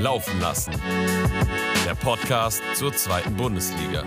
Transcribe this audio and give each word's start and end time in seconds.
Laufen 0.00 0.38
lassen. 0.38 0.72
Der 1.84 1.94
Podcast 1.96 2.62
zur 2.74 2.92
zweiten 2.94 3.34
Bundesliga. 3.34 4.04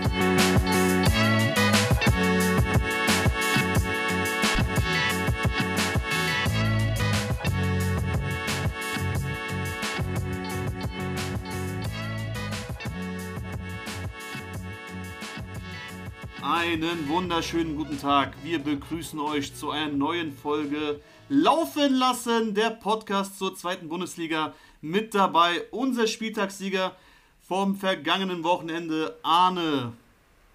Einen 16.42 17.06
wunderschönen 17.08 17.76
guten 17.76 18.00
Tag. 18.00 18.32
Wir 18.42 18.60
begrüßen 18.60 19.20
euch 19.20 19.54
zu 19.54 19.70
einer 19.70 19.92
neuen 19.92 20.32
Folge 20.32 21.02
Laufen 21.28 21.94
lassen, 21.94 22.54
der 22.54 22.70
Podcast 22.70 23.38
zur 23.38 23.54
zweiten 23.54 23.88
Bundesliga. 23.88 24.54
Mit 24.84 25.14
dabei 25.14 25.62
unser 25.70 26.08
Spieltagssieger 26.08 26.96
vom 27.40 27.76
vergangenen 27.76 28.42
Wochenende, 28.42 29.16
Arne. 29.22 29.92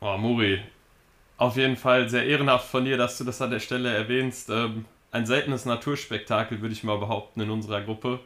Oh, 0.01 0.17
Muri, 0.17 0.61
auf 1.37 1.55
jeden 1.55 1.77
Fall 1.77 2.09
sehr 2.09 2.25
ehrenhaft 2.25 2.69
von 2.69 2.83
dir, 2.83 2.97
dass 2.97 3.17
du 3.17 3.23
das 3.23 3.41
an 3.41 3.51
der 3.51 3.61
Stelle 3.61 3.89
erwähnst. 3.89 4.49
Ähm, 4.49 4.83
ein 5.11 5.25
seltenes 5.25 5.63
Naturspektakel, 5.63 6.59
würde 6.59 6.73
ich 6.73 6.83
mal 6.83 6.97
behaupten, 6.97 7.39
in 7.39 7.49
unserer 7.49 7.79
Gruppe. 7.79 8.19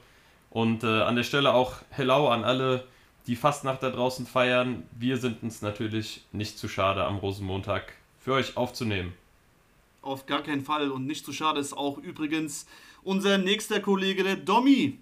Und 0.50 0.84
äh, 0.84 0.88
an 1.04 1.16
der 1.16 1.24
Stelle 1.24 1.54
auch 1.54 1.76
Hello 1.92 2.30
an 2.30 2.44
alle, 2.44 2.88
die 3.28 3.36
Fastnacht 3.36 3.84
da 3.84 3.92
draußen 3.92 4.26
feiern. 4.26 4.82
Wir 4.98 5.18
sind 5.18 5.44
uns 5.44 5.62
natürlich 5.62 6.26
nicht 6.32 6.58
zu 6.58 6.68
schade, 6.68 7.04
am 7.04 7.18
Rosenmontag 7.18 7.94
für 8.20 8.34
euch 8.34 8.58
aufzunehmen. 8.58 9.14
Auf 10.02 10.26
gar 10.26 10.42
keinen 10.42 10.66
Fall. 10.66 10.90
Und 10.90 11.06
nicht 11.06 11.28
zu 11.28 11.32
schade 11.32 11.60
ist 11.60 11.74
auch 11.74 12.00
übrigens 12.00 12.66
unser 13.04 13.38
nächster 13.38 13.82
Kollege, 13.82 14.24
der 14.24 14.38
Domi. 14.38 14.98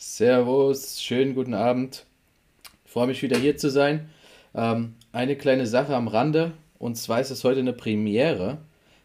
Servus, 0.00 1.02
schönen 1.02 1.34
guten 1.34 1.54
Abend. 1.54 2.06
Ich 2.84 2.92
freue 2.92 3.08
mich 3.08 3.20
wieder 3.20 3.36
hier 3.36 3.56
zu 3.56 3.68
sein. 3.68 4.08
Ähm, 4.54 4.94
eine 5.10 5.34
kleine 5.34 5.66
Sache 5.66 5.96
am 5.96 6.06
Rande, 6.06 6.52
und 6.78 6.94
zwar 6.96 7.20
ist 7.20 7.30
es 7.30 7.42
heute 7.42 7.58
eine 7.58 7.72
Premiere. 7.72 8.58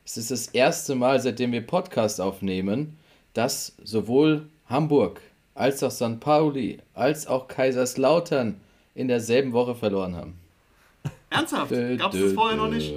Es 0.06 0.18
ist 0.18 0.30
das 0.30 0.50
erste 0.50 0.94
Mal, 0.94 1.20
seitdem 1.20 1.52
wir 1.52 1.66
Podcast 1.66 2.22
aufnehmen, 2.22 2.96
dass 3.34 3.76
sowohl 3.84 4.48
Hamburg 4.68 5.22
als 5.56 5.82
auch 5.82 5.90
St. 5.90 6.20
Pauli 6.20 6.78
als 6.94 7.26
auch 7.26 7.48
Kaiserslautern 7.48 8.62
in 8.94 9.08
derselben 9.08 9.52
Woche 9.52 9.74
verloren 9.74 10.16
haben. 10.16 10.36
Ernsthaft? 11.32 11.72
Gab 11.98 12.14
es 12.14 12.22
das 12.22 12.34
vorher 12.34 12.56
noch 12.56 12.70
nicht? 12.70 12.94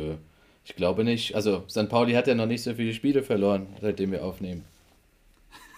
Ich 0.66 0.76
glaube 0.76 1.02
nicht. 1.02 1.34
Also 1.34 1.64
St. 1.66 1.88
Pauli 1.88 2.12
hat 2.12 2.26
ja 2.26 2.34
noch 2.34 2.44
nicht 2.44 2.62
so 2.62 2.74
viele 2.74 2.92
Spiele 2.92 3.22
verloren, 3.22 3.68
seitdem 3.80 4.12
wir 4.12 4.22
aufnehmen. 4.22 4.66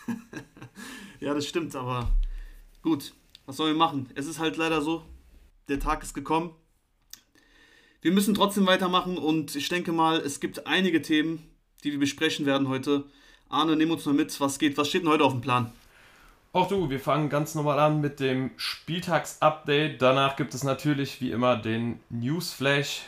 ja, 1.20 1.34
das 1.34 1.46
stimmt, 1.46 1.74
aber 1.74 2.10
gut, 2.82 3.14
was 3.46 3.56
sollen 3.56 3.74
wir 3.74 3.78
machen? 3.78 4.08
Es 4.14 4.26
ist 4.26 4.38
halt 4.38 4.56
leider 4.56 4.82
so, 4.82 5.02
der 5.68 5.80
Tag 5.80 6.02
ist 6.02 6.14
gekommen. 6.14 6.54
Wir 8.00 8.12
müssen 8.12 8.34
trotzdem 8.34 8.66
weitermachen 8.66 9.18
und 9.18 9.56
ich 9.56 9.68
denke 9.68 9.92
mal, 9.92 10.18
es 10.18 10.40
gibt 10.40 10.66
einige 10.66 11.02
Themen, 11.02 11.50
die 11.82 11.92
wir 11.92 11.98
besprechen 11.98 12.46
werden 12.46 12.68
heute. 12.68 13.04
Arne, 13.48 13.76
nimm 13.76 13.90
uns 13.90 14.04
mal 14.06 14.14
mit, 14.14 14.38
was 14.40 14.58
geht, 14.58 14.76
was 14.76 14.88
steht 14.88 15.02
denn 15.02 15.10
heute 15.10 15.24
auf 15.24 15.32
dem 15.32 15.40
Plan? 15.40 15.72
Auch 16.52 16.68
du, 16.68 16.88
wir 16.90 17.00
fangen 17.00 17.28
ganz 17.28 17.54
normal 17.54 17.78
an 17.78 18.00
mit 18.00 18.20
dem 18.20 18.50
Spieltagsupdate. 18.56 20.00
Danach 20.00 20.36
gibt 20.36 20.54
es 20.54 20.64
natürlich 20.64 21.20
wie 21.20 21.30
immer 21.30 21.56
den 21.56 22.00
Newsflash, 22.08 23.02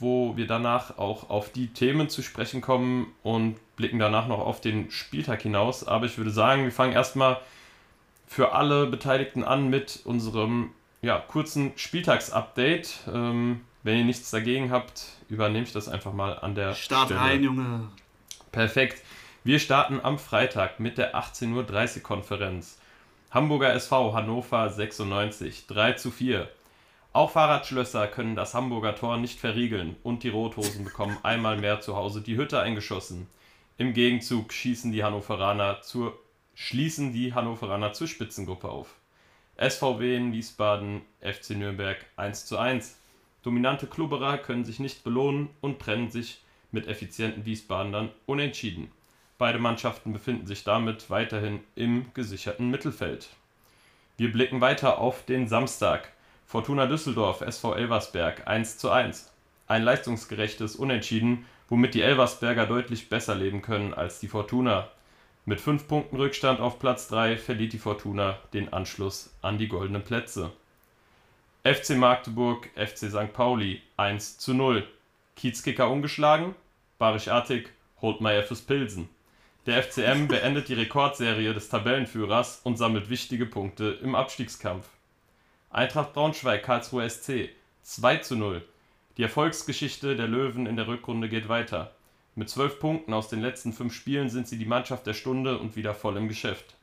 wo 0.00 0.36
wir 0.36 0.46
danach 0.46 0.98
auch 0.98 1.30
auf 1.30 1.50
die 1.50 1.68
Themen 1.68 2.08
zu 2.08 2.22
sprechen 2.22 2.60
kommen 2.60 3.12
und 3.22 3.56
blicken 3.76 3.98
danach 3.98 4.26
noch 4.26 4.40
auf 4.40 4.60
den 4.60 4.90
Spieltag 4.90 5.42
hinaus. 5.42 5.86
Aber 5.86 6.06
ich 6.06 6.18
würde 6.18 6.30
sagen, 6.30 6.64
wir 6.64 6.72
fangen 6.72 6.92
erstmal 6.92 7.40
für 8.26 8.52
alle 8.52 8.86
Beteiligten 8.86 9.44
an 9.44 9.68
mit 9.68 10.00
unserem 10.04 10.70
ja, 11.02 11.18
kurzen 11.18 11.72
Spieltagsupdate. 11.76 13.00
Ähm, 13.12 13.62
wenn 13.82 13.98
ihr 13.98 14.04
nichts 14.04 14.30
dagegen 14.30 14.70
habt, 14.70 15.04
übernehme 15.28 15.64
ich 15.64 15.72
das 15.72 15.88
einfach 15.88 16.12
mal 16.12 16.38
an 16.38 16.54
der 16.54 16.74
Start 16.74 17.06
Stelle. 17.06 17.20
rein, 17.20 17.42
Junge. 17.42 17.88
Perfekt. 18.52 19.02
Wir 19.42 19.58
starten 19.58 20.00
am 20.02 20.18
Freitag 20.18 20.80
mit 20.80 20.98
der 20.98 21.16
18.30 21.16 21.96
Uhr 21.96 22.02
Konferenz. 22.02 22.78
Hamburger 23.30 23.72
SV 23.72 24.12
Hannover 24.12 24.68
96 24.68 25.66
3 25.66 25.92
zu 25.92 26.10
4. 26.10 26.48
Auch 27.12 27.32
Fahrradschlösser 27.32 28.06
können 28.06 28.36
das 28.36 28.54
Hamburger 28.54 28.94
Tor 28.94 29.16
nicht 29.16 29.40
verriegeln 29.40 29.96
und 30.04 30.22
die 30.22 30.28
Rothosen 30.28 30.84
bekommen 30.84 31.18
einmal 31.24 31.56
mehr 31.56 31.80
zu 31.80 31.96
Hause 31.96 32.22
die 32.22 32.36
Hütte 32.36 32.60
eingeschossen. 32.60 33.26
Im 33.78 33.94
Gegenzug 33.94 34.52
schießen 34.52 34.92
die 34.92 35.02
Hannoveraner 35.02 35.82
zur, 35.82 36.16
schließen 36.54 37.12
die 37.12 37.34
Hannoveraner 37.34 37.92
zur 37.94 38.06
Spitzengruppe 38.06 38.68
auf. 38.68 38.94
SVW 39.56 40.16
in 40.16 40.32
Wiesbaden, 40.32 41.02
FC 41.20 41.50
Nürnberg 41.50 41.98
1 42.16 42.46
zu 42.46 42.58
1. 42.58 42.96
Dominante 43.42 43.88
Klubberer 43.88 44.38
können 44.38 44.64
sich 44.64 44.78
nicht 44.78 45.02
belohnen 45.02 45.50
und 45.60 45.80
trennen 45.80 46.10
sich 46.10 46.42
mit 46.70 46.86
effizienten 46.86 47.44
Wiesbadenern 47.44 48.10
unentschieden. 48.26 48.92
Beide 49.36 49.58
Mannschaften 49.58 50.12
befinden 50.12 50.46
sich 50.46 50.62
damit 50.62 51.10
weiterhin 51.10 51.60
im 51.74 52.12
gesicherten 52.14 52.70
Mittelfeld. 52.70 53.30
Wir 54.16 54.30
blicken 54.30 54.60
weiter 54.60 54.98
auf 54.98 55.24
den 55.24 55.48
Samstag. 55.48 56.12
Fortuna 56.50 56.86
Düsseldorf, 56.86 57.42
SV 57.42 57.76
Elversberg 57.76 58.48
1 58.48 58.76
zu 58.78 58.90
1. 58.90 59.30
Ein 59.68 59.84
leistungsgerechtes 59.84 60.74
Unentschieden, 60.74 61.46
womit 61.68 61.94
die 61.94 62.02
Elversberger 62.02 62.66
deutlich 62.66 63.08
besser 63.08 63.36
leben 63.36 63.62
können 63.62 63.94
als 63.94 64.18
die 64.18 64.26
Fortuna. 64.26 64.88
Mit 65.44 65.60
5 65.60 65.86
Punkten 65.86 66.16
Rückstand 66.16 66.58
auf 66.58 66.80
Platz 66.80 67.06
3 67.06 67.36
verliert 67.36 67.72
die 67.72 67.78
Fortuna 67.78 68.36
den 68.52 68.72
Anschluss 68.72 69.32
an 69.42 69.58
die 69.58 69.68
goldenen 69.68 70.02
Plätze. 70.02 70.50
FC 71.62 71.90
Magdeburg, 71.90 72.68
FC 72.74 73.08
St. 73.08 73.32
Pauli 73.32 73.80
1 73.96 74.38
zu 74.38 74.52
0. 74.52 74.84
Kiezkicker 75.36 75.88
ungeschlagen, 75.88 76.56
Barisch 76.98 77.28
Attik 77.28 77.72
holt 78.02 78.20
Meier 78.20 78.42
fürs 78.42 78.62
Pilsen. 78.62 79.08
Der 79.66 79.80
FCM 79.84 80.26
beendet 80.26 80.68
die 80.68 80.74
Rekordserie 80.74 81.54
des 81.54 81.68
Tabellenführers 81.68 82.60
und 82.64 82.76
sammelt 82.76 83.08
wichtige 83.08 83.46
Punkte 83.46 84.00
im 84.02 84.16
Abstiegskampf. 84.16 84.88
Eintracht 85.72 86.14
Braunschweig 86.14 86.64
Karlsruhe 86.64 87.08
SC 87.08 87.50
2 87.84 88.16
zu 88.16 88.34
0. 88.34 88.60
Die 89.16 89.22
Erfolgsgeschichte 89.22 90.16
der 90.16 90.26
Löwen 90.26 90.66
in 90.66 90.74
der 90.74 90.88
Rückrunde 90.88 91.28
geht 91.28 91.48
weiter. 91.48 91.92
Mit 92.34 92.50
zwölf 92.50 92.80
Punkten 92.80 93.14
aus 93.14 93.28
den 93.28 93.40
letzten 93.40 93.72
fünf 93.72 93.94
Spielen 93.94 94.30
sind 94.30 94.48
sie 94.48 94.58
die 94.58 94.64
Mannschaft 94.64 95.06
der 95.06 95.14
Stunde 95.14 95.58
und 95.58 95.76
wieder 95.76 95.94
voll 95.94 96.16
im 96.16 96.26
Geschäft. 96.26 96.74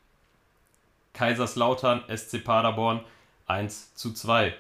Kaiserslautern 1.11 2.01
SC 2.07 2.41
Paderborn 2.41 3.01
1 3.47 3.93
zu 3.95 4.13
2. 4.13 4.55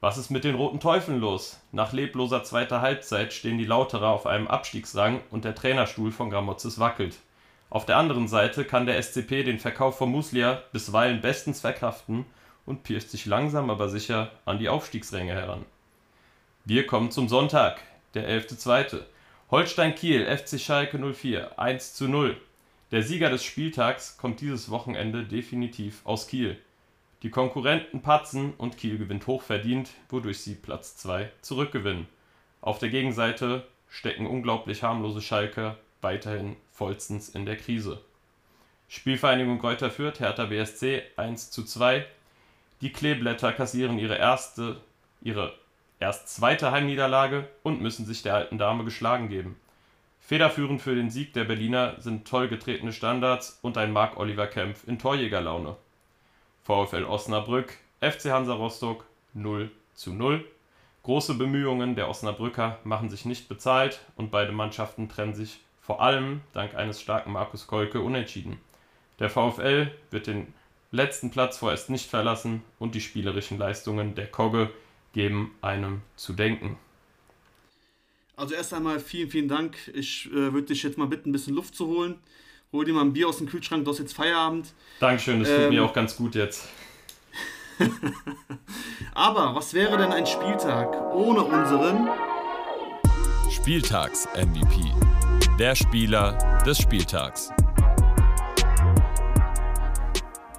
Was 0.00 0.18
ist 0.18 0.30
mit 0.30 0.42
den 0.42 0.56
Roten 0.56 0.80
Teufeln 0.80 1.20
los? 1.20 1.60
Nach 1.70 1.92
lebloser 1.92 2.42
zweiter 2.42 2.80
Halbzeit 2.80 3.32
stehen 3.32 3.58
die 3.58 3.66
Lauterer 3.66 4.08
auf 4.08 4.26
einem 4.26 4.48
Abstiegsrang 4.48 5.20
und 5.30 5.44
der 5.44 5.54
Trainerstuhl 5.54 6.10
von 6.10 6.30
Gramozis 6.30 6.80
wackelt. 6.80 7.18
Auf 7.68 7.86
der 7.86 7.98
anderen 7.98 8.26
Seite 8.26 8.64
kann 8.64 8.86
der 8.86 9.00
SCP 9.00 9.44
den 9.44 9.60
Verkauf 9.60 9.96
von 9.96 10.10
Muslia 10.10 10.60
bisweilen 10.72 11.20
bestens 11.20 11.60
verkraften 11.60 12.26
und 12.70 12.84
pirscht 12.84 13.08
sich 13.08 13.26
langsam 13.26 13.68
aber 13.68 13.88
sicher 13.88 14.30
an 14.44 14.60
die 14.60 14.68
Aufstiegsränge 14.68 15.32
heran. 15.32 15.66
Wir 16.64 16.86
kommen 16.86 17.10
zum 17.10 17.28
Sonntag, 17.28 17.82
der 18.14 18.28
11.2. 18.28 19.00
Holstein 19.50 19.96
Kiel, 19.96 20.24
FC 20.24 20.60
Schalke 20.60 20.96
04, 20.96 21.58
1 21.58 21.94
zu 21.94 22.06
0. 22.06 22.40
Der 22.92 23.02
Sieger 23.02 23.28
des 23.28 23.42
Spieltags 23.42 24.18
kommt 24.18 24.40
dieses 24.40 24.70
Wochenende 24.70 25.24
definitiv 25.24 26.00
aus 26.04 26.28
Kiel. 26.28 26.58
Die 27.24 27.30
Konkurrenten 27.30 28.02
patzen 28.02 28.54
und 28.56 28.78
Kiel 28.78 28.98
gewinnt 28.98 29.26
hochverdient, 29.26 29.90
wodurch 30.08 30.38
sie 30.38 30.54
Platz 30.54 30.96
2 30.98 31.28
zurückgewinnen. 31.42 32.06
Auf 32.60 32.78
der 32.78 32.90
Gegenseite 32.90 33.66
stecken 33.88 34.26
unglaublich 34.26 34.84
harmlose 34.84 35.22
Schalker 35.22 35.76
weiterhin 36.02 36.54
vollstens 36.70 37.30
in 37.30 37.46
der 37.46 37.56
Krise. 37.56 38.00
Spielvereinigung 38.86 39.58
Greuther 39.58 39.90
Fürth, 39.90 40.20
Hertha 40.20 40.44
BSC 40.44 41.02
1 41.16 41.50
zu 41.50 41.64
2. 41.64 42.06
Die 42.80 42.92
Kleeblätter 42.92 43.52
kassieren 43.52 43.98
ihre 43.98 44.16
erste, 44.16 44.80
ihre 45.20 45.52
erst 45.98 46.28
zweite 46.28 46.72
Heimniederlage 46.72 47.48
und 47.62 47.82
müssen 47.82 48.06
sich 48.06 48.22
der 48.22 48.34
alten 48.34 48.58
Dame 48.58 48.84
geschlagen 48.84 49.28
geben. 49.28 49.56
Federführend 50.20 50.80
für 50.80 50.94
den 50.94 51.10
Sieg 51.10 51.32
der 51.34 51.44
Berliner 51.44 52.00
sind 52.00 52.26
toll 52.26 52.48
getretene 52.48 52.92
Standards 52.92 53.58
und 53.62 53.76
ein 53.76 53.92
Marc-Oliver 53.92 54.46
Kempf 54.46 54.86
in 54.86 54.98
Torjägerlaune. 54.98 55.76
VfL 56.62 57.04
Osnabrück, 57.04 57.76
FC 58.00 58.30
Hansa 58.30 58.54
Rostock 58.54 59.04
0 59.34 59.70
zu 59.94 60.12
0. 60.12 60.44
Große 61.02 61.34
Bemühungen 61.34 61.96
der 61.96 62.08
Osnabrücker 62.08 62.78
machen 62.84 63.10
sich 63.10 63.24
nicht 63.24 63.48
bezahlt 63.48 64.00
und 64.16 64.30
beide 64.30 64.52
Mannschaften 64.52 65.08
trennen 65.08 65.34
sich 65.34 65.60
vor 65.80 66.00
allem 66.00 66.42
dank 66.52 66.74
eines 66.74 67.00
starken 67.00 67.32
Markus 67.32 67.66
Kolke 67.66 68.00
unentschieden. 68.00 68.60
Der 69.18 69.28
VfL 69.30 69.90
wird 70.10 70.28
den 70.28 70.54
letzten 70.90 71.30
Platz 71.30 71.58
vorerst 71.58 71.90
nicht 71.90 72.08
verlassen 72.08 72.62
und 72.78 72.94
die 72.94 73.00
spielerischen 73.00 73.58
Leistungen 73.58 74.14
der 74.14 74.26
Kogge 74.26 74.70
geben 75.12 75.54
einem 75.60 76.02
zu 76.16 76.32
denken. 76.32 76.78
Also 78.36 78.54
erst 78.54 78.72
einmal 78.72 79.00
vielen, 79.00 79.28
vielen 79.28 79.48
Dank. 79.48 79.76
Ich 79.94 80.26
äh, 80.26 80.52
würde 80.52 80.68
dich 80.68 80.82
jetzt 80.82 80.96
mal 80.96 81.06
bitten, 81.06 81.28
ein 81.28 81.32
bisschen 81.32 81.54
Luft 81.54 81.74
zu 81.74 81.86
holen. 81.86 82.18
Hol 82.72 82.84
dir 82.84 82.94
mal 82.94 83.02
ein 83.02 83.12
Bier 83.12 83.28
aus 83.28 83.38
dem 83.38 83.48
Kühlschrank, 83.48 83.84
du 83.84 83.90
hast 83.90 83.98
jetzt 83.98 84.14
Feierabend. 84.14 84.72
Dankeschön, 85.00 85.40
das 85.40 85.48
ähm, 85.48 85.56
tut 85.56 85.70
mir 85.70 85.80
ähm, 85.80 85.84
auch 85.84 85.92
ganz 85.92 86.16
gut 86.16 86.34
jetzt. 86.34 86.68
Aber 89.14 89.54
was 89.54 89.74
wäre 89.74 89.98
denn 89.98 90.12
ein 90.12 90.26
Spieltag 90.26 90.94
ohne 91.12 91.42
unseren 91.42 92.08
Spieltags-MVP? 93.50 94.94
Der 95.58 95.74
Spieler 95.74 96.62
des 96.64 96.78
Spieltags. 96.78 97.50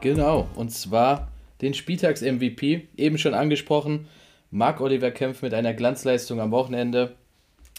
Genau, 0.01 0.47
und 0.55 0.71
zwar 0.71 1.31
den 1.61 1.75
Spieltags-MVP, 1.75 2.87
eben 2.97 3.19
schon 3.19 3.35
angesprochen. 3.35 4.07
Marc 4.49 4.81
Oliver 4.81 5.11
kämpft 5.11 5.43
mit 5.43 5.53
einer 5.53 5.75
Glanzleistung 5.75 6.41
am 6.41 6.49
Wochenende. 6.49 7.15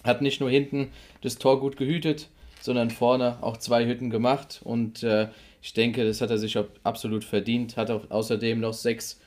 Hat 0.05 0.23
nicht 0.23 0.41
nur 0.41 0.49
hinten 0.49 0.93
das 1.21 1.39
Tor 1.39 1.59
gut 1.59 1.77
gehütet, 1.77 2.29
sondern 2.61 2.91
vorne 2.91 3.39
auch 3.41 3.57
zwei 3.57 3.87
Hütten 3.87 4.09
gemacht. 4.09 4.61
Und 4.63 5.03
äh, 5.03 5.29
ich 5.61 5.75
denke, 5.75 6.05
das 6.05 6.21
hat 6.21 6.31
er 6.31 6.39
sich 6.39 6.57
absolut 6.85 7.25
verdient. 7.25 7.77
Hat 7.77 7.91
auch 7.91 8.09
außerdem 8.09 8.61
noch 8.61 8.73
sechs 8.73 9.21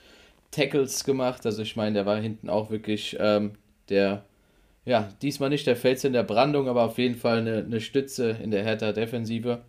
Tackles 0.51 1.03
gemacht. 1.03 1.45
Also 1.45 1.63
ich 1.63 1.75
meine, 1.75 1.95
der 1.95 2.05
war 2.05 2.17
hinten 2.17 2.49
auch 2.49 2.69
wirklich 2.69 3.17
ähm, 3.19 3.55
der, 3.89 4.23
ja, 4.85 5.11
diesmal 5.21 5.49
nicht 5.49 5.67
der 5.67 5.75
Fels 5.75 6.05
in 6.05 6.13
der 6.13 6.23
Brandung, 6.23 6.69
aber 6.69 6.85
auf 6.85 6.97
jeden 6.97 7.15
Fall 7.15 7.39
eine, 7.39 7.57
eine 7.57 7.81
Stütze 7.81 8.37
in 8.41 8.51
der 8.51 8.63
Hertha-Defensive. 8.63 9.63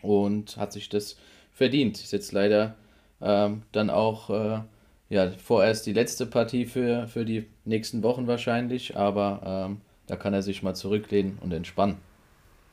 Und 0.00 0.56
hat 0.56 0.72
sich 0.72 0.88
das 0.88 1.16
verdient. 1.52 1.98
Ist 1.98 2.12
jetzt 2.12 2.32
leider 2.32 2.74
ähm, 3.20 3.62
dann 3.72 3.90
auch 3.90 4.30
äh, 4.30 4.60
ja, 5.08 5.30
vorerst 5.30 5.86
die 5.86 5.92
letzte 5.92 6.26
Partie 6.26 6.66
für, 6.66 7.06
für 7.06 7.24
die 7.24 7.46
nächsten 7.64 8.02
Wochen 8.02 8.26
wahrscheinlich, 8.26 8.96
aber 8.96 9.66
ähm, 9.68 9.80
da 10.06 10.16
kann 10.16 10.34
er 10.34 10.42
sich 10.42 10.62
mal 10.62 10.74
zurücklehnen 10.74 11.38
und 11.40 11.52
entspannen. 11.52 11.98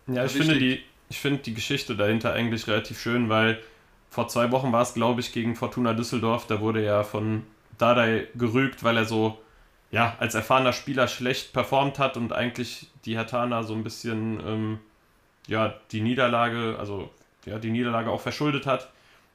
Ja, 0.07 0.25
ich 0.25 0.31
finde, 0.31 0.57
die, 0.57 0.79
ich 1.09 1.19
finde 1.19 1.41
die 1.41 1.53
Geschichte 1.53 1.95
dahinter 1.95 2.33
eigentlich 2.33 2.67
relativ 2.67 2.99
schön, 2.99 3.29
weil 3.29 3.59
vor 4.09 4.27
zwei 4.27 4.51
Wochen 4.51 4.71
war 4.71 4.81
es, 4.81 4.93
glaube 4.93 5.21
ich, 5.21 5.33
gegen 5.33 5.55
Fortuna 5.55 5.93
Düsseldorf, 5.93 6.47
da 6.47 6.61
wurde 6.61 6.83
ja 6.83 7.03
von 7.03 7.43
Dardai 7.77 8.27
gerügt, 8.35 8.83
weil 8.83 8.97
er 8.97 9.05
so 9.05 9.37
ja, 9.91 10.15
als 10.19 10.35
erfahrener 10.35 10.73
Spieler 10.73 11.07
schlecht 11.07 11.53
performt 11.53 11.99
hat 11.99 12.15
und 12.15 12.31
eigentlich 12.31 12.87
die 13.05 13.17
Hatana 13.17 13.63
so 13.63 13.73
ein 13.73 13.83
bisschen 13.83 14.39
ähm, 14.45 14.79
ja, 15.47 15.75
die 15.91 16.01
Niederlage, 16.01 16.77
also 16.79 17.09
ja, 17.45 17.59
die 17.59 17.71
Niederlage 17.71 18.09
auch 18.09 18.21
verschuldet 18.21 18.65
hat. 18.65 18.89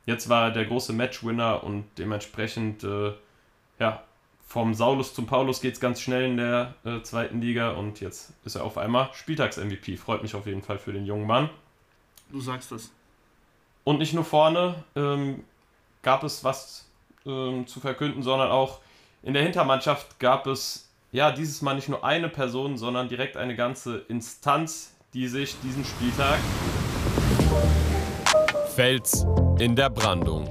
Jetzt 0.06 0.28
war 0.28 0.46
er 0.46 0.50
der 0.50 0.66
große 0.66 0.92
Matchwinner 0.92 1.64
und 1.64 1.84
dementsprechend, 1.98 2.84
äh, 2.84 3.12
ja, 3.78 4.02
vom 4.46 4.74
Saulus 4.74 5.14
zum 5.14 5.26
Paulus 5.26 5.60
geht 5.60 5.74
es 5.74 5.80
ganz 5.80 6.00
schnell 6.00 6.30
in 6.30 6.36
der 6.36 6.74
äh, 6.84 7.00
zweiten 7.02 7.40
Liga 7.40 7.70
und 7.70 8.00
jetzt 8.00 8.34
ist 8.44 8.54
er 8.54 8.64
auf 8.64 8.78
einmal 8.78 9.08
Spieltags-MVP. 9.14 9.96
Freut 9.96 10.22
mich 10.22 10.34
auf 10.34 10.46
jeden 10.46 10.62
Fall 10.62 10.78
für 10.78 10.92
den 10.92 11.06
jungen 11.06 11.26
Mann. 11.26 11.50
Du 12.30 12.40
sagst 12.40 12.70
das. 12.70 12.92
Und 13.82 13.98
nicht 13.98 14.14
nur 14.14 14.24
vorne 14.24 14.84
ähm, 14.94 15.44
gab 16.02 16.22
es 16.22 16.44
was 16.44 16.88
ähm, 17.26 17.66
zu 17.66 17.80
verkünden, 17.80 18.22
sondern 18.22 18.50
auch 18.50 18.80
in 19.22 19.34
der 19.34 19.42
Hintermannschaft 19.42 20.20
gab 20.20 20.46
es 20.46 20.90
ja 21.10 21.32
dieses 21.32 21.62
Mal 21.62 21.74
nicht 21.74 21.88
nur 21.88 22.04
eine 22.04 22.28
Person, 22.28 22.76
sondern 22.76 23.08
direkt 23.08 23.36
eine 23.36 23.56
ganze 23.56 23.98
Instanz, 24.08 24.94
die 25.14 25.28
sich 25.28 25.56
diesen 25.62 25.84
Spieltag 25.84 26.38
Fels 28.74 29.24
in 29.60 29.76
der 29.76 29.88
Brandung. 29.88 30.48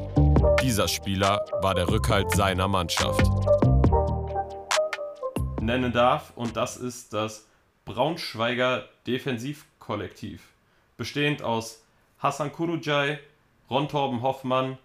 Dieser 0.61 0.87
Spieler 0.87 1.45
war 1.61 1.75
der 1.75 1.89
Rückhalt 1.89 2.31
seiner 2.31 2.69
Mannschaft. 2.69 3.29
Nennen 5.59 5.91
darf 5.91 6.31
und 6.37 6.55
das 6.55 6.77
ist 6.77 7.11
das 7.11 7.45
Braunschweiger 7.83 8.87
Defensivkollektiv, 9.07 10.41
bestehend 10.95 11.41
aus 11.41 11.83
Hassan 12.17 12.53
Kurujay, 12.53 13.19
Ron 13.69 13.89
Torben 13.89 14.21
Hoffmann 14.21 14.77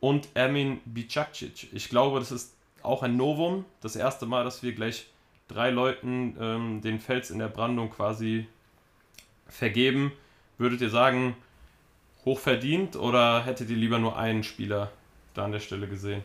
und 0.00 0.28
Ermin 0.34 0.82
Bicakcic. 0.84 1.72
Ich 1.72 1.88
glaube, 1.88 2.18
das 2.18 2.30
ist 2.30 2.54
auch 2.82 3.02
ein 3.02 3.16
Novum, 3.16 3.64
das 3.80 3.96
erste 3.96 4.26
Mal, 4.26 4.44
dass 4.44 4.62
wir 4.62 4.74
gleich 4.74 5.06
drei 5.48 5.70
Leuten 5.70 6.36
ähm, 6.38 6.82
den 6.82 7.00
Fels 7.00 7.30
in 7.30 7.38
der 7.38 7.48
Brandung 7.48 7.88
quasi 7.88 8.46
vergeben. 9.48 10.12
Würdet 10.58 10.82
ihr 10.82 10.90
sagen, 10.90 11.36
hoch 12.24 12.38
verdient 12.38 12.96
oder 12.96 13.44
hättet 13.44 13.70
ihr 13.70 13.76
lieber 13.76 13.98
nur 13.98 14.16
einen 14.16 14.42
Spieler 14.42 14.90
da 15.34 15.44
an 15.44 15.52
der 15.52 15.60
Stelle 15.60 15.88
gesehen? 15.88 16.22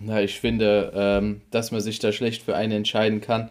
Na, 0.00 0.20
ich 0.22 0.40
finde, 0.40 0.92
ähm, 0.94 1.40
dass 1.50 1.70
man 1.70 1.80
sich 1.80 1.98
da 1.98 2.12
schlecht 2.12 2.42
für 2.42 2.56
einen 2.56 2.72
entscheiden 2.72 3.20
kann. 3.20 3.50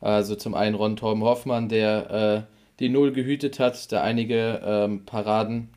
Also 0.00 0.34
zum 0.34 0.54
einen 0.54 0.74
Ron 0.74 0.96
Torben 0.96 1.22
Hoffmann, 1.22 1.68
der 1.68 2.46
äh, 2.48 2.54
die 2.80 2.88
Null 2.88 3.12
gehütet 3.12 3.58
hat, 3.58 3.90
der 3.92 4.02
einige 4.02 4.60
ähm, 4.64 5.04
Paraden 5.04 5.70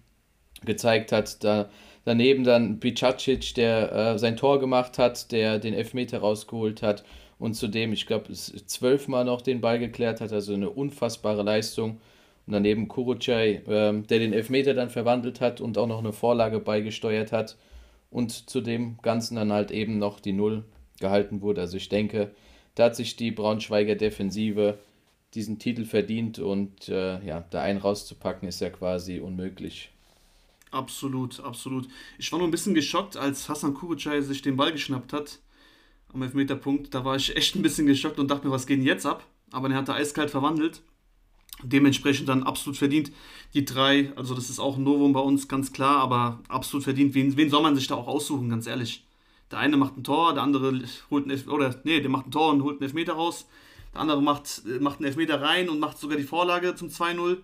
gezeigt 0.65 1.12
hat. 1.12 1.44
Da, 1.44 1.69
daneben 2.04 2.44
dann 2.44 2.80
Bicacic, 2.80 3.54
der 3.56 3.92
äh, 3.92 4.19
sein 4.19 4.36
Tor 4.38 4.59
gemacht 4.59 4.98
hat, 4.98 5.31
der 5.31 5.59
den 5.59 5.74
Elfmeter 5.74 6.19
rausgeholt 6.19 6.81
hat 6.81 7.04
und 7.39 7.54
zudem, 7.54 7.94
ich 7.94 8.07
glaube, 8.07 8.33
zwölfmal 8.33 9.24
noch 9.24 9.42
den 9.42 9.62
Ball 9.62 9.77
geklärt 9.77 10.21
hat. 10.21 10.33
Also 10.33 10.54
eine 10.54 10.71
unfassbare 10.71 11.44
Leistung. 11.44 12.01
Und 12.48 12.54
daneben 12.54 12.88
Kurucay, 12.88 13.62
ähm, 13.68 14.08
der 14.08 14.20
den 14.20 14.34
Elfmeter 14.34 14.74
dann 14.74 14.90
verwandelt 14.90 15.42
hat 15.42 15.62
und 15.62 15.78
auch 15.78 15.88
noch 15.88 16.00
eine 16.00 16.14
Vorlage 16.14 16.60
beigesteuert 16.60 17.32
hat. 17.32 17.58
Und 18.10 18.50
zu 18.50 18.62
dem 18.62 18.98
Ganzen 19.02 19.36
dann 19.36 19.52
halt 19.52 19.70
eben 19.70 20.00
noch 20.00 20.22
die 20.22 20.32
Null 20.32 20.64
gehalten 21.00 21.42
wurde. 21.42 21.62
Also 21.62 21.78
ich 21.78 21.90
denke, 21.90 22.32
da 22.76 22.86
hat 22.86 22.96
sich 22.96 23.18
die 23.18 23.32
Braunschweiger 23.32 23.96
Defensive 23.96 24.80
diesen 25.34 25.60
Titel 25.60 25.86
verdient 25.86 26.40
und 26.40 26.88
äh, 26.90 27.24
ja, 27.26 27.44
da 27.50 27.62
einen 27.62 27.80
rauszupacken 27.80 28.48
ist 28.48 28.62
ja 28.62 28.70
quasi 28.70 29.20
unmöglich. 29.20 29.92
Absolut, 30.72 31.40
absolut. 31.42 31.88
Ich 32.18 32.32
war 32.32 32.40
nur 32.40 32.48
ein 32.48 32.52
bisschen 32.52 32.74
geschockt, 32.74 33.18
als 33.18 33.50
Hassan 33.50 33.74
Kurucay 33.74 34.22
sich 34.22 34.42
den 34.42 34.58
Ball 34.58 34.72
geschnappt 34.72 35.14
hat 35.14 35.40
am 36.14 36.22
Elfmeterpunkt. 36.22 36.94
Da 36.94 37.04
war 37.06 37.16
ich 37.16 37.36
echt 37.36 37.56
ein 37.56 37.62
bisschen 37.62 37.88
geschockt 37.88 38.20
und 38.20 38.30
dachte 38.30 38.48
mir, 38.48 38.54
was 38.54 38.68
geht 38.68 38.80
denn 38.80 38.86
jetzt 38.86 39.06
ab? 39.06 39.26
Aber 39.52 39.70
er 39.70 39.78
hat 39.78 39.90
da 39.90 39.94
eiskalt 39.94 40.30
verwandelt. 40.30 40.82
Dementsprechend 41.63 42.30
dann 42.30 42.44
absolut 42.44 42.77
verdient 42.77 43.12
die 43.54 43.65
drei. 43.65 44.12
Also 44.15 44.36
das 44.36 44.50
ist 44.50 44.59
auch 44.59 44.77
ein 44.77 44.83
Novum 44.83 45.13
bei 45.13 45.19
uns, 45.19 45.48
ganz 45.48 45.74
klar, 45.74 45.98
aber 45.98 46.39
absolut 46.50 46.83
verdient. 46.83 47.15
Wen, 47.15 47.36
wen 47.36 47.50
soll 47.50 47.63
man 47.63 47.75
sich 47.75 47.88
da 47.88 47.95
auch 47.95 48.07
aussuchen, 48.07 48.50
ganz 48.50 48.68
ehrlich? 48.68 49.04
Der 49.50 49.59
eine 49.59 49.77
macht 49.77 49.98
ein 49.98 50.04
Tor, 50.04 50.33
der 50.33 50.44
andere 50.44 50.83
holt 51.09 51.30
Elf 51.30 51.48
oder 51.48 51.74
nee, 51.83 52.00
der 52.00 52.09
macht 52.09 52.27
ein 52.27 52.31
Tor 52.31 52.51
und 52.51 52.63
holt 52.63 52.75
einen 52.75 52.83
Elfmeter 52.83 53.13
raus. 53.13 53.48
Der 53.94 54.01
andere 54.01 54.21
macht, 54.21 54.63
macht 54.80 55.00
einen 55.00 55.07
Elfmeter 55.07 55.42
rein 55.42 55.69
und 55.69 55.80
macht 55.80 55.98
sogar 55.98 56.18
die 56.18 56.24
Vorlage 56.24 56.75
zum 56.75 56.89
2-0. 56.89 57.38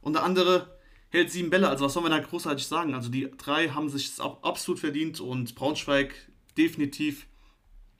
Und 0.00 0.14
der 0.14 0.24
andere 0.24 0.78
hält 1.10 1.30
sieben 1.30 1.50
Bälle. 1.50 1.68
Also 1.68 1.84
was 1.84 1.92
soll 1.92 2.02
man 2.02 2.10
da 2.10 2.18
großartig 2.18 2.66
sagen? 2.66 2.94
Also 2.94 3.10
die 3.10 3.30
drei 3.36 3.68
haben 3.68 3.88
sich 3.88 4.16
das 4.16 4.20
absolut 4.20 4.80
verdient 4.80 5.20
und 5.20 5.54
Braunschweig 5.54 6.14
definitiv 6.56 7.26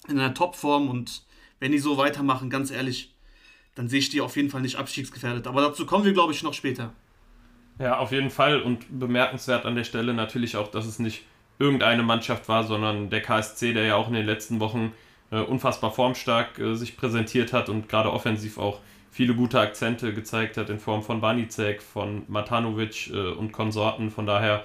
in 0.09 0.19
einer 0.19 0.35
Topform 0.35 0.89
und 0.89 1.23
wenn 1.61 1.71
die 1.71 1.79
so 1.79 1.97
weitermachen, 1.97 2.51
ganz 2.51 2.73
ehrlich, 2.73 3.12
dann 3.75 3.89
sehe 3.89 4.01
ich 4.01 4.11
die 4.11 4.21
auf 4.21 4.37
jeden 4.37 4.51
Fall 4.51 4.61
nicht 4.61 4.77
abstiegsgefährdet. 4.77 5.47
Aber 5.47 5.61
dazu 5.63 5.87
kommen 5.87 6.05
wir, 6.05 6.13
glaube 6.13 6.33
ich, 6.33 6.43
noch 6.43 6.55
später. 6.55 6.93
Ja, 7.79 7.99
auf 7.99 8.13
jeden 8.13 8.31
Fall. 8.31 8.61
Und 8.61 8.87
bemerkenswert 8.99 9.65
an 9.65 9.75
der 9.75 9.85
Stelle 9.85 10.15
natürlich 10.15 10.57
auch, 10.57 10.69
dass 10.69 10.87
es 10.87 10.99
nicht 10.99 11.25
irgendeine 11.59 12.03
Mannschaft 12.03 12.49
war, 12.49 12.65
sondern 12.65 13.11
der 13.11 13.23
KSC, 13.23 13.73
der 13.73 13.85
ja 13.85 13.97
auch 13.97 14.09
in 14.09 14.15
den 14.15 14.27
letzten 14.27 14.61
Wochen 14.61 14.93
äh, 15.31 15.41
unfassbar 15.41 15.93
formstark 15.93 16.59
äh, 16.59 16.75
sich 16.75 16.97
präsentiert 16.97 17.53
hat 17.53 17.69
und 17.69 17.89
gerade 17.89 18.13
offensiv 18.13 18.59
auch 18.59 18.81
viele 19.11 19.35
gute 19.35 19.61
Akzente 19.61 20.15
gezeigt 20.15 20.57
hat 20.57 20.71
in 20.71 20.79
Form 20.79 21.03
von 21.03 21.21
Banicek, 21.21 21.83
von 21.83 22.25
Matanovic 22.29 23.11
äh, 23.11 23.31
und 23.33 23.53
Konsorten. 23.53 24.11
Von 24.11 24.27
daher 24.27 24.65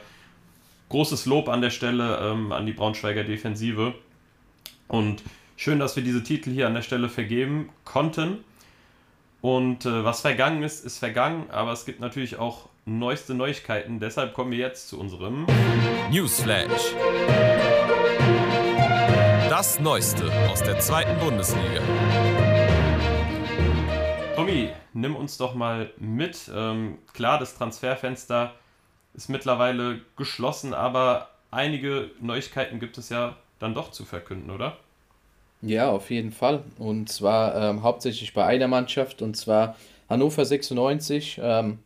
großes 0.90 1.26
Lob 1.26 1.50
an 1.50 1.62
der 1.62 1.70
Stelle 1.70 2.20
ähm, 2.22 2.52
an 2.52 2.66
die 2.66 2.72
Braunschweiger 2.72 3.24
Defensive. 3.24 3.94
Und 4.88 5.22
schön, 5.58 5.80
dass 5.80 5.96
wir 5.96 6.04
diese 6.04 6.24
Titel 6.24 6.52
hier 6.52 6.68
an 6.68 6.74
der 6.74 6.82
Stelle 6.82 7.10
vergeben 7.10 7.70
konnten. 7.84 8.38
Und 9.48 9.86
äh, 9.86 10.04
was 10.04 10.20
vergangen 10.20 10.62
ist, 10.62 10.84
ist 10.84 10.98
vergangen, 10.98 11.50
aber 11.51 11.72
es 11.72 11.86
gibt 11.86 12.01
natürlich 12.01 12.38
auch 12.38 12.68
neueste 12.84 13.34
Neuigkeiten. 13.34 14.01
Deshalb 14.01 14.34
kommen 14.34 14.51
wir 14.51 14.58
jetzt 14.58 14.89
zu 14.89 15.00
unserem 15.00 15.48
Newsflash. 16.12 16.94
Das 19.50 19.80
Neueste 19.80 20.30
aus 20.50 20.62
der 20.63 20.80
zweiten 20.80 21.18
Bundesliga. 21.22 21.82
Tommy, 24.36 24.70
nimm 24.92 25.16
uns 25.16 25.38
doch 25.38 25.56
mal 25.56 25.92
mit. 25.96 26.51
Ähm, 26.54 26.98
klar, 27.13 27.39
das 27.39 27.56
Transferfenster 27.56 28.54
ist 29.13 29.30
mittlerweile 29.30 30.01
geschlossen, 30.18 30.74
aber 30.74 31.30
einige 31.51 32.12
Neuigkeiten 32.20 32.82
gibt 32.82 32.98
es 32.98 33.08
ja 33.08 33.38
dann 33.60 33.74
doch 33.74 33.92
zu 33.92 34.04
verkünden, 34.04 34.51
oder? 34.51 34.75
Ja, 35.62 35.90
auf 35.90 36.12
jeden 36.12 36.32
Fall. 36.32 36.64
Und 36.78 37.10
zwar 37.10 37.56
ähm, 37.56 37.84
hauptsächlich 37.84 38.34
bei 38.34 38.46
einer 38.46 38.68
Mannschaft, 38.68 39.22
und 39.22 39.36
zwar 39.36 39.76
Hannover 40.08 40.46
96. 40.46 41.40
Ähm, 41.42 41.80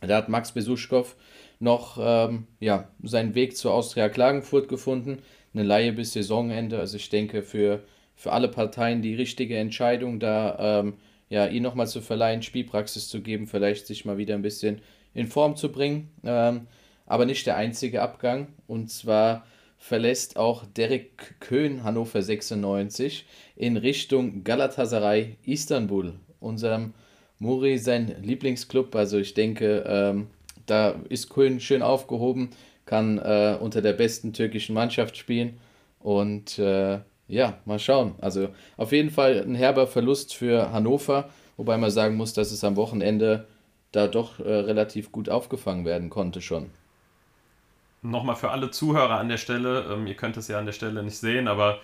da 0.00 0.16
hat 0.16 0.28
Max 0.28 0.52
Besuschkow 0.52 1.16
noch 1.58 1.98
ähm, 2.00 2.46
ja, 2.58 2.88
seinen 3.02 3.34
Weg 3.34 3.56
zur 3.56 3.72
Austria 3.72 4.08
Klagenfurt 4.08 4.68
gefunden. 4.68 5.22
Eine 5.52 5.64
Laie 5.64 5.92
bis 5.92 6.12
Saisonende. 6.12 6.78
Also 6.78 6.96
ich 6.96 7.08
denke 7.08 7.42
für, 7.42 7.82
für 8.16 8.32
alle 8.32 8.48
Parteien 8.48 9.02
die 9.02 9.14
richtige 9.14 9.56
Entscheidung, 9.56 10.20
da 10.20 10.80
ähm, 10.80 10.94
ja, 11.28 11.46
ihn 11.46 11.62
nochmal 11.62 11.86
zu 11.86 12.00
verleihen, 12.00 12.42
Spielpraxis 12.42 13.08
zu 13.08 13.20
geben, 13.20 13.46
vielleicht 13.46 13.86
sich 13.86 14.04
mal 14.04 14.18
wieder 14.18 14.34
ein 14.34 14.42
bisschen 14.42 14.80
in 15.14 15.26
Form 15.26 15.56
zu 15.56 15.70
bringen. 15.70 16.10
Ähm, 16.24 16.66
aber 17.06 17.24
nicht 17.24 17.46
der 17.46 17.56
einzige 17.56 18.02
Abgang. 18.02 18.48
Und 18.66 18.90
zwar 18.90 19.44
verlässt 19.80 20.36
auch 20.36 20.64
Derek 20.66 21.40
Köhn 21.40 21.82
Hannover 21.82 22.22
96 22.22 23.26
in 23.56 23.78
Richtung 23.78 24.44
Galatasaray 24.44 25.38
Istanbul, 25.44 26.12
unserem 26.38 26.92
Muri 27.38 27.78
sein 27.78 28.14
Lieblingsclub. 28.22 28.94
Also 28.94 29.18
ich 29.18 29.34
denke, 29.34 29.82
ähm, 29.86 30.28
da 30.66 30.90
ist 31.08 31.30
Köhn 31.30 31.58
schön 31.58 31.82
aufgehoben, 31.82 32.50
kann 32.84 33.18
äh, 33.18 33.56
unter 33.58 33.80
der 33.80 33.94
besten 33.94 34.34
türkischen 34.34 34.74
Mannschaft 34.74 35.16
spielen 35.16 35.58
und 35.98 36.58
äh, 36.58 37.00
ja, 37.26 37.58
mal 37.64 37.78
schauen. 37.78 38.14
Also 38.20 38.50
auf 38.76 38.92
jeden 38.92 39.10
Fall 39.10 39.42
ein 39.42 39.54
herber 39.54 39.86
Verlust 39.86 40.34
für 40.34 40.72
Hannover, 40.72 41.30
wobei 41.56 41.78
man 41.78 41.90
sagen 41.90 42.16
muss, 42.16 42.34
dass 42.34 42.52
es 42.52 42.62
am 42.64 42.76
Wochenende 42.76 43.46
da 43.92 44.08
doch 44.08 44.40
äh, 44.40 44.42
relativ 44.42 45.10
gut 45.10 45.30
aufgefangen 45.30 45.86
werden 45.86 46.10
konnte 46.10 46.42
schon. 46.42 46.66
Nochmal 48.02 48.36
für 48.36 48.50
alle 48.50 48.70
Zuhörer 48.70 49.18
an 49.18 49.28
der 49.28 49.36
Stelle, 49.36 49.92
ähm, 49.92 50.06
ihr 50.06 50.14
könnt 50.14 50.36
es 50.36 50.48
ja 50.48 50.58
an 50.58 50.66
der 50.66 50.72
Stelle 50.72 51.02
nicht 51.02 51.18
sehen, 51.18 51.48
aber 51.48 51.80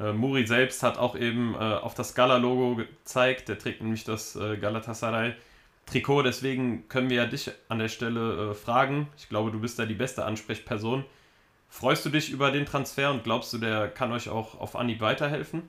äh, 0.00 0.12
Muri 0.12 0.46
selbst 0.46 0.82
hat 0.82 0.98
auch 0.98 1.14
eben 1.14 1.54
äh, 1.54 1.58
auf 1.58 1.94
das 1.94 2.14
Gala-Logo 2.14 2.76
gezeigt, 2.76 3.48
der 3.48 3.58
trägt 3.58 3.80
nämlich 3.80 4.02
das 4.02 4.34
äh, 4.34 4.56
Galatasaray-Trikot, 4.56 6.22
deswegen 6.22 6.88
können 6.88 7.08
wir 7.08 7.18
ja 7.18 7.26
dich 7.26 7.52
an 7.68 7.78
der 7.78 7.88
Stelle 7.88 8.50
äh, 8.50 8.54
fragen. 8.54 9.08
Ich 9.16 9.28
glaube, 9.28 9.52
du 9.52 9.60
bist 9.60 9.78
da 9.78 9.86
die 9.86 9.94
beste 9.94 10.24
Ansprechperson. 10.24 11.04
Freust 11.68 12.04
du 12.04 12.10
dich 12.10 12.30
über 12.30 12.50
den 12.50 12.66
Transfer 12.66 13.12
und 13.12 13.22
glaubst 13.22 13.52
du, 13.52 13.58
der 13.58 13.88
kann 13.88 14.10
euch 14.10 14.28
auch 14.28 14.60
auf 14.60 14.74
Anhieb 14.74 15.00
weiterhelfen? 15.00 15.68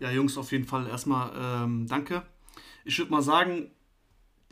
Ja, 0.00 0.10
Jungs, 0.10 0.36
auf 0.36 0.50
jeden 0.50 0.66
Fall 0.66 0.88
erstmal 0.88 1.30
ähm, 1.38 1.86
danke. 1.86 2.22
Ich 2.84 2.98
würde 2.98 3.12
mal 3.12 3.22
sagen, 3.22 3.70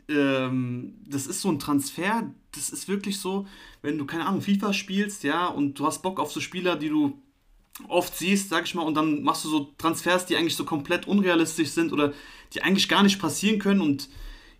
ähm, 0.09 0.95
das 1.07 1.27
ist 1.27 1.41
so 1.41 1.49
ein 1.49 1.59
Transfer, 1.59 2.33
das 2.51 2.69
ist 2.69 2.87
wirklich 2.87 3.19
so, 3.19 3.47
wenn 3.81 3.97
du, 3.97 4.05
keine 4.05 4.25
Ahnung, 4.25 4.41
FIFA 4.41 4.73
spielst, 4.73 5.23
ja, 5.23 5.47
und 5.47 5.79
du 5.79 5.85
hast 5.85 6.01
Bock 6.01 6.19
auf 6.19 6.31
so 6.31 6.39
Spieler, 6.39 6.75
die 6.75 6.89
du 6.89 7.21
oft 7.87 8.15
siehst, 8.17 8.49
sag 8.49 8.65
ich 8.65 8.75
mal, 8.75 8.81
und 8.83 8.95
dann 8.95 9.23
machst 9.23 9.45
du 9.45 9.49
so 9.49 9.73
Transfers, 9.77 10.25
die 10.25 10.35
eigentlich 10.35 10.55
so 10.55 10.65
komplett 10.65 11.07
unrealistisch 11.07 11.69
sind 11.69 11.93
oder 11.93 12.13
die 12.53 12.61
eigentlich 12.61 12.89
gar 12.89 13.03
nicht 13.03 13.19
passieren 13.19 13.59
können 13.59 13.81
und 13.81 14.09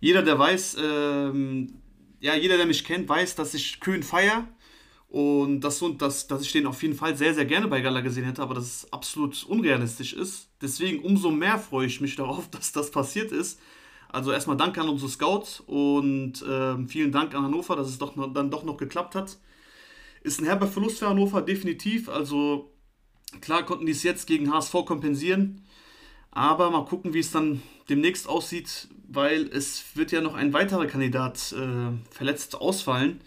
jeder, 0.00 0.22
der 0.22 0.38
weiß, 0.38 0.78
ähm, 0.82 1.74
ja, 2.20 2.34
jeder, 2.34 2.56
der 2.56 2.66
mich 2.66 2.84
kennt, 2.84 3.08
weiß, 3.08 3.34
dass 3.34 3.52
ich 3.52 3.80
Köhn 3.80 4.02
feier 4.02 4.48
und 5.08 5.60
das 5.60 5.78
so, 5.78 5.88
dass, 5.90 6.28
dass 6.28 6.42
ich 6.42 6.52
den 6.52 6.66
auf 6.66 6.82
jeden 6.82 6.94
Fall 6.94 7.16
sehr, 7.16 7.34
sehr 7.34 7.44
gerne 7.44 7.66
bei 7.66 7.80
Gala 7.80 8.00
gesehen 8.00 8.24
hätte, 8.24 8.42
aber 8.42 8.54
dass 8.54 8.64
es 8.64 8.92
absolut 8.92 9.44
unrealistisch 9.44 10.12
ist. 10.12 10.48
Deswegen 10.62 11.04
umso 11.04 11.30
mehr 11.30 11.58
freue 11.58 11.86
ich 11.86 12.00
mich 12.00 12.16
darauf, 12.16 12.48
dass 12.50 12.72
das 12.72 12.90
passiert 12.90 13.32
ist. 13.32 13.60
Also 14.12 14.32
erstmal 14.32 14.56
danke 14.56 14.80
an 14.80 14.88
unsere 14.88 15.10
Scouts 15.10 15.60
und 15.60 16.42
äh, 16.42 16.86
vielen 16.88 17.12
Dank 17.12 17.34
an 17.34 17.44
Hannover, 17.44 17.76
dass 17.76 17.88
es 17.88 17.98
doch 17.98 18.16
noch, 18.16 18.32
dann 18.32 18.50
doch 18.50 18.64
noch 18.64 18.76
geklappt 18.76 19.14
hat. 19.14 19.38
Ist 20.22 20.40
ein 20.40 20.46
herber 20.46 20.66
Verlust 20.66 20.98
für 20.98 21.08
Hannover, 21.08 21.42
definitiv. 21.42 22.08
Also 22.08 22.72
klar 23.40 23.64
konnten 23.64 23.86
die 23.86 23.92
es 23.92 24.02
jetzt 24.02 24.26
gegen 24.26 24.52
HSV 24.52 24.72
kompensieren. 24.84 25.62
Aber 26.32 26.70
mal 26.70 26.84
gucken, 26.84 27.14
wie 27.14 27.20
es 27.20 27.30
dann 27.30 27.62
demnächst 27.88 28.28
aussieht, 28.28 28.88
weil 29.08 29.48
es 29.48 29.84
wird 29.94 30.12
ja 30.12 30.20
noch 30.20 30.34
ein 30.34 30.52
weiterer 30.52 30.86
Kandidat 30.86 31.52
äh, 31.52 32.14
verletzt 32.14 32.56
ausfallen. 32.56 33.20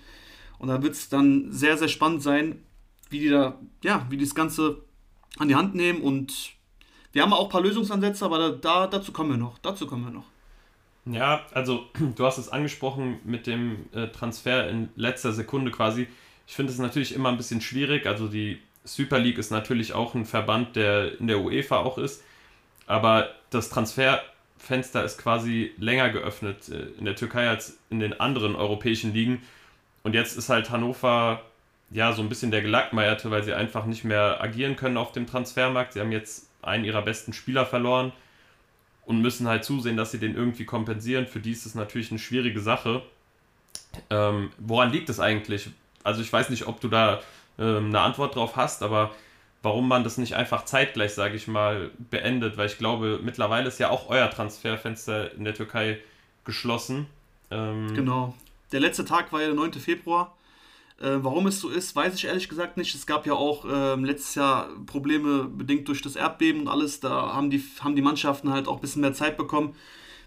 Und 0.60 0.68
da 0.70 0.82
wird 0.82 0.94
es 0.94 1.10
dann 1.10 1.52
sehr, 1.52 1.78
sehr 1.78 1.90
spannend 1.90 2.24
sein, 2.24 2.62
wie 3.10 3.20
die 3.20 3.30
da, 3.30 3.60
ja, 3.84 4.06
wie 4.10 4.18
die 4.18 4.24
das 4.24 4.36
Ganze 4.36 4.84
an 5.38 5.48
die 5.48 5.56
Hand 5.56 5.76
nehmen. 5.76 6.02
Und 6.02 6.54
wir 7.12 7.22
haben 7.22 7.34
auch 7.34 7.46
ein 7.46 7.52
paar 7.52 7.62
Lösungsansätze, 7.62 8.24
aber 8.26 8.38
da, 8.38 8.50
da, 8.52 8.88
dazu 8.88 9.12
kommen 9.12 9.32
wir 9.32 9.38
noch. 9.38 9.58
Dazu 9.60 9.88
kommen 9.88 10.06
wir 10.06 10.12
noch. 10.12 10.33
Ja, 11.06 11.46
also 11.54 11.88
du 12.16 12.26
hast 12.26 12.38
es 12.38 12.50
angesprochen 12.50 13.20
mit 13.24 13.48
dem 13.48 13.88
äh, 13.94 14.08
Transfer 14.08 14.70
in 14.70 14.90
letzter 14.96 15.34
Sekunde 15.34 15.72
quasi. 15.72 16.08
Ich 16.48 16.56
finde 16.56 16.72
es 16.72 16.80
natürlich 16.80 17.14
immer 17.14 17.30
ein 17.30 17.38
bisschen 17.38 17.62
schwierig. 17.62 18.06
Also 18.06 18.28
die 18.28 18.60
Super 18.84 19.20
League 19.20 19.38
ist 19.38 19.52
natürlich 19.52 19.94
auch 19.94 20.14
ein 20.14 20.26
Verband, 20.26 20.76
der 20.76 21.20
in 21.20 21.28
der 21.28 21.40
UEFA 21.40 21.78
auch 21.78 21.98
ist. 21.98 22.24
Aber 22.86 23.30
das 23.50 23.70
Transferfenster 23.70 25.04
ist 25.04 25.18
quasi 25.18 25.72
länger 25.78 26.10
geöffnet 26.10 26.70
äh, 26.70 26.98
in 26.98 27.06
der 27.06 27.16
Türkei 27.16 27.50
als 27.50 27.78
in 27.90 28.00
den 28.00 28.20
anderen 28.20 28.56
europäischen 28.56 29.14
Ligen. 29.14 29.42
Und 30.04 30.16
jetzt 30.16 30.38
ist 30.38 30.50
halt 30.50 30.70
Hannover 30.70 31.42
ja 31.92 32.12
so 32.14 32.22
ein 32.22 32.30
bisschen 32.30 32.52
der 32.52 32.62
Gelackmeierte, 32.62 33.30
weil 33.32 33.44
sie 33.44 33.54
einfach 33.54 33.86
nicht 33.86 34.04
mehr 34.04 34.42
agieren 34.42 34.76
können 34.76 34.98
auf 34.98 35.12
dem 35.12 35.28
Transfermarkt. 35.28 35.94
Sie 35.94 36.00
haben 36.00 36.12
jetzt 36.12 36.50
einen 36.62 36.86
ihrer 36.86 37.02
besten 37.02 37.34
Spieler 37.34 37.66
verloren 37.66 38.14
und 39.06 39.22
müssen 39.22 39.48
halt 39.48 39.64
zusehen, 39.64 39.98
dass 39.98 40.12
sie 40.12 40.20
den 40.20 40.36
irgendwie 40.36 40.66
kompensieren. 40.66 41.28
Für 41.28 41.40
die 41.40 41.52
ist 41.52 41.66
es 41.66 41.76
natürlich 41.76 42.12
eine 42.12 42.20
schwierige 42.20 42.60
Sache. 42.60 43.02
Ähm, 44.10 44.52
woran 44.58 44.92
liegt 44.92 45.10
es 45.10 45.20
eigentlich? 45.20 45.70
Also 46.04 46.22
ich 46.22 46.32
weiß 46.32 46.50
nicht, 46.50 46.68
ob 46.68 46.80
du 46.82 46.88
da 46.88 47.22
ähm, 47.60 47.88
eine 47.88 48.02
Antwort 48.02 48.36
drauf 48.36 48.56
hast, 48.56 48.82
aber 48.82 49.14
warum 49.62 49.88
man 49.88 50.04
das 50.04 50.18
nicht 50.18 50.36
einfach 50.36 50.66
zeitgleich, 50.66 51.14
sage 51.14 51.36
ich 51.36 51.48
mal, 51.48 51.92
beendet, 52.10 52.58
weil 52.58 52.68
ich 52.68 52.78
glaube, 52.78 53.20
mittlerweile 53.24 53.68
ist 53.68 53.80
ja 53.80 53.90
auch 53.90 54.10
euer 54.10 54.30
Transferfenster 54.30 55.34
in 55.34 55.46
der 55.46 55.54
Türkei 55.54 56.00
geschlossen. 56.44 57.08
Ähm, 57.52 57.94
genau. 57.94 58.34
Der 58.72 58.80
letzte 58.80 59.06
Tag 59.06 59.32
war 59.32 59.42
ja 59.42 59.48
der 59.48 59.56
9. 59.56 59.74
Februar. 59.74 60.36
Äh, 61.04 61.22
warum 61.22 61.48
es 61.48 61.60
so 61.60 61.68
ist, 61.68 61.96
weiß 61.98 62.16
ich 62.16 62.26
ehrlich 62.26 62.48
gesagt 62.48 62.78
nicht. 62.78 62.96
Es 62.96 63.06
gab 63.06 63.28
ja 63.28 63.34
auch 63.34 63.66
äh, 63.66 63.96
letztes 63.96 64.36
Jahr 64.36 64.70
Probleme 64.86 65.44
bedingt 65.44 65.90
durch 65.90 66.02
das 66.02 66.16
Erdbeben 66.16 66.62
und 66.62 66.68
alles. 66.70 67.02
Da 67.02 67.34
haben 67.34 67.50
die, 67.50 67.62
haben 67.82 67.98
die 67.98 68.02
Mannschaften 68.02 68.50
halt 68.50 68.70
auch 68.70 68.76
ein 68.76 68.82
bisschen 68.82 69.02
mehr 69.02 69.14
Zeit 69.14 69.36
bekommen, 69.36 69.76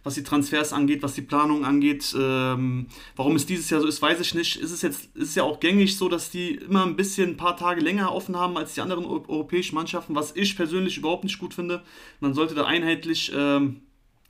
was 0.02 0.16
die 0.16 0.22
Transfers 0.22 0.74
angeht, 0.74 1.02
was 1.02 1.14
die 1.14 1.22
Planung 1.22 1.64
angeht. 1.64 2.14
Ähm, 2.18 2.88
warum 3.16 3.36
es 3.36 3.46
dieses 3.46 3.70
Jahr 3.70 3.80
so 3.80 3.86
ist, 3.86 4.02
weiß 4.02 4.20
ich 4.20 4.34
nicht. 4.34 4.56
Ist 4.56 4.70
es 4.70 4.82
jetzt 4.82 5.16
ist 5.16 5.34
ja 5.34 5.44
auch 5.44 5.60
gängig 5.60 5.96
so, 5.96 6.10
dass 6.10 6.30
die 6.30 6.56
immer 6.56 6.84
ein 6.84 6.94
bisschen 6.94 7.30
ein 7.30 7.36
paar 7.38 7.56
Tage 7.56 7.80
länger 7.80 8.12
offen 8.12 8.36
haben 8.36 8.58
als 8.58 8.74
die 8.74 8.82
anderen 8.82 9.06
europäischen 9.06 9.76
Mannschaften, 9.76 10.14
was 10.14 10.36
ich 10.36 10.56
persönlich 10.56 10.98
überhaupt 10.98 11.24
nicht 11.24 11.38
gut 11.38 11.54
finde. 11.54 11.82
Man 12.20 12.34
sollte 12.34 12.54
da 12.54 12.66
einheitlich 12.66 13.32
ähm, 13.34 13.80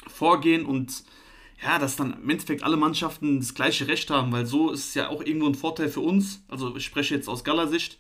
vorgehen 0.07 0.65
und 0.65 1.03
ja, 1.63 1.79
dass 1.79 1.97
dann 1.97 2.15
im 2.23 2.29
Endeffekt 2.29 2.63
alle 2.63 2.77
Mannschaften 2.77 3.41
das 3.41 3.55
gleiche 3.55 3.89
Recht 3.89 4.11
haben, 4.11 4.31
weil 4.33 4.47
so 4.47 4.71
ist 4.71 4.89
es 4.89 4.95
ja 4.95 5.09
auch 5.09 5.23
irgendwo 5.23 5.47
ein 5.47 5.55
Vorteil 5.55 5.89
für 5.89 6.01
uns. 6.01 6.43
Also 6.49 6.77
ich 6.77 6.85
spreche 6.85 7.15
jetzt 7.15 7.29
aus 7.29 7.45
Gala-Sicht. 7.45 7.99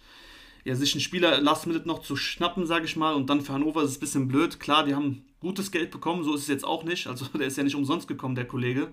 Ja, 0.65 0.75
sich 0.75 0.95
einen 0.95 1.01
Spieler 1.01 1.41
last 1.41 1.67
minute 1.67 1.87
noch 1.87 2.01
zu 2.01 2.17
schnappen, 2.17 2.67
sage 2.67 2.87
ich 2.87 2.97
mal, 2.97 3.15
und 3.15 3.31
dann 3.31 3.41
für 3.41 3.53
Hannover 3.53 3.83
ist 3.83 3.91
es 3.91 3.97
ein 3.97 4.01
bisschen 4.01 4.29
blöd. 4.29 4.59
Klar, 4.59 4.85
die 4.85 4.95
haben 4.95 5.25
gutes 5.41 5.71
Geld 5.71 5.91
bekommen, 5.93 6.25
so 6.25 6.35
ist 6.35 6.43
es 6.43 6.49
jetzt 6.49 6.65
auch 6.65 6.83
nicht. 6.85 7.07
Also 7.07 7.27
der 7.39 7.47
ist 7.47 7.57
ja 7.57 7.63
nicht 7.63 7.77
umsonst 7.77 8.09
gekommen, 8.09 8.35
der 8.35 8.47
Kollege. 8.47 8.89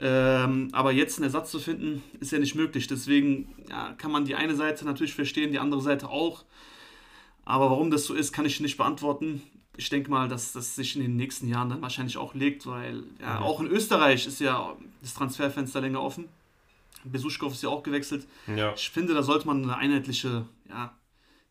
Ähm, 0.00 0.70
aber 0.72 0.92
jetzt 0.92 1.18
einen 1.18 1.24
Ersatz 1.24 1.50
zu 1.50 1.58
finden, 1.58 2.02
ist 2.20 2.32
ja 2.32 2.38
nicht 2.38 2.54
möglich. 2.54 2.86
Deswegen 2.86 3.54
ja, 3.68 3.92
kann 3.94 4.10
man 4.10 4.24
die 4.24 4.34
eine 4.34 4.56
Seite 4.56 4.84
natürlich 4.84 5.14
verstehen, 5.14 5.52
die 5.52 5.58
andere 5.58 5.82
Seite 5.82 6.08
auch. 6.08 6.44
Aber 7.44 7.70
warum 7.70 7.90
das 7.90 8.06
so 8.06 8.14
ist, 8.14 8.32
kann 8.32 8.46
ich 8.46 8.60
nicht 8.60 8.76
beantworten 8.76 9.42
ich 9.78 9.90
denke 9.90 10.10
mal, 10.10 10.28
dass 10.28 10.52
das 10.52 10.74
sich 10.74 10.96
in 10.96 11.02
den 11.02 11.14
nächsten 11.14 11.46
Jahren 11.46 11.70
dann 11.70 11.80
wahrscheinlich 11.80 12.16
auch 12.16 12.34
legt, 12.34 12.66
weil 12.66 13.04
ja, 13.20 13.38
auch 13.38 13.60
in 13.60 13.68
Österreich 13.68 14.26
ist 14.26 14.40
ja 14.40 14.76
das 15.00 15.14
Transferfenster 15.14 15.80
länger 15.80 16.02
offen. 16.02 16.28
Besuschkow 17.04 17.52
ist 17.52 17.62
ja 17.62 17.68
auch 17.68 17.84
gewechselt. 17.84 18.26
Ja. 18.48 18.74
Ich 18.74 18.90
finde, 18.90 19.14
da 19.14 19.22
sollte 19.22 19.46
man 19.46 19.62
eine 19.62 19.76
einheitliche, 19.76 20.46
ja, 20.68 20.92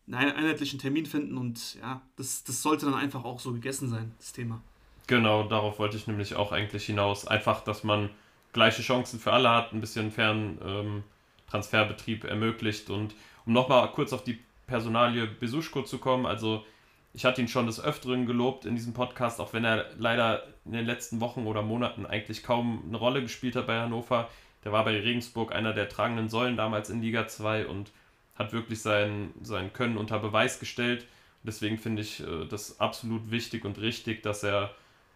einen 0.06 0.32
einheitlichen 0.32 0.78
Termin 0.78 1.06
finden 1.06 1.38
und 1.38 1.76
ja, 1.80 2.02
das, 2.16 2.44
das 2.44 2.60
sollte 2.60 2.84
dann 2.84 2.94
einfach 2.94 3.24
auch 3.24 3.40
so 3.40 3.52
gegessen 3.54 3.88
sein, 3.88 4.14
das 4.18 4.34
Thema. 4.34 4.60
Genau, 5.06 5.44
darauf 5.44 5.78
wollte 5.78 5.96
ich 5.96 6.06
nämlich 6.06 6.34
auch 6.34 6.52
eigentlich 6.52 6.84
hinaus. 6.84 7.26
Einfach, 7.26 7.64
dass 7.64 7.82
man 7.82 8.10
gleiche 8.52 8.82
Chancen 8.82 9.18
für 9.18 9.32
alle 9.32 9.48
hat, 9.48 9.72
ein 9.72 9.80
bisschen 9.80 10.12
fairen 10.12 10.58
ähm, 10.62 11.02
Transferbetrieb 11.50 12.24
ermöglicht. 12.24 12.90
Und 12.90 13.14
um 13.46 13.54
nochmal 13.54 13.90
kurz 13.92 14.12
auf 14.12 14.22
die 14.22 14.38
Personalie 14.66 15.26
Besuschko 15.26 15.82
zu 15.82 15.96
kommen, 15.96 16.26
also 16.26 16.66
ich 17.14 17.24
hatte 17.24 17.40
ihn 17.40 17.48
schon 17.48 17.66
des 17.66 17.82
Öfteren 17.82 18.26
gelobt 18.26 18.64
in 18.64 18.74
diesem 18.74 18.92
Podcast, 18.92 19.40
auch 19.40 19.52
wenn 19.52 19.64
er 19.64 19.86
leider 19.98 20.42
in 20.64 20.72
den 20.72 20.86
letzten 20.86 21.20
Wochen 21.20 21.46
oder 21.46 21.62
Monaten 21.62 22.06
eigentlich 22.06 22.42
kaum 22.42 22.84
eine 22.86 22.96
Rolle 22.96 23.22
gespielt 23.22 23.56
hat 23.56 23.66
bei 23.66 23.80
Hannover. 23.80 24.28
Der 24.64 24.72
war 24.72 24.84
bei 24.84 24.98
Regensburg 24.98 25.54
einer 25.54 25.72
der 25.72 25.88
tragenden 25.88 26.28
Säulen 26.28 26.56
damals 26.56 26.90
in 26.90 27.00
Liga 27.00 27.26
2 27.26 27.66
und 27.66 27.90
hat 28.34 28.52
wirklich 28.52 28.80
sein, 28.80 29.32
sein 29.42 29.72
Können 29.72 29.96
unter 29.96 30.18
Beweis 30.18 30.60
gestellt. 30.60 31.06
Deswegen 31.42 31.78
finde 31.78 32.02
ich 32.02 32.20
äh, 32.20 32.46
das 32.46 32.80
absolut 32.80 33.30
wichtig 33.30 33.64
und 33.64 33.80
richtig, 33.80 34.22
dass 34.22 34.42
er 34.42 34.74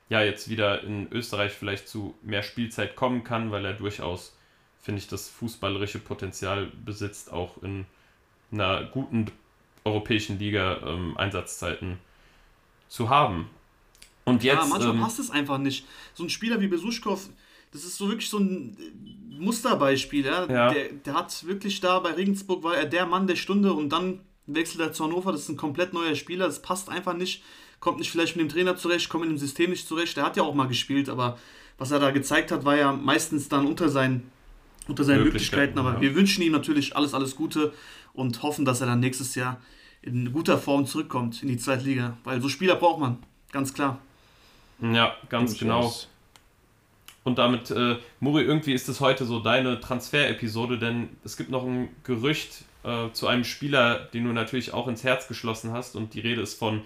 ja 0.08 0.22
jetzt 0.22 0.48
wieder 0.48 0.82
in 0.82 1.10
Österreich 1.12 1.52
vielleicht 1.52 1.88
zu 1.88 2.14
mehr 2.22 2.42
Spielzeit 2.42 2.96
kommen 2.96 3.24
kann, 3.24 3.50
weil 3.50 3.64
er 3.64 3.72
durchaus, 3.74 4.36
finde 4.80 5.00
ich, 5.00 5.08
das 5.08 5.28
fußballerische 5.28 5.98
Potenzial 5.98 6.66
besitzt, 6.84 7.32
auch 7.32 7.62
in 7.62 7.86
einer 8.50 8.84
guten 8.84 9.30
europäischen 9.84 10.38
Liga 10.38 10.80
ähm, 10.86 11.16
Einsatzzeiten 11.16 11.98
zu 12.88 13.10
haben. 13.10 13.48
Und 14.24 14.44
jetzt. 14.44 14.54
Ja, 14.54 14.64
manchmal 14.66 14.94
ähm, 14.94 15.00
passt 15.00 15.18
es 15.18 15.30
einfach 15.30 15.58
nicht. 15.58 15.86
So 16.14 16.22
ein 16.22 16.30
Spieler 16.30 16.60
wie 16.60 16.68
Besuschkow, 16.68 17.28
das 17.72 17.84
ist 17.84 17.96
so 17.96 18.08
wirklich 18.08 18.28
so 18.28 18.38
ein 18.38 18.76
Musterbeispiel. 19.30 20.24
Ja? 20.24 20.46
ja. 20.46 20.72
Der, 20.72 20.88
der 20.90 21.14
hat 21.14 21.46
wirklich 21.46 21.80
da 21.80 21.98
bei 21.98 22.12
Regensburg 22.12 22.62
war 22.62 22.76
er 22.76 22.86
der 22.86 23.06
Mann 23.06 23.26
der 23.26 23.36
Stunde 23.36 23.72
und 23.72 23.90
dann 23.90 24.20
wechselt 24.46 24.80
er 24.80 24.92
zu 24.92 25.04
Hannover. 25.04 25.32
Das 25.32 25.42
ist 25.42 25.48
ein 25.48 25.56
komplett 25.56 25.92
neuer 25.92 26.14
Spieler. 26.14 26.46
Das 26.46 26.62
passt 26.62 26.88
einfach 26.88 27.14
nicht. 27.14 27.42
Kommt 27.80 27.98
nicht 27.98 28.10
vielleicht 28.12 28.36
mit 28.36 28.44
dem 28.44 28.48
Trainer 28.48 28.76
zurecht, 28.76 29.08
kommt 29.08 29.24
mit 29.24 29.30
dem 29.30 29.38
System 29.38 29.70
nicht 29.70 29.88
zurecht. 29.88 30.16
Der 30.16 30.24
hat 30.24 30.36
ja 30.36 30.44
auch 30.44 30.54
mal 30.54 30.68
gespielt, 30.68 31.08
aber 31.08 31.38
was 31.78 31.90
er 31.90 31.98
da 31.98 32.12
gezeigt 32.12 32.52
hat, 32.52 32.64
war 32.64 32.76
ja 32.76 32.92
meistens 32.92 33.48
dann 33.48 33.66
unter 33.66 33.88
seinen 33.88 34.30
unter 34.88 35.04
seinen 35.04 35.24
Möglichkeiten. 35.24 35.78
Aber 35.78 35.94
ja. 35.94 36.00
wir 36.00 36.14
wünschen 36.14 36.42
ihm 36.42 36.52
natürlich 36.52 36.96
alles, 36.96 37.14
alles 37.14 37.36
Gute 37.36 37.72
und 38.14 38.42
hoffen, 38.42 38.64
dass 38.64 38.80
er 38.80 38.86
dann 38.86 39.00
nächstes 39.00 39.34
Jahr 39.34 39.60
in 40.02 40.32
guter 40.32 40.58
Form 40.58 40.86
zurückkommt 40.86 41.42
in 41.42 41.48
die 41.48 41.56
zweite 41.56 41.84
Liga. 41.84 42.16
Weil 42.24 42.40
so 42.40 42.48
Spieler 42.48 42.76
braucht 42.76 43.00
man, 43.00 43.18
ganz 43.52 43.72
klar. 43.72 43.98
Ja, 44.80 45.14
ganz 45.28 45.58
genau. 45.58 45.92
Und 47.24 47.38
damit, 47.38 47.70
äh, 47.70 47.96
Muri, 48.18 48.42
irgendwie 48.42 48.72
ist 48.72 48.88
es 48.88 49.00
heute 49.00 49.24
so 49.24 49.38
deine 49.38 49.78
Transfer-Episode, 49.78 50.78
denn 50.78 51.10
es 51.24 51.36
gibt 51.36 51.50
noch 51.50 51.64
ein 51.64 51.88
Gerücht 52.02 52.64
äh, 52.82 53.10
zu 53.12 53.28
einem 53.28 53.44
Spieler, 53.44 54.08
den 54.12 54.24
du 54.24 54.32
natürlich 54.32 54.74
auch 54.74 54.88
ins 54.88 55.04
Herz 55.04 55.28
geschlossen 55.28 55.72
hast. 55.72 55.94
Und 55.94 56.14
die 56.14 56.20
Rede 56.20 56.42
ist 56.42 56.58
von 56.58 56.82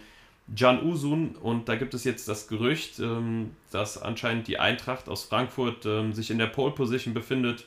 Can 0.55 0.85
Usun. 0.85 1.37
Und 1.37 1.71
da 1.71 1.77
gibt 1.77 1.95
es 1.95 2.05
jetzt 2.05 2.29
das 2.29 2.49
Gerücht, 2.49 2.99
ähm, 3.01 3.53
dass 3.71 3.97
anscheinend 3.97 4.47
die 4.47 4.59
Eintracht 4.59 5.09
aus 5.09 5.25
Frankfurt 5.25 5.87
ähm, 5.87 6.13
sich 6.13 6.31
in 6.31 6.37
der 6.37 6.49
Pole-Position 6.49 7.15
befindet, 7.15 7.67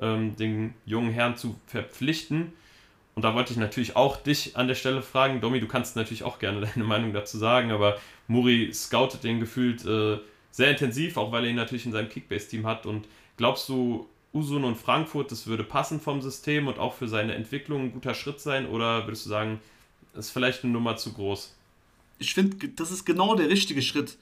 ähm, 0.00 0.36
den 0.36 0.74
jungen 0.86 1.10
Herrn 1.10 1.36
zu 1.36 1.56
verpflichten. 1.66 2.52
Und 3.14 3.22
da 3.22 3.34
wollte 3.34 3.52
ich 3.52 3.58
natürlich 3.58 3.96
auch 3.96 4.16
dich 4.16 4.56
an 4.56 4.66
der 4.66 4.74
Stelle 4.74 5.02
fragen. 5.02 5.40
Domi, 5.40 5.60
du 5.60 5.68
kannst 5.68 5.96
natürlich 5.96 6.24
auch 6.24 6.38
gerne 6.38 6.60
deine 6.74 6.84
Meinung 6.84 7.12
dazu 7.12 7.38
sagen, 7.38 7.70
aber 7.70 7.98
Muri 8.26 8.72
scoutet 8.72 9.24
den 9.24 9.40
gefühlt 9.40 9.84
äh, 9.84 10.18
sehr 10.50 10.70
intensiv, 10.70 11.16
auch 11.16 11.32
weil 11.32 11.44
er 11.44 11.50
ihn 11.50 11.56
natürlich 11.56 11.86
in 11.86 11.92
seinem 11.92 12.08
Kickbase-Team 12.08 12.66
hat. 12.66 12.86
Und 12.86 13.06
glaubst 13.36 13.68
du, 13.68 14.08
Usun 14.32 14.64
und 14.64 14.76
Frankfurt, 14.76 15.30
das 15.30 15.46
würde 15.46 15.62
passen 15.62 16.00
vom 16.00 16.20
System 16.20 16.66
und 16.66 16.78
auch 16.78 16.94
für 16.94 17.06
seine 17.06 17.34
Entwicklung 17.34 17.82
ein 17.82 17.92
guter 17.92 18.14
Schritt 18.14 18.40
sein? 18.40 18.66
Oder 18.66 19.06
würdest 19.06 19.26
du 19.26 19.30
sagen, 19.30 19.60
ist 20.14 20.30
vielleicht 20.30 20.64
eine 20.64 20.72
Nummer 20.72 20.96
zu 20.96 21.12
groß? 21.12 21.54
Ich 22.18 22.34
finde, 22.34 22.68
das 22.68 22.90
ist 22.90 23.04
genau 23.04 23.36
der 23.36 23.48
richtige 23.48 23.82
Schritt. 23.82 24.16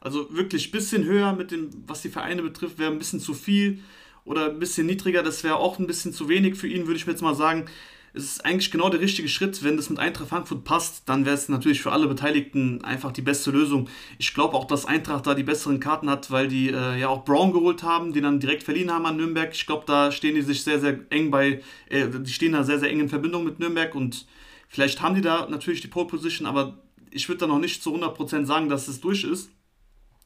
Also 0.00 0.34
wirklich 0.34 0.68
ein 0.68 0.70
bisschen 0.70 1.04
höher 1.04 1.32
mit 1.34 1.50
dem, 1.50 1.70
was 1.86 2.02
die 2.02 2.08
Vereine 2.08 2.42
betrifft, 2.42 2.78
wäre 2.78 2.90
ein 2.90 2.98
bisschen 2.98 3.20
zu 3.20 3.34
viel 3.34 3.80
oder 4.24 4.46
ein 4.46 4.58
bisschen 4.58 4.86
niedriger, 4.86 5.22
das 5.22 5.42
wäre 5.42 5.56
auch 5.56 5.78
ein 5.78 5.86
bisschen 5.86 6.12
zu 6.12 6.28
wenig 6.28 6.54
für 6.54 6.68
ihn, 6.68 6.86
würde 6.86 6.98
ich 6.98 7.06
mir 7.06 7.12
jetzt 7.12 7.22
mal 7.22 7.34
sagen 7.34 7.66
es 8.14 8.24
ist 8.24 8.44
eigentlich 8.44 8.70
genau 8.70 8.88
der 8.88 9.00
richtige 9.00 9.28
Schritt. 9.28 9.62
Wenn 9.62 9.76
das 9.76 9.90
mit 9.90 9.98
Eintracht 9.98 10.28
Frankfurt 10.28 10.64
passt, 10.64 11.08
dann 11.08 11.24
wäre 11.24 11.34
es 11.34 11.48
natürlich 11.48 11.80
für 11.80 11.92
alle 11.92 12.06
Beteiligten 12.06 12.82
einfach 12.84 13.12
die 13.12 13.22
beste 13.22 13.50
Lösung. 13.50 13.88
Ich 14.18 14.34
glaube 14.34 14.56
auch, 14.56 14.66
dass 14.66 14.86
Eintracht 14.86 15.26
da 15.26 15.34
die 15.34 15.42
besseren 15.42 15.80
Karten 15.80 16.08
hat, 16.08 16.30
weil 16.30 16.48
die 16.48 16.68
äh, 16.68 16.98
ja 16.98 17.08
auch 17.08 17.24
Brown 17.24 17.52
geholt 17.52 17.82
haben, 17.82 18.12
den 18.12 18.22
dann 18.22 18.40
direkt 18.40 18.62
verliehen 18.62 18.90
haben 18.90 19.06
an 19.06 19.16
Nürnberg. 19.16 19.50
Ich 19.52 19.66
glaube, 19.66 19.84
da 19.86 20.10
stehen 20.10 20.34
die 20.34 20.42
sich 20.42 20.62
sehr, 20.62 20.80
sehr 20.80 20.98
eng 21.10 21.30
bei, 21.30 21.62
äh, 21.88 22.06
die 22.08 22.32
stehen 22.32 22.52
da 22.52 22.64
sehr, 22.64 22.78
sehr 22.78 22.90
eng 22.90 23.00
in 23.00 23.08
Verbindung 23.08 23.44
mit 23.44 23.58
Nürnberg 23.58 23.94
und 23.94 24.26
vielleicht 24.68 25.00
haben 25.02 25.14
die 25.14 25.22
da 25.22 25.46
natürlich 25.48 25.80
die 25.80 25.88
Pole 25.88 26.06
Position, 26.06 26.46
aber 26.46 26.78
ich 27.10 27.28
würde 27.28 27.40
da 27.40 27.46
noch 27.46 27.58
nicht 27.58 27.82
zu 27.82 27.94
100% 27.94 28.46
sagen, 28.46 28.68
dass 28.68 28.88
es 28.88 29.00
durch 29.00 29.24
ist. 29.24 29.50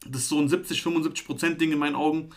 Das 0.07 0.23
ist 0.23 0.29
so 0.29 0.39
ein 0.39 0.49
70-75% 0.49 1.55
Ding 1.55 1.71
in 1.71 1.79
meinen 1.79 1.95
Augen. 1.95 2.29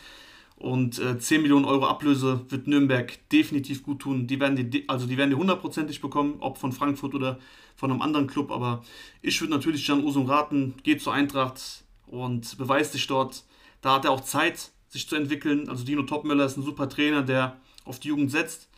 Und 0.57 0.99
äh, 0.99 1.19
10 1.19 1.43
Millionen 1.43 1.67
Euro 1.67 1.87
Ablöse 1.87 2.47
wird 2.49 2.67
Nürnberg 2.67 3.29
definitiv 3.29 3.83
gut 3.83 4.01
tun. 4.01 4.27
Die 4.27 4.41
werden 4.41 4.71
die, 4.71 4.89
also 4.89 5.07
die 5.07 5.19
werden 5.19 5.31
die 5.31 5.37
hundertprozentig 5.37 6.01
bekommen, 6.01 6.37
ob 6.41 6.57
von 6.57 6.73
Frankfurt 6.73 7.15
oder 7.15 7.39
von 7.77 7.91
einem 7.91 8.01
anderen 8.01 8.27
Club. 8.27 8.51
Aber 8.51 8.83
ich 9.21 9.39
würde 9.41 9.53
natürlich 9.53 9.87
Jan 9.87 10.03
Usum 10.03 10.27
raten, 10.27 10.75
geht 10.83 11.03
zur 11.03 11.13
Eintracht 11.13 11.85
und 12.07 12.57
beweist 12.57 12.93
sich 12.93 13.07
dort. 13.07 13.45
Da 13.83 13.95
hat 13.95 14.07
er 14.07 14.13
auch 14.13 14.23
Zeit, 14.23 14.73
sich 14.89 15.07
zu 15.07 15.17
entwickeln. 15.17 15.69
Also 15.69 15.85
Dino 15.85 16.03
Topmöller 16.03 16.47
ist 16.47 16.57
ein 16.57 16.63
super 16.63 16.89
Trainer, 16.89 17.23
der 17.23 17.61
auf 17.85 18.01
die 18.01 18.09
Jugend 18.09 18.31
setzt. 18.31 18.71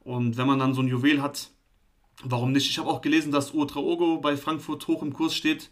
Und 0.00 0.38
wenn 0.38 0.46
man 0.46 0.58
dann 0.58 0.72
so 0.72 0.80
ein 0.80 0.88
Juwel 0.88 1.20
hat, 1.20 1.50
warum 2.24 2.52
nicht? 2.52 2.70
Ich 2.70 2.78
habe 2.78 2.88
auch 2.88 3.02
gelesen, 3.02 3.30
dass 3.30 3.54
Ogo 3.54 4.18
bei 4.18 4.38
Frankfurt 4.38 4.88
hoch 4.88 5.02
im 5.02 5.12
Kurs 5.12 5.34
steht. 5.34 5.70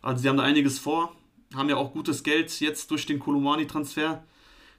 Also 0.00 0.22
sie 0.22 0.28
haben 0.30 0.38
da 0.38 0.42
einiges 0.42 0.78
vor, 0.78 1.14
haben 1.54 1.68
ja 1.68 1.76
auch 1.76 1.92
gutes 1.92 2.22
Geld 2.22 2.60
jetzt 2.60 2.90
durch 2.90 3.04
den 3.04 3.18
Kolumani-Transfer 3.18 4.24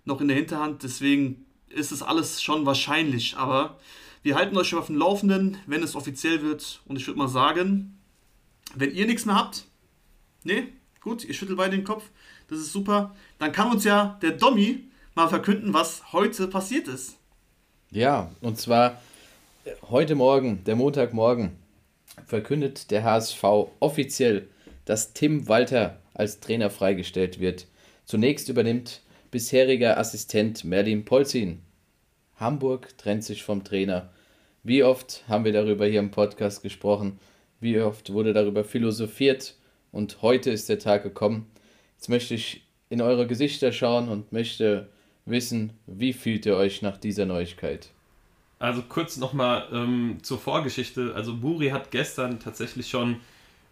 noch 0.08 0.22
in 0.22 0.28
der 0.28 0.38
Hinterhand. 0.38 0.84
Deswegen 0.84 1.46
ist 1.70 1.92
es 1.92 2.02
alles 2.02 2.42
schon 2.42 2.66
wahrscheinlich. 2.66 3.38
Aber 3.38 3.80
wir 4.24 4.36
halten 4.36 4.58
euch 4.58 4.74
auf 4.74 4.88
dem 4.88 4.98
Laufenden, 4.98 5.58
wenn 5.68 5.84
es 5.84 5.96
offiziell 5.96 6.42
wird. 6.42 6.82
Und 6.86 6.96
ich 6.96 7.06
würde 7.08 7.20
mal 7.20 7.28
sagen, 7.28 8.00
wenn 8.76 8.94
ihr 8.94 9.06
nichts 9.06 9.26
mehr 9.26 9.36
habt, 9.36 9.66
ne, 10.44 10.68
gut, 11.02 11.24
ihr 11.24 11.34
schüttelt 11.34 11.58
beide 11.58 11.76
den 11.76 11.86
Kopf, 11.86 12.10
das 12.48 12.60
ist 12.60 12.72
super. 12.72 13.16
Dann 13.40 13.52
kann 13.52 13.72
uns 13.72 13.84
ja 13.84 14.18
der 14.22 14.32
Dommy 14.32 14.86
mal 15.16 15.28
verkünden, 15.28 15.74
was 15.74 16.12
heute 16.14 16.48
passiert 16.48 16.88
ist. 16.88 17.18
Ja, 17.90 18.32
und 18.42 18.60
zwar 18.60 19.02
äh, 19.66 19.72
heute 19.90 20.16
Morgen, 20.16 20.64
der 20.66 20.76
Montagmorgen, 20.76 21.52
verkündet 22.26 22.92
der 22.92 23.04
HSV 23.04 23.44
offiziell, 23.80 24.50
dass 24.86 25.14
Tim 25.14 25.48
Walter 25.48 26.00
als 26.14 26.40
Trainer 26.40 26.70
freigestellt 26.70 27.40
wird. 27.40 27.68
Zunächst 28.06 28.50
übernimmt 28.50 29.02
bisheriger 29.32 29.98
Assistent 29.98 30.64
Merlin 30.64 31.06
Polzin. 31.06 31.62
Hamburg 32.36 32.98
trennt 32.98 33.24
sich 33.24 33.44
vom 33.44 33.64
Trainer. 33.64 34.10
Wie 34.64 34.84
oft 34.84 35.24
haben 35.28 35.46
wir 35.46 35.54
darüber 35.54 35.86
hier 35.86 36.00
im 36.00 36.12
Podcast 36.12 36.62
gesprochen? 36.62 37.20
Wie 37.60 37.80
oft 37.80 38.14
wurde 38.14 38.34
darüber 38.34 38.64
philosophiert? 38.64 39.56
Und 39.92 40.22
heute 40.22 40.52
ist 40.52 40.70
der 40.70 40.80
Tag 40.80 41.04
gekommen. 41.04 41.48
Jetzt 41.96 42.10
möchte 42.10 42.36
ich 42.36 42.68
in 42.90 43.02
eure 43.02 43.28
Gesichter 43.28 43.72
schauen 43.72 44.10
und 44.10 44.32
möchte 44.32 44.90
wissen, 45.26 45.74
wie 45.88 46.14
fühlt 46.14 46.46
ihr 46.46 46.56
euch 46.56 46.82
nach 46.82 46.98
dieser 46.98 47.26
Neuigkeit? 47.26 47.90
Also 48.60 48.82
kurz 48.82 49.18
nochmal 49.18 49.68
ähm, 49.72 50.18
zur 50.22 50.40
Vorgeschichte. 50.40 51.14
Also 51.16 51.36
Buri 51.38 51.70
hat 51.70 51.92
gestern 51.92 52.40
tatsächlich 52.40 52.90
schon 52.90 53.18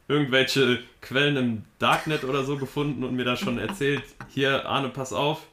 irgendwelche 0.08 0.80
Quellen 1.02 1.38
im 1.38 1.66
Darknet 1.80 2.24
oder 2.24 2.44
so 2.44 2.58
gefunden 2.58 3.04
und 3.04 3.16
mir 3.16 3.26
da 3.26 3.36
schon 3.36 3.58
erzählt, 3.58 4.04
hier 4.30 4.66
Arne, 4.68 4.90
pass 4.90 5.14
auf, 5.14 5.48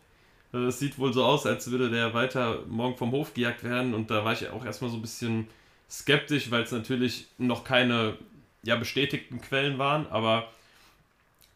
äh, 0.53 0.59
es 0.59 0.79
sieht 0.79 0.99
wohl 0.99 1.13
so 1.13 1.25
aus, 1.25 1.47
als 1.47 1.71
würde 1.71 1.91
der 1.91 2.15
weiter 2.15 2.61
morgen 2.69 2.97
vom 2.97 3.13
Hof 3.13 3.35
gejagt 3.35 3.65
werden. 3.65 3.95
Und 3.95 4.11
da 4.11 4.25
war 4.25 4.33
ich 4.33 4.49
auch 4.51 4.65
erstmal 4.65 4.91
so 4.91 4.97
ein 4.97 5.03
bisschen 5.03 5.49
skeptisch, 5.91 6.51
weil 6.51 6.63
es 6.63 6.73
natürlich 6.73 7.27
noch 7.39 7.65
keine 7.65 8.17
ja, 8.63 8.77
bestätigten 8.77 9.41
Quellen 9.41 9.79
waren, 9.79 10.07
aber 10.09 10.49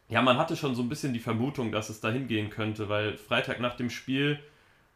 ja, 0.09 0.21
man 0.21 0.37
hatte 0.37 0.55
schon 0.55 0.75
so 0.75 0.81
ein 0.81 0.89
bisschen 0.89 1.13
die 1.13 1.19
Vermutung, 1.19 1.71
dass 1.71 1.89
es 1.89 1.99
dahin 1.99 2.27
gehen 2.27 2.49
könnte, 2.49 2.87
weil 2.87 3.17
Freitag 3.17 3.59
nach 3.59 3.75
dem 3.75 3.89
Spiel 3.89 4.39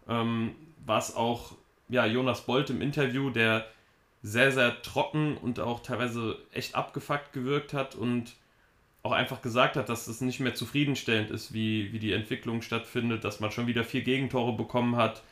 ähm, 0.07 0.55
war 0.85 0.99
es 0.99 1.15
auch 1.15 1.53
ja, 1.89 2.05
Jonas 2.05 2.45
Bolt 2.45 2.69
im 2.69 2.81
Interview, 2.81 3.29
der 3.29 3.65
sehr, 4.23 4.51
sehr 4.51 4.81
trocken 4.81 5.37
und 5.37 5.59
auch 5.59 5.81
teilweise 5.81 6.37
echt 6.51 6.75
abgefuckt 6.75 7.33
gewirkt 7.33 7.73
hat 7.73 7.95
und 7.95 8.33
auch 9.03 9.13
einfach 9.13 9.41
gesagt 9.41 9.77
hat, 9.77 9.89
dass 9.89 10.07
es 10.07 10.21
nicht 10.21 10.39
mehr 10.39 10.53
zufriedenstellend 10.53 11.31
ist, 11.31 11.53
wie, 11.53 11.91
wie 11.91 11.99
die 11.99 12.13
Entwicklung 12.13 12.61
stattfindet, 12.61 13.23
dass 13.23 13.39
man 13.39 13.51
schon 13.51 13.65
wieder 13.65 13.83
vier 13.83 14.01
Gegentore 14.01 14.53
bekommen 14.53 14.95
hat, 14.95 15.23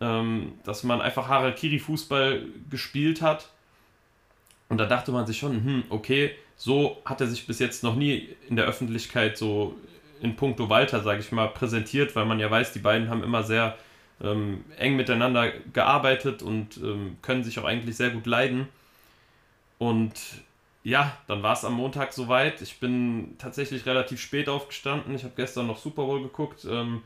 ähm, 0.00 0.52
dass 0.64 0.84
man 0.84 1.00
einfach 1.00 1.28
Harakiri-Fußball 1.28 2.42
gespielt 2.68 3.22
hat. 3.22 3.48
Und 4.68 4.76
da 4.76 4.84
dachte 4.84 5.10
man 5.10 5.26
sich 5.26 5.38
schon, 5.38 5.64
hm, 5.64 5.84
okay, 5.88 6.32
so 6.56 7.00
hat 7.06 7.22
er 7.22 7.28
sich 7.28 7.46
bis 7.46 7.58
jetzt 7.60 7.82
noch 7.82 7.94
nie 7.94 8.28
in 8.48 8.56
der 8.56 8.66
Öffentlichkeit 8.66 9.38
so 9.38 9.74
in 10.20 10.36
puncto 10.36 10.68
Walter, 10.68 11.02
sage 11.02 11.20
ich 11.20 11.32
mal, 11.32 11.48
präsentiert, 11.48 12.14
weil 12.14 12.26
man 12.26 12.40
ja 12.40 12.50
weiß, 12.50 12.72
die 12.72 12.80
beiden 12.80 13.08
haben 13.08 13.22
immer 13.22 13.42
sehr 13.42 13.78
ähm, 14.22 14.64
eng 14.76 14.96
miteinander 14.96 15.52
gearbeitet 15.72 16.42
und 16.42 16.76
ähm, 16.78 17.16
können 17.22 17.44
sich 17.44 17.58
auch 17.58 17.64
eigentlich 17.64 17.96
sehr 17.96 18.10
gut 18.10 18.26
leiden. 18.26 18.68
Und 19.78 20.14
ja, 20.82 21.16
dann 21.26 21.42
war 21.42 21.52
es 21.52 21.64
am 21.64 21.74
Montag 21.74 22.12
soweit. 22.12 22.62
Ich 22.62 22.80
bin 22.80 23.36
tatsächlich 23.38 23.86
relativ 23.86 24.20
spät 24.20 24.48
aufgestanden. 24.48 25.14
Ich 25.14 25.24
habe 25.24 25.34
gestern 25.36 25.66
noch 25.66 25.78
Super 25.78 26.04
Bowl 26.04 26.22
geguckt 26.22 26.66
ähm, 26.68 27.02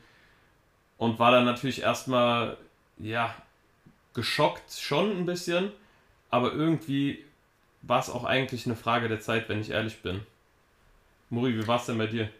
und 0.98 1.18
war 1.18 1.32
dann 1.32 1.44
natürlich 1.44 1.82
erstmal, 1.82 2.56
ja, 2.98 3.34
geschockt 4.14 4.72
schon 4.72 5.10
ein 5.10 5.26
bisschen. 5.26 5.72
Aber 6.30 6.52
irgendwie 6.52 7.24
war 7.82 8.00
es 8.00 8.08
auch 8.08 8.24
eigentlich 8.24 8.66
eine 8.66 8.76
Frage 8.76 9.08
der 9.08 9.20
Zeit, 9.20 9.48
wenn 9.48 9.60
ich 9.60 9.70
ehrlich 9.70 10.00
bin. 10.02 10.20
Muri, 11.28 11.58
wie 11.58 11.66
war 11.66 11.78
es 11.80 11.86
denn 11.86 11.98
bei 11.98 12.06
dir? 12.06 12.30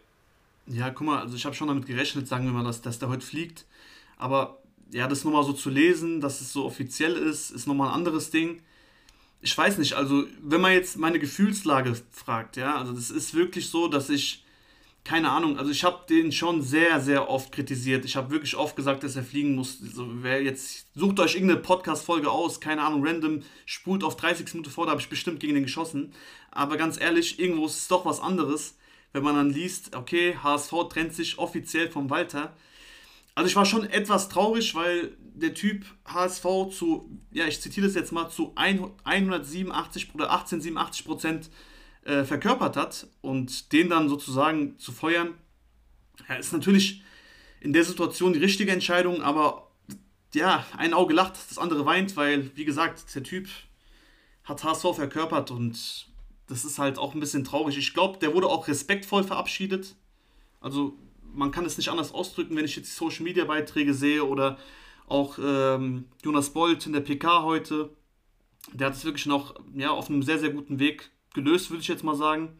Ja, 0.65 0.89
guck 0.91 1.07
mal, 1.07 1.19
also 1.19 1.35
ich 1.35 1.45
habe 1.45 1.55
schon 1.55 1.67
damit 1.67 1.85
gerechnet, 1.85 2.27
sagen 2.27 2.45
wir 2.45 2.53
mal, 2.53 2.63
dass, 2.63 2.81
dass 2.81 2.99
der 2.99 3.09
heute 3.09 3.25
fliegt. 3.25 3.65
Aber 4.17 4.59
ja, 4.93 5.07
das 5.07 5.23
nochmal 5.23 5.43
so 5.43 5.53
zu 5.53 5.69
lesen, 5.69 6.21
dass 6.21 6.39
es 6.39 6.53
so 6.53 6.65
offiziell 6.65 7.13
ist, 7.13 7.49
ist 7.49 7.67
nochmal 7.67 7.89
ein 7.89 7.95
anderes 7.95 8.29
Ding. 8.29 8.61
Ich 9.41 9.57
weiß 9.57 9.79
nicht, 9.79 9.93
also 9.93 10.23
wenn 10.41 10.61
man 10.61 10.71
jetzt 10.71 10.97
meine 10.97 11.19
Gefühlslage 11.19 11.95
fragt, 12.11 12.57
ja, 12.57 12.77
also 12.77 12.93
das 12.93 13.09
ist 13.09 13.33
wirklich 13.33 13.69
so, 13.69 13.87
dass 13.87 14.09
ich, 14.09 14.45
keine 15.03 15.31
Ahnung, 15.31 15.57
also 15.57 15.71
ich 15.71 15.83
habe 15.83 16.05
den 16.07 16.31
schon 16.31 16.61
sehr, 16.61 17.01
sehr 17.01 17.27
oft 17.27 17.51
kritisiert. 17.51 18.05
Ich 18.05 18.15
habe 18.15 18.29
wirklich 18.29 18.55
oft 18.55 18.75
gesagt, 18.75 19.03
dass 19.03 19.15
er 19.15 19.23
fliegen 19.23 19.55
muss. 19.55 19.79
Also 19.81 20.07
wer 20.21 20.43
jetzt, 20.43 20.87
sucht 20.95 21.19
euch 21.19 21.33
irgendeine 21.33 21.61
Podcast-Folge 21.61 22.29
aus, 22.29 22.61
keine 22.61 22.83
Ahnung, 22.83 23.05
random, 23.05 23.41
spult 23.65 24.03
auf 24.03 24.15
30 24.15 24.53
Minuten 24.53 24.71
vor, 24.71 24.85
da 24.85 24.91
habe 24.91 25.01
ich 25.01 25.09
bestimmt 25.09 25.39
gegen 25.39 25.55
den 25.55 25.63
geschossen. 25.63 26.13
Aber 26.51 26.77
ganz 26.77 27.01
ehrlich, 27.01 27.39
irgendwo 27.39 27.65
ist 27.65 27.79
es 27.79 27.87
doch 27.87 28.05
was 28.05 28.21
anderes, 28.21 28.77
wenn 29.11 29.23
man 29.23 29.35
dann 29.35 29.49
liest, 29.49 29.95
okay, 29.95 30.37
HSV 30.41 30.71
trennt 30.89 31.15
sich 31.15 31.39
offiziell 31.39 31.89
vom 31.89 32.11
Walter 32.11 32.55
also 33.35 33.47
ich 33.47 33.55
war 33.55 33.65
schon 33.65 33.89
etwas 33.89 34.29
traurig, 34.29 34.75
weil 34.75 35.17
der 35.19 35.53
Typ 35.53 35.85
HSV 36.05 36.43
zu, 36.71 37.09
ja, 37.31 37.47
ich 37.47 37.61
zitiere 37.61 37.87
das 37.87 37.95
jetzt 37.95 38.11
mal, 38.11 38.29
zu 38.29 38.53
187 38.55 40.13
oder 40.13 40.31
1887 40.31 41.05
Prozent 41.05 41.49
äh, 42.03 42.23
verkörpert 42.23 42.77
hat 42.77 43.07
und 43.21 43.71
den 43.71 43.89
dann 43.89 44.09
sozusagen 44.09 44.77
zu 44.77 44.91
feuern, 44.91 45.33
ja, 46.29 46.35
ist 46.35 46.53
natürlich 46.53 47.03
in 47.61 47.73
der 47.73 47.83
Situation 47.83 48.33
die 48.33 48.39
richtige 48.39 48.71
Entscheidung, 48.71 49.21
aber 49.21 49.71
ja, 50.33 50.65
ein 50.77 50.93
Auge 50.93 51.13
lacht, 51.13 51.35
das 51.49 51.57
andere 51.57 51.85
weint, 51.85 52.15
weil, 52.17 52.55
wie 52.55 52.65
gesagt, 52.65 53.13
der 53.15 53.23
Typ 53.23 53.47
hat 54.43 54.63
HSV 54.63 54.95
verkörpert 54.95 55.51
und 55.51 56.07
das 56.47 56.65
ist 56.65 56.77
halt 56.77 56.97
auch 56.97 57.13
ein 57.13 57.19
bisschen 57.19 57.43
traurig. 57.43 57.77
Ich 57.77 57.93
glaube, 57.93 58.19
der 58.19 58.33
wurde 58.33 58.47
auch 58.47 58.67
respektvoll 58.67 59.23
verabschiedet. 59.23 59.95
Also 60.59 60.97
man 61.33 61.51
kann 61.51 61.65
es 61.65 61.77
nicht 61.77 61.89
anders 61.89 62.13
ausdrücken, 62.13 62.55
wenn 62.55 62.65
ich 62.65 62.75
jetzt 62.75 62.95
Social 62.95 63.23
Media 63.23 63.45
Beiträge 63.45 63.93
sehe 63.93 64.23
oder 64.23 64.57
auch 65.07 65.37
ähm, 65.37 66.05
Jonas 66.23 66.49
Bolt 66.49 66.85
in 66.85 66.93
der 66.93 67.01
PK 67.01 67.43
heute. 67.43 67.89
Der 68.71 68.87
hat 68.87 68.93
es 68.93 69.03
wirklich 69.05 69.25
noch 69.25 69.55
ja, 69.75 69.91
auf 69.91 70.09
einem 70.09 70.23
sehr, 70.23 70.39
sehr 70.39 70.49
guten 70.49 70.79
Weg 70.79 71.11
gelöst, 71.33 71.69
würde 71.69 71.81
ich 71.81 71.87
jetzt 71.87 72.03
mal 72.03 72.15
sagen. 72.15 72.57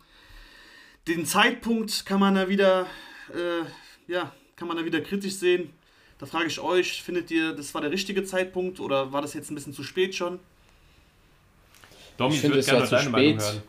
Den 1.08 1.26
Zeitpunkt 1.26 2.06
kann 2.06 2.20
man 2.20 2.36
da 2.36 2.50
wieder, 2.50 2.88
äh, 3.34 4.12
ja, 4.12 4.34
kann 4.56 4.68
man 4.68 4.78
da 4.78 4.86
wieder 4.86 5.02
kritisch 5.02 5.36
sehen. 5.36 5.72
Da 6.20 6.26
frage 6.26 6.48
ich 6.48 6.60
euch, 6.60 7.02
findet 7.04 7.32
ihr, 7.32 7.54
das 7.54 7.74
war 7.74 7.82
der 7.82 7.92
richtige 7.92 8.24
Zeitpunkt 8.24 8.80
oder 8.80 9.12
war 9.12 9.22
das 9.22 9.34
jetzt 9.34 9.52
ein 9.52 9.56
bisschen 9.56 9.74
zu 9.74 9.84
spät 9.84 10.16
schon? 10.16 10.40
Domi, 12.18 12.36
ich 12.36 12.42
finde, 12.42 12.60
es 12.60 12.72
war 12.72 12.86
zu 12.86 13.00
spät. 13.00 13.62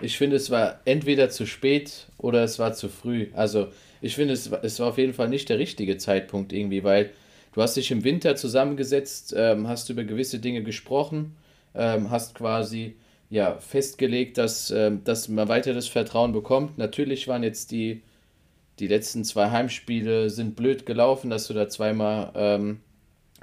Ich 0.00 0.18
finde, 0.18 0.36
es 0.36 0.50
war 0.50 0.80
entweder 0.84 1.30
zu 1.30 1.46
spät 1.46 2.08
oder 2.18 2.42
es 2.44 2.58
war 2.58 2.74
zu 2.74 2.88
früh. 2.88 3.28
Also, 3.34 3.68
ich 4.04 4.16
finde, 4.16 4.34
es, 4.34 4.50
es 4.62 4.78
war 4.80 4.88
auf 4.88 4.98
jeden 4.98 5.14
Fall 5.14 5.30
nicht 5.30 5.48
der 5.48 5.58
richtige 5.58 5.96
Zeitpunkt 5.96 6.52
irgendwie, 6.52 6.84
weil 6.84 7.10
du 7.52 7.62
hast 7.62 7.76
dich 7.76 7.90
im 7.90 8.04
Winter 8.04 8.36
zusammengesetzt, 8.36 9.34
ähm, 9.34 9.66
hast 9.66 9.88
über 9.88 10.04
gewisse 10.04 10.40
Dinge 10.40 10.62
gesprochen, 10.62 11.36
ähm, 11.74 12.10
hast 12.10 12.34
quasi 12.34 12.96
ja, 13.30 13.56
festgelegt, 13.56 14.36
dass, 14.36 14.70
ähm, 14.70 15.02
dass 15.04 15.28
man 15.28 15.48
weiter 15.48 15.72
das 15.72 15.88
Vertrauen 15.88 16.32
bekommt. 16.32 16.76
Natürlich 16.76 17.28
waren 17.28 17.42
jetzt 17.42 17.70
die, 17.70 18.02
die 18.78 18.88
letzten 18.88 19.24
zwei 19.24 19.50
Heimspiele 19.50 20.28
sind 20.28 20.54
blöd 20.54 20.84
gelaufen, 20.84 21.30
dass 21.30 21.46
du 21.46 21.54
da 21.54 21.70
zweimal, 21.70 22.30
ähm, 22.34 22.80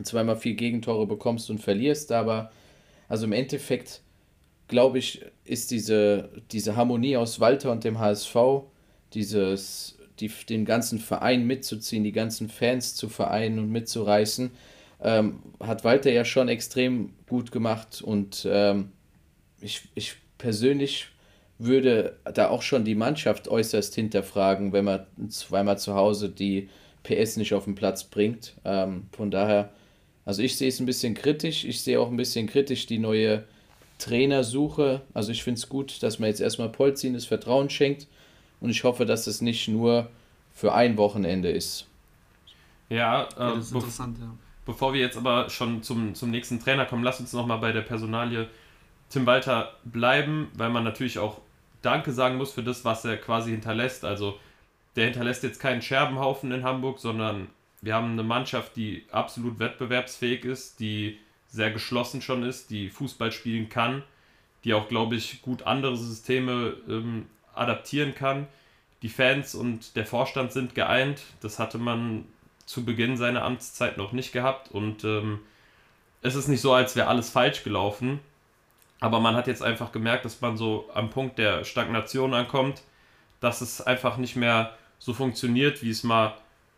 zweimal 0.03 0.35
vier 0.35 0.53
Gegentore 0.53 1.07
bekommst 1.07 1.49
und 1.49 1.57
verlierst, 1.57 2.11
aber 2.11 2.51
also 3.09 3.25
im 3.25 3.33
Endeffekt 3.33 4.01
glaube 4.67 4.99
ich, 4.99 5.25
ist 5.43 5.71
diese, 5.71 6.29
diese 6.51 6.75
Harmonie 6.75 7.17
aus 7.17 7.39
Walter 7.39 7.71
und 7.71 7.83
dem 7.83 7.99
HSV, 7.99 8.35
dieses, 9.13 9.97
die, 10.21 10.31
den 10.49 10.65
ganzen 10.65 10.99
Verein 10.99 11.45
mitzuziehen, 11.45 12.03
die 12.03 12.11
ganzen 12.11 12.49
Fans 12.49 12.95
zu 12.95 13.09
vereinen 13.09 13.59
und 13.59 13.71
mitzureißen, 13.71 14.51
ähm, 15.01 15.39
hat 15.59 15.83
Walter 15.83 16.11
ja 16.11 16.23
schon 16.23 16.47
extrem 16.47 17.13
gut 17.27 17.51
gemacht 17.51 18.01
und 18.01 18.47
ähm, 18.49 18.91
ich, 19.59 19.89
ich 19.95 20.15
persönlich 20.37 21.07
würde 21.57 22.17
da 22.33 22.49
auch 22.49 22.61
schon 22.61 22.85
die 22.85 22.95
Mannschaft 22.95 23.47
äußerst 23.47 23.93
hinterfragen, 23.93 24.73
wenn 24.73 24.85
man 24.85 25.05
zweimal 25.29 25.77
zu 25.77 25.93
Hause 25.93 26.29
die 26.29 26.69
PS 27.03 27.37
nicht 27.37 27.53
auf 27.53 27.65
den 27.65 27.75
Platz 27.75 28.03
bringt. 28.03 28.55
Ähm, 28.65 29.07
von 29.11 29.29
daher, 29.29 29.71
also 30.25 30.41
ich 30.41 30.57
sehe 30.57 30.69
es 30.69 30.79
ein 30.79 30.87
bisschen 30.87 31.13
kritisch. 31.13 31.65
Ich 31.65 31.81
sehe 31.81 31.99
auch 31.99 32.09
ein 32.09 32.17
bisschen 32.17 32.47
kritisch 32.47 32.87
die 32.87 32.97
neue 32.97 33.43
Trainersuche. 33.99 35.01
Also 35.13 35.31
ich 35.31 35.43
finde 35.43 35.59
es 35.59 35.69
gut, 35.69 36.01
dass 36.01 36.17
man 36.17 36.29
jetzt 36.29 36.41
erstmal 36.41 36.69
Polzin 36.69 37.13
das 37.13 37.25
Vertrauen 37.25 37.69
schenkt 37.69 38.07
und 38.61 38.69
ich 38.69 38.83
hoffe, 38.83 39.05
dass 39.05 39.27
es 39.27 39.41
nicht 39.41 39.67
nur 39.67 40.09
für 40.53 40.73
ein 40.73 40.95
Wochenende 40.97 41.49
ist. 41.49 41.87
Ja, 42.89 43.23
äh, 43.23 43.39
ja 43.39 43.55
das 43.55 43.65
ist 43.65 43.73
interessant, 43.73 44.17
ja. 44.19 44.31
Bevor 44.65 44.93
wir 44.93 45.01
jetzt 45.01 45.17
aber 45.17 45.49
schon 45.49 45.81
zum, 45.81 46.13
zum 46.13 46.29
nächsten 46.29 46.59
Trainer 46.59 46.85
kommen, 46.85 47.03
lass 47.03 47.19
uns 47.19 47.33
nochmal 47.33 47.57
bei 47.57 47.71
der 47.71 47.81
Personalie 47.81 48.47
Tim 49.09 49.25
Walter 49.25 49.73
bleiben, 49.83 50.49
weil 50.53 50.69
man 50.69 50.83
natürlich 50.83 51.19
auch 51.19 51.41
Danke 51.81 52.11
sagen 52.11 52.37
muss 52.37 52.53
für 52.53 52.63
das, 52.63 52.85
was 52.85 53.03
er 53.03 53.17
quasi 53.17 53.51
hinterlässt. 53.51 54.05
Also 54.05 54.39
der 54.95 55.05
hinterlässt 55.05 55.43
jetzt 55.43 55.59
keinen 55.59 55.81
Scherbenhaufen 55.81 56.51
in 56.51 56.63
Hamburg, 56.63 56.99
sondern 56.99 57.47
wir 57.81 57.95
haben 57.95 58.11
eine 58.11 58.23
Mannschaft, 58.23 58.75
die 58.75 59.05
absolut 59.11 59.57
wettbewerbsfähig 59.57 60.45
ist, 60.45 60.79
die 60.79 61.17
sehr 61.47 61.71
geschlossen 61.71 62.21
schon 62.21 62.43
ist, 62.43 62.69
die 62.69 62.89
Fußball 62.89 63.31
spielen 63.31 63.67
kann, 63.67 64.03
die 64.63 64.73
auch, 64.73 64.87
glaube 64.87 65.15
ich, 65.15 65.41
gut 65.41 65.63
andere 65.63 65.97
Systeme 65.97 66.75
ähm, 66.87 67.25
adaptieren 67.61 68.15
kann. 68.15 68.47
Die 69.01 69.09
Fans 69.09 69.55
und 69.55 69.95
der 69.95 70.05
Vorstand 70.05 70.51
sind 70.51 70.75
geeint. 70.75 71.21
Das 71.41 71.59
hatte 71.59 71.77
man 71.77 72.25
zu 72.65 72.85
Beginn 72.85 73.17
seiner 73.17 73.43
Amtszeit 73.43 73.97
noch 73.97 74.11
nicht 74.11 74.31
gehabt. 74.31 74.71
Und 74.71 75.03
ähm, 75.03 75.39
es 76.21 76.35
ist 76.35 76.47
nicht 76.47 76.61
so, 76.61 76.73
als 76.73 76.95
wäre 76.95 77.07
alles 77.07 77.29
falsch 77.29 77.63
gelaufen. 77.63 78.19
Aber 78.99 79.19
man 79.19 79.35
hat 79.35 79.47
jetzt 79.47 79.63
einfach 79.63 79.91
gemerkt, 79.91 80.25
dass 80.25 80.41
man 80.41 80.57
so 80.57 80.89
am 80.93 81.09
Punkt 81.09 81.39
der 81.39 81.63
Stagnation 81.63 82.33
ankommt, 82.33 82.83
dass 83.39 83.61
es 83.61 83.81
einfach 83.81 84.17
nicht 84.17 84.35
mehr 84.35 84.77
so 84.99 85.13
funktioniert, 85.13 85.81
wie 85.81 85.89
es 85.89 86.03
mal 86.03 86.35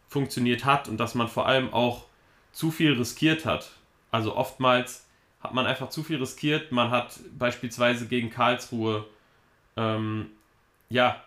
funktioniert 0.07 0.63
hat 0.63 0.87
und 0.87 0.97
dass 0.97 1.15
man 1.15 1.27
vor 1.27 1.45
allem 1.45 1.73
auch 1.73 2.05
zu 2.53 2.71
viel 2.71 2.93
riskiert 2.93 3.45
hat. 3.45 3.71
Also 4.11 4.37
oftmals 4.37 5.05
hat 5.41 5.53
man 5.53 5.65
einfach 5.65 5.89
zu 5.89 6.03
viel 6.03 6.17
riskiert. 6.17 6.71
Man 6.71 6.91
hat 6.91 7.19
beispielsweise 7.37 8.07
gegen 8.07 8.29
Karlsruhe 8.29 9.05
ähm, 9.75 10.29
ja 10.93 11.21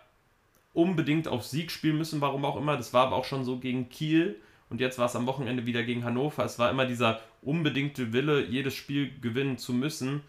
unbedingt 0.73 1.27
auf 1.27 1.45
Sieg 1.45 1.71
spielen 1.71 1.97
müssen, 1.97 2.21
warum 2.21 2.45
auch 2.45 2.57
immer. 2.57 2.77
Das 2.77 2.93
war 2.93 3.07
aber 3.07 3.15
auch 3.15 3.25
schon 3.25 3.43
so 3.43 3.57
gegen 3.57 3.89
Kiel 3.89 4.39
und 4.69 4.81
jetzt 4.81 4.99
war 4.99 5.05
es 5.05 5.15
am 5.15 5.27
Wochenende 5.27 5.65
wieder 5.65 5.83
gegen 5.83 6.03
Hannover. 6.03 6.43
Es 6.45 6.59
war 6.59 6.69
immer 6.69 6.85
dieser 6.85 7.21
unbedingte 7.41 8.13
Wille, 8.13 8.45
jedes 8.45 8.75
Spiel 8.75 9.11
gewinnen 9.19 9.57
zu 9.57 9.73
müssen, 9.73 10.21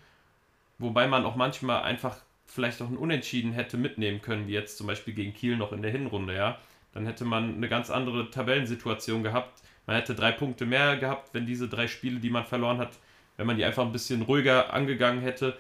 wobei 0.79 1.07
man 1.07 1.24
auch 1.24 1.37
manchmal 1.37 1.83
einfach 1.83 2.16
vielleicht 2.46 2.81
auch 2.81 2.88
ein 2.88 2.96
Unentschieden 2.96 3.53
hätte 3.53 3.77
mitnehmen 3.77 4.22
können, 4.22 4.46
wie 4.46 4.53
jetzt 4.53 4.79
zum 4.79 4.87
Beispiel 4.87 5.14
gegen 5.14 5.35
Kiel 5.35 5.57
noch 5.57 5.72
in 5.72 5.83
der 5.83 5.90
Hinrunde, 5.90 6.35
ja. 6.35 6.59
Dann 6.94 7.05
hätte 7.05 7.24
man 7.24 7.57
eine 7.57 7.68
ganz 7.68 7.90
andere 7.90 8.31
Tabellensituation 8.31 9.22
gehabt 9.22 9.62
man 9.88 9.96
hätte 9.96 10.14
drei 10.14 10.33
Punkte 10.33 10.66
mehr 10.66 10.98
gehabt, 10.98 11.33
wenn 11.33 11.46
diese 11.46 11.66
drei 11.66 11.88
Spiele, 11.88 12.20
die 12.20 12.29
man 12.29 12.44
verloren 12.44 12.77
hat, 12.77 12.90
wenn 13.38 13.46
man 13.46 13.57
die 13.57 13.64
einfach 13.64 13.87
ein 13.87 13.90
bisschen 13.90 14.20
ruhiger 14.20 14.74
angegangen 14.74 15.22
hätte. 15.22 15.57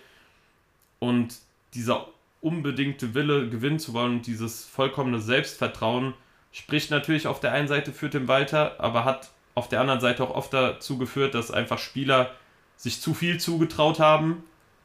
Und 0.98 1.38
dieser 1.72 2.08
unbedingte 2.40 3.14
Wille, 3.14 3.48
gewinnen 3.48 3.78
zu 3.78 3.92
wollen 3.92 4.16
und 4.16 4.26
dieses 4.26 4.64
vollkommene 4.64 5.20
Selbstvertrauen 5.20 6.14
spricht 6.52 6.90
natürlich 6.90 7.26
auf 7.26 7.40
der 7.40 7.52
einen 7.52 7.68
Seite 7.68 7.92
für 7.92 8.08
den 8.08 8.28
Walter, 8.28 8.76
aber 8.78 9.04
hat 9.04 9.30
auf 9.54 9.68
der 9.68 9.80
anderen 9.80 10.00
Seite 10.00 10.22
auch 10.22 10.34
oft 10.34 10.52
dazu 10.52 10.98
geführt, 10.98 11.34
dass 11.34 11.50
einfach 11.50 11.78
Spieler 11.78 12.30
sich 12.76 13.00
zu 13.00 13.12
viel 13.12 13.40
zugetraut 13.40 13.98
haben, 13.98 14.44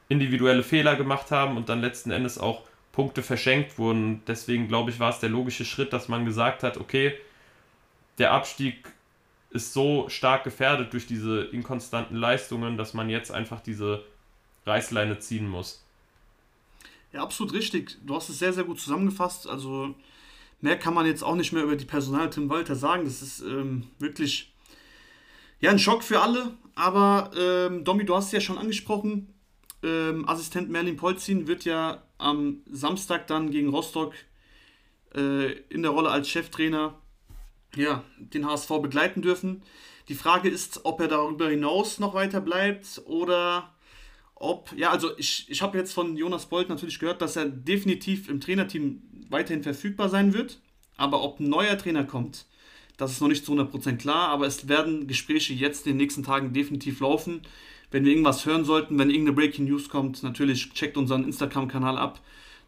individuelle 0.09 0.63
Fehler 0.63 0.95
gemacht 0.95 1.31
haben 1.31 1.57
und 1.57 1.69
dann 1.69 1.81
letzten 1.81 2.11
Endes 2.11 2.39
auch 2.39 2.63
Punkte 2.91 3.21
verschenkt 3.21 3.77
wurden. 3.77 4.23
Deswegen 4.27 4.67
glaube 4.67 4.91
ich, 4.91 4.99
war 4.99 5.11
es 5.11 5.19
der 5.19 5.29
logische 5.29 5.65
Schritt, 5.65 5.93
dass 5.93 6.07
man 6.07 6.25
gesagt 6.25 6.63
hat, 6.63 6.77
okay, 6.77 7.13
der 8.17 8.31
Abstieg 8.31 8.87
ist 9.51 9.73
so 9.73 10.09
stark 10.09 10.43
gefährdet 10.43 10.93
durch 10.93 11.05
diese 11.05 11.43
inkonstanten 11.43 12.17
Leistungen, 12.17 12.77
dass 12.77 12.93
man 12.93 13.09
jetzt 13.09 13.31
einfach 13.31 13.61
diese 13.61 14.03
Reißleine 14.65 15.19
ziehen 15.19 15.47
muss. 15.47 15.83
Ja, 17.13 17.21
absolut 17.21 17.53
richtig. 17.53 17.97
Du 18.03 18.15
hast 18.15 18.29
es 18.29 18.39
sehr, 18.39 18.53
sehr 18.53 18.63
gut 18.63 18.79
zusammengefasst. 18.79 19.47
Also 19.47 19.93
mehr 20.61 20.77
kann 20.77 20.95
man 20.95 21.05
jetzt 21.05 21.23
auch 21.23 21.35
nicht 21.35 21.53
mehr 21.53 21.63
über 21.63 21.75
die 21.75 21.85
Personal 21.85 22.29
Tim 22.29 22.49
Walter 22.49 22.75
sagen. 22.75 23.05
Das 23.05 23.21
ist 23.21 23.41
ähm, 23.41 23.87
wirklich 23.99 24.51
ja, 25.59 25.69
ein 25.69 25.79
Schock 25.79 26.03
für 26.03 26.21
alle. 26.21 26.57
Aber 26.73 27.29
ähm, 27.37 27.83
Domi, 27.83 28.03
du 28.03 28.15
hast 28.15 28.27
es 28.27 28.31
ja 28.31 28.41
schon 28.41 28.57
angesprochen. 28.57 29.31
Ähm, 29.83 30.27
Assistent 30.27 30.71
Merlin 30.71 30.97
Polzin 30.97 31.47
wird 31.47 31.65
ja 31.65 32.03
am 32.17 32.61
Samstag 32.65 33.27
dann 33.27 33.51
gegen 33.51 33.69
Rostock 33.69 34.13
äh, 35.13 35.51
in 35.69 35.83
der 35.83 35.91
Rolle 35.91 36.09
als 36.09 36.29
Cheftrainer 36.29 36.99
ja, 37.75 38.03
den 38.17 38.47
HSV 38.47 38.69
begleiten 38.81 39.21
dürfen. 39.21 39.61
Die 40.09 40.15
Frage 40.15 40.49
ist, 40.49 40.81
ob 40.83 40.99
er 40.99 41.07
darüber 41.07 41.49
hinaus 41.49 41.99
noch 41.99 42.13
weiter 42.13 42.41
bleibt 42.41 43.01
oder 43.05 43.73
ob, 44.43 44.73
ja, 44.77 44.91
also 44.91 45.17
ich, 45.17 45.45
ich 45.49 45.61
habe 45.61 45.77
jetzt 45.77 45.93
von 45.93 46.17
Jonas 46.17 46.47
Bolt 46.47 46.69
natürlich 46.69 46.99
gehört, 46.99 47.21
dass 47.21 47.35
er 47.35 47.45
definitiv 47.45 48.29
im 48.29 48.41
Trainerteam 48.41 49.01
weiterhin 49.29 49.63
verfügbar 49.63 50.09
sein 50.09 50.33
wird. 50.33 50.59
Aber 50.97 51.23
ob 51.23 51.39
ein 51.39 51.49
neuer 51.49 51.77
Trainer 51.77 52.03
kommt, 52.03 52.45
das 52.97 53.11
ist 53.11 53.21
noch 53.21 53.29
nicht 53.29 53.45
zu 53.45 53.53
100% 53.53 53.97
klar. 53.97 54.29
Aber 54.29 54.45
es 54.45 54.67
werden 54.67 55.07
Gespräche 55.07 55.53
jetzt 55.53 55.87
in 55.87 55.93
den 55.93 55.97
nächsten 55.97 56.23
Tagen 56.23 56.53
definitiv 56.53 56.99
laufen. 56.99 57.41
Wenn 57.89 58.05
wir 58.05 58.11
irgendwas 58.11 58.45
hören 58.45 58.65
sollten, 58.65 58.99
wenn 58.99 59.09
irgendeine 59.09 59.35
Breaking 59.35 59.65
News 59.65 59.89
kommt, 59.89 60.23
natürlich 60.23 60.73
checkt 60.73 60.97
unseren 60.97 61.23
Instagram-Kanal 61.23 61.97
ab. 61.97 62.19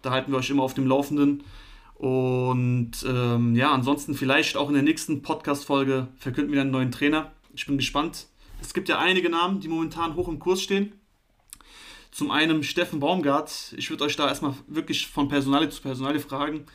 Da 0.02 0.12
halten 0.12 0.32
wir 0.32 0.38
euch 0.38 0.50
immer 0.50 0.64
auf 0.64 0.74
dem 0.74 0.88
Laufenden. 0.88 1.44
Und 1.96 2.92
ähm, 3.08 3.56
ja, 3.56 3.72
ansonsten 3.72 4.16
vielleicht 4.16 4.58
auch 4.58 4.70
in 4.70 4.76
der 4.76 4.84
nächsten 4.84 5.22
Podcast-Folge 5.22 6.08
verkünden 6.18 6.54
wir 6.54 6.62
einen 6.62 6.72
neuen 6.72 6.92
Trainer. 6.92 7.32
Ich 7.54 7.66
bin 7.66 7.78
gespannt. 7.78 8.28
Es 8.62 8.74
gibt 8.74 8.90
ja 8.90 9.00
einige 9.00 9.30
Namen, 9.30 9.60
die 9.60 9.68
momentan 9.68 10.16
hoch 10.16 10.28
im 10.28 10.40
Kurs 10.40 10.62
stehen. 10.62 10.94
Zum 12.16 12.32
einen 12.32 12.64
Steffen 12.64 13.02
Baumgart. 13.02 13.74
Ich 13.76 13.90
würde 13.90 14.06
euch 14.06 14.16
da 14.16 14.30
erstmal 14.30 14.54
wirklich 14.68 15.06
von 15.08 15.28
Personale 15.28 15.68
zu 15.68 15.82
Personale 15.82 16.22
fragen, 16.22 16.66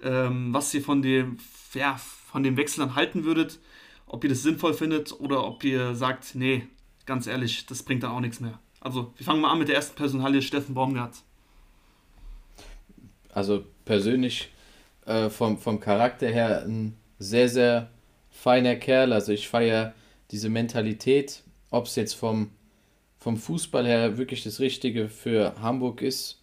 ähm, 0.00 0.54
was 0.54 0.72
ihr 0.74 0.80
von 0.80 1.02
dem, 1.02 1.38
ja, 1.74 1.96
von 1.96 2.44
dem 2.44 2.56
Wechsel 2.56 2.86
dann 2.86 2.94
halten 2.94 3.24
würdet. 3.24 3.58
Ob 4.06 4.22
ihr 4.22 4.30
das 4.30 4.44
sinnvoll 4.44 4.74
findet 4.74 5.10
oder 5.18 5.44
ob 5.44 5.64
ihr 5.64 5.96
sagt, 5.96 6.36
nee, 6.36 6.68
ganz 7.04 7.26
ehrlich, 7.26 7.66
das 7.66 7.82
bringt 7.82 8.04
dann 8.04 8.12
auch 8.12 8.20
nichts 8.20 8.38
mehr. 8.38 8.60
Also, 8.78 9.12
wir 9.16 9.26
fangen 9.26 9.40
mal 9.40 9.50
an 9.50 9.58
mit 9.58 9.66
der 9.66 9.74
ersten 9.74 9.96
Personalie, 9.96 10.40
Steffen 10.40 10.76
Baumgart. 10.76 11.16
Also 13.32 13.64
persönlich 13.84 14.52
äh, 15.04 15.30
vom, 15.30 15.58
vom 15.58 15.80
Charakter 15.80 16.28
her 16.28 16.62
ein 16.64 16.96
sehr, 17.18 17.48
sehr 17.48 17.90
feiner 18.30 18.76
Kerl. 18.76 19.12
Also 19.12 19.32
ich 19.32 19.48
feiere 19.48 19.94
diese 20.30 20.48
Mentalität, 20.48 21.42
ob 21.72 21.86
es 21.86 21.96
jetzt 21.96 22.14
vom, 22.14 22.52
vom 23.18 23.36
Fußball 23.36 23.86
her 23.86 24.18
wirklich 24.18 24.44
das 24.44 24.60
Richtige 24.60 25.08
für 25.08 25.54
Hamburg 25.60 26.02
ist, 26.02 26.38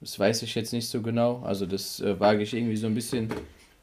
das 0.00 0.18
weiß 0.18 0.42
ich 0.42 0.54
jetzt 0.54 0.72
nicht 0.72 0.88
so 0.88 1.00
genau. 1.00 1.42
Also 1.42 1.64
das 1.64 2.00
äh, 2.00 2.18
wage 2.18 2.42
ich 2.42 2.54
irgendwie 2.54 2.76
so 2.76 2.88
ein 2.88 2.94
bisschen 2.94 3.28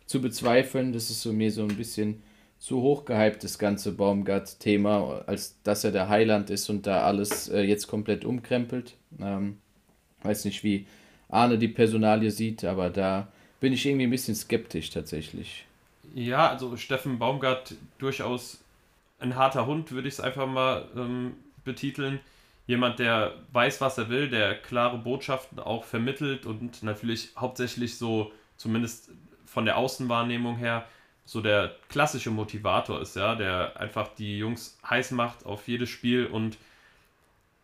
zu 0.06 0.22
bezweifeln. 0.22 0.92
Das 0.92 1.10
ist 1.10 1.22
so 1.22 1.32
mir 1.32 1.52
so 1.52 1.62
ein 1.62 1.78
bisschen 1.78 2.22
zu 2.60 2.82
hoch 2.82 3.06
gehypt, 3.06 3.44
das 3.44 3.58
ganze 3.58 3.94
Baumgart-Thema, 3.94 5.24
als 5.28 5.56
dass 5.64 5.86
er 5.86 5.92
der 5.92 6.10
Heiland 6.10 6.50
ist 6.50 6.70
und 6.70 6.86
da 6.86 7.04
alles 7.04 7.48
äh, 7.48 7.62
jetzt 7.62 7.88
komplett 7.88 8.26
umkrempelt. 8.26 8.96
Ähm, 9.22 9.60
weiß 10.24 10.44
nicht, 10.44 10.64
wie 10.66 10.86
Arne 11.30 11.58
die 11.58 11.70
Personalie 11.70 12.32
sieht, 12.32 12.66
aber 12.66 12.90
da 12.90 13.30
bin 13.62 13.72
ich 13.72 13.86
irgendwie 13.86 14.08
ein 14.08 14.12
bisschen 14.12 14.36
skeptisch 14.36 14.90
tatsächlich. 14.90 15.66
Ja, 16.16 16.50
also 16.50 16.76
Steffen 16.76 17.18
Baumgart 17.18 17.76
durchaus 17.98 18.60
ein 19.20 19.36
harter 19.36 19.68
Hund, 19.68 19.92
würde 19.92 20.10
ich 20.10 20.16
es 20.16 20.20
einfach 20.20 20.48
mal 20.48 20.86
ähm, 20.98 21.34
betiteln. 21.70 22.20
Jemand, 22.68 23.00
der 23.00 23.34
weiß, 23.54 23.82
was 23.82 23.98
er 23.98 24.10
will, 24.10 24.30
der 24.30 24.56
klare 24.56 24.98
Botschaften 24.98 25.60
auch 25.60 25.84
vermittelt 25.84 26.46
und 26.46 26.84
natürlich 26.84 27.30
hauptsächlich 27.38 27.98
so, 27.98 28.32
zumindest 28.58 29.12
von 29.46 29.66
der 29.66 29.78
Außenwahrnehmung 29.78 30.58
her, 30.58 30.86
so 31.26 31.42
der 31.42 31.76
klassische 31.90 32.32
Motivator 32.32 33.02
ist, 33.02 33.16
ja, 33.16 33.36
der 33.36 33.80
einfach 33.80 34.08
die 34.16 34.40
Jungs 34.40 34.80
heiß 34.88 35.12
macht 35.12 35.46
auf 35.46 35.68
jedes 35.68 35.90
Spiel 35.90 36.26
und 36.26 36.58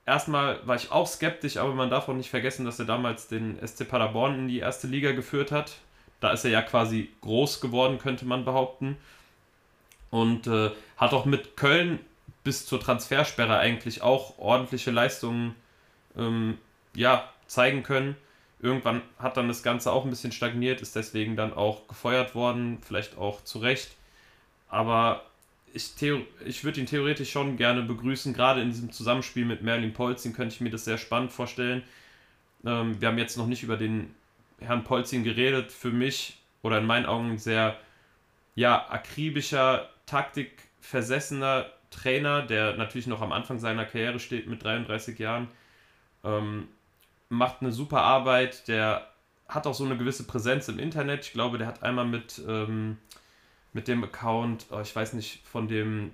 erstmal 0.06 0.66
war 0.68 0.76
ich 0.76 0.92
auch 0.92 1.08
skeptisch, 1.08 1.58
aber 1.58 1.74
man 1.74 1.90
darf 1.90 2.08
auch 2.08 2.14
nicht 2.14 2.30
vergessen, 2.30 2.66
dass 2.66 2.80
er 2.80 2.86
damals 2.86 3.28
den 3.28 3.60
SC 3.66 3.88
Paderborn 3.88 4.40
in 4.40 4.48
die 4.48 4.60
erste 4.60 4.88
Liga 4.88 5.12
geführt 5.12 5.52
hat. 5.52 5.74
Da 6.20 6.32
ist 6.32 6.46
er 6.46 6.52
ja 6.52 6.62
quasi 6.62 7.10
groß 7.22 7.62
geworden, 7.62 7.98
könnte 7.98 8.26
man 8.26 8.46
behaupten. 8.46 8.98
Und 10.12 10.48
äh, 10.48 10.72
hat 10.98 11.14
auch 11.14 11.26
mit 11.26 11.58
Köln 11.58 12.00
bis 12.46 12.66
zur 12.66 12.80
Transfersperre 12.80 13.58
eigentlich 13.58 14.04
auch 14.04 14.38
ordentliche 14.38 14.92
Leistungen 14.92 15.56
ähm, 16.16 16.60
ja, 16.94 17.28
zeigen 17.48 17.84
können. 17.84 18.16
Irgendwann 18.62 19.02
hat 19.20 19.36
dann 19.36 19.50
das 19.50 19.64
Ganze 19.64 19.92
auch 19.92 20.06
ein 20.06 20.12
bisschen 20.12 20.32
stagniert, 20.32 20.80
ist 20.80 20.96
deswegen 20.96 21.36
dann 21.36 21.54
auch 21.54 21.88
gefeuert 21.88 22.36
worden, 22.36 22.78
vielleicht 22.82 23.18
auch 23.18 23.44
zu 23.44 23.60
Recht. 23.60 23.92
Aber 24.70 25.26
ich, 25.74 25.92
ich 26.46 26.64
würde 26.64 26.80
ihn 26.80 26.86
theoretisch 26.86 27.32
schon 27.32 27.58
gerne 27.58 27.82
begrüßen, 27.82 28.34
gerade 28.34 28.62
in 28.62 28.70
diesem 28.70 28.92
Zusammenspiel 28.92 29.44
mit 29.44 29.64
Merlin 29.64 29.94
Polzin 29.94 30.34
könnte 30.34 30.54
ich 30.54 30.62
mir 30.62 30.70
das 30.70 30.86
sehr 30.86 31.00
spannend 31.00 31.34
vorstellen. 31.34 31.84
Ähm, 32.64 33.02
wir 33.02 33.08
haben 33.08 33.18
jetzt 33.18 33.38
noch 33.38 33.48
nicht 33.48 33.64
über 33.64 33.76
den 33.76 34.14
Herrn 34.60 34.84
Polzin 34.84 35.24
geredet. 35.24 35.72
Für 35.72 35.92
mich 35.92 36.38
oder 36.62 36.78
in 36.78 36.86
meinen 36.86 37.08
Augen 37.08 37.40
sehr 37.40 37.80
ja, 38.54 38.88
akribischer, 38.88 39.90
taktikversessener 40.06 41.66
Trainer, 41.90 42.42
der 42.42 42.76
natürlich 42.76 43.08
noch 43.08 43.22
am 43.22 43.32
Anfang 43.32 43.60
seiner 43.60 43.86
Karriere 43.86 44.20
steht 44.20 44.48
mit 44.48 44.64
33 44.64 45.18
Jahren. 45.20 45.48
Ähm, 46.24 46.68
macht 47.30 47.62
eine 47.62 47.72
super 47.72 48.02
Arbeit, 48.02 48.68
der 48.68 49.08
hat 49.48 49.68
auch 49.68 49.74
so 49.74 49.86
eine 49.86 49.98
gewisse 49.98 50.26
Präsenz 50.26 50.68
im 50.68 50.80
Internet. 50.80 51.26
Ich 51.26 51.34
glaube, 51.34 51.58
der 51.58 51.68
hat 51.68 51.84
einmal 51.84 52.06
mit, 52.06 52.42
ähm, 52.48 52.98
mit 53.74 53.88
dem 53.88 54.04
Account, 54.04 54.66
oh, 54.72 54.80
ich 54.82 54.96
weiß 54.96 55.14
nicht, 55.14 55.46
von 55.46 55.68
dem 55.68 56.12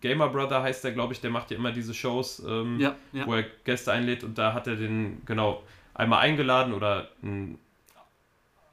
Gamer 0.00 0.28
Brother 0.28 0.62
heißt 0.62 0.82
der, 0.84 0.92
glaube 0.92 1.12
ich, 1.12 1.20
der 1.20 1.30
macht 1.30 1.50
ja 1.50 1.56
immer 1.56 1.72
diese 1.72 1.94
Shows, 1.94 2.42
ähm, 2.46 2.80
ja, 2.80 2.96
ja. 3.12 3.26
wo 3.26 3.34
er 3.34 3.44
Gäste 3.64 3.92
einlädt 3.92 4.24
und 4.24 4.38
da 4.38 4.52
hat 4.52 4.66
er 4.66 4.76
den, 4.76 5.22
genau, 5.26 5.62
einmal 5.94 6.20
eingeladen 6.20 6.72
oder 6.72 7.08
ein 7.22 7.58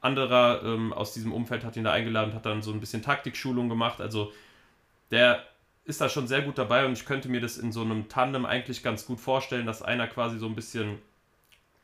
anderer 0.00 0.62
ähm, 0.64 0.92
aus 0.92 1.12
diesem 1.12 1.32
Umfeld 1.32 1.64
hat 1.64 1.76
ihn 1.76 1.84
da 1.84 1.92
eingeladen 1.92 2.30
und 2.30 2.36
hat 2.36 2.46
dann 2.46 2.62
so 2.62 2.72
ein 2.72 2.80
bisschen 2.80 3.02
Taktikschulung 3.02 3.68
gemacht. 3.68 4.00
Also 4.00 4.32
der 5.10 5.44
ist 5.90 6.00
da 6.00 6.08
schon 6.08 6.26
sehr 6.26 6.42
gut 6.42 6.56
dabei 6.56 6.86
und 6.86 6.92
ich 6.92 7.04
könnte 7.04 7.28
mir 7.28 7.40
das 7.40 7.58
in 7.58 7.72
so 7.72 7.82
einem 7.82 8.08
Tandem 8.08 8.46
eigentlich 8.46 8.82
ganz 8.82 9.04
gut 9.04 9.20
vorstellen, 9.20 9.66
dass 9.66 9.82
einer 9.82 10.06
quasi 10.06 10.38
so 10.38 10.46
ein 10.46 10.54
bisschen 10.54 10.98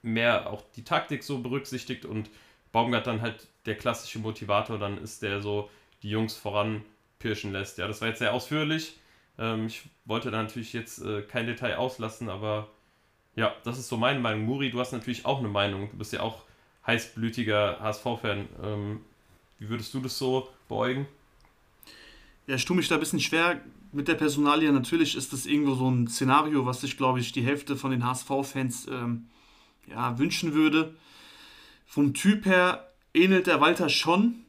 mehr 0.03 0.51
auch 0.51 0.63
die 0.77 0.85
Taktik 0.85 1.23
so 1.23 1.39
berücksichtigt 1.41 2.05
und 2.05 2.31
Baumgart 2.73 3.07
dann 3.07 3.21
halt 3.21 3.49
der 3.67 3.77
klassische 3.77 4.19
Motivator 4.19 4.79
dann 4.79 4.99
ist, 4.99 5.23
der 5.23 5.41
so 5.41 5.69
die 6.03 6.11
Jungs 6.11 6.37
voranpirschen 6.37 7.53
lässt. 7.53 7.79
Ja, 7.79 7.89
das 7.89 8.01
war 8.01 8.09
jetzt 8.09 8.21
sehr 8.21 8.33
ausführlich. 8.33 8.99
Ähm, 9.39 9.67
ich 9.67 9.83
wollte 10.05 10.31
da 10.31 10.43
natürlich 10.43 10.73
jetzt 10.73 11.03
äh, 11.03 11.23
kein 11.23 11.47
Detail 11.47 11.77
auslassen, 11.77 12.29
aber 12.29 12.69
ja, 13.35 13.55
das 13.65 13.79
ist 13.79 13.89
so 13.89 13.97
meine 13.97 14.21
Meinung. 14.21 14.45
Muri, 14.45 14.71
du 14.71 14.81
hast 14.81 14.93
natürlich 14.93 15.27
auch 15.27 15.41
eine 15.41 15.49
Meinung. 15.49 15.91
Du 15.91 15.99
bist 15.99 16.13
ja 16.13 16.21
auch 16.21 16.45
heißblütiger 16.87 17.81
HSV-Fan. 17.81 18.49
Ähm, 18.63 19.01
wie 19.59 19.69
würdest 19.69 19.93
du 19.93 20.01
das 20.01 20.17
so 20.17 20.49
beäugen? 20.69 21.07
Ja, 22.47 22.55
ich 22.55 22.65
tue 22.65 22.77
mich 22.77 22.89
da 22.89 22.95
ein 22.95 23.01
bisschen 23.01 23.21
schwer 23.21 23.61
mit 23.97 24.09
der 24.09 24.15
Personalie. 24.15 24.71
Natürlich 24.71 25.17
ist 25.17 25.33
das 25.33 25.47
irgendwo 25.47 25.75
so 25.75 25.91
ein 25.91 26.07
Szenario, 26.07 26.67
was 26.67 26.83
sich, 26.83 26.97
glaube 26.97 27.19
ich, 27.19 27.33
die 27.33 27.43
Hälfte 27.43 27.77
von 27.77 27.91
den 27.91 28.05
HSV-Fans 28.05 28.87
ähm, 28.91 29.29
ja, 29.89 30.19
wünschen 30.19 30.55
würde. 30.55 30.95
Vom 31.87 32.15
Typ 32.15 32.45
her 32.45 32.93
ähnelt 33.15 33.47
der 33.47 33.61
Walter 33.61 33.89
schon. 33.89 34.45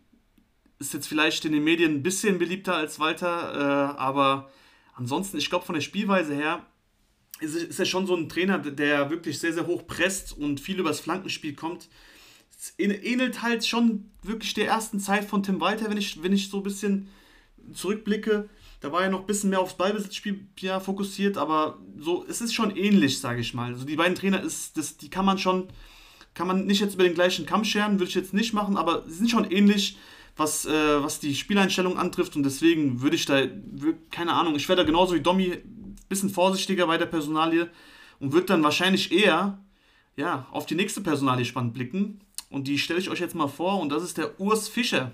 Ist 0.79 0.93
jetzt 0.93 1.07
vielleicht 1.07 1.45
in 1.45 1.53
den 1.53 1.63
Medien 1.63 1.95
ein 1.95 2.03
bisschen 2.03 2.37
beliebter 2.37 2.75
als 2.75 2.99
Walter, 2.99 3.95
äh, 3.95 3.97
aber 3.97 4.51
ansonsten, 4.93 5.37
ich 5.37 5.49
glaube, 5.49 5.65
von 5.65 5.73
der 5.73 5.81
Spielweise 5.81 6.35
her 6.35 6.65
ist, 7.39 7.55
ist 7.55 7.79
er 7.79 7.85
schon 7.85 8.05
so 8.05 8.15
ein 8.15 8.29
Trainer, 8.29 8.59
der 8.59 9.09
wirklich 9.09 9.39
sehr, 9.39 9.53
sehr 9.53 9.65
hoch 9.65 9.87
presst 9.87 10.37
und 10.37 10.59
viel 10.59 10.79
übers 10.79 10.99
Flankenspiel 10.99 11.55
kommt. 11.55 11.89
Ähnelt 12.77 13.41
halt 13.41 13.65
schon 13.65 14.11
wirklich 14.23 14.53
der 14.53 14.67
ersten 14.67 14.99
Zeit 14.99 15.25
von 15.25 15.41
Tim 15.41 15.61
Walter, 15.61 15.89
wenn 15.89 15.97
ich, 15.97 16.21
wenn 16.21 16.33
ich 16.33 16.49
so 16.49 16.57
ein 16.57 16.63
bisschen 16.63 17.07
zurückblicke. 17.73 18.49
Da 18.79 18.91
war 18.91 19.01
er 19.01 19.09
noch 19.09 19.21
ein 19.21 19.25
bisschen 19.25 19.49
mehr 19.49 19.59
aufs 19.59 19.73
Ballbesitzspiel 19.73 20.47
ja, 20.59 20.79
fokussiert, 20.79 21.37
aber 21.37 21.79
so, 21.97 22.25
es 22.29 22.41
ist 22.41 22.53
schon 22.53 22.75
ähnlich, 22.75 23.19
sage 23.19 23.41
ich 23.41 23.53
mal. 23.53 23.73
Also 23.73 23.85
die 23.85 23.95
beiden 23.95 24.15
Trainer 24.15 24.41
ist, 24.41 24.77
das, 24.77 24.97
die 24.97 25.09
kann 25.09 25.25
man 25.25 25.39
schon, 25.39 25.67
kann 26.35 26.45
man 26.45 26.65
nicht 26.67 26.81
jetzt 26.81 26.93
über 26.93 27.03
den 27.03 27.15
gleichen 27.15 27.47
Kamm 27.47 27.63
scheren, 27.63 27.93
würde 27.93 28.09
ich 28.09 28.15
jetzt 28.15 28.33
nicht 28.33 28.53
machen, 28.53 28.77
aber 28.77 29.03
sie 29.07 29.15
sind 29.15 29.31
schon 29.31 29.49
ähnlich, 29.49 29.97
was, 30.35 30.65
äh, 30.65 31.03
was 31.03 31.19
die 31.19 31.35
Spieleinstellung 31.35 31.97
antrifft 31.97 32.35
und 32.35 32.43
deswegen 32.43 33.01
würde 33.01 33.15
ich 33.15 33.25
da, 33.25 33.41
keine 34.11 34.33
Ahnung, 34.33 34.55
ich 34.55 34.69
wäre 34.69 34.77
da 34.77 34.83
genauso 34.83 35.15
wie 35.15 35.21
Domi 35.21 35.53
ein 35.53 35.95
bisschen 36.07 36.29
vorsichtiger 36.29 36.85
bei 36.85 36.99
der 36.99 37.07
Personalie 37.07 37.69
und 38.19 38.33
würde 38.33 38.45
dann 38.45 38.63
wahrscheinlich 38.63 39.11
eher 39.11 39.57
ja, 40.15 40.47
auf 40.51 40.67
die 40.67 40.75
nächste 40.75 41.01
Personalie 41.01 41.45
spannend 41.45 41.73
blicken 41.73 42.21
und 42.49 42.67
die 42.67 42.77
stelle 42.77 42.99
ich 42.99 43.09
euch 43.09 43.19
jetzt 43.19 43.35
mal 43.35 43.47
vor 43.47 43.79
und 43.79 43.89
das 43.89 44.03
ist 44.03 44.17
der 44.17 44.39
Urs 44.39 44.69
Fischer. 44.69 45.11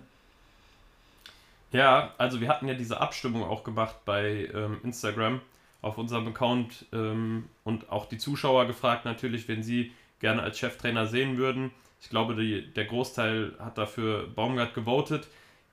Ja, 1.73 2.13
also 2.19 2.39
wir 2.39 2.49
hatten 2.49 2.67
ja 2.67 2.75
diese 2.75 3.01
Abstimmung 3.01 3.43
auch 3.43 3.63
gemacht 3.63 3.95
bei 4.05 4.47
ähm, 4.53 4.79
Instagram 4.83 5.41
auf 5.81 5.97
unserem 5.97 6.27
Account 6.27 6.85
ähm, 6.93 7.49
und 7.63 7.91
auch 7.91 8.05
die 8.05 8.19
Zuschauer 8.19 8.67
gefragt 8.67 9.05
natürlich, 9.05 9.47
wenn 9.47 9.63
sie 9.63 9.91
gerne 10.19 10.43
als 10.43 10.59
Cheftrainer 10.59 11.07
sehen 11.07 11.37
würden. 11.37 11.71
Ich 11.99 12.09
glaube, 12.09 12.35
die, 12.35 12.71
der 12.73 12.85
Großteil 12.85 13.53
hat 13.59 13.79
dafür 13.79 14.27
Baumgart 14.27 14.75
gewotet. 14.75 15.27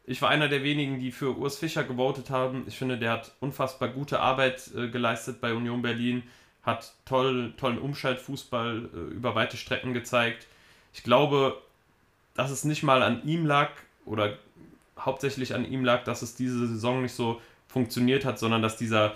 Ich 0.06 0.22
war 0.22 0.30
einer 0.30 0.48
der 0.48 0.64
wenigen, 0.64 0.98
die 0.98 1.12
für 1.12 1.36
Urs 1.36 1.58
Fischer 1.58 1.84
gewotet 1.84 2.30
haben. 2.30 2.64
Ich 2.66 2.78
finde, 2.78 2.96
der 2.96 3.12
hat 3.12 3.32
unfassbar 3.40 3.90
gute 3.90 4.20
Arbeit 4.20 4.70
äh, 4.74 4.88
geleistet 4.88 5.42
bei 5.42 5.52
Union 5.52 5.82
Berlin, 5.82 6.22
hat 6.62 6.94
toll, 7.04 7.52
tollen 7.58 7.78
Umschaltfußball 7.78 8.88
äh, 8.92 8.96
über 9.14 9.34
weite 9.34 9.58
Strecken 9.58 9.92
gezeigt. 9.92 10.46
Ich 10.94 11.02
glaube, 11.02 11.60
dass 12.34 12.50
es 12.50 12.64
nicht 12.64 12.82
mal 12.82 13.02
an 13.02 13.22
ihm 13.24 13.44
lag 13.44 13.70
oder 14.06 14.38
hauptsächlich 15.04 15.54
an 15.54 15.70
ihm 15.70 15.84
lag, 15.84 16.04
dass 16.04 16.22
es 16.22 16.34
diese 16.34 16.66
Saison 16.66 17.02
nicht 17.02 17.14
so 17.14 17.40
funktioniert 17.68 18.24
hat, 18.24 18.38
sondern 18.38 18.62
dass 18.62 18.76
dieser 18.76 19.14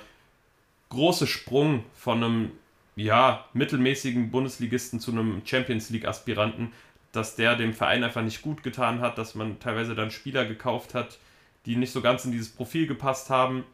große 0.91 1.27
Sprung 1.27 1.85
von 1.95 2.23
einem 2.23 2.51
ja, 2.97 3.45
mittelmäßigen 3.53 4.31
Bundesligisten 4.31 5.01
zu 5.01 5.11
einem 5.11 5.43
Champions 5.45 5.91
League-Aspiranten, 5.91 6.73
dass 7.13 7.37
der 7.37 7.57
dem 7.57 7.73
Verein 7.73 8.05
einfach 8.05 8.23
nicht 8.23 8.43
gut 8.43 8.63
getan 8.63 9.01
hat, 9.01 9.19
dass 9.19 9.35
man 9.35 9.59
teilweise 9.61 9.95
dann 9.95 10.11
Spieler 10.11 10.45
gekauft 10.45 10.95
hat, 10.95 11.19
die 11.67 11.77
nicht 11.77 11.93
so 11.93 12.01
ganz 12.01 12.25
in 12.25 12.33
dieses 12.33 12.51
Profil 12.51 12.87
gepasst 12.87 13.31
haben 13.31 13.65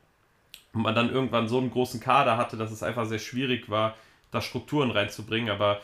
und 0.72 0.82
man 0.82 0.94
dann 0.94 1.10
irgendwann 1.10 1.48
so 1.48 1.58
einen 1.58 1.70
großen 1.70 2.00
Kader 2.00 2.36
hatte, 2.36 2.56
dass 2.56 2.70
es 2.70 2.82
einfach 2.82 3.06
sehr 3.06 3.18
schwierig 3.18 3.68
war, 3.68 3.96
da 4.30 4.40
Strukturen 4.40 4.90
reinzubringen. 4.90 5.50
Aber 5.50 5.80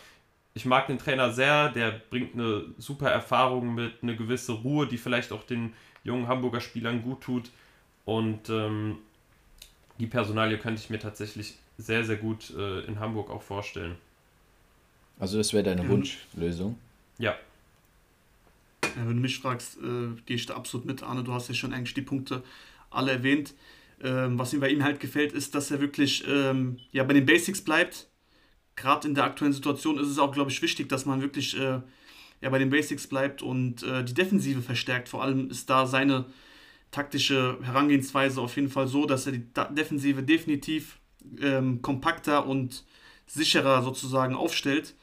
ich 0.55 0.65
mag 0.65 0.87
den 0.87 0.99
Trainer 0.99 1.33
sehr, 1.33 1.71
der 1.71 1.91
bringt 1.91 2.35
eine 2.35 2.65
super 2.79 3.11
Erfahrung 3.11 3.75
mit, 3.75 4.03
eine 4.03 4.17
gewisse 4.17 4.53
Ruhe, 4.53 4.87
die 4.87 4.99
vielleicht 4.99 5.33
auch 5.33 5.43
den 5.43 5.75
jungen 6.07 6.29
Hamburger 6.29 6.61
Spielern 6.61 7.03
gut 7.03 7.21
tut. 7.21 7.51
Und 8.05 8.49
ähm, 8.49 8.99
die 9.99 10.07
Personalie 10.07 10.59
könnte 10.59 10.81
ich 10.81 10.90
mir 10.90 10.99
tatsächlich 10.99 11.57
sehr, 11.77 12.05
sehr 12.05 12.16
gut 12.16 12.51
äh, 12.57 12.81
in 12.81 13.01
Hamburg 13.01 13.31
auch 13.31 13.42
vorstellen. 13.42 13.97
Also 15.19 15.38
das 15.38 15.53
wäre 15.53 15.64
deine 15.64 15.83
ja. 15.83 15.88
Wunschlösung? 15.88 16.79
Ja. 17.19 17.33
ja. 17.33 18.90
Wenn 18.97 19.16
du 19.16 19.23
mich 19.23 19.38
fragst, 19.38 19.79
äh, 19.79 20.21
gehe 20.25 20.37
ich 20.37 20.47
da 20.47 20.55
absolut 20.55 20.87
mit. 20.87 21.03
Arne, 21.03 21.25
du 21.25 21.33
hast 21.33 21.49
ja 21.49 21.55
schon 21.55 21.73
eigentlich 21.73 21.95
die 21.95 22.03
Punkte 22.03 22.42
alle 22.90 23.12
erwähnt. 23.12 23.55
Ähm, 24.03 24.38
was 24.38 24.53
mir 24.53 24.61
bei 24.61 24.69
ihm 24.69 24.85
halt 24.85 25.01
gefällt, 25.01 25.33
ist, 25.33 25.55
dass 25.55 25.71
er 25.71 25.81
wirklich 25.81 26.25
ähm, 26.29 26.79
ja, 26.92 27.03
bei 27.05 27.14
den 27.14 27.27
Basics 27.27 27.62
bleibt. 27.62 28.09
Gerade 28.75 29.09
in 29.09 29.14
der 29.14 29.25
aktuellen 29.25 29.55
Situation 29.55 29.99
ist 29.99 30.09
es 30.09 30.19
auch, 30.19 30.33
glaube 30.33 30.51
ich, 30.51 30.61
wichtig, 30.61 30.88
dass 30.88 31.07
man 31.07 31.23
wirklich 31.23 31.59
äh, 31.59 31.81
ja, 32.40 32.51
bei 32.51 32.59
den 32.59 32.70
Basics 32.70 33.07
bleibt 33.07 33.42
und 33.42 33.83
äh, 33.83 34.05
die 34.05 34.14
Defensive 34.14 34.62
verstärkt. 34.62 35.09
Vor 35.09 35.22
allem 35.22 35.51
ist 35.51 35.70
da 35.70 35.87
seine 35.87 36.27
taktische 36.90 37.59
Herangehensweise 37.62 38.40
auf 38.40 38.57
jeden 38.57 38.68
Fall 38.68 38.87
so, 38.87 39.07
dass 39.07 39.27
er 39.27 39.33
die 39.33 39.44
Defensive 39.70 40.22
definitiv 40.22 40.99
ähm, 41.40 41.83
kompakter 41.83 42.46
und 42.46 42.85
sicherer 43.27 43.83
sozusagen 43.83 44.35
aufstellt 44.35 44.94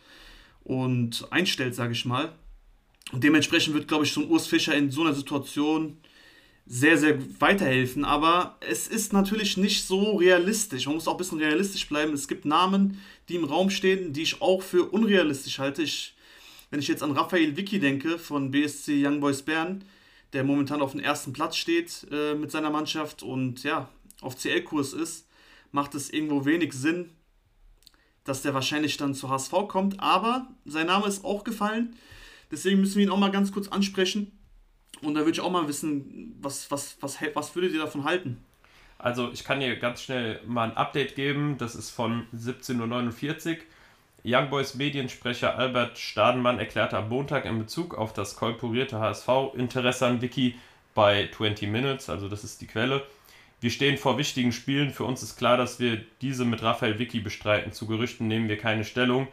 und 0.63 1.27
einstellt, 1.31 1.75
sage 1.75 1.93
ich 1.93 2.05
mal. 2.05 2.33
Und 3.11 3.23
dementsprechend 3.23 3.73
wird, 3.73 3.87
glaube 3.87 4.05
ich, 4.05 4.13
so 4.13 4.21
ein 4.21 4.29
Urs 4.29 4.47
Fischer 4.47 4.75
in 4.75 4.89
so 4.89 5.01
einer 5.01 5.13
Situation 5.13 5.97
sehr, 6.65 6.97
sehr 6.97 7.19
weiterhelfen. 7.39 8.05
Aber 8.05 8.57
es 8.61 8.87
ist 8.87 9.13
natürlich 9.13 9.57
nicht 9.57 9.85
so 9.85 10.17
realistisch. 10.17 10.85
Man 10.85 10.95
muss 10.95 11.07
auch 11.07 11.13
ein 11.13 11.17
bisschen 11.17 11.39
realistisch 11.39 11.87
bleiben. 11.87 12.13
Es 12.13 12.27
gibt 12.27 12.45
Namen, 12.45 13.01
die 13.27 13.35
im 13.35 13.43
Raum 13.43 13.69
stehen, 13.69 14.13
die 14.13 14.23
ich 14.23 14.41
auch 14.41 14.61
für 14.61 14.85
unrealistisch 14.85 15.59
halte. 15.59 15.83
Ich, 15.83 16.12
wenn 16.73 16.79
ich 16.79 16.87
jetzt 16.87 17.03
an 17.03 17.11
Raphael 17.11 17.55
Vicky 17.55 17.77
denke 17.77 18.17
von 18.17 18.49
BSC 18.49 19.05
Young 19.05 19.19
Boys 19.19 19.43
Bern, 19.43 19.83
der 20.33 20.43
momentan 20.43 20.81
auf 20.81 20.93
dem 20.93 21.01
ersten 21.01 21.31
Platz 21.31 21.55
steht 21.55 22.07
äh, 22.11 22.33
mit 22.33 22.49
seiner 22.49 22.71
Mannschaft 22.71 23.21
und 23.21 23.61
ja, 23.61 23.89
auf 24.21 24.35
CL-Kurs 24.37 24.93
ist, 24.93 25.27
macht 25.71 25.93
es 25.93 26.09
irgendwo 26.09 26.45
wenig 26.45 26.73
Sinn, 26.73 27.11
dass 28.23 28.41
der 28.41 28.55
wahrscheinlich 28.55 28.97
dann 28.97 29.13
zu 29.13 29.29
HSV 29.29 29.51
kommt. 29.67 29.99
Aber 29.99 30.47
sein 30.65 30.87
Name 30.87 31.05
ist 31.05 31.23
auch 31.23 31.43
gefallen. 31.43 31.95
Deswegen 32.49 32.79
müssen 32.79 32.95
wir 32.95 33.03
ihn 33.03 33.11
auch 33.11 33.19
mal 33.19 33.29
ganz 33.29 33.51
kurz 33.51 33.67
ansprechen. 33.67 34.31
Und 35.03 35.13
da 35.13 35.19
würde 35.19 35.33
ich 35.33 35.41
auch 35.41 35.51
mal 35.51 35.67
wissen, 35.67 36.35
was, 36.41 36.71
was, 36.71 36.97
was, 37.01 37.19
was 37.35 37.53
würdet 37.53 37.73
ihr 37.73 37.81
davon 37.81 38.03
halten? 38.03 38.43
Also 38.97 39.29
ich 39.31 39.43
kann 39.43 39.61
hier 39.61 39.75
ganz 39.75 40.01
schnell 40.01 40.41
mal 40.47 40.71
ein 40.71 40.75
Update 40.75 41.13
geben. 41.13 41.59
Das 41.59 41.75
ist 41.75 41.91
von 41.91 42.25
17.49 42.33 43.51
Uhr. 43.51 43.57
Young 44.25 44.49
Boys 44.49 44.75
Mediensprecher 44.75 45.57
Albert 45.57 45.97
Stadenmann 45.97 46.57
erklärte 46.57 46.97
am 46.97 47.09
Montag 47.09 47.43
in 47.43 47.59
Bezug 47.59 47.93
auf 47.93 48.13
das 48.13 48.37
kolporierte 48.37 48.99
HSV 48.99 49.27
Interesse 49.55 50.05
an 50.07 50.21
Wiki 50.21 50.55
bei 50.95 51.29
20 51.35 51.67
Minutes, 51.69 52.09
also 52.09 52.29
das 52.29 52.45
ist 52.45 52.61
die 52.61 52.67
Quelle. 52.67 53.03
Wir 53.59 53.69
stehen 53.69 53.97
vor 53.97 54.17
wichtigen 54.17 54.51
Spielen. 54.51 54.91
Für 54.91 55.03
uns 55.03 55.23
ist 55.23 55.37
klar, 55.37 55.57
dass 55.57 55.79
wir 55.79 56.01
diese 56.21 56.45
mit 56.45 56.63
Raphael 56.63 56.99
Vicky 56.99 57.19
bestreiten. 57.19 57.71
Zu 57.71 57.87
Gerüchten 57.87 58.27
nehmen 58.27 58.49
wir 58.49 58.57
keine 58.57 58.83
Stellung. 58.83 59.27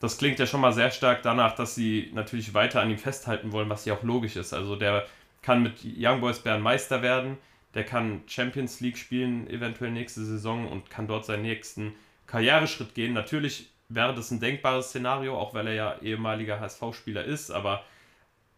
Das 0.00 0.18
klingt 0.18 0.38
ja 0.38 0.46
schon 0.46 0.60
mal 0.60 0.72
sehr 0.72 0.90
stark 0.90 1.22
danach, 1.22 1.54
dass 1.54 1.74
sie 1.74 2.10
natürlich 2.14 2.54
weiter 2.54 2.80
an 2.80 2.90
ihm 2.90 2.98
festhalten 2.98 3.52
wollen, 3.52 3.68
was 3.68 3.84
ja 3.84 3.94
auch 3.94 4.02
logisch 4.02 4.36
ist. 4.36 4.52
Also 4.52 4.76
der 4.76 5.06
kann 5.42 5.62
mit 5.62 5.84
Young 5.84 6.20
Boys 6.20 6.40
Bern 6.40 6.62
Meister 6.62 7.02
werden, 7.02 7.36
der 7.74 7.84
kann 7.84 8.22
Champions 8.26 8.80
League 8.80 8.98
spielen, 8.98 9.48
eventuell 9.48 9.90
nächste 9.90 10.24
Saison 10.24 10.68
und 10.68 10.90
kann 10.90 11.06
dort 11.06 11.24
seinen 11.24 11.42
nächsten 11.42 11.94
Karriereschritt 12.26 12.94
gehen. 12.94 13.12
Natürlich 13.12 13.70
wäre 13.90 14.14
das 14.14 14.30
ein 14.30 14.40
denkbares 14.40 14.88
Szenario, 14.88 15.38
auch 15.38 15.52
weil 15.52 15.66
er 15.66 15.74
ja 15.74 15.98
ehemaliger 16.00 16.60
HSV-Spieler 16.60 17.24
ist, 17.24 17.50
aber 17.50 17.84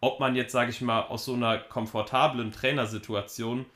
ob 0.01 0.21
man 0.21 0.35
jetzt, 0.35 0.53
sage 0.53 0.71
ich 0.71 0.81
mal, 0.81 1.03
aus 1.03 1.25
so 1.25 1.35
einer 1.35 1.59
komfortablen 1.59 2.53
Trainersituation 2.53 3.67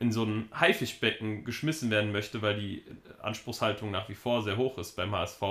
in 0.00 0.12
so 0.12 0.24
ein 0.24 0.48
Haifischbecken 0.52 1.44
geschmissen 1.44 1.90
werden 1.90 2.10
möchte, 2.10 2.42
weil 2.42 2.58
die 2.58 2.84
Anspruchshaltung 3.22 3.90
nach 3.90 4.08
wie 4.08 4.14
vor 4.14 4.42
sehr 4.42 4.56
hoch 4.56 4.78
ist 4.78 4.96
beim 4.96 5.14
HSV. 5.14 5.42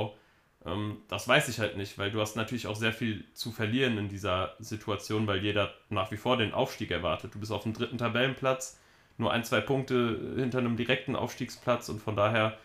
Ähm, 0.65 0.97
das 1.07 1.27
weiß 1.27 1.47
ich 1.49 1.59
halt 1.59 1.77
nicht, 1.77 1.97
weil 1.97 2.11
du 2.11 2.19
hast 2.19 2.35
natürlich 2.35 2.67
auch 2.67 2.75
sehr 2.75 2.91
viel 2.91 3.23
zu 3.33 3.51
verlieren 3.51 3.97
in 3.97 4.09
dieser 4.09 4.55
Situation, 4.59 5.27
weil 5.27 5.43
jeder 5.43 5.73
nach 5.89 6.11
wie 6.11 6.17
vor 6.17 6.35
den 6.35 6.53
Aufstieg 6.53 6.91
erwartet. 6.91 7.33
Du 7.33 7.39
bist 7.39 7.51
auf 7.51 7.63
dem 7.63 7.73
dritten 7.73 7.97
Tabellenplatz, 7.97 8.77
nur 9.17 9.31
ein, 9.31 9.43
zwei 9.43 9.61
Punkte 9.61 10.33
hinter 10.35 10.57
einem 10.57 10.75
direkten 10.75 11.15
Aufstiegsplatz 11.15 11.87
und 11.89 12.01
von 12.01 12.15
daher, 12.15 12.57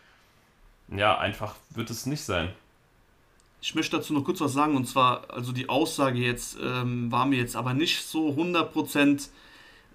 ja, 0.89 1.19
einfach 1.19 1.55
wird 1.71 1.91
es 1.91 2.07
nicht 2.07 2.23
sein. 2.23 2.49
Ich 3.67 3.75
möchte 3.75 3.97
dazu 3.97 4.13
noch 4.13 4.25
kurz 4.25 4.43
was 4.43 4.53
sagen 4.53 4.77
und 4.77 4.87
zwar, 4.87 5.33
also 5.33 5.51
die 5.51 5.71
Aussage 5.71 6.19
jetzt 6.19 6.59
ähm, 6.63 7.11
war 7.11 7.25
mir 7.25 7.39
jetzt 7.39 7.57
aber 7.57 7.73
nicht 7.73 8.03
so 8.03 8.29
100% 8.29 9.29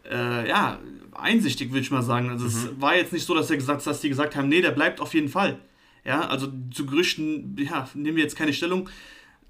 äh, 0.09 0.49
ja, 0.49 0.79
einsichtig, 1.13 1.69
würde 1.69 1.81
ich 1.81 1.91
mal 1.91 2.01
sagen. 2.01 2.31
Also 2.31 2.45
mhm. 2.45 2.49
es 2.49 2.81
war 2.81 2.95
jetzt 2.95 3.13
nicht 3.13 3.27
so, 3.27 3.35
dass 3.35 3.51
er 3.51 3.57
gesagt, 3.57 3.85
dass 3.85 4.01
die 4.01 4.09
gesagt 4.09 4.35
haben, 4.35 4.49
nee, 4.49 4.61
der 4.61 4.71
bleibt 4.71 4.99
auf 4.99 5.13
jeden 5.13 5.29
Fall. 5.29 5.59
Ja, 6.03 6.21
also 6.21 6.47
zu 6.73 6.87
Gerüchten, 6.87 7.55
ja, 7.59 7.87
nehmen 7.93 8.17
wir 8.17 8.23
jetzt 8.23 8.35
keine 8.35 8.53
Stellung. 8.53 8.89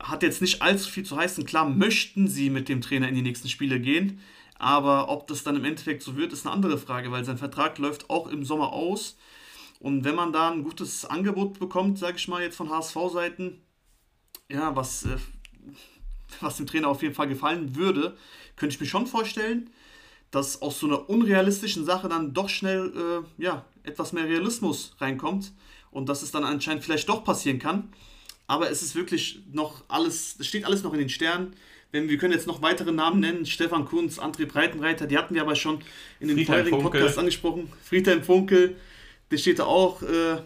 Hat 0.01 0.21
jetzt 0.21 0.41
nicht 0.41 0.61
allzu 0.61 0.89
viel 0.89 1.05
zu 1.05 1.15
heißen. 1.15 1.45
Klar 1.45 1.69
möchten 1.69 2.27
sie 2.27 2.49
mit 2.49 2.67
dem 2.67 2.81
Trainer 2.81 3.07
in 3.07 3.15
die 3.15 3.21
nächsten 3.21 3.47
Spiele 3.47 3.79
gehen, 3.79 4.19
aber 4.55 5.07
ob 5.07 5.27
das 5.27 5.43
dann 5.45 5.55
im 5.55 5.63
Endeffekt 5.63 6.03
so 6.03 6.17
wird, 6.17 6.33
ist 6.33 6.45
eine 6.45 6.53
andere 6.53 6.77
Frage, 6.77 7.09
weil 7.13 7.23
sein 7.23 7.37
Vertrag 7.37 7.77
läuft 7.77 8.09
auch 8.09 8.27
im 8.27 8.43
Sommer 8.43 8.73
aus. 8.73 9.17
Und 9.79 10.03
wenn 10.03 10.15
man 10.15 10.33
da 10.33 10.51
ein 10.51 10.65
gutes 10.65 11.05
Angebot 11.05 11.57
bekommt, 11.57 11.97
sage 11.97 12.17
ich 12.17 12.27
mal 12.27 12.41
jetzt 12.41 12.57
von 12.57 12.69
HSV-Seiten, 12.69 13.61
ja, 14.49 14.75
was, 14.75 15.05
äh, 15.05 15.17
was 16.41 16.57
dem 16.57 16.67
Trainer 16.67 16.89
auf 16.89 17.01
jeden 17.01 17.15
Fall 17.15 17.27
gefallen 17.27 17.75
würde, 17.75 18.17
könnte 18.55 18.75
ich 18.75 18.81
mir 18.81 18.87
schon 18.87 19.07
vorstellen, 19.07 19.69
dass 20.31 20.61
aus 20.61 20.79
so 20.79 20.87
einer 20.87 21.09
unrealistischen 21.09 21.85
Sache 21.85 22.07
dann 22.09 22.33
doch 22.33 22.49
schnell 22.49 22.91
äh, 22.95 23.43
ja, 23.43 23.65
etwas 23.83 24.13
mehr 24.13 24.25
Realismus 24.25 24.95
reinkommt 24.99 25.53
und 25.91 26.09
dass 26.09 26.21
es 26.21 26.31
dann 26.31 26.43
anscheinend 26.43 26.83
vielleicht 26.83 27.09
doch 27.09 27.23
passieren 27.23 27.59
kann. 27.59 27.89
Aber 28.47 28.69
es 28.69 28.81
ist 28.81 28.95
wirklich 28.95 29.41
noch 29.51 29.83
alles, 29.87 30.35
es 30.39 30.47
steht 30.47 30.65
alles 30.65 30.83
noch 30.83 30.93
in 30.93 30.99
den 30.99 31.09
Sternen. 31.09 31.53
Wenn, 31.91 32.09
wir 32.09 32.17
können 32.17 32.33
jetzt 32.33 32.45
noch 32.45 32.61
weitere 32.61 32.91
Namen 32.91 33.19
nennen, 33.19 33.45
Stefan 33.45 33.85
Kunz, 33.85 34.19
André 34.19 34.45
Breitenreiter, 34.45 35.07
die 35.07 35.17
hatten 35.17 35.33
wir 35.33 35.41
aber 35.41 35.55
schon 35.55 35.81
in 36.19 36.27
den 36.27 36.37
Friedhelm 36.37 36.67
vorherigen 36.67 36.83
Podcasts 36.83 37.17
angesprochen. 37.17 37.71
Friedhelm 37.83 38.23
Funkel, 38.23 38.75
der 39.31 39.37
steht 39.37 39.59
da 39.59 39.63
auch 39.65 40.03
äh, 40.03 40.37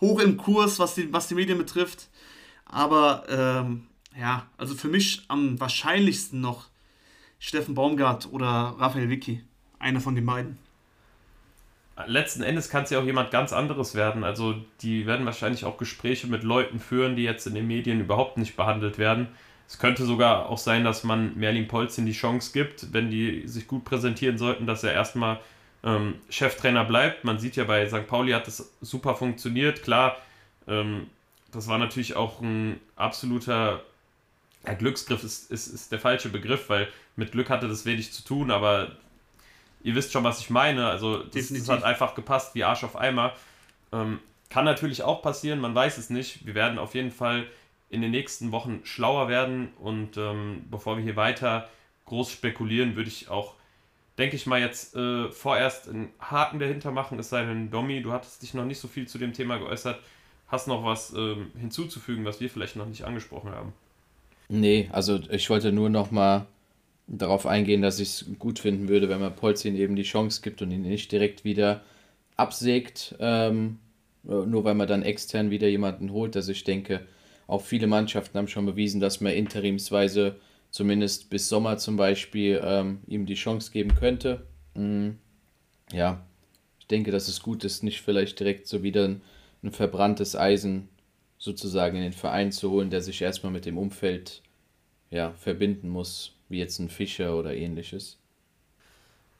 hoch 0.00 0.20
im 0.20 0.38
Kurs, 0.38 0.78
was 0.78 0.94
die, 0.94 1.12
was 1.12 1.28
die 1.28 1.34
Medien 1.34 1.58
betrifft. 1.58 2.08
Aber 2.66 3.24
ähm, 3.28 3.86
ja, 4.18 4.46
also 4.58 4.74
für 4.74 4.88
mich 4.88 5.24
am 5.28 5.58
wahrscheinlichsten 5.60 6.40
noch 6.40 6.68
Steffen 7.38 7.74
Baumgart 7.74 8.28
oder 8.32 8.74
Raphael 8.78 9.08
Vicky. 9.08 9.42
Einer 9.78 10.00
von 10.00 10.14
den 10.14 10.26
beiden. 10.26 10.58
Letzten 12.06 12.42
Endes 12.42 12.68
kann 12.68 12.84
es 12.84 12.90
ja 12.90 12.98
auch 12.98 13.04
jemand 13.04 13.30
ganz 13.30 13.52
anderes 13.52 13.94
werden. 13.94 14.22
Also 14.24 14.54
die 14.82 15.06
werden 15.06 15.24
wahrscheinlich 15.24 15.64
auch 15.64 15.78
Gespräche 15.78 16.26
mit 16.26 16.42
Leuten 16.42 16.78
führen, 16.78 17.16
die 17.16 17.22
jetzt 17.22 17.46
in 17.46 17.54
den 17.54 17.66
Medien 17.66 18.00
überhaupt 18.00 18.36
nicht 18.36 18.56
behandelt 18.56 18.98
werden. 18.98 19.28
Es 19.66 19.78
könnte 19.78 20.04
sogar 20.04 20.48
auch 20.48 20.58
sein, 20.58 20.84
dass 20.84 21.04
man 21.04 21.36
Merlin 21.36 21.68
Polzin 21.68 22.06
die 22.06 22.12
Chance 22.12 22.52
gibt, 22.52 22.92
wenn 22.92 23.10
die 23.10 23.48
sich 23.48 23.66
gut 23.66 23.84
präsentieren 23.84 24.38
sollten, 24.38 24.66
dass 24.66 24.84
er 24.84 24.92
erstmal 24.92 25.40
ähm, 25.82 26.16
Cheftrainer 26.28 26.84
bleibt. 26.84 27.24
Man 27.24 27.38
sieht 27.38 27.56
ja 27.56 27.64
bei 27.64 27.88
St. 27.88 28.06
Pauli 28.06 28.32
hat 28.32 28.46
das 28.46 28.72
super 28.80 29.14
funktioniert. 29.14 29.82
Klar, 29.82 30.16
ähm, 30.68 31.06
das 31.52 31.68
war 31.68 31.78
natürlich 31.78 32.16
auch 32.16 32.40
ein 32.40 32.80
absoluter 32.96 33.82
ja, 34.66 34.74
Glücksgriff 34.74 35.22
ist, 35.22 35.50
ist, 35.50 35.68
ist 35.68 35.92
der 35.92 36.00
falsche 36.00 36.28
Begriff, 36.28 36.68
weil 36.68 36.88
mit 37.14 37.32
Glück 37.32 37.50
hatte 37.50 37.68
das 37.68 37.84
wenig 37.84 38.12
zu 38.12 38.24
tun, 38.24 38.50
aber 38.50 38.96
ihr 39.82 39.94
wisst 39.94 40.12
schon, 40.12 40.24
was 40.24 40.40
ich 40.40 40.50
meine. 40.50 40.88
Also 40.88 41.22
das, 41.22 41.48
das 41.48 41.68
hat 41.68 41.84
einfach 41.84 42.14
gepasst 42.14 42.54
wie 42.54 42.64
Arsch 42.64 42.84
auf 42.84 42.96
Eimer. 42.96 43.32
Ähm, 43.92 44.18
kann 44.50 44.64
natürlich 44.64 45.02
auch 45.02 45.22
passieren, 45.22 45.60
man 45.60 45.74
weiß 45.74 45.98
es 45.98 46.10
nicht. 46.10 46.46
Wir 46.46 46.54
werden 46.54 46.78
auf 46.78 46.94
jeden 46.94 47.10
Fall 47.10 47.46
in 47.88 48.02
den 48.02 48.10
nächsten 48.10 48.52
Wochen 48.52 48.80
schlauer 48.84 49.28
werden 49.28 49.68
und 49.78 50.16
ähm, 50.16 50.64
bevor 50.70 50.96
wir 50.96 51.04
hier 51.04 51.16
weiter 51.16 51.68
groß 52.06 52.32
spekulieren, 52.32 52.96
würde 52.96 53.08
ich 53.08 53.28
auch, 53.28 53.54
denke 54.18 54.36
ich 54.36 54.46
mal, 54.46 54.60
jetzt 54.60 54.96
äh, 54.96 55.30
vorerst 55.30 55.88
einen 55.88 56.10
Haken 56.20 56.58
dahinter 56.58 56.90
machen, 56.90 57.18
es 57.18 57.28
sei 57.28 57.44
denn, 57.44 57.70
Domi, 57.70 58.02
du 58.02 58.12
hattest 58.12 58.42
dich 58.42 58.54
noch 58.54 58.64
nicht 58.64 58.80
so 58.80 58.88
viel 58.88 59.06
zu 59.06 59.18
dem 59.18 59.32
Thema 59.32 59.58
geäußert. 59.58 60.00
Hast 60.48 60.68
noch 60.68 60.84
was 60.84 61.12
ähm, 61.12 61.50
hinzuzufügen, 61.58 62.24
was 62.24 62.40
wir 62.40 62.48
vielleicht 62.48 62.76
noch 62.76 62.86
nicht 62.86 63.04
angesprochen 63.04 63.50
haben? 63.50 63.72
Nee, 64.48 64.88
also 64.92 65.20
ich 65.30 65.50
wollte 65.50 65.72
nur 65.72 65.90
noch 65.90 66.10
mal 66.10 66.46
darauf 67.08 67.46
eingehen, 67.46 67.82
dass 67.82 68.00
ich 68.00 68.08
es 68.08 68.26
gut 68.38 68.58
finden 68.58 68.88
würde, 68.88 69.08
wenn 69.08 69.20
man 69.20 69.34
Polzin 69.34 69.76
eben 69.76 69.96
die 69.96 70.02
Chance 70.02 70.40
gibt 70.42 70.62
und 70.62 70.70
ihn 70.70 70.82
nicht 70.82 71.10
direkt 71.10 71.44
wieder 71.44 71.82
absägt, 72.36 73.14
ähm, 73.18 73.78
nur 74.22 74.64
weil 74.64 74.74
man 74.74 74.88
dann 74.88 75.02
extern 75.02 75.50
wieder 75.50 75.68
jemanden 75.68 76.12
holt. 76.12 76.36
Also 76.36 76.52
ich 76.52 76.64
denke, 76.64 77.06
auch 77.46 77.62
viele 77.62 77.86
Mannschaften 77.86 78.38
haben 78.38 78.48
schon 78.48 78.66
bewiesen, 78.66 79.00
dass 79.00 79.20
man 79.20 79.32
interimsweise 79.32 80.36
zumindest 80.70 81.30
bis 81.30 81.48
Sommer 81.48 81.78
zum 81.78 81.96
Beispiel 81.96 82.60
ähm, 82.62 83.00
ihm 83.06 83.24
die 83.26 83.34
Chance 83.34 83.70
geben 83.70 83.94
könnte. 83.94 84.46
Mhm. 84.74 85.18
Ja, 85.92 86.24
ich 86.80 86.86
denke, 86.86 87.12
dass 87.12 87.28
es 87.28 87.40
gut 87.40 87.64
ist, 87.64 87.82
nicht 87.82 88.00
vielleicht 88.00 88.40
direkt 88.40 88.66
so 88.66 88.82
wieder 88.82 89.04
ein, 89.04 89.22
ein 89.66 89.72
verbranntes 89.72 90.36
Eisen 90.36 90.88
sozusagen 91.38 91.96
in 91.96 92.02
den 92.02 92.12
Verein 92.12 92.52
zu 92.52 92.70
holen, 92.70 92.90
der 92.90 93.02
sich 93.02 93.20
erstmal 93.20 93.52
mit 93.52 93.66
dem 93.66 93.76
Umfeld 93.76 94.42
ja, 95.10 95.32
verbinden 95.32 95.88
muss, 95.88 96.34
wie 96.48 96.58
jetzt 96.58 96.78
ein 96.78 96.88
Fischer 96.88 97.36
oder 97.36 97.54
ähnliches. 97.54 98.18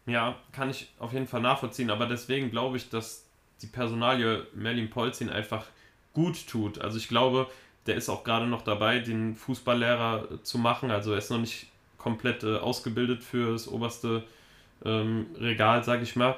Ja, 0.05 0.37
kann 0.53 0.71
ich 0.71 0.89
auf 0.99 1.13
jeden 1.13 1.27
Fall 1.27 1.41
nachvollziehen, 1.41 1.91
aber 1.91 2.07
deswegen 2.07 2.51
glaube 2.51 2.77
ich, 2.77 2.91
dass 2.91 3.25
die 3.63 3.67
Personalie 3.67 4.47
Merlin 4.55 4.91
Polzin 4.91 5.31
einfach 5.31 5.67
gut 6.13 6.47
tut. 6.47 6.81
Also 6.81 6.99
ich 6.99 7.09
glaube, 7.09 7.49
der 7.87 7.97
ist 7.97 8.09
auch 8.09 8.23
gerade 8.23 8.47
noch 8.47 8.63
dabei, 8.63 8.99
den 8.99 9.35
Fußballlehrer 9.35 10.43
zu 10.43 10.59
machen. 10.59 10.91
Also 10.91 11.13
er 11.13 11.19
ist 11.19 11.31
noch 11.31 11.39
nicht 11.39 11.67
komplett 11.99 12.45
äh, 12.45 12.57
ausgebildet 12.57 13.25
für 13.25 13.53
das 13.53 13.67
oberste 13.69 14.23
ähm, 14.85 15.27
Regal, 15.39 15.83
sage 15.83 16.03
ich 16.03 16.15
mal. 16.15 16.37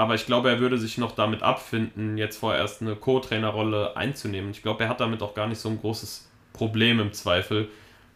Aber 0.00 0.14
ich 0.14 0.24
glaube, 0.24 0.48
er 0.48 0.60
würde 0.60 0.78
sich 0.78 0.96
noch 0.96 1.12
damit 1.12 1.42
abfinden, 1.42 2.16
jetzt 2.16 2.38
vorerst 2.38 2.80
eine 2.80 2.96
Co-Trainerrolle 2.96 3.98
einzunehmen. 3.98 4.50
Ich 4.50 4.62
glaube, 4.62 4.84
er 4.84 4.88
hat 4.88 5.00
damit 5.00 5.20
auch 5.20 5.34
gar 5.34 5.46
nicht 5.46 5.58
so 5.58 5.68
ein 5.68 5.78
großes 5.78 6.26
Problem 6.54 7.00
im 7.00 7.12
Zweifel. 7.12 7.68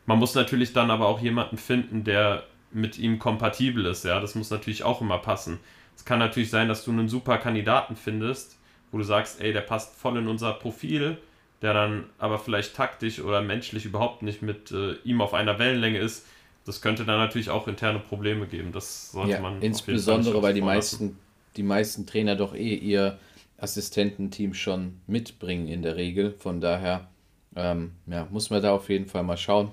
Man 0.06 0.18
muss 0.18 0.34
natürlich 0.34 0.72
dann 0.72 0.90
aber 0.90 1.06
auch 1.06 1.20
jemanden 1.20 1.58
finden, 1.58 2.02
der 2.02 2.44
mit 2.72 2.98
ihm 2.98 3.18
kompatibel 3.18 3.84
ist. 3.84 4.02
Ja, 4.02 4.18
das 4.18 4.34
muss 4.34 4.48
natürlich 4.48 4.82
auch 4.82 5.02
immer 5.02 5.18
passen. 5.18 5.60
Es 5.94 6.06
kann 6.06 6.20
natürlich 6.20 6.48
sein, 6.48 6.68
dass 6.68 6.86
du 6.86 6.90
einen 6.90 7.10
super 7.10 7.36
Kandidaten 7.36 7.96
findest, 7.96 8.56
wo 8.90 8.96
du 8.96 9.04
sagst, 9.04 9.42
ey, 9.42 9.52
der 9.52 9.60
passt 9.60 9.94
voll 9.94 10.16
in 10.16 10.26
unser 10.26 10.54
Profil, 10.54 11.18
der 11.60 11.74
dann 11.74 12.04
aber 12.16 12.38
vielleicht 12.38 12.74
taktisch 12.74 13.20
oder 13.20 13.42
menschlich 13.42 13.84
überhaupt 13.84 14.22
nicht 14.22 14.40
mit 14.40 14.72
äh, 14.72 14.94
ihm 15.04 15.20
auf 15.20 15.34
einer 15.34 15.58
Wellenlänge 15.58 15.98
ist. 15.98 16.24
Das 16.64 16.80
könnte 16.80 17.04
dann 17.04 17.18
natürlich 17.18 17.50
auch 17.50 17.68
interne 17.68 17.98
Probleme 17.98 18.46
geben. 18.46 18.72
Das 18.72 19.12
sollte 19.12 19.32
ja, 19.32 19.40
man 19.40 19.60
insbesondere, 19.60 20.40
weil 20.40 20.54
die 20.54 20.62
meisten, 20.62 21.18
die 21.56 21.62
meisten 21.62 22.06
Trainer 22.06 22.36
doch 22.36 22.54
eh 22.54 22.74
ihr 22.74 23.18
Assistententeam 23.58 24.54
schon 24.54 25.00
mitbringen 25.06 25.68
in 25.68 25.82
der 25.82 25.96
Regel. 25.96 26.34
Von 26.38 26.60
daher 26.60 27.08
ähm, 27.56 27.92
ja, 28.06 28.26
muss 28.30 28.50
man 28.50 28.62
da 28.62 28.72
auf 28.72 28.88
jeden 28.88 29.06
Fall 29.06 29.22
mal 29.22 29.36
schauen. 29.36 29.70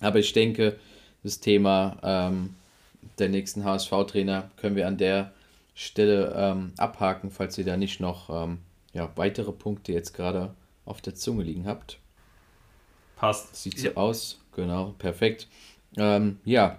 Aber 0.00 0.18
ich 0.18 0.32
denke, 0.32 0.78
das 1.22 1.40
Thema 1.40 1.96
ähm, 2.02 2.54
der 3.18 3.28
nächsten 3.28 3.64
HSV-Trainer 3.64 4.50
können 4.56 4.76
wir 4.76 4.86
an 4.86 4.96
der 4.96 5.32
Stelle 5.74 6.34
ähm, 6.36 6.72
abhaken, 6.76 7.30
falls 7.30 7.58
ihr 7.58 7.64
da 7.64 7.76
nicht 7.76 8.00
noch 8.00 8.30
ähm, 8.30 8.58
ja, 8.92 9.10
weitere 9.16 9.52
Punkte 9.52 9.92
jetzt 9.92 10.12
gerade 10.14 10.54
auf 10.84 11.00
der 11.00 11.14
Zunge 11.14 11.42
liegen 11.42 11.66
habt. 11.66 11.98
Passt. 13.16 13.54
Sieht 13.56 13.78
so 13.78 13.88
ja. 13.88 13.96
aus, 13.96 14.40
genau, 14.54 14.94
perfekt. 14.98 15.48
Ähm, 15.96 16.38
ja, 16.44 16.78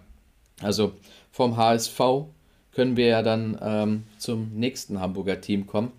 also 0.61 0.93
vom 1.31 1.57
HSV 1.57 1.99
können 2.73 2.97
wir 2.97 3.07
ja 3.07 3.21
dann 3.21 3.57
ähm, 3.61 4.03
zum 4.17 4.51
nächsten 4.55 4.99
Hamburger 4.99 5.41
Team 5.41 5.67
kommen. 5.67 5.91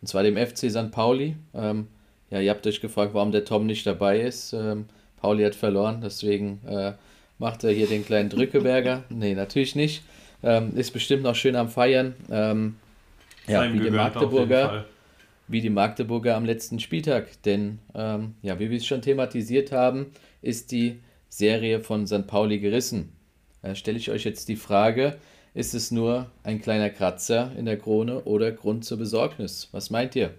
Und 0.00 0.08
zwar 0.08 0.22
dem 0.22 0.36
FC 0.36 0.70
St. 0.70 0.90
Pauli. 0.90 1.36
Ähm, 1.54 1.88
ja, 2.30 2.40
ihr 2.40 2.50
habt 2.50 2.66
euch 2.66 2.80
gefragt, 2.80 3.14
warum 3.14 3.32
der 3.32 3.44
Tom 3.44 3.66
nicht 3.66 3.86
dabei 3.86 4.20
ist. 4.20 4.52
Ähm, 4.52 4.86
Pauli 5.20 5.44
hat 5.44 5.54
verloren, 5.54 6.00
deswegen 6.02 6.60
äh, 6.66 6.92
macht 7.38 7.64
er 7.64 7.72
hier 7.72 7.86
den 7.86 8.04
kleinen 8.04 8.28
Drückeberger. 8.28 9.04
nee, 9.08 9.34
natürlich 9.34 9.74
nicht. 9.74 10.02
Ähm, 10.42 10.72
ist 10.76 10.92
bestimmt 10.92 11.22
noch 11.22 11.34
schön 11.34 11.56
am 11.56 11.68
Feiern. 11.68 12.14
Ähm, 12.30 12.76
ja, 13.46 13.72
wie 13.72 13.80
die 13.80 13.90
Magdeburger. 13.90 14.84
Wie 15.48 15.62
die 15.62 15.70
Magdeburger 15.70 16.36
am 16.36 16.44
letzten 16.44 16.78
Spieltag. 16.78 17.42
Denn, 17.44 17.78
ähm, 17.94 18.34
ja, 18.42 18.58
wie 18.60 18.70
wir 18.70 18.76
es 18.76 18.86
schon 18.86 19.00
thematisiert 19.00 19.72
haben, 19.72 20.12
ist 20.42 20.70
die 20.70 21.00
Serie 21.30 21.80
von 21.80 22.06
St. 22.06 22.26
Pauli 22.26 22.58
gerissen. 22.58 23.12
Da 23.62 23.74
stelle 23.74 23.98
ich 23.98 24.10
euch 24.10 24.24
jetzt 24.24 24.48
die 24.48 24.56
Frage, 24.56 25.16
ist 25.58 25.74
es 25.74 25.90
nur 25.90 26.30
ein 26.44 26.62
kleiner 26.62 26.88
Kratzer 26.88 27.52
in 27.56 27.64
der 27.64 27.76
Krone 27.76 28.22
oder 28.22 28.52
Grund 28.52 28.84
zur 28.84 28.96
Besorgnis? 28.96 29.68
Was 29.72 29.90
meint 29.90 30.14
ihr? 30.14 30.32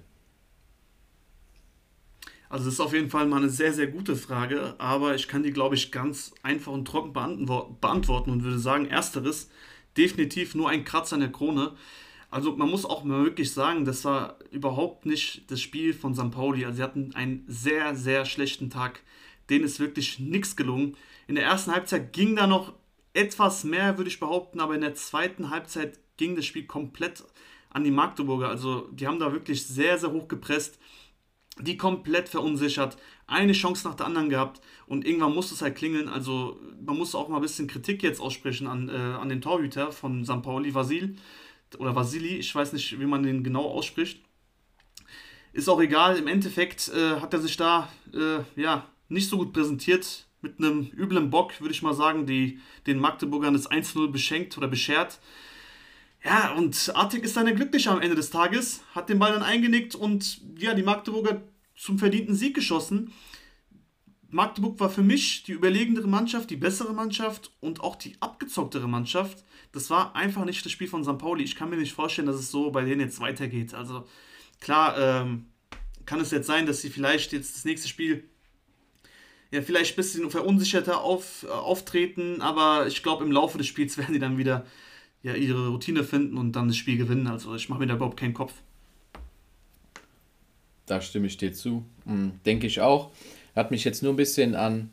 Also 2.47 2.65
das 2.65 2.76
ist 2.76 2.80
auf 2.80 2.93
jeden 2.93 3.09
Fall 3.09 3.28
mal 3.28 3.38
eine 3.38 3.49
sehr, 3.49 3.74
sehr 3.74 3.88
gute 3.88 4.15
Frage, 4.15 4.76
aber 4.78 5.15
ich 5.15 5.28
kann 5.28 5.43
die, 5.43 5.51
glaube 5.51 5.76
ich, 5.76 5.91
ganz 5.91 6.34
einfach 6.41 6.72
und 6.72 6.86
trocken 6.86 7.11
beantworten 7.11 8.32
und 8.32 8.43
würde 8.45 8.59
sagen, 8.59 8.86
ersteres, 8.86 9.49
definitiv 9.97 10.55
nur 10.55 10.70
ein 10.70 10.86
Kratzer 10.86 11.17
in 11.17 11.22
der 11.22 11.34
Krone. 11.34 11.74
Also 12.32 12.55
man 12.55 12.70
muss 12.70 12.86
auch 12.86 13.03
mal 13.03 13.26
wirklich 13.26 13.51
sagen, 13.51 13.84
das 13.84 14.05
war 14.05 14.39
überhaupt 14.51 15.05
nicht 15.05 15.51
das 15.51 15.59
Spiel 15.59 15.93
von 15.93 16.15
St. 16.15 16.32
Pauli. 16.32 16.63
Also 16.63 16.78
sie 16.78 16.84
hatten 16.84 17.13
einen 17.13 17.43
sehr, 17.45 17.93
sehr 17.93 18.24
schlechten 18.24 18.70
Tag. 18.70 19.01
Denen 19.49 19.65
ist 19.65 19.82
wirklich 19.82 20.17
nichts 20.17 20.55
gelungen. 20.55 20.95
In 21.28 21.36
der 21.36 21.43
ersten 21.43 21.74
Halbzeit 21.74 22.13
ging 22.13 22.38
da 22.38 22.47
noch 22.47 22.72
etwas 23.20 23.63
mehr, 23.63 23.97
würde 23.97 24.09
ich 24.09 24.20
behaupten, 24.20 24.59
aber 24.59 24.76
in 24.76 24.82
der 24.82 24.95
zweiten 24.95 25.49
Halbzeit 25.49 25.99
ging 26.17 26.36
das 26.36 26.45
Spiel 26.45 26.65
komplett 26.65 27.24
an 27.70 27.84
die 27.84 27.91
Magdeburger. 27.91 28.49
Also 28.49 28.88
die 28.91 29.07
haben 29.07 29.20
da 29.20 29.32
wirklich 29.32 29.65
sehr, 29.65 29.97
sehr 29.97 30.11
hoch 30.11 30.28
gepresst 30.28 30.80
die 31.61 31.78
komplett 31.78 32.30
verunsichert, 32.30 32.97
eine 33.28 33.53
Chance 33.53 33.88
nach 33.88 33.95
der 33.95 34.05
anderen 34.05 34.30
gehabt 34.30 34.61
und 34.88 35.05
irgendwann 35.05 35.34
muss 35.34 35.51
es 35.51 35.61
halt 35.61 35.76
klingeln. 35.76 36.09
Also 36.09 36.59
man 36.84 36.97
muss 36.97 37.15
auch 37.15 37.28
mal 37.28 37.38
ein 37.38 37.41
bisschen 37.41 37.67
Kritik 37.67 38.01
jetzt 38.01 38.22
aussprechen 38.22 38.67
an, 38.67 38.89
äh, 38.89 38.93
an 38.93 39.30
den 39.30 39.41
Torhüter 39.41 39.91
von 39.91 40.26
St. 40.26 40.41
Pauli, 40.41 40.74
Vasil 40.74 41.15
oder 41.78 41.95
Vasili, 41.95 42.38
ich 42.38 42.53
weiß 42.53 42.74
nicht, 42.74 42.99
wie 42.99 43.05
man 43.05 43.24
den 43.24 43.43
genau 43.43 43.65
ausspricht. 43.65 44.22
Ist 45.51 45.70
auch 45.70 45.82
egal, 45.82 46.17
im 46.17 46.28
Endeffekt 46.28 46.89
äh, 46.89 47.20
hat 47.20 47.34
er 47.34 47.39
sich 47.39 47.57
da 47.57 47.89
äh, 48.13 48.39
ja, 48.59 48.88
nicht 49.09 49.30
so 49.30 49.38
gut 49.38 49.53
präsentiert. 49.53 50.26
Mit 50.42 50.60
einem 50.60 50.90
üblen 50.96 51.30
Bock, 51.30 51.60
würde 51.60 51.74
ich 51.74 51.82
mal 51.82 51.94
sagen, 51.94 52.26
die 52.26 52.60
den 52.88 53.00
Magdeburgern 53.00 53.54
das 53.54 53.70
1-0 53.70 54.10
beschenkt 54.10 54.58
oder 54.58 54.68
beschert. 54.68 55.20
Ja, 56.24 56.54
und 56.54 56.92
Artig 56.96 57.24
ist 57.24 57.38
dann 57.38 57.48
ja 57.48 57.54
glücklicher 57.54 57.92
am 57.92 58.02
Ende 58.02 58.16
des 58.16 58.30
Tages, 58.30 58.84
hat 58.94 59.10
den 59.10 59.20
Ball 59.20 59.34
dann 59.34 59.44
eingenickt 59.44 59.96
und 59.96 60.42
ja, 60.58 60.74
die 60.74 60.84
Magdeburger 60.84 61.42
zum 61.76 61.98
verdienten 61.98 62.36
Sieg 62.36 62.54
geschossen. 62.54 63.14
Magdeburg 64.32 64.80
war 64.80 64.90
für 64.90 65.02
mich 65.02 65.44
die 65.44 65.54
überlegendere 65.54 66.08
Mannschaft, 66.08 66.50
die 66.50 66.58
bessere 66.58 66.94
Mannschaft 66.94 67.52
und 67.62 67.82
auch 67.82 67.96
die 67.96 68.16
abgezocktere 68.20 68.88
Mannschaft. 68.88 69.44
Das 69.72 69.90
war 69.90 70.16
einfach 70.16 70.46
nicht 70.46 70.64
das 70.64 70.72
Spiel 70.72 70.88
von 70.88 71.04
St. 71.04 71.18
Pauli. 71.18 71.44
Ich 71.44 71.56
kann 71.56 71.70
mir 71.70 71.78
nicht 71.78 71.94
vorstellen, 71.94 72.28
dass 72.28 72.36
es 72.36 72.52
so 72.52 72.70
bei 72.70 72.84
denen 72.84 73.02
jetzt 73.02 73.20
weitergeht. 73.20 73.74
Also 73.74 74.06
klar, 74.60 74.98
ähm, 74.98 75.48
kann 76.06 76.20
es 76.20 76.32
jetzt 76.32 76.48
sein, 76.48 76.66
dass 76.66 76.82
sie 76.82 76.90
vielleicht 76.90 77.34
jetzt 77.34 77.56
das 77.56 77.66
nächste 77.66 77.88
Spiel 77.88 78.29
ja, 79.52 79.62
vielleicht 79.62 79.93
ein 79.93 79.95
bisschen 79.95 80.30
verunsicherter 80.30 81.02
auf, 81.02 81.43
äh, 81.43 81.52
auftreten, 81.52 82.41
aber 82.41 82.88
ich 82.88 83.02
glaube, 83.02 83.24
im 83.24 83.32
Laufe 83.32 83.58
des 83.58 83.68
Spiels 83.68 83.97
werden 83.97 84.14
die 84.14 84.20
dann 84.20 84.38
wieder 84.38 84.66
ja, 85.24 85.34
ihre 85.34 85.68
Routine 85.70 86.04
finden 86.04 86.38
und 86.38 86.54
dann 86.54 86.68
das 86.68 86.78
Spiel 86.78 86.97
gewinnen. 86.97 87.28
Also 87.28 87.56
ich 87.56 87.70
mache 87.70 87.80
mir 87.80 87.88
da 87.88 87.95
überhaupt 87.95 88.20
keinen 88.20 88.34
Kopf. 88.34 88.54
Da 90.86 91.02
stimme 91.02 91.28
ich 91.28 91.38
dir 91.38 91.54
zu. 91.54 91.84
Mhm, 92.06 92.39
denke 92.45 92.68
ich 92.68 92.82
auch. 92.82 93.12
Hat 93.56 93.72
mich 93.72 93.84
jetzt 93.84 94.02
nur 94.02 94.14
ein 94.14 94.18
bisschen 94.18 94.56
an, 94.56 94.89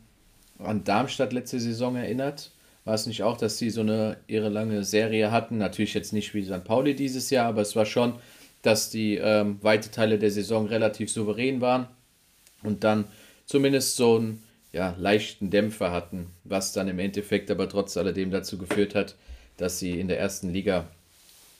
an 0.59 0.83
Darmstadt 0.83 1.33
letzte 1.33 1.59
Saison 1.59 1.95
erinnert. 1.95 2.51
War 2.83 2.93
es 2.93 3.05
nicht 3.05 3.23
auch, 3.23 3.37
dass 3.37 3.57
sie 3.57 3.69
so 3.69 3.81
eine 3.81 4.17
ihre 4.27 4.49
lange 4.49 4.83
Serie 4.83 5.31
hatten? 5.31 5.57
Natürlich 5.57 5.93
jetzt 5.93 6.13
nicht 6.13 6.33
wie 6.33 6.45
St. 6.45 6.63
Pauli 6.63 6.95
dieses 6.95 7.29
Jahr, 7.29 7.47
aber 7.47 7.61
es 7.61 7.75
war 7.75 7.85
schon, 7.85 8.15
dass 8.61 8.89
die 8.89 9.15
ähm, 9.15 9.59
weite 9.61 9.91
Teile 9.91 10.19
der 10.19 10.31
Saison 10.31 10.67
relativ 10.67 11.11
souverän 11.11 11.61
waren 11.61 11.87
und 12.63 12.83
dann 12.83 13.05
zumindest 13.45 13.95
so 13.95 14.17
einen 14.17 14.43
ja, 14.77 14.93
leichten 14.99 15.49
Dämpfer 15.49 15.91
hatten, 15.91 16.27
was 16.43 16.71
dann 16.71 16.87
im 16.87 16.99
Endeffekt 16.99 17.49
aber 17.49 17.67
trotz 17.67 17.97
alledem 17.97 18.29
dazu 18.29 18.59
geführt 18.59 18.93
hat, 18.93 19.15
dass 19.57 19.79
sie 19.79 19.99
in 19.99 20.07
der 20.07 20.19
ersten 20.19 20.53
Liga 20.53 20.85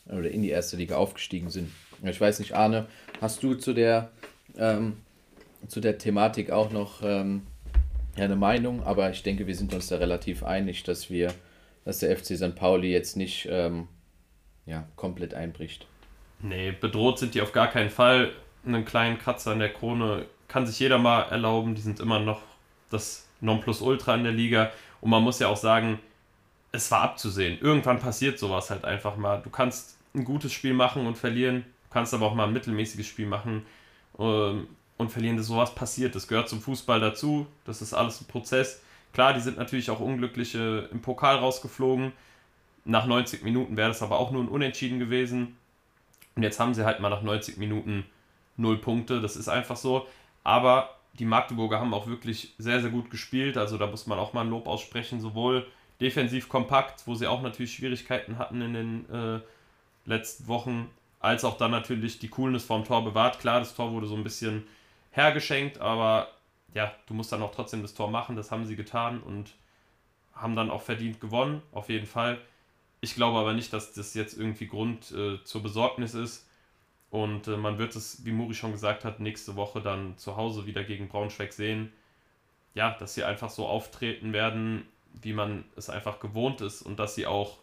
oder 0.05 0.29
in 0.29 0.43
die 0.43 0.51
erste 0.51 0.77
Liga 0.77 0.97
aufgestiegen 0.97 1.49
sind. 1.49 1.71
Ich 2.03 2.21
weiß 2.21 2.37
nicht, 2.37 2.53
Arne, 2.53 2.85
hast 3.19 3.41
du 3.41 3.55
zu 3.55 3.73
der, 3.73 4.11
ähm, 4.55 4.97
zu 5.67 5.81
der 5.81 5.97
Thematik 5.97 6.51
auch 6.51 6.71
noch 6.71 7.01
ähm, 7.01 7.41
eine 8.15 8.35
Meinung? 8.35 8.83
Aber 8.83 9.09
ich 9.09 9.23
denke, 9.23 9.47
wir 9.47 9.55
sind 9.55 9.73
uns 9.73 9.87
da 9.87 9.97
relativ 9.97 10.43
einig, 10.43 10.83
dass 10.83 11.09
wir, 11.09 11.33
dass 11.85 11.97
der 11.99 12.15
FC 12.15 12.37
St. 12.37 12.53
Pauli 12.55 12.91
jetzt 12.91 13.17
nicht 13.17 13.47
ähm, 13.49 13.87
ja, 14.67 14.87
komplett 14.95 15.33
einbricht. 15.33 15.87
Nee, 16.39 16.71
bedroht 16.71 17.17
sind 17.17 17.33
die 17.33 17.41
auf 17.41 17.51
gar 17.51 17.71
keinen 17.71 17.89
Fall. 17.89 18.31
Einen 18.63 18.85
kleinen 18.85 19.17
Kratzer 19.17 19.53
in 19.53 19.59
der 19.59 19.73
Krone 19.73 20.27
kann 20.47 20.67
sich 20.67 20.79
jeder 20.79 20.99
mal 20.99 21.23
erlauben. 21.23 21.73
Die 21.73 21.81
sind 21.81 21.99
immer 21.99 22.19
noch 22.19 22.43
das 22.89 23.27
Nonplusultra 23.41 24.15
in 24.15 24.23
der 24.23 24.33
Liga. 24.33 24.71
Und 25.01 25.09
man 25.09 25.23
muss 25.23 25.39
ja 25.39 25.47
auch 25.47 25.57
sagen, 25.57 25.99
es 26.71 26.89
war 26.91 27.01
abzusehen. 27.01 27.59
Irgendwann 27.61 27.99
passiert 27.99 28.39
sowas 28.39 28.69
halt 28.69 28.85
einfach 28.85 29.17
mal. 29.17 29.41
Du 29.41 29.49
kannst 29.49 29.97
ein 30.13 30.23
gutes 30.23 30.53
Spiel 30.53 30.73
machen 30.73 31.05
und 31.05 31.17
verlieren, 31.17 31.63
du 31.63 31.93
kannst 31.93 32.13
aber 32.13 32.25
auch 32.25 32.35
mal 32.35 32.47
ein 32.47 32.53
mittelmäßiges 32.53 33.05
Spiel 33.05 33.27
machen 33.27 33.65
ähm, 34.19 34.67
und 34.97 35.11
verlieren. 35.11 35.37
Das 35.37 35.47
sowas 35.47 35.75
passiert. 35.75 36.15
Das 36.15 36.27
gehört 36.27 36.49
zum 36.49 36.61
Fußball 36.61 36.99
dazu. 36.99 37.47
Das 37.65 37.81
ist 37.81 37.93
alles 37.93 38.21
ein 38.21 38.27
Prozess. 38.27 38.81
Klar, 39.13 39.33
die 39.33 39.39
sind 39.39 39.57
natürlich 39.57 39.89
auch 39.89 39.99
unglückliche 39.99 40.89
im 40.91 41.01
Pokal 41.01 41.37
rausgeflogen. 41.37 42.11
Nach 42.85 43.05
90 43.05 43.43
Minuten 43.43 43.77
wäre 43.77 43.89
das 43.89 44.01
aber 44.01 44.19
auch 44.19 44.31
nur 44.31 44.43
ein 44.43 44.47
Unentschieden 44.47 44.99
gewesen. 44.99 45.57
Und 46.35 46.43
jetzt 46.43 46.59
haben 46.59 46.73
sie 46.73 46.85
halt 46.85 46.99
mal 46.99 47.09
nach 47.09 47.21
90 47.23 47.57
Minuten 47.57 48.05
null 48.57 48.77
Punkte. 48.77 49.21
Das 49.21 49.35
ist 49.35 49.47
einfach 49.47 49.75
so. 49.75 50.07
Aber 50.43 50.96
die 51.19 51.25
Magdeburger 51.25 51.79
haben 51.79 51.93
auch 51.93 52.07
wirklich 52.07 52.53
sehr, 52.57 52.81
sehr 52.81 52.89
gut 52.89 53.09
gespielt. 53.09 53.57
Also 53.57 53.77
da 53.77 53.87
muss 53.87 54.07
man 54.07 54.19
auch 54.19 54.33
mal 54.33 54.41
ein 54.41 54.49
Lob 54.49 54.67
aussprechen. 54.67 55.19
Sowohl 55.19 55.67
defensiv 55.99 56.49
kompakt, 56.49 57.07
wo 57.07 57.15
sie 57.15 57.27
auch 57.27 57.41
natürlich 57.41 57.73
Schwierigkeiten 57.73 58.37
hatten 58.37 58.61
in 58.61 58.73
den 58.73 59.09
äh, 59.09 59.39
letzten 60.05 60.47
Wochen, 60.47 60.89
als 61.19 61.43
auch 61.43 61.57
dann 61.57 61.71
natürlich 61.71 62.19
die 62.19 62.29
Coolness 62.29 62.65
vorm 62.65 62.85
Tor 62.85 63.03
bewahrt. 63.03 63.39
Klar, 63.39 63.59
das 63.59 63.75
Tor 63.75 63.91
wurde 63.91 64.07
so 64.07 64.15
ein 64.15 64.23
bisschen 64.23 64.67
hergeschenkt, 65.11 65.79
aber 65.79 66.29
ja, 66.73 66.93
du 67.07 67.13
musst 67.13 67.31
dann 67.31 67.41
auch 67.41 67.51
trotzdem 67.51 67.81
das 67.81 67.95
Tor 67.95 68.09
machen. 68.09 68.35
Das 68.35 68.51
haben 68.51 68.65
sie 68.65 68.75
getan 68.75 69.21
und 69.21 69.55
haben 70.33 70.55
dann 70.55 70.69
auch 70.69 70.83
verdient 70.83 71.19
gewonnen, 71.19 71.61
auf 71.71 71.89
jeden 71.89 72.05
Fall. 72.05 72.37
Ich 73.01 73.15
glaube 73.15 73.39
aber 73.39 73.53
nicht, 73.53 73.73
dass 73.73 73.93
das 73.93 74.13
jetzt 74.13 74.37
irgendwie 74.37 74.67
Grund 74.67 75.11
äh, 75.11 75.43
zur 75.43 75.63
Besorgnis 75.63 76.13
ist. 76.13 76.46
Und 77.23 77.47
äh, 77.47 77.57
man 77.57 77.77
wird 77.77 77.95
es, 77.95 78.25
wie 78.25 78.31
Muri 78.31 78.53
schon 78.53 78.71
gesagt 78.71 79.05
hat, 79.05 79.19
nächste 79.19 79.55
Woche 79.55 79.81
dann 79.81 80.17
zu 80.17 80.35
Hause 80.37 80.65
wieder 80.65 80.83
gegen 80.83 81.07
Braunschweig 81.07 81.53
sehen. 81.53 81.91
Ja, 82.73 82.95
dass 82.99 83.15
sie 83.15 83.23
einfach 83.23 83.49
so 83.49 83.65
auftreten 83.65 84.33
werden, 84.33 84.85
wie 85.21 85.33
man 85.33 85.65
es 85.75 85.89
einfach 85.89 86.19
gewohnt 86.19 86.61
ist 86.61 86.83
und 86.83 86.99
dass 86.99 87.15
sie 87.15 87.25
auch, 87.25 87.57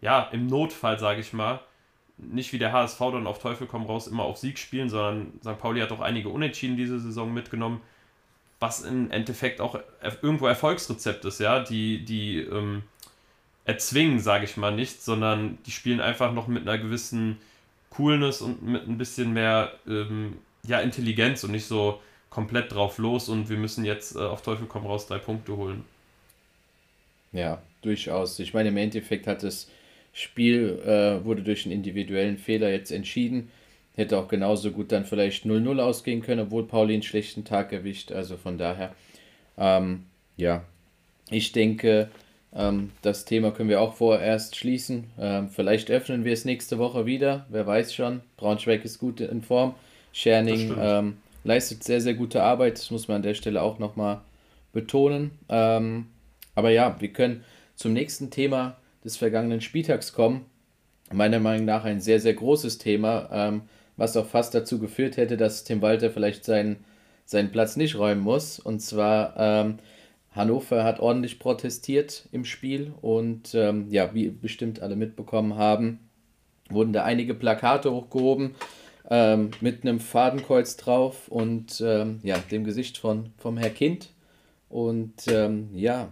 ja, 0.00 0.24
im 0.32 0.46
Notfall, 0.46 0.98
sage 0.98 1.20
ich 1.20 1.32
mal, 1.32 1.60
nicht 2.18 2.52
wie 2.52 2.58
der 2.58 2.72
HSV 2.72 2.98
dann 2.98 3.26
auf 3.26 3.38
Teufel 3.38 3.66
komm 3.66 3.86
raus 3.86 4.08
immer 4.08 4.24
auf 4.24 4.38
Sieg 4.38 4.58
spielen, 4.58 4.88
sondern 4.88 5.32
St. 5.42 5.58
Pauli 5.58 5.80
hat 5.80 5.92
auch 5.92 6.00
einige 6.00 6.30
Unentschieden 6.30 6.76
diese 6.76 6.98
Saison 6.98 7.32
mitgenommen, 7.32 7.80
was 8.58 8.82
im 8.82 9.10
Endeffekt 9.10 9.60
auch 9.60 9.78
irgendwo 10.22 10.46
Erfolgsrezept 10.46 11.24
ist, 11.26 11.40
ja, 11.40 11.60
die, 11.60 12.04
die, 12.04 12.38
ähm, 12.40 12.82
erzwingen, 13.66 14.20
sage 14.20 14.44
ich 14.44 14.56
mal 14.56 14.74
nicht, 14.74 15.02
sondern 15.02 15.58
die 15.66 15.72
spielen 15.72 16.00
einfach 16.00 16.32
noch 16.32 16.46
mit 16.46 16.62
einer 16.62 16.78
gewissen 16.78 17.38
Coolness 17.96 18.42
und 18.42 18.62
mit 18.62 18.86
ein 18.86 18.98
bisschen 18.98 19.32
mehr 19.32 19.72
ähm, 19.86 20.36
ja, 20.66 20.80
Intelligenz 20.80 21.44
und 21.44 21.52
nicht 21.52 21.66
so 21.66 22.00
komplett 22.30 22.72
drauf 22.72 22.98
los 22.98 23.28
und 23.28 23.48
wir 23.48 23.56
müssen 23.56 23.84
jetzt 23.84 24.16
äh, 24.16 24.18
auf 24.18 24.42
Teufel 24.42 24.66
komm 24.68 24.86
raus 24.86 25.06
drei 25.06 25.18
Punkte 25.18 25.56
holen. 25.56 25.84
Ja, 27.32 27.62
durchaus. 27.82 28.38
Ich 28.38 28.54
meine, 28.54 28.68
im 28.70 28.76
Endeffekt 28.76 29.26
hat 29.26 29.42
das 29.42 29.70
Spiel, 30.12 30.80
äh, 30.84 31.24
wurde 31.24 31.42
durch 31.42 31.64
einen 31.64 31.74
individuellen 31.74 32.38
Fehler 32.38 32.70
jetzt 32.70 32.90
entschieden. 32.90 33.50
Hätte 33.94 34.18
auch 34.18 34.28
genauso 34.28 34.70
gut 34.70 34.92
dann 34.92 35.06
vielleicht 35.06 35.44
0-0 35.44 35.78
ausgehen 35.80 36.22
können, 36.22 36.40
obwohl 36.40 36.66
Pauli 36.66 36.94
einen 36.94 37.02
schlechten 37.02 37.44
Tag 37.44 37.72
erwischt. 37.72 38.12
Also 38.12 38.36
von 38.36 38.58
daher, 38.58 38.94
ähm, 39.56 40.04
ja, 40.36 40.64
ich 41.30 41.52
denke, 41.52 42.10
ähm, 42.56 42.92
das 43.02 43.24
Thema 43.24 43.50
können 43.50 43.68
wir 43.68 43.80
auch 43.80 43.94
vorerst 43.94 44.56
schließen. 44.56 45.04
Ähm, 45.18 45.48
vielleicht 45.48 45.90
öffnen 45.90 46.24
wir 46.24 46.32
es 46.32 46.44
nächste 46.44 46.78
Woche 46.78 47.06
wieder, 47.06 47.46
wer 47.50 47.66
weiß 47.66 47.94
schon. 47.94 48.22
Braunschweig 48.36 48.84
ist 48.84 48.98
gut 48.98 49.20
in 49.20 49.42
Form. 49.42 49.74
Scherning 50.12 50.74
ähm, 50.78 51.18
leistet 51.44 51.84
sehr, 51.84 52.00
sehr 52.00 52.14
gute 52.14 52.42
Arbeit, 52.42 52.78
das 52.78 52.90
muss 52.90 53.08
man 53.08 53.16
an 53.16 53.22
der 53.22 53.34
Stelle 53.34 53.60
auch 53.60 53.78
nochmal 53.78 54.22
betonen. 54.72 55.32
Ähm, 55.48 56.06
aber 56.54 56.70
ja, 56.70 56.96
wir 56.98 57.12
können 57.12 57.44
zum 57.74 57.92
nächsten 57.92 58.30
Thema 58.30 58.76
des 59.04 59.16
vergangenen 59.16 59.60
Spieltags 59.60 60.12
kommen. 60.12 60.46
Meiner 61.12 61.38
Meinung 61.38 61.66
nach 61.66 61.84
ein 61.84 62.00
sehr, 62.00 62.18
sehr 62.18 62.34
großes 62.34 62.78
Thema, 62.78 63.28
ähm, 63.30 63.62
was 63.96 64.16
auch 64.16 64.26
fast 64.26 64.54
dazu 64.54 64.78
geführt 64.78 65.16
hätte, 65.16 65.36
dass 65.36 65.64
Tim 65.64 65.82
Walter 65.82 66.10
vielleicht 66.10 66.44
seinen, 66.44 66.84
seinen 67.26 67.52
Platz 67.52 67.76
nicht 67.76 67.96
räumen 67.96 68.22
muss. 68.22 68.58
Und 68.58 68.80
zwar 68.80 69.34
ähm, 69.36 69.78
Hannover 70.36 70.84
hat 70.84 71.00
ordentlich 71.00 71.38
protestiert 71.38 72.28
im 72.30 72.44
Spiel 72.44 72.92
und 73.00 73.54
ähm, 73.54 73.86
ja, 73.90 74.14
wie 74.14 74.28
bestimmt 74.28 74.80
alle 74.80 74.94
mitbekommen 74.94 75.56
haben, 75.56 75.98
wurden 76.68 76.92
da 76.92 77.04
einige 77.04 77.34
Plakate 77.34 77.90
hochgehoben 77.90 78.54
ähm, 79.08 79.50
mit 79.60 79.82
einem 79.82 79.98
Fadenkreuz 79.98 80.76
drauf 80.76 81.28
und 81.28 81.82
ähm, 81.84 82.20
ja, 82.22 82.38
dem 82.38 82.64
Gesicht 82.64 82.98
von, 82.98 83.30
vom 83.38 83.56
Herr 83.56 83.70
Kind. 83.70 84.10
Und 84.68 85.26
ähm, 85.28 85.70
ja, 85.74 86.10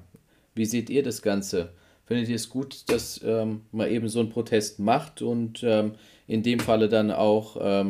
wie 0.54 0.64
seht 0.64 0.88
ihr 0.88 1.02
das 1.02 1.20
Ganze? 1.20 1.70
Findet 2.06 2.28
ihr 2.28 2.36
es 2.36 2.48
gut, 2.48 2.88
dass 2.88 3.20
ähm, 3.24 3.62
man 3.72 3.90
eben 3.90 4.08
so 4.08 4.20
einen 4.20 4.30
Protest 4.30 4.78
macht 4.78 5.22
und 5.22 5.62
ähm, 5.62 5.92
in 6.26 6.42
dem 6.42 6.60
Falle 6.60 6.88
dann 6.88 7.10
auch 7.10 7.84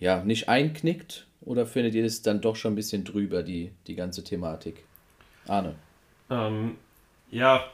ja, 0.00 0.24
nicht 0.24 0.48
einknickt? 0.48 1.26
Oder 1.40 1.66
findet 1.66 1.94
ihr 1.94 2.04
es 2.04 2.22
dann 2.22 2.40
doch 2.40 2.56
schon 2.56 2.72
ein 2.72 2.76
bisschen 2.76 3.04
drüber, 3.04 3.42
die, 3.42 3.70
die 3.86 3.94
ganze 3.94 4.24
Thematik? 4.24 4.84
Arne. 5.48 5.74
Ähm, 6.30 6.76
ja, 7.30 7.64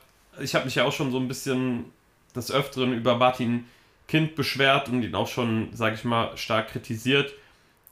ich 0.41 0.55
habe 0.55 0.65
mich 0.65 0.75
ja 0.75 0.85
auch 0.85 0.93
schon 0.93 1.11
so 1.11 1.19
ein 1.19 1.29
bisschen 1.29 1.87
des 2.35 2.51
Öfteren 2.51 2.93
über 2.93 3.17
Martin 3.17 3.67
Kind 4.09 4.35
beschwert 4.35 4.89
und 4.89 5.03
ihn 5.03 5.15
auch 5.15 5.29
schon, 5.29 5.75
sage 5.75 5.95
ich 5.95 6.05
mal, 6.05 6.37
stark 6.37 6.69
kritisiert. 6.69 7.33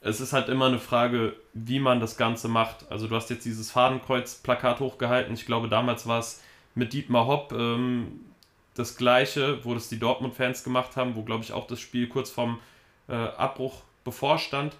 Es 0.01 0.19
ist 0.19 0.33
halt 0.33 0.49
immer 0.49 0.67
eine 0.67 0.79
Frage, 0.79 1.35
wie 1.53 1.79
man 1.79 1.99
das 1.99 2.17
Ganze 2.17 2.47
macht. 2.47 2.91
Also 2.91 3.07
du 3.07 3.15
hast 3.15 3.29
jetzt 3.29 3.45
dieses 3.45 3.71
Fadenkreuz-Plakat 3.71 4.79
hochgehalten. 4.79 5.33
Ich 5.33 5.45
glaube, 5.45 5.69
damals 5.69 6.05
war 6.05 6.19
es 6.19 6.41
mit 6.75 6.93
Dietmar 6.93 7.25
Hopp 7.25 7.51
ähm, 7.53 8.25
das 8.75 8.97
gleiche, 8.97 9.63
wo 9.63 9.73
das 9.73 9.89
die 9.89 9.99
Dortmund-Fans 9.99 10.63
gemacht 10.63 10.95
haben, 10.97 11.15
wo, 11.15 11.23
glaube 11.23 11.43
ich, 11.43 11.53
auch 11.53 11.67
das 11.67 11.79
Spiel 11.79 12.07
kurz 12.07 12.29
vorm 12.29 12.59
äh, 13.07 13.13
Abbruch 13.13 13.81
bevorstand. 14.03 14.75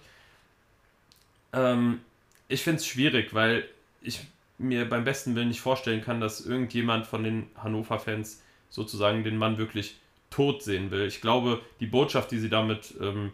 Ähm, 1.52 2.00
ich 2.48 2.62
finde 2.62 2.78
es 2.78 2.86
schwierig, 2.86 3.34
weil 3.34 3.68
ich 4.02 4.20
mir 4.58 4.88
beim 4.88 5.04
besten 5.04 5.34
Willen 5.34 5.48
nicht 5.48 5.60
vorstellen 5.60 6.02
kann, 6.02 6.20
dass 6.20 6.44
irgendjemand 6.44 7.06
von 7.06 7.24
den 7.24 7.46
Hannover-Fans 7.56 8.42
sozusagen 8.70 9.24
den 9.24 9.36
Mann 9.36 9.58
wirklich 9.58 9.96
tot 10.30 10.62
sehen 10.62 10.90
will. 10.90 11.06
Ich 11.06 11.20
glaube, 11.20 11.60
die 11.80 11.86
Botschaft, 11.86 12.30
die 12.30 12.38
sie 12.38 12.50
damit 12.50 12.94
ähm, 13.00 13.32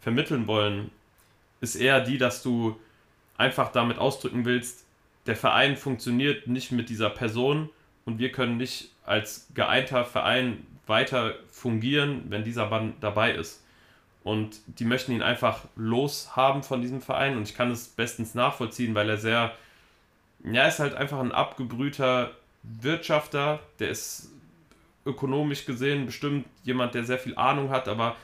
vermitteln 0.00 0.46
wollen, 0.46 0.90
ist 1.60 1.76
eher 1.76 2.00
die, 2.00 2.18
dass 2.18 2.42
du 2.42 2.78
einfach 3.36 3.72
damit 3.72 3.98
ausdrücken 3.98 4.44
willst, 4.44 4.84
der 5.26 5.36
Verein 5.36 5.76
funktioniert 5.76 6.46
nicht 6.46 6.72
mit 6.72 6.88
dieser 6.88 7.10
Person 7.10 7.68
und 8.04 8.18
wir 8.18 8.32
können 8.32 8.56
nicht 8.56 8.90
als 9.04 9.48
geeinter 9.54 10.04
Verein 10.04 10.66
weiter 10.86 11.34
fungieren, 11.48 12.24
wenn 12.28 12.44
dieser 12.44 12.68
Mann 12.68 12.94
dabei 13.00 13.32
ist. 13.32 13.62
Und 14.22 14.60
die 14.66 14.84
möchten 14.84 15.12
ihn 15.12 15.22
einfach 15.22 15.64
loshaben 15.76 16.62
von 16.62 16.82
diesem 16.82 17.00
Verein 17.00 17.36
und 17.36 17.42
ich 17.42 17.54
kann 17.54 17.70
es 17.70 17.88
bestens 17.88 18.34
nachvollziehen, 18.34 18.94
weil 18.94 19.08
er 19.08 19.16
sehr 19.16 19.52
ja, 20.44 20.66
ist 20.66 20.78
halt 20.78 20.94
einfach 20.94 21.20
ein 21.20 21.32
abgebrühter 21.32 22.32
Wirtschafter, 22.62 23.60
der 23.78 23.90
ist 23.90 24.30
ökonomisch 25.06 25.64
gesehen 25.64 26.06
bestimmt 26.06 26.46
jemand, 26.62 26.94
der 26.94 27.04
sehr 27.04 27.18
viel 27.18 27.36
Ahnung 27.36 27.70
hat, 27.70 27.88
aber 27.88 28.16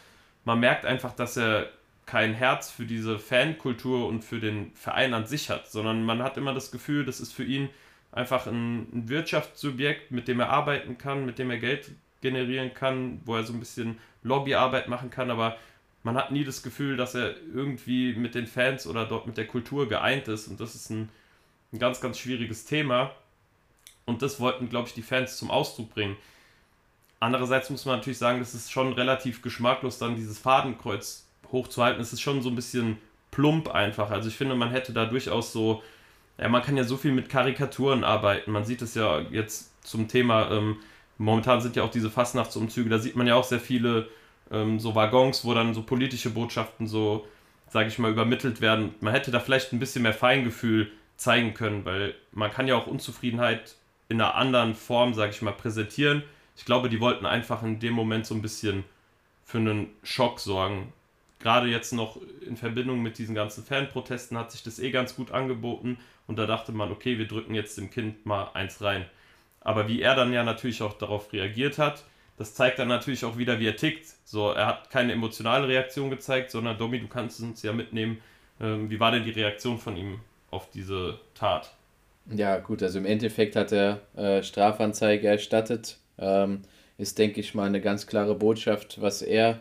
man 0.44 0.60
merkt 0.60 0.84
einfach, 0.84 1.12
dass 1.12 1.36
er 1.36 1.70
kein 2.04 2.34
Herz 2.34 2.70
für 2.70 2.84
diese 2.84 3.18
Fankultur 3.18 4.06
und 4.06 4.24
für 4.24 4.38
den 4.38 4.72
Verein 4.74 5.12
an 5.12 5.26
sich 5.26 5.50
hat, 5.50 5.68
sondern 5.68 6.04
man 6.04 6.22
hat 6.22 6.36
immer 6.36 6.54
das 6.54 6.70
Gefühl, 6.70 7.04
das 7.04 7.20
ist 7.20 7.32
für 7.32 7.44
ihn 7.44 7.68
einfach 8.12 8.46
ein, 8.46 8.86
ein 8.94 9.08
Wirtschaftssubjekt, 9.08 10.12
mit 10.12 10.28
dem 10.28 10.40
er 10.40 10.50
arbeiten 10.50 10.98
kann, 10.98 11.26
mit 11.26 11.38
dem 11.38 11.50
er 11.50 11.58
Geld 11.58 11.90
generieren 12.20 12.72
kann, 12.74 13.20
wo 13.24 13.36
er 13.36 13.42
so 13.42 13.52
ein 13.52 13.58
bisschen 13.58 13.98
Lobbyarbeit 14.22 14.88
machen 14.88 15.10
kann, 15.10 15.30
aber 15.30 15.56
man 16.02 16.16
hat 16.16 16.30
nie 16.30 16.44
das 16.44 16.62
Gefühl, 16.62 16.96
dass 16.96 17.16
er 17.16 17.34
irgendwie 17.52 18.14
mit 18.14 18.36
den 18.36 18.46
Fans 18.46 18.86
oder 18.86 19.04
dort 19.06 19.26
mit 19.26 19.36
der 19.36 19.46
Kultur 19.46 19.88
geeint 19.88 20.28
ist 20.28 20.46
und 20.46 20.60
das 20.60 20.76
ist 20.76 20.90
ein 20.90 21.08
ein 21.72 21.78
ganz, 21.78 22.00
ganz 22.00 22.18
schwieriges 22.18 22.64
Thema. 22.64 23.12
Und 24.04 24.22
das 24.22 24.40
wollten, 24.40 24.68
glaube 24.68 24.88
ich, 24.88 24.94
die 24.94 25.02
Fans 25.02 25.36
zum 25.36 25.50
Ausdruck 25.50 25.90
bringen. 25.90 26.16
Andererseits 27.18 27.70
muss 27.70 27.84
man 27.84 27.96
natürlich 27.96 28.18
sagen, 28.18 28.38
das 28.38 28.54
ist 28.54 28.70
schon 28.70 28.92
relativ 28.92 29.42
geschmacklos, 29.42 29.98
dann 29.98 30.16
dieses 30.16 30.38
Fadenkreuz 30.38 31.26
hochzuhalten. 31.50 32.00
Es 32.00 32.12
ist 32.12 32.20
schon 32.20 32.42
so 32.42 32.50
ein 32.50 32.54
bisschen 32.54 32.98
plump 33.30 33.68
einfach. 33.68 34.10
Also 34.10 34.28
ich 34.28 34.36
finde, 34.36 34.54
man 34.54 34.70
hätte 34.70 34.92
da 34.92 35.06
durchaus 35.06 35.52
so, 35.52 35.82
ja, 36.38 36.48
man 36.48 36.62
kann 36.62 36.76
ja 36.76 36.84
so 36.84 36.96
viel 36.96 37.12
mit 37.12 37.28
Karikaturen 37.28 38.04
arbeiten. 38.04 38.52
Man 38.52 38.64
sieht 38.64 38.82
es 38.82 38.94
ja 38.94 39.20
jetzt 39.20 39.72
zum 39.84 40.08
Thema, 40.08 40.50
ähm, 40.50 40.76
momentan 41.18 41.60
sind 41.60 41.76
ja 41.76 41.82
auch 41.82 41.90
diese 41.90 42.10
Fastnachtsumzüge, 42.10 42.90
da 42.90 42.98
sieht 42.98 43.16
man 43.16 43.26
ja 43.26 43.34
auch 43.34 43.44
sehr 43.44 43.60
viele 43.60 44.08
ähm, 44.50 44.78
so 44.78 44.94
Waggons, 44.94 45.44
wo 45.44 45.54
dann 45.54 45.74
so 45.74 45.82
politische 45.82 46.30
Botschaften 46.30 46.86
so, 46.86 47.26
sage 47.68 47.88
ich 47.88 47.98
mal, 47.98 48.10
übermittelt 48.10 48.60
werden. 48.60 48.94
Man 49.00 49.14
hätte 49.14 49.30
da 49.30 49.40
vielleicht 49.40 49.72
ein 49.72 49.78
bisschen 49.78 50.02
mehr 50.02 50.12
Feingefühl 50.12 50.90
zeigen 51.16 51.54
können, 51.54 51.84
weil 51.84 52.14
man 52.32 52.50
kann 52.50 52.68
ja 52.68 52.76
auch 52.76 52.86
Unzufriedenheit 52.86 53.76
in 54.08 54.20
einer 54.20 54.34
anderen 54.34 54.74
Form, 54.74 55.14
sage 55.14 55.32
ich 55.32 55.42
mal, 55.42 55.52
präsentieren. 55.52 56.22
Ich 56.56 56.64
glaube, 56.64 56.88
die 56.88 57.00
wollten 57.00 57.26
einfach 57.26 57.62
in 57.62 57.80
dem 57.80 57.94
Moment 57.94 58.26
so 58.26 58.34
ein 58.34 58.42
bisschen 58.42 58.84
für 59.44 59.58
einen 59.58 59.88
Schock 60.02 60.40
sorgen. 60.40 60.92
Gerade 61.38 61.68
jetzt 61.68 61.92
noch 61.92 62.18
in 62.46 62.56
Verbindung 62.56 63.02
mit 63.02 63.18
diesen 63.18 63.34
ganzen 63.34 63.64
Fanprotesten 63.64 64.38
hat 64.38 64.50
sich 64.50 64.62
das 64.62 64.78
eh 64.78 64.90
ganz 64.90 65.16
gut 65.16 65.30
angeboten 65.32 65.98
und 66.26 66.38
da 66.38 66.46
dachte 66.46 66.72
man, 66.72 66.90
okay, 66.90 67.18
wir 67.18 67.28
drücken 67.28 67.54
jetzt 67.54 67.76
dem 67.78 67.90
Kind 67.90 68.24
mal 68.26 68.50
eins 68.54 68.82
rein. 68.82 69.06
Aber 69.60 69.88
wie 69.88 70.00
er 70.00 70.14
dann 70.14 70.32
ja 70.32 70.44
natürlich 70.44 70.82
auch 70.82 70.94
darauf 70.94 71.32
reagiert 71.32 71.78
hat, 71.78 72.04
das 72.36 72.54
zeigt 72.54 72.78
dann 72.78 72.88
natürlich 72.88 73.24
auch 73.24 73.38
wieder, 73.38 73.60
wie 73.60 73.66
er 73.66 73.76
tickt. 73.76 74.06
So, 74.24 74.50
er 74.50 74.66
hat 74.66 74.90
keine 74.90 75.12
emotionale 75.12 75.68
Reaktion 75.68 76.10
gezeigt, 76.10 76.50
sondern 76.50 76.78
Domi, 76.78 77.00
du 77.00 77.08
kannst 77.08 77.40
uns 77.40 77.62
ja 77.62 77.72
mitnehmen. 77.72 78.18
Ähm, 78.60 78.90
wie 78.90 79.00
war 79.00 79.10
denn 79.10 79.24
die 79.24 79.30
Reaktion 79.30 79.78
von 79.78 79.96
ihm 79.96 80.20
auf 80.56 80.70
diese 80.70 81.18
Tat. 81.34 81.70
Ja, 82.34 82.58
gut, 82.58 82.82
also 82.82 82.98
im 82.98 83.04
Endeffekt 83.04 83.54
hat 83.54 83.72
er 83.72 84.00
äh, 84.16 84.42
Strafanzeige 84.42 85.28
erstattet. 85.28 85.98
Ähm, 86.18 86.62
ist, 86.98 87.18
denke 87.18 87.40
ich 87.40 87.54
mal, 87.54 87.66
eine 87.66 87.80
ganz 87.80 88.06
klare 88.06 88.34
Botschaft, 88.34 89.00
was 89.00 89.20
er 89.22 89.60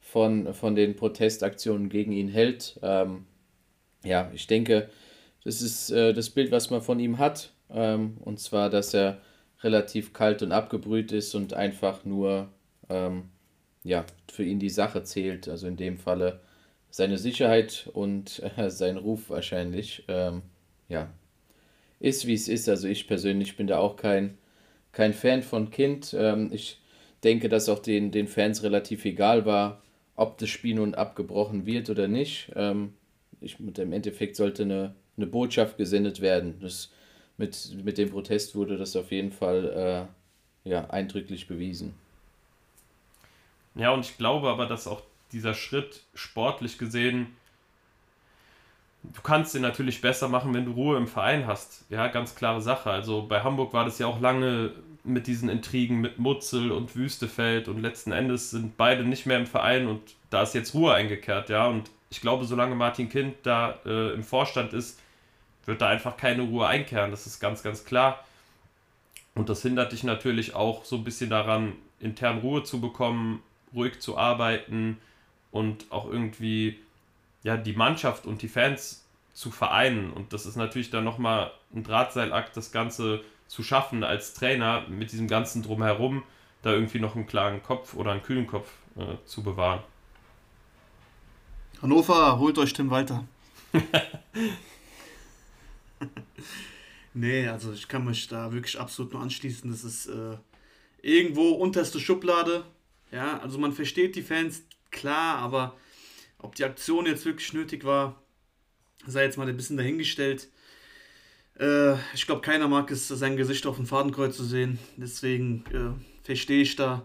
von, 0.00 0.54
von 0.54 0.76
den 0.76 0.94
Protestaktionen 0.94 1.88
gegen 1.88 2.12
ihn 2.12 2.28
hält. 2.28 2.78
Ähm, 2.82 3.26
ja, 4.04 4.30
ich 4.32 4.46
denke, 4.46 4.88
das 5.44 5.60
ist 5.60 5.90
äh, 5.90 6.14
das 6.14 6.30
Bild, 6.30 6.52
was 6.52 6.70
man 6.70 6.80
von 6.80 7.00
ihm 7.00 7.18
hat. 7.18 7.50
Ähm, 7.70 8.16
und 8.20 8.38
zwar, 8.38 8.70
dass 8.70 8.94
er 8.94 9.20
relativ 9.60 10.12
kalt 10.12 10.40
und 10.42 10.52
abgebrüht 10.52 11.10
ist 11.10 11.34
und 11.34 11.52
einfach 11.52 12.04
nur 12.04 12.48
ähm, 12.88 13.24
ja, 13.82 14.04
für 14.30 14.44
ihn 14.44 14.60
die 14.60 14.70
Sache 14.70 15.02
zählt. 15.02 15.48
Also 15.48 15.66
in 15.66 15.76
dem 15.76 15.98
Falle 15.98 16.40
seine 16.90 17.18
Sicherheit 17.18 17.88
und 17.92 18.42
äh, 18.56 18.70
sein 18.70 18.96
Ruf 18.96 19.30
wahrscheinlich, 19.30 20.04
ähm, 20.08 20.42
ja, 20.88 21.08
ist 22.00 22.26
wie 22.26 22.34
es 22.34 22.48
ist. 22.48 22.68
Also 22.68 22.88
ich 22.88 23.06
persönlich 23.06 23.56
bin 23.56 23.66
da 23.66 23.78
auch 23.78 23.96
kein, 23.96 24.38
kein 24.92 25.12
Fan 25.12 25.42
von 25.42 25.70
Kind. 25.70 26.14
Ähm, 26.18 26.50
ich 26.52 26.80
denke, 27.24 27.48
dass 27.48 27.68
auch 27.68 27.80
den, 27.80 28.10
den 28.10 28.28
Fans 28.28 28.62
relativ 28.62 29.04
egal 29.04 29.46
war, 29.46 29.82
ob 30.16 30.38
das 30.38 30.48
Spiel 30.48 30.76
nun 30.76 30.94
abgebrochen 30.94 31.66
wird 31.66 31.90
oder 31.90 32.08
nicht. 32.08 32.50
Ähm, 32.56 32.94
ich, 33.40 33.58
Im 33.60 33.92
Endeffekt 33.92 34.36
sollte 34.36 34.62
eine, 34.62 34.94
eine 35.16 35.26
Botschaft 35.26 35.76
gesendet 35.76 36.20
werden. 36.20 36.58
Das, 36.60 36.90
mit, 37.36 37.84
mit 37.84 37.98
dem 37.98 38.10
Protest 38.10 38.54
wurde 38.56 38.76
das 38.76 38.96
auf 38.96 39.12
jeden 39.12 39.32
Fall 39.32 40.08
äh, 40.64 40.68
ja, 40.68 40.90
eindrücklich 40.90 41.46
bewiesen. 41.46 41.94
Ja, 43.74 43.92
und 43.92 44.00
ich 44.00 44.18
glaube 44.18 44.48
aber, 44.48 44.66
dass 44.66 44.88
auch 44.88 45.02
dieser 45.32 45.54
Schritt 45.54 46.02
sportlich 46.14 46.78
gesehen, 46.78 47.36
du 49.02 49.20
kannst 49.22 49.54
den 49.54 49.62
natürlich 49.62 50.00
besser 50.00 50.28
machen, 50.28 50.54
wenn 50.54 50.64
du 50.64 50.72
Ruhe 50.72 50.96
im 50.96 51.06
Verein 51.06 51.46
hast. 51.46 51.84
Ja, 51.90 52.08
ganz 52.08 52.34
klare 52.34 52.60
Sache. 52.60 52.90
Also 52.90 53.22
bei 53.22 53.42
Hamburg 53.42 53.72
war 53.72 53.84
das 53.84 53.98
ja 53.98 54.06
auch 54.06 54.20
lange 54.20 54.72
mit 55.04 55.26
diesen 55.26 55.48
Intrigen 55.48 56.00
mit 56.00 56.18
Mutzel 56.18 56.70
und 56.72 56.94
Wüstefeld 56.94 57.68
und 57.68 57.80
letzten 57.80 58.12
Endes 58.12 58.50
sind 58.50 58.76
beide 58.76 59.04
nicht 59.04 59.26
mehr 59.26 59.38
im 59.38 59.46
Verein 59.46 59.86
und 59.86 60.02
da 60.30 60.42
ist 60.42 60.54
jetzt 60.54 60.74
Ruhe 60.74 60.92
eingekehrt, 60.92 61.48
ja. 61.48 61.66
Und 61.66 61.90
ich 62.10 62.20
glaube, 62.20 62.44
solange 62.44 62.74
Martin 62.74 63.08
Kind 63.08 63.36
da 63.42 63.78
äh, 63.86 64.12
im 64.12 64.22
Vorstand 64.22 64.72
ist, 64.72 65.00
wird 65.64 65.80
da 65.80 65.88
einfach 65.88 66.16
keine 66.16 66.42
Ruhe 66.42 66.66
einkehren. 66.66 67.10
Das 67.10 67.26
ist 67.26 67.40
ganz, 67.40 67.62
ganz 67.62 67.84
klar. 67.84 68.24
Und 69.34 69.48
das 69.48 69.62
hindert 69.62 69.92
dich 69.92 70.04
natürlich 70.04 70.54
auch 70.54 70.84
so 70.84 70.96
ein 70.96 71.04
bisschen 71.04 71.30
daran, 71.30 71.74
intern 72.00 72.38
Ruhe 72.38 72.64
zu 72.64 72.80
bekommen, 72.80 73.42
ruhig 73.74 74.00
zu 74.00 74.18
arbeiten 74.18 74.98
und 75.50 75.90
auch 75.90 76.10
irgendwie 76.10 76.78
ja, 77.42 77.56
die 77.56 77.72
Mannschaft 77.72 78.26
und 78.26 78.42
die 78.42 78.48
Fans 78.48 79.04
zu 79.32 79.50
vereinen. 79.50 80.12
Und 80.12 80.32
das 80.32 80.46
ist 80.46 80.56
natürlich 80.56 80.90
dann 80.90 81.04
nochmal 81.04 81.52
ein 81.74 81.84
Drahtseilakt, 81.84 82.56
das 82.56 82.72
Ganze 82.72 83.22
zu 83.46 83.62
schaffen 83.62 84.04
als 84.04 84.34
Trainer 84.34 84.84
mit 84.88 85.12
diesem 85.12 85.28
ganzen 85.28 85.62
Drumherum, 85.62 86.22
da 86.62 86.72
irgendwie 86.72 86.98
noch 86.98 87.14
einen 87.14 87.26
klaren 87.26 87.62
Kopf 87.62 87.94
oder 87.94 88.12
einen 88.12 88.22
kühlen 88.22 88.46
Kopf 88.46 88.70
äh, 88.96 89.16
zu 89.24 89.42
bewahren. 89.42 89.80
Hannover, 91.80 92.38
holt 92.38 92.58
euch 92.58 92.72
Tim 92.72 92.90
Walter. 92.90 93.24
nee, 97.14 97.46
also 97.46 97.72
ich 97.72 97.86
kann 97.86 98.04
mich 98.04 98.26
da 98.26 98.52
wirklich 98.52 98.78
absolut 98.78 99.12
nur 99.12 99.22
anschließen. 99.22 99.70
Das 99.70 99.84
ist 99.84 100.06
äh, 100.06 100.36
irgendwo 101.00 101.50
unterste 101.50 102.00
Schublade. 102.00 102.64
Ja, 103.12 103.38
also 103.38 103.58
man 103.58 103.72
versteht 103.72 104.16
die 104.16 104.22
Fans, 104.22 104.64
klar, 104.90 105.38
aber 105.38 105.76
ob 106.38 106.54
die 106.54 106.64
Aktion 106.64 107.06
jetzt 107.06 107.24
wirklich 107.24 107.52
nötig 107.52 107.84
war, 107.84 108.22
sei 109.06 109.24
jetzt 109.24 109.38
mal 109.38 109.48
ein 109.48 109.56
bisschen 109.56 109.76
dahingestellt. 109.76 110.48
Äh, 111.58 111.94
ich 112.14 112.26
glaube, 112.26 112.42
keiner 112.42 112.68
mag 112.68 112.90
es, 112.90 113.08
sein 113.08 113.36
Gesicht 113.36 113.66
auf 113.66 113.76
dem 113.76 113.86
Fadenkreuz 113.86 114.36
zu 114.36 114.44
sehen. 114.44 114.78
Deswegen 114.96 115.64
äh, 115.72 116.24
verstehe 116.24 116.62
ich 116.62 116.76
da 116.76 117.04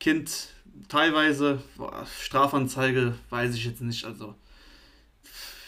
Kind 0.00 0.48
teilweise. 0.88 1.62
Boah, 1.76 2.06
Strafanzeige 2.20 3.18
weiß 3.30 3.54
ich 3.54 3.64
jetzt 3.64 3.80
nicht. 3.80 4.04
Also 4.04 4.34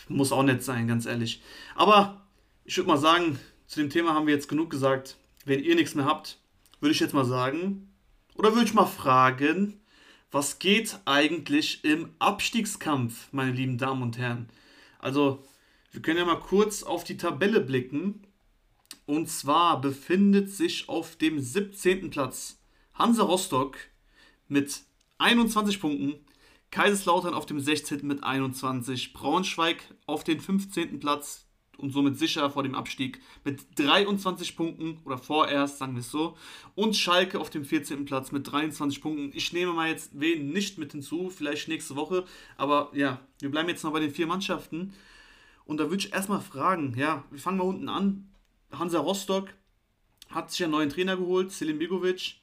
muss 0.09 0.33
auch 0.33 0.43
nicht 0.43 0.63
sein, 0.63 0.89
ganz 0.89 1.07
ehrlich. 1.07 1.43
Aber 1.75 2.27
ich 2.65 2.77
würde 2.77 2.89
mal 2.89 2.99
sagen, 2.99 3.39
zu 3.67 3.81
dem 3.81 3.91
Thema 3.91 4.15
haben 4.15 4.27
wir 4.27 4.35
jetzt 4.35 4.49
genug 4.49 4.71
gesagt. 4.71 5.17
Wenn 5.45 5.61
ihr 5.61 5.75
nichts 5.75 5.95
mehr 5.95 6.05
habt, 6.05 6.39
würde 6.81 6.93
ich 6.93 7.01
jetzt 7.01 7.15
mal 7.15 7.25
sagen, 7.25 7.93
oder 8.35 8.53
würde 8.53 8.67
ich 8.67 8.75
mal 8.75 8.87
fragen, 8.87 9.80
was 10.31 10.59
geht 10.59 10.99
eigentlich 11.05 11.85
im 11.85 12.11
Abstiegskampf, 12.18 13.28
meine 13.33 13.53
lieben 13.53 13.78
Damen 13.78 14.03
und 14.03 14.18
Herren? 14.18 14.49
Also, 14.99 15.45
wir 15.93 16.03
können 16.03 16.18
ja 16.18 16.24
mal 16.24 16.39
kurz 16.39 16.83
auf 16.83 17.05
die 17.05 17.16
Tabelle 17.16 17.61
blicken. 17.61 18.22
Und 19.07 19.28
zwar 19.28 19.81
befindet 19.81 20.51
sich 20.51 20.89
auf 20.89 21.16
dem 21.16 21.41
17. 21.41 22.11
Platz 22.11 22.59
Hansa 22.95 23.24
Rostock 23.24 23.76
mit 24.47 24.83
21 25.18 25.81
Punkten, 25.81 26.14
Kaiserslautern 26.70 27.35
auf 27.35 27.47
dem 27.47 27.59
16. 27.59 28.07
mit 28.07 28.22
21, 28.22 29.12
Braunschweig 29.12 29.83
auf 30.07 30.22
den 30.22 30.41
15. 30.41 31.01
Platz 31.01 31.47
und 31.81 31.91
somit 31.93 32.18
sicher 32.18 32.51
vor 32.51 32.62
dem 32.62 32.74
Abstieg 32.74 33.20
mit 33.45 33.61
23 33.76 34.57
Punkten 34.57 34.99
oder 35.05 35.18
vorerst, 35.18 35.78
sagen 35.78 35.95
wir 35.95 36.01
es 36.01 36.11
so. 36.11 36.37
Und 36.74 36.97
Schalke 36.97 37.41
auf 37.41 37.51
dem 37.51 37.64
14. 37.64 38.05
Platz 38.05 38.33
mit 38.33 38.51
23 38.51 39.01
Punkten. 39.01 39.31
Ich 39.35 39.53
nehme 39.53 39.72
mal 39.72 39.89
jetzt 39.89 40.11
wen 40.14 40.51
nicht 40.51 40.78
mit 40.78 40.93
hinzu, 40.93 41.31
vielleicht 41.31 41.68
nächste 41.68 41.97
Woche. 41.97 42.24
Aber 42.57 42.91
ja, 42.95 43.20
wir 43.41 43.51
bleiben 43.51 43.68
jetzt 43.68 43.85
noch 43.85 43.93
bei 43.93 44.01
den 44.01 44.11
vier 44.11 44.26
Mannschaften. 44.26 44.93
Und 45.64 45.78
da 45.78 45.85
würde 45.85 46.05
ich 46.05 46.12
erstmal 46.12 46.41
fragen, 46.41 46.95
ja, 46.97 47.24
wir 47.31 47.39
fangen 47.39 47.59
mal 47.59 47.64
unten 47.64 47.89
an. 47.89 48.28
Hansa 48.72 48.99
Rostock 48.99 49.49
hat 50.28 50.51
sich 50.51 50.62
einen 50.62 50.72
neuen 50.72 50.91
Trainer 50.91 51.16
geholt, 51.16 51.53
Selim 51.53 51.78
Begovic. 51.78 52.37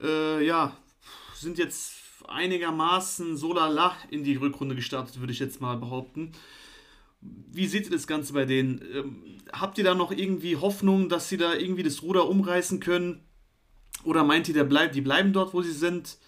Äh, 0.00 0.44
ja, 0.44 0.76
sind 1.34 1.58
jetzt 1.58 1.94
einigermaßen 2.28 3.36
so 3.36 3.52
lala 3.52 3.96
in 4.10 4.24
die 4.24 4.36
Rückrunde 4.36 4.74
gestartet, 4.74 5.20
würde 5.20 5.32
ich 5.32 5.38
jetzt 5.38 5.60
mal 5.60 5.76
behaupten. 5.76 6.32
Wie 7.52 7.66
seht 7.66 7.84
ihr 7.86 7.92
das 7.92 8.06
Ganze 8.06 8.32
bei 8.32 8.44
denen? 8.44 8.82
Ähm, 8.94 9.22
habt 9.52 9.78
ihr 9.78 9.84
da 9.84 9.94
noch 9.94 10.12
irgendwie 10.12 10.56
Hoffnung, 10.56 11.08
dass 11.08 11.28
sie 11.28 11.36
da 11.36 11.54
irgendwie 11.54 11.82
das 11.82 12.02
Ruder 12.02 12.28
umreißen 12.28 12.80
können? 12.80 13.20
Oder 14.04 14.24
meint 14.24 14.48
ihr, 14.48 14.54
der 14.54 14.64
bleib, 14.64 14.92
die 14.92 15.00
bleiben 15.00 15.32
dort, 15.32 15.54
wo 15.54 15.62
sie 15.62 15.72
sind 15.72 16.18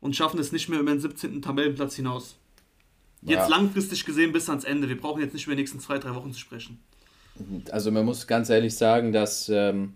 und 0.00 0.16
schaffen 0.16 0.40
es 0.40 0.52
nicht 0.52 0.68
mehr 0.68 0.80
über 0.80 0.90
den 0.90 1.00
17. 1.00 1.42
Tabellenplatz 1.42 1.96
hinaus? 1.96 2.36
Jetzt 3.22 3.32
ja. 3.32 3.48
langfristig 3.48 4.04
gesehen 4.06 4.32
bis 4.32 4.48
ans 4.48 4.64
Ende. 4.64 4.88
Wir 4.88 4.96
brauchen 4.96 5.20
jetzt 5.20 5.34
nicht 5.34 5.46
über 5.46 5.54
die 5.54 5.62
nächsten 5.62 5.80
zwei, 5.80 5.98
drei 5.98 6.14
Wochen 6.14 6.32
zu 6.32 6.38
sprechen. 6.38 6.80
Also 7.70 7.90
man 7.90 8.04
muss 8.04 8.26
ganz 8.26 8.48
ehrlich 8.48 8.74
sagen, 8.74 9.12
dass, 9.12 9.48
ähm, 9.48 9.94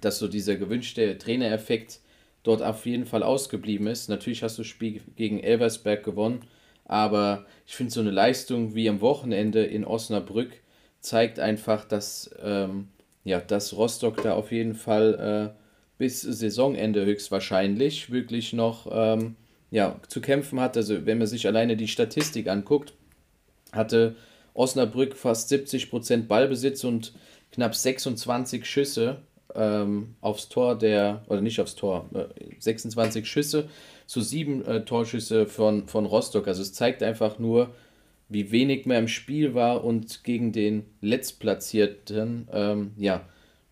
dass 0.00 0.18
so 0.18 0.28
dieser 0.28 0.56
gewünschte 0.56 1.18
Trainereffekt 1.18 2.00
dort 2.42 2.62
auf 2.62 2.86
jeden 2.86 3.06
Fall 3.06 3.22
ausgeblieben 3.22 3.86
ist. 3.86 4.08
Natürlich 4.08 4.42
hast 4.42 4.58
du 4.58 4.62
das 4.62 4.68
Spiel 4.68 5.00
gegen 5.16 5.40
Elversberg 5.40 6.02
gewonnen, 6.02 6.40
aber 6.92 7.46
ich 7.66 7.74
finde 7.74 7.90
so 7.90 8.00
eine 8.00 8.10
Leistung 8.10 8.74
wie 8.74 8.86
am 8.86 9.00
Wochenende 9.00 9.64
in 9.64 9.86
Osnabrück 9.86 10.50
zeigt 11.00 11.40
einfach, 11.40 11.86
dass, 11.86 12.30
ähm, 12.42 12.88
ja, 13.24 13.40
dass 13.40 13.74
Rostock 13.74 14.22
da 14.22 14.34
auf 14.34 14.52
jeden 14.52 14.74
Fall 14.74 15.54
äh, 15.54 15.58
bis 15.96 16.20
Saisonende 16.20 17.06
höchstwahrscheinlich 17.06 18.10
wirklich 18.10 18.52
noch 18.52 18.86
ähm, 18.92 19.36
ja, 19.70 19.98
zu 20.08 20.20
kämpfen 20.20 20.60
hat. 20.60 20.76
Also 20.76 21.06
wenn 21.06 21.16
man 21.16 21.26
sich 21.26 21.46
alleine 21.46 21.78
die 21.78 21.88
Statistik 21.88 22.46
anguckt, 22.46 22.92
hatte 23.72 24.14
Osnabrück 24.52 25.16
fast 25.16 25.50
70% 25.50 26.26
Ballbesitz 26.26 26.84
und 26.84 27.14
knapp 27.52 27.74
26 27.74 28.66
Schüsse 28.66 29.22
ähm, 29.54 30.14
aufs 30.20 30.50
Tor 30.50 30.76
der, 30.76 31.24
oder 31.26 31.40
nicht 31.40 31.58
aufs 31.58 31.74
Tor, 31.74 32.10
äh, 32.12 32.26
26 32.58 33.26
Schüsse 33.26 33.70
zu 34.06 34.20
sieben 34.20 34.64
äh, 34.64 34.84
Torschüsse 34.84 35.46
von, 35.46 35.88
von 35.88 36.06
Rostock. 36.06 36.48
Also 36.48 36.62
es 36.62 36.72
zeigt 36.72 37.02
einfach 37.02 37.38
nur, 37.38 37.74
wie 38.28 38.50
wenig 38.50 38.86
mehr 38.86 38.98
im 38.98 39.08
Spiel 39.08 39.54
war 39.54 39.84
und 39.84 40.24
gegen 40.24 40.52
den 40.52 40.86
Letztplatzierten, 41.00 42.48
ähm, 42.52 42.92
ja, 42.96 43.22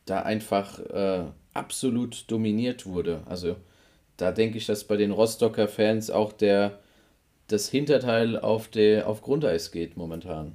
da 0.05 0.23
einfach 0.23 0.79
äh, 0.79 1.25
absolut 1.55 2.31
dominiert 2.31 2.87
wurde. 2.87 3.23
Also 3.27 3.57
da 4.17 4.33
denke 4.33 4.59
ich, 4.59 4.67
dass 4.67 4.85
bei 4.85 4.97
den 4.97 5.13
Rostocker 5.13 5.67
Fans 5.67 6.11
auch 6.11 6.33
der, 6.33 6.79
das 7.49 7.69
Hinterteil 7.69 8.39
auf, 8.39 8.69
der, 8.69 9.09
auf 9.09 9.23
Grundeis 9.23 9.73
geht 9.73 9.97
momentan. 9.97 10.55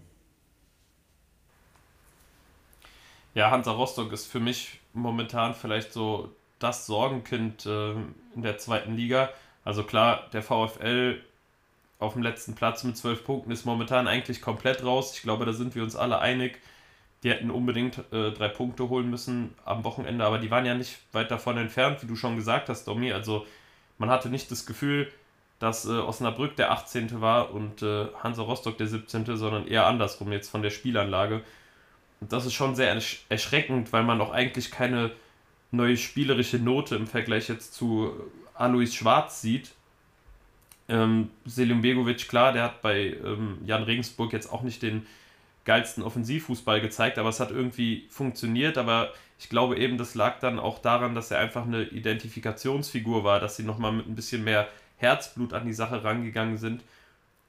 Ja, 3.34 3.52
Hansa 3.52 3.72
Rostock 3.72 4.14
ist 4.14 4.28
für 4.28 4.40
mich 4.40 4.80
momentan 4.94 5.54
vielleicht 5.54 5.92
so 5.92 6.30
das 6.60 6.86
Sorgenkind 6.86 7.66
äh, 7.66 7.92
in 7.92 8.42
der 8.42 8.58
zweiten 8.58 8.96
Liga. 8.96 9.30
Also 9.66 9.84
klar, 9.84 10.30
der 10.32 10.44
VfL 10.44 11.20
auf 12.00 12.14
dem 12.14 12.24
letzten 12.24 12.56
Platz 12.56 12.84
mit 12.84 12.96
zwölf 12.96 13.26
Punkten 13.26 13.52
ist 13.52 13.66
momentan 13.66 14.08
eigentlich 14.08 14.42
komplett 14.42 14.84
raus. 14.84 15.14
Ich 15.16 15.24
glaube, 15.24 15.46
da 15.46 15.54
sind 15.54 15.76
wir 15.76 15.84
uns 15.84 15.96
alle 15.96 16.20
einig. 16.20 16.60
Die 17.24 17.32
hätten 17.32 17.50
unbedingt 17.50 17.98
äh, 18.12 18.32
drei 18.32 18.48
Punkte 18.48 18.90
holen 18.90 19.10
müssen 19.10 19.56
am 19.66 19.84
Wochenende, 19.84 20.24
aber 20.24 20.38
die 20.38 20.52
waren 20.52 20.66
ja 20.66 20.76
nicht 20.76 21.00
weit 21.12 21.32
davon 21.32 21.58
entfernt, 21.58 22.04
wie 22.04 22.08
du 22.08 22.16
schon 22.16 22.36
gesagt 22.36 22.70
hast, 22.70 22.88
Domi. 22.88 23.12
Also 23.12 23.48
man 23.98 24.10
hatte 24.10 24.30
nicht 24.30 24.52
das 24.52 24.68
Gefühl, 24.68 25.12
dass 25.58 25.86
äh, 25.86 25.92
Osnabrück 25.94 26.56
der 26.56 26.72
18. 26.72 27.22
war 27.22 27.52
und 27.52 27.82
äh, 27.82 28.08
Hansa 28.22 28.44
Rostock 28.44 28.78
der 28.78 28.88
17., 28.88 29.26
sondern 29.38 29.68
eher 29.68 29.88
andersrum 29.88 30.32
jetzt 30.32 30.50
von 30.50 30.62
der 30.62 30.70
Spielanlage. 30.70 31.42
Und 32.22 32.32
das 32.32 32.46
ist 32.46 32.54
schon 32.54 32.76
sehr 32.76 32.96
erschreckend, 33.30 33.92
weil 33.94 34.04
man 34.04 34.22
auch 34.22 34.32
eigentlich 34.32 34.70
keine 34.70 35.12
neue 35.72 35.98
spielerische 35.98 36.60
Note 36.60 36.96
im 36.96 37.08
Vergleich 37.08 37.50
jetzt 37.50 37.74
zu 37.74 38.14
Alois 38.56 38.94
Schwarz 38.94 39.42
sieht. 39.42 39.72
Ähm, 40.88 41.30
Selim 41.46 41.82
Begovic, 41.82 42.28
klar, 42.28 42.54
der 42.54 42.64
hat 42.64 42.82
bei 42.82 43.18
ähm, 43.24 43.58
Jan 43.66 43.84
Regensburg 43.84 44.34
jetzt 44.34 44.52
auch 44.52 44.62
nicht 44.62 44.82
den 44.82 45.06
geilsten 45.66 46.04
Offensivfußball 46.04 46.80
gezeigt, 46.80 47.18
aber 47.18 47.30
es 47.30 47.40
hat 47.40 47.52
irgendwie 47.52 48.06
funktioniert. 48.10 48.78
Aber 48.78 49.12
ich 49.40 49.50
glaube 49.50 49.78
eben, 49.78 49.98
das 49.98 50.16
lag 50.16 50.40
dann 50.40 50.60
auch 50.60 50.80
daran, 50.80 51.16
dass 51.16 51.32
er 51.32 51.40
einfach 51.40 51.66
eine 51.66 51.84
Identifikationsfigur 51.84 53.24
war, 53.24 53.40
dass 53.40 53.58
sie 53.58 53.64
nochmal 53.64 53.92
mit 53.92 54.08
ein 54.08 54.16
bisschen 54.16 54.44
mehr 54.44 54.68
Herzblut 54.98 55.54
an 55.54 55.66
die 55.66 55.74
Sache 55.74 56.04
rangegangen 56.04 56.58
sind. 56.58 56.84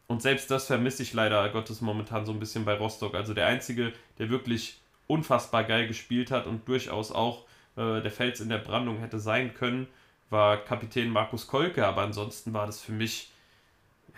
Und 0.09 0.22
selbst 0.22 0.50
das 0.50 0.66
vermisse 0.66 1.02
ich 1.02 1.12
leider 1.12 1.48
Gottes 1.50 1.80
momentan 1.80 2.24
so 2.24 2.32
ein 2.32 2.40
bisschen 2.40 2.64
bei 2.64 2.74
Rostock. 2.74 3.14
Also 3.14 3.34
der 3.34 3.46
Einzige, 3.46 3.92
der 4.18 4.30
wirklich 4.30 4.80
unfassbar 5.07 5.64
geil 5.64 5.86
gespielt 5.86 6.30
hat 6.30 6.46
und 6.46 6.66
durchaus 6.68 7.12
auch 7.12 7.44
äh, 7.76 8.00
der 8.00 8.11
Fels 8.11 8.40
in 8.40 8.48
der 8.48 8.59
Brandung 8.59 8.98
hätte 8.98 9.20
sein 9.20 9.54
können, 9.54 9.86
war 10.31 10.59
Kapitän 10.59 11.11
Markus 11.11 11.47
Kolke. 11.47 11.87
Aber 11.87 12.03
ansonsten 12.03 12.53
war 12.53 12.66
das 12.66 12.81
für 12.81 12.93
mich, 12.93 13.31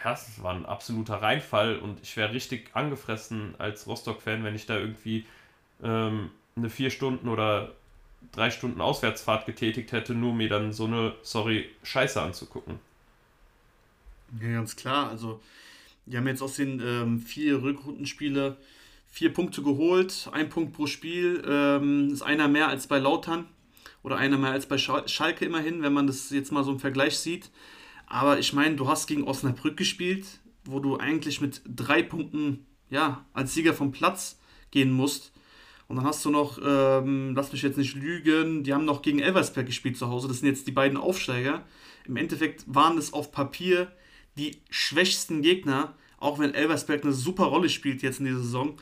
ja, 0.04 0.12
es 0.12 0.42
war 0.42 0.54
ein 0.54 0.66
absoluter 0.66 1.16
Reinfall 1.16 1.78
und 1.78 2.00
ich 2.02 2.16
wäre 2.16 2.32
richtig 2.32 2.70
angefressen 2.74 3.54
als 3.58 3.86
Rostock-Fan, 3.86 4.44
wenn 4.44 4.54
ich 4.54 4.66
da 4.66 4.78
irgendwie 4.78 5.26
ähm, 5.82 6.30
eine 6.56 6.70
vier 6.70 6.90
Stunden 6.90 7.28
oder 7.28 7.72
drei 8.32 8.50
Stunden 8.50 8.80
Auswärtsfahrt 8.80 9.46
getätigt 9.46 9.92
hätte, 9.92 10.14
nur 10.14 10.34
mir 10.34 10.48
dann 10.48 10.72
so 10.72 10.86
eine, 10.86 11.14
sorry, 11.22 11.68
Scheiße 11.82 12.20
anzugucken. 12.20 12.80
Ja, 14.40 14.48
ganz 14.52 14.76
klar. 14.76 15.08
Also 15.08 15.40
die 16.06 16.16
haben 16.16 16.26
jetzt 16.26 16.42
aus 16.42 16.56
den 16.56 16.80
ähm, 16.80 17.20
vier 17.20 17.62
Rückrundenspiele 17.62 18.56
vier 19.10 19.32
Punkte 19.32 19.62
geholt, 19.62 20.28
ein 20.32 20.48
Punkt 20.48 20.74
pro 20.74 20.86
Spiel, 20.86 21.42
ähm, 21.46 22.10
ist 22.12 22.22
einer 22.22 22.46
mehr 22.46 22.68
als 22.68 22.86
bei 22.86 22.98
Lautern 22.98 23.46
oder 24.08 24.16
einer 24.16 24.38
mehr 24.38 24.52
als 24.52 24.66
bei 24.66 24.78
Schalke 24.78 25.44
immerhin, 25.44 25.82
wenn 25.82 25.92
man 25.92 26.06
das 26.06 26.30
jetzt 26.30 26.50
mal 26.50 26.64
so 26.64 26.72
im 26.72 26.80
Vergleich 26.80 27.18
sieht. 27.18 27.50
Aber 28.06 28.38
ich 28.38 28.54
meine, 28.54 28.74
du 28.74 28.88
hast 28.88 29.06
gegen 29.06 29.24
Osnabrück 29.24 29.76
gespielt, 29.76 30.24
wo 30.64 30.80
du 30.80 30.96
eigentlich 30.96 31.42
mit 31.42 31.60
drei 31.66 32.02
Punkten 32.02 32.64
ja, 32.88 33.26
als 33.34 33.52
Sieger 33.52 33.74
vom 33.74 33.92
Platz 33.92 34.38
gehen 34.70 34.92
musst. 34.92 35.32
Und 35.88 35.96
dann 35.96 36.06
hast 36.06 36.24
du 36.24 36.30
noch, 36.30 36.58
ähm, 36.64 37.34
lass 37.34 37.52
mich 37.52 37.60
jetzt 37.60 37.76
nicht 37.76 37.96
lügen, 37.96 38.64
die 38.64 38.72
haben 38.72 38.86
noch 38.86 39.02
gegen 39.02 39.18
Elversberg 39.18 39.66
gespielt 39.66 39.98
zu 39.98 40.08
Hause. 40.08 40.26
Das 40.26 40.38
sind 40.38 40.48
jetzt 40.48 40.66
die 40.66 40.72
beiden 40.72 40.96
Aufsteiger. 40.96 41.64
Im 42.06 42.16
Endeffekt 42.16 42.64
waren 42.66 42.96
es 42.96 43.12
auf 43.12 43.30
Papier 43.30 43.92
die 44.38 44.62
schwächsten 44.70 45.42
Gegner, 45.42 45.94
auch 46.16 46.38
wenn 46.38 46.54
Elversberg 46.54 47.02
eine 47.04 47.12
super 47.12 47.44
Rolle 47.44 47.68
spielt 47.68 48.00
jetzt 48.00 48.20
in 48.20 48.24
dieser 48.24 48.38
Saison. 48.38 48.78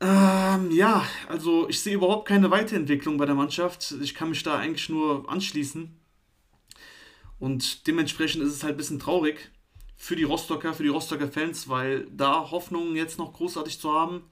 Ähm, 0.00 0.70
ja, 0.70 1.06
also 1.28 1.68
ich 1.68 1.80
sehe 1.80 1.94
überhaupt 1.94 2.28
keine 2.28 2.50
Weiterentwicklung 2.50 3.16
bei 3.16 3.26
der 3.26 3.34
Mannschaft. 3.34 3.94
Ich 4.02 4.14
kann 4.14 4.30
mich 4.30 4.42
da 4.42 4.58
eigentlich 4.58 4.88
nur 4.88 5.28
anschließen. 5.30 5.98
Und 7.38 7.86
dementsprechend 7.86 8.42
ist 8.42 8.52
es 8.52 8.62
halt 8.62 8.74
ein 8.74 8.78
bisschen 8.78 8.98
traurig 8.98 9.50
für 9.96 10.16
die 10.16 10.24
Rostocker, 10.24 10.74
für 10.74 10.82
die 10.82 10.90
Rostocker 10.90 11.28
Fans, 11.28 11.68
weil 11.68 12.06
da 12.10 12.50
Hoffnungen 12.50 12.96
jetzt 12.96 13.18
noch 13.18 13.32
großartig 13.32 13.80
zu 13.80 13.92
haben, 13.92 14.22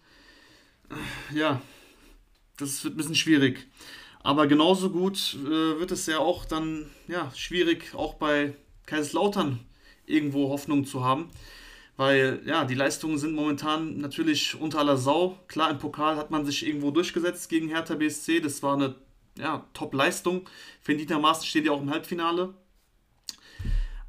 ja, 1.32 1.60
das 2.58 2.84
wird 2.84 2.94
ein 2.94 2.96
bisschen 2.96 3.14
schwierig. 3.14 3.66
Aber 4.22 4.46
genauso 4.46 4.90
gut 4.90 5.36
äh, 5.44 5.78
wird 5.78 5.90
es 5.90 6.06
ja 6.06 6.18
auch 6.18 6.44
dann 6.44 6.90
ja, 7.08 7.30
schwierig, 7.34 7.94
auch 7.94 8.14
bei 8.14 8.54
Kaiserslautern 8.86 9.60
irgendwo 10.06 10.50
Hoffnung 10.50 10.86
zu 10.86 11.04
haben. 11.04 11.30
Weil 11.96 12.42
ja, 12.44 12.64
die 12.64 12.74
Leistungen 12.74 13.18
sind 13.18 13.34
momentan 13.34 13.98
natürlich 13.98 14.58
unter 14.60 14.80
aller 14.80 14.96
Sau. 14.96 15.38
Klar, 15.46 15.70
im 15.70 15.78
Pokal 15.78 16.16
hat 16.16 16.30
man 16.30 16.44
sich 16.44 16.66
irgendwo 16.66 16.90
durchgesetzt 16.90 17.48
gegen 17.48 17.68
Hertha 17.68 17.94
BSC. 17.94 18.40
Das 18.40 18.62
war 18.62 18.74
eine 18.74 18.96
ja, 19.38 19.64
Top-Leistung. 19.74 20.48
Verdientermaßen 20.82 21.46
steht 21.46 21.66
ja 21.66 21.72
auch 21.72 21.80
im 21.80 21.90
Halbfinale. 21.90 22.54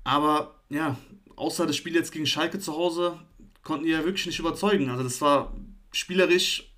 Aber 0.04 0.56
ja, 0.70 0.98
außer 1.36 1.68
das 1.68 1.76
Spiel 1.76 1.96
jetzt 1.96 2.12
gegen 2.12 2.26
Schalke 2.26 2.60
zu 2.60 2.74
Hause, 2.74 3.20
konnten 3.64 3.86
die 3.86 3.92
ja 3.92 4.04
wirklich 4.04 4.26
nicht 4.26 4.40
überzeugen. 4.40 4.90
Also 4.90 5.04
das 5.04 5.22
war 5.22 5.54
spielerisch 5.92 6.72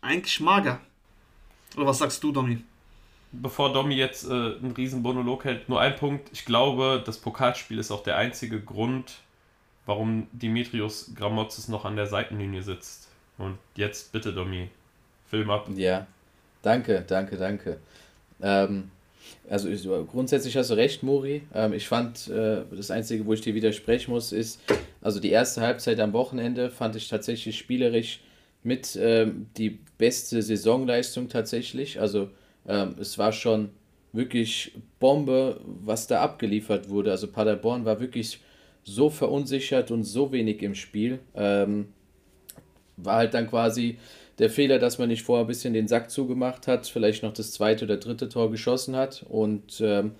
eigentlich 0.00 0.40
mager. 0.40 0.80
Oder 1.76 1.86
was 1.86 1.98
sagst 1.98 2.22
du, 2.22 2.32
Domi? 2.32 2.58
Bevor 3.32 3.72
Domi 3.72 3.96
jetzt 3.96 4.24
äh, 4.24 4.30
einen 4.30 4.72
riesen 4.76 5.02
Monolog 5.02 5.44
hält, 5.44 5.68
nur 5.68 5.80
ein 5.80 5.96
Punkt. 5.96 6.30
Ich 6.32 6.44
glaube, 6.44 7.02
das 7.04 7.18
Pokalspiel 7.18 7.78
ist 7.78 7.90
auch 7.90 8.02
der 8.02 8.16
einzige 8.16 8.60
Grund, 8.60 9.18
warum 9.86 10.26
Dimitrios 10.32 11.12
Gramotzes 11.14 11.68
noch 11.68 11.84
an 11.84 11.96
der 11.96 12.06
Seitenlinie 12.06 12.62
sitzt. 12.62 13.08
Und 13.38 13.58
jetzt 13.76 14.12
bitte, 14.12 14.32
Domi, 14.32 14.68
Film 15.28 15.50
ab. 15.50 15.68
Ja, 15.74 16.06
danke, 16.62 17.04
danke, 17.06 17.36
danke. 17.36 17.78
Ähm, 18.42 18.90
also 19.48 19.68
ich, 19.68 19.82
grundsätzlich 19.82 20.56
hast 20.56 20.70
du 20.70 20.74
recht, 20.74 21.02
Mori. 21.02 21.42
Ähm, 21.54 21.72
ich 21.72 21.88
fand, 21.88 22.28
äh, 22.28 22.62
das 22.70 22.90
Einzige, 22.90 23.26
wo 23.26 23.32
ich 23.32 23.40
dir 23.40 23.54
widersprechen 23.54 24.10
muss, 24.10 24.32
ist, 24.32 24.60
also 25.00 25.20
die 25.20 25.30
erste 25.30 25.60
Halbzeit 25.60 26.00
am 26.00 26.12
Wochenende 26.12 26.70
fand 26.70 26.96
ich 26.96 27.08
tatsächlich 27.08 27.56
spielerisch 27.56 28.20
mit 28.62 28.98
ähm, 29.00 29.46
die 29.56 29.78
beste 29.98 30.42
Saisonleistung 30.42 31.28
tatsächlich. 31.28 32.00
Also 32.00 32.30
ähm, 32.66 32.96
es 33.00 33.16
war 33.18 33.32
schon 33.32 33.70
wirklich 34.12 34.72
Bombe, 34.98 35.60
was 35.64 36.06
da 36.06 36.22
abgeliefert 36.22 36.88
wurde. 36.88 37.10
Also 37.10 37.28
Paderborn 37.28 37.84
war 37.84 38.00
wirklich 38.00 38.40
so 38.86 39.10
verunsichert 39.10 39.90
und 39.90 40.04
so 40.04 40.32
wenig 40.32 40.62
im 40.62 40.74
Spiel. 40.74 41.18
Ähm, 41.34 41.88
war 42.96 43.16
halt 43.16 43.34
dann 43.34 43.50
quasi 43.50 43.98
der 44.38 44.48
Fehler, 44.48 44.78
dass 44.78 44.98
man 44.98 45.08
nicht 45.08 45.22
vorher 45.22 45.44
ein 45.44 45.48
bisschen 45.48 45.74
den 45.74 45.88
Sack 45.88 46.10
zugemacht 46.10 46.66
hat, 46.68 46.86
vielleicht 46.86 47.22
noch 47.22 47.32
das 47.32 47.52
zweite 47.52 47.84
oder 47.84 47.96
dritte 47.96 48.28
Tor 48.28 48.50
geschossen 48.50 48.94
hat 48.96 49.24
und 49.28 49.80
ähm, 49.80 50.12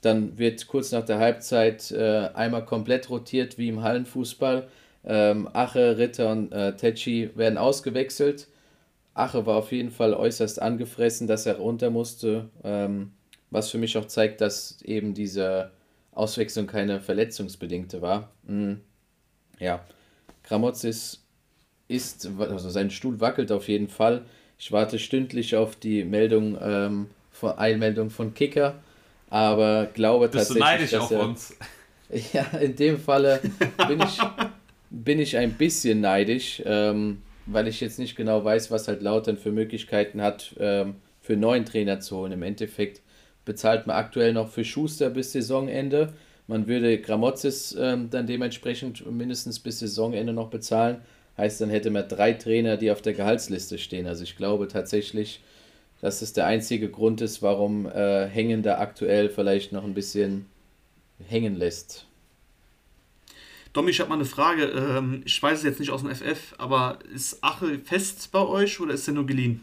dann 0.00 0.38
wird 0.38 0.66
kurz 0.66 0.92
nach 0.92 1.04
der 1.04 1.18
Halbzeit 1.18 1.90
äh, 1.90 2.30
einmal 2.34 2.64
komplett 2.64 3.10
rotiert 3.10 3.58
wie 3.58 3.68
im 3.68 3.82
Hallenfußball. 3.82 4.68
Ähm, 5.04 5.48
Ache, 5.52 5.98
Ritter 5.98 6.30
und 6.32 6.52
äh, 6.52 6.74
Tetschi 6.76 7.30
werden 7.34 7.58
ausgewechselt. 7.58 8.48
Ache 9.14 9.46
war 9.46 9.56
auf 9.56 9.72
jeden 9.72 9.90
Fall 9.90 10.14
äußerst 10.14 10.60
angefressen, 10.60 11.26
dass 11.26 11.46
er 11.46 11.56
runter 11.56 11.90
musste, 11.90 12.48
ähm, 12.64 13.12
was 13.50 13.70
für 13.70 13.78
mich 13.78 13.96
auch 13.98 14.06
zeigt, 14.06 14.40
dass 14.40 14.80
eben 14.82 15.14
diese 15.14 15.70
Auswechslung 16.16 16.66
keine 16.66 17.00
verletzungsbedingte 17.00 18.02
war. 18.02 18.30
Mhm. 18.44 18.80
Ja, 19.58 19.84
Gramozis 20.42 21.22
ist, 21.88 22.28
also 22.38 22.70
sein 22.70 22.90
Stuhl 22.90 23.20
wackelt 23.20 23.52
auf 23.52 23.68
jeden 23.68 23.88
Fall. 23.88 24.24
Ich 24.58 24.72
warte 24.72 24.98
stündlich 24.98 25.56
auf 25.56 25.76
die 25.76 26.04
Meldung, 26.04 26.58
ähm, 26.60 27.06
von, 27.30 27.52
Einmeldung 27.58 28.10
von 28.10 28.32
Kicker, 28.34 28.82
aber 29.28 29.86
glaube 29.92 30.28
Bist 30.28 30.48
tatsächlich, 30.48 30.64
du 30.64 30.70
neidisch 30.70 30.90
dass 30.92 31.02
auf 31.02 31.10
er, 31.10 31.20
uns? 31.20 31.56
Ja, 32.32 32.44
in 32.58 32.76
dem 32.76 33.00
Falle 33.00 33.40
bin 33.88 34.00
ich, 34.00 34.18
bin 34.90 35.18
ich 35.18 35.36
ein 35.36 35.54
bisschen 35.54 36.00
neidisch, 36.00 36.62
ähm, 36.64 37.20
weil 37.46 37.66
ich 37.66 37.80
jetzt 37.80 37.98
nicht 37.98 38.14
genau 38.14 38.44
weiß, 38.44 38.70
was 38.70 38.86
halt 38.86 39.02
Lautern 39.02 39.36
für 39.36 39.50
Möglichkeiten 39.50 40.22
hat, 40.22 40.54
ähm, 40.60 40.94
für 41.20 41.36
neuen 41.36 41.64
Trainer 41.64 41.98
zu 41.98 42.16
holen. 42.16 42.30
Im 42.30 42.44
Endeffekt 42.44 43.02
bezahlt 43.46 43.86
man 43.86 43.96
aktuell 43.96 44.34
noch 44.34 44.50
für 44.50 44.64
Schuster 44.64 45.08
bis 45.08 45.32
Saisonende. 45.32 46.12
Man 46.48 46.66
würde 46.66 47.00
Gramozis 47.00 47.74
ähm, 47.78 48.10
dann 48.10 48.26
dementsprechend 48.26 49.10
mindestens 49.10 49.58
bis 49.58 49.78
Saisonende 49.78 50.34
noch 50.34 50.50
bezahlen. 50.50 50.98
Heißt, 51.38 51.60
dann 51.60 51.70
hätte 51.70 51.90
man 51.90 52.06
drei 52.08 52.34
Trainer, 52.34 52.76
die 52.76 52.90
auf 52.90 53.00
der 53.00 53.14
Gehaltsliste 53.14 53.78
stehen. 53.78 54.06
Also 54.06 54.24
ich 54.24 54.36
glaube 54.36 54.68
tatsächlich, 54.68 55.40
dass 56.00 56.22
es 56.22 56.34
der 56.34 56.46
einzige 56.46 56.90
Grund 56.90 57.20
ist, 57.20 57.40
warum 57.40 57.86
äh, 57.86 58.26
Hängen 58.26 58.62
da 58.62 58.78
aktuell 58.78 59.30
vielleicht 59.30 59.72
noch 59.72 59.84
ein 59.84 59.94
bisschen 59.94 60.46
hängen 61.26 61.56
lässt. 61.56 62.06
Domi, 63.72 63.90
ich 63.90 64.00
habe 64.00 64.08
mal 64.08 64.16
eine 64.16 64.24
Frage. 64.24 64.64
Ähm, 64.64 65.22
ich 65.24 65.40
weiß 65.42 65.58
es 65.58 65.64
jetzt 65.64 65.80
nicht 65.80 65.90
aus 65.90 66.02
dem 66.02 66.14
FF, 66.14 66.54
aber 66.58 66.98
ist 67.14 67.44
Ache 67.44 67.78
fest 67.78 68.30
bei 68.32 68.40
euch 68.40 68.80
oder 68.80 68.94
ist 68.94 69.06
er 69.06 69.14
nur 69.14 69.26
geliehen? 69.26 69.62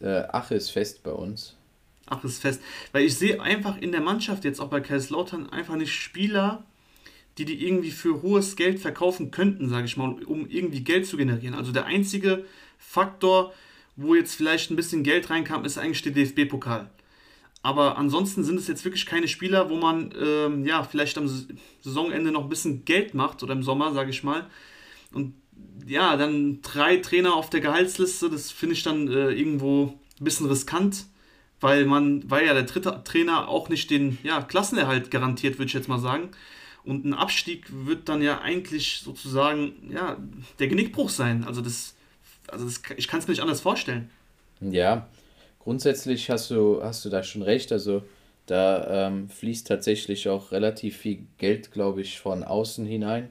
Äh, 0.00 0.24
Ache 0.32 0.56
ist 0.56 0.70
fest 0.70 1.02
bei 1.02 1.12
uns. 1.12 1.56
Ache 2.12 2.26
ist 2.26 2.40
fest. 2.40 2.62
Weil 2.92 3.04
ich 3.04 3.16
sehe 3.16 3.40
einfach 3.40 3.78
in 3.78 3.92
der 3.92 4.00
Mannschaft 4.00 4.44
jetzt 4.44 4.60
auch 4.60 4.68
bei 4.68 4.80
Kaiserslautern 4.80 5.50
einfach 5.50 5.76
nicht 5.76 5.92
Spieler, 5.92 6.64
die 7.38 7.44
die 7.44 7.66
irgendwie 7.66 7.90
für 7.90 8.22
hohes 8.22 8.56
Geld 8.56 8.78
verkaufen 8.78 9.30
könnten, 9.30 9.68
sage 9.68 9.86
ich 9.86 9.96
mal, 9.96 10.12
um 10.24 10.46
irgendwie 10.48 10.84
Geld 10.84 11.06
zu 11.06 11.16
generieren. 11.16 11.54
Also 11.54 11.72
der 11.72 11.86
einzige 11.86 12.44
Faktor, 12.78 13.54
wo 13.96 14.14
jetzt 14.14 14.34
vielleicht 14.34 14.70
ein 14.70 14.76
bisschen 14.76 15.02
Geld 15.02 15.30
reinkam, 15.30 15.64
ist 15.64 15.78
eigentlich 15.78 16.02
der 16.02 16.12
DFB-Pokal. 16.12 16.90
Aber 17.62 17.96
ansonsten 17.96 18.42
sind 18.42 18.58
es 18.58 18.66
jetzt 18.66 18.84
wirklich 18.84 19.06
keine 19.06 19.28
Spieler, 19.28 19.70
wo 19.70 19.76
man 19.76 20.12
ähm, 20.20 20.66
ja 20.66 20.82
vielleicht 20.82 21.16
am 21.16 21.28
Saisonende 21.80 22.32
noch 22.32 22.42
ein 22.42 22.48
bisschen 22.48 22.84
Geld 22.84 23.14
macht 23.14 23.42
oder 23.42 23.52
im 23.52 23.62
Sommer, 23.62 23.92
sage 23.92 24.10
ich 24.10 24.24
mal. 24.24 24.46
Und 25.12 25.34
ja, 25.86 26.16
dann 26.16 26.60
drei 26.62 26.96
Trainer 26.96 27.34
auf 27.34 27.50
der 27.50 27.60
Gehaltsliste, 27.60 28.28
das 28.30 28.50
finde 28.50 28.74
ich 28.74 28.82
dann 28.82 29.08
äh, 29.08 29.30
irgendwo 29.30 29.94
ein 30.20 30.24
bisschen 30.24 30.48
riskant, 30.48 31.06
weil 31.62 31.86
man, 31.86 32.28
weil 32.30 32.46
ja 32.46 32.54
der 32.54 32.64
dritte 32.64 33.02
Trainer 33.04 33.48
auch 33.48 33.68
nicht 33.68 33.90
den 33.90 34.18
ja, 34.22 34.42
Klassenerhalt 34.42 35.10
garantiert, 35.10 35.58
würde 35.58 35.66
ich 35.66 35.72
jetzt 35.72 35.88
mal 35.88 35.98
sagen. 35.98 36.30
Und 36.84 37.04
ein 37.04 37.14
Abstieg 37.14 37.66
wird 37.70 38.08
dann 38.08 38.20
ja 38.20 38.40
eigentlich 38.40 39.02
sozusagen 39.04 39.90
ja, 39.92 40.16
der 40.58 40.66
Genickbruch 40.66 41.08
sein. 41.08 41.44
Also, 41.44 41.60
das, 41.60 41.94
also 42.48 42.64
das, 42.64 42.82
ich 42.96 43.06
kann 43.06 43.20
es 43.20 43.28
mir 43.28 43.32
nicht 43.32 43.42
anders 43.42 43.60
vorstellen. 43.60 44.10
Ja, 44.60 45.06
grundsätzlich 45.60 46.28
hast 46.28 46.50
du, 46.50 46.82
hast 46.82 47.04
du 47.04 47.08
da 47.08 47.22
schon 47.22 47.42
recht. 47.42 47.70
Also 47.70 48.02
da 48.46 49.06
ähm, 49.06 49.28
fließt 49.28 49.66
tatsächlich 49.66 50.28
auch 50.28 50.50
relativ 50.50 50.96
viel 50.96 51.26
Geld, 51.38 51.70
glaube 51.70 52.00
ich, 52.02 52.18
von 52.18 52.42
außen 52.42 52.84
hinein. 52.84 53.28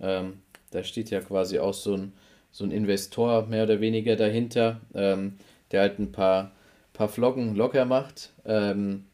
Ähm, 0.00 0.40
da 0.70 0.82
steht 0.82 1.10
ja 1.10 1.20
quasi 1.20 1.58
auch 1.58 1.74
so 1.74 1.94
ein, 1.94 2.12
so 2.50 2.64
ein 2.64 2.70
Investor 2.70 3.46
mehr 3.46 3.64
oder 3.64 3.80
weniger 3.80 4.16
dahinter, 4.16 4.80
ähm, 4.94 5.34
der 5.70 5.82
halt 5.82 5.98
ein 5.98 6.12
paar, 6.12 6.52
paar 6.96 7.08
Flocken 7.08 7.54
locker 7.54 7.84
macht. 7.84 8.32
Ähm, 8.44 9.04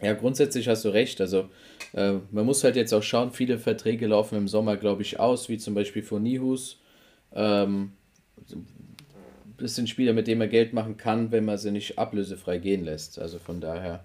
ja, 0.00 0.12
grundsätzlich 0.12 0.68
hast 0.68 0.84
du 0.84 0.90
recht. 0.90 1.20
Also 1.20 1.48
äh, 1.92 2.14
man 2.30 2.46
muss 2.46 2.62
halt 2.64 2.76
jetzt 2.76 2.92
auch 2.92 3.02
schauen, 3.02 3.32
viele 3.32 3.58
Verträge 3.58 4.06
laufen 4.06 4.36
im 4.36 4.48
Sommer, 4.48 4.76
glaube 4.76 5.02
ich, 5.02 5.18
aus, 5.18 5.48
wie 5.48 5.58
zum 5.58 5.74
Beispiel 5.74 6.02
von 6.02 6.22
Nihus. 6.22 6.78
Ähm, 7.34 7.92
das 9.58 9.74
sind 9.74 9.88
Spieler, 9.88 10.12
mit 10.12 10.26
denen 10.26 10.38
man 10.38 10.50
Geld 10.50 10.72
machen 10.72 10.96
kann, 10.96 11.32
wenn 11.32 11.44
man 11.44 11.58
sie 11.58 11.70
nicht 11.70 11.98
ablösefrei 11.98 12.58
gehen 12.58 12.84
lässt. 12.84 13.18
Also 13.18 13.38
von 13.38 13.60
daher 13.60 14.04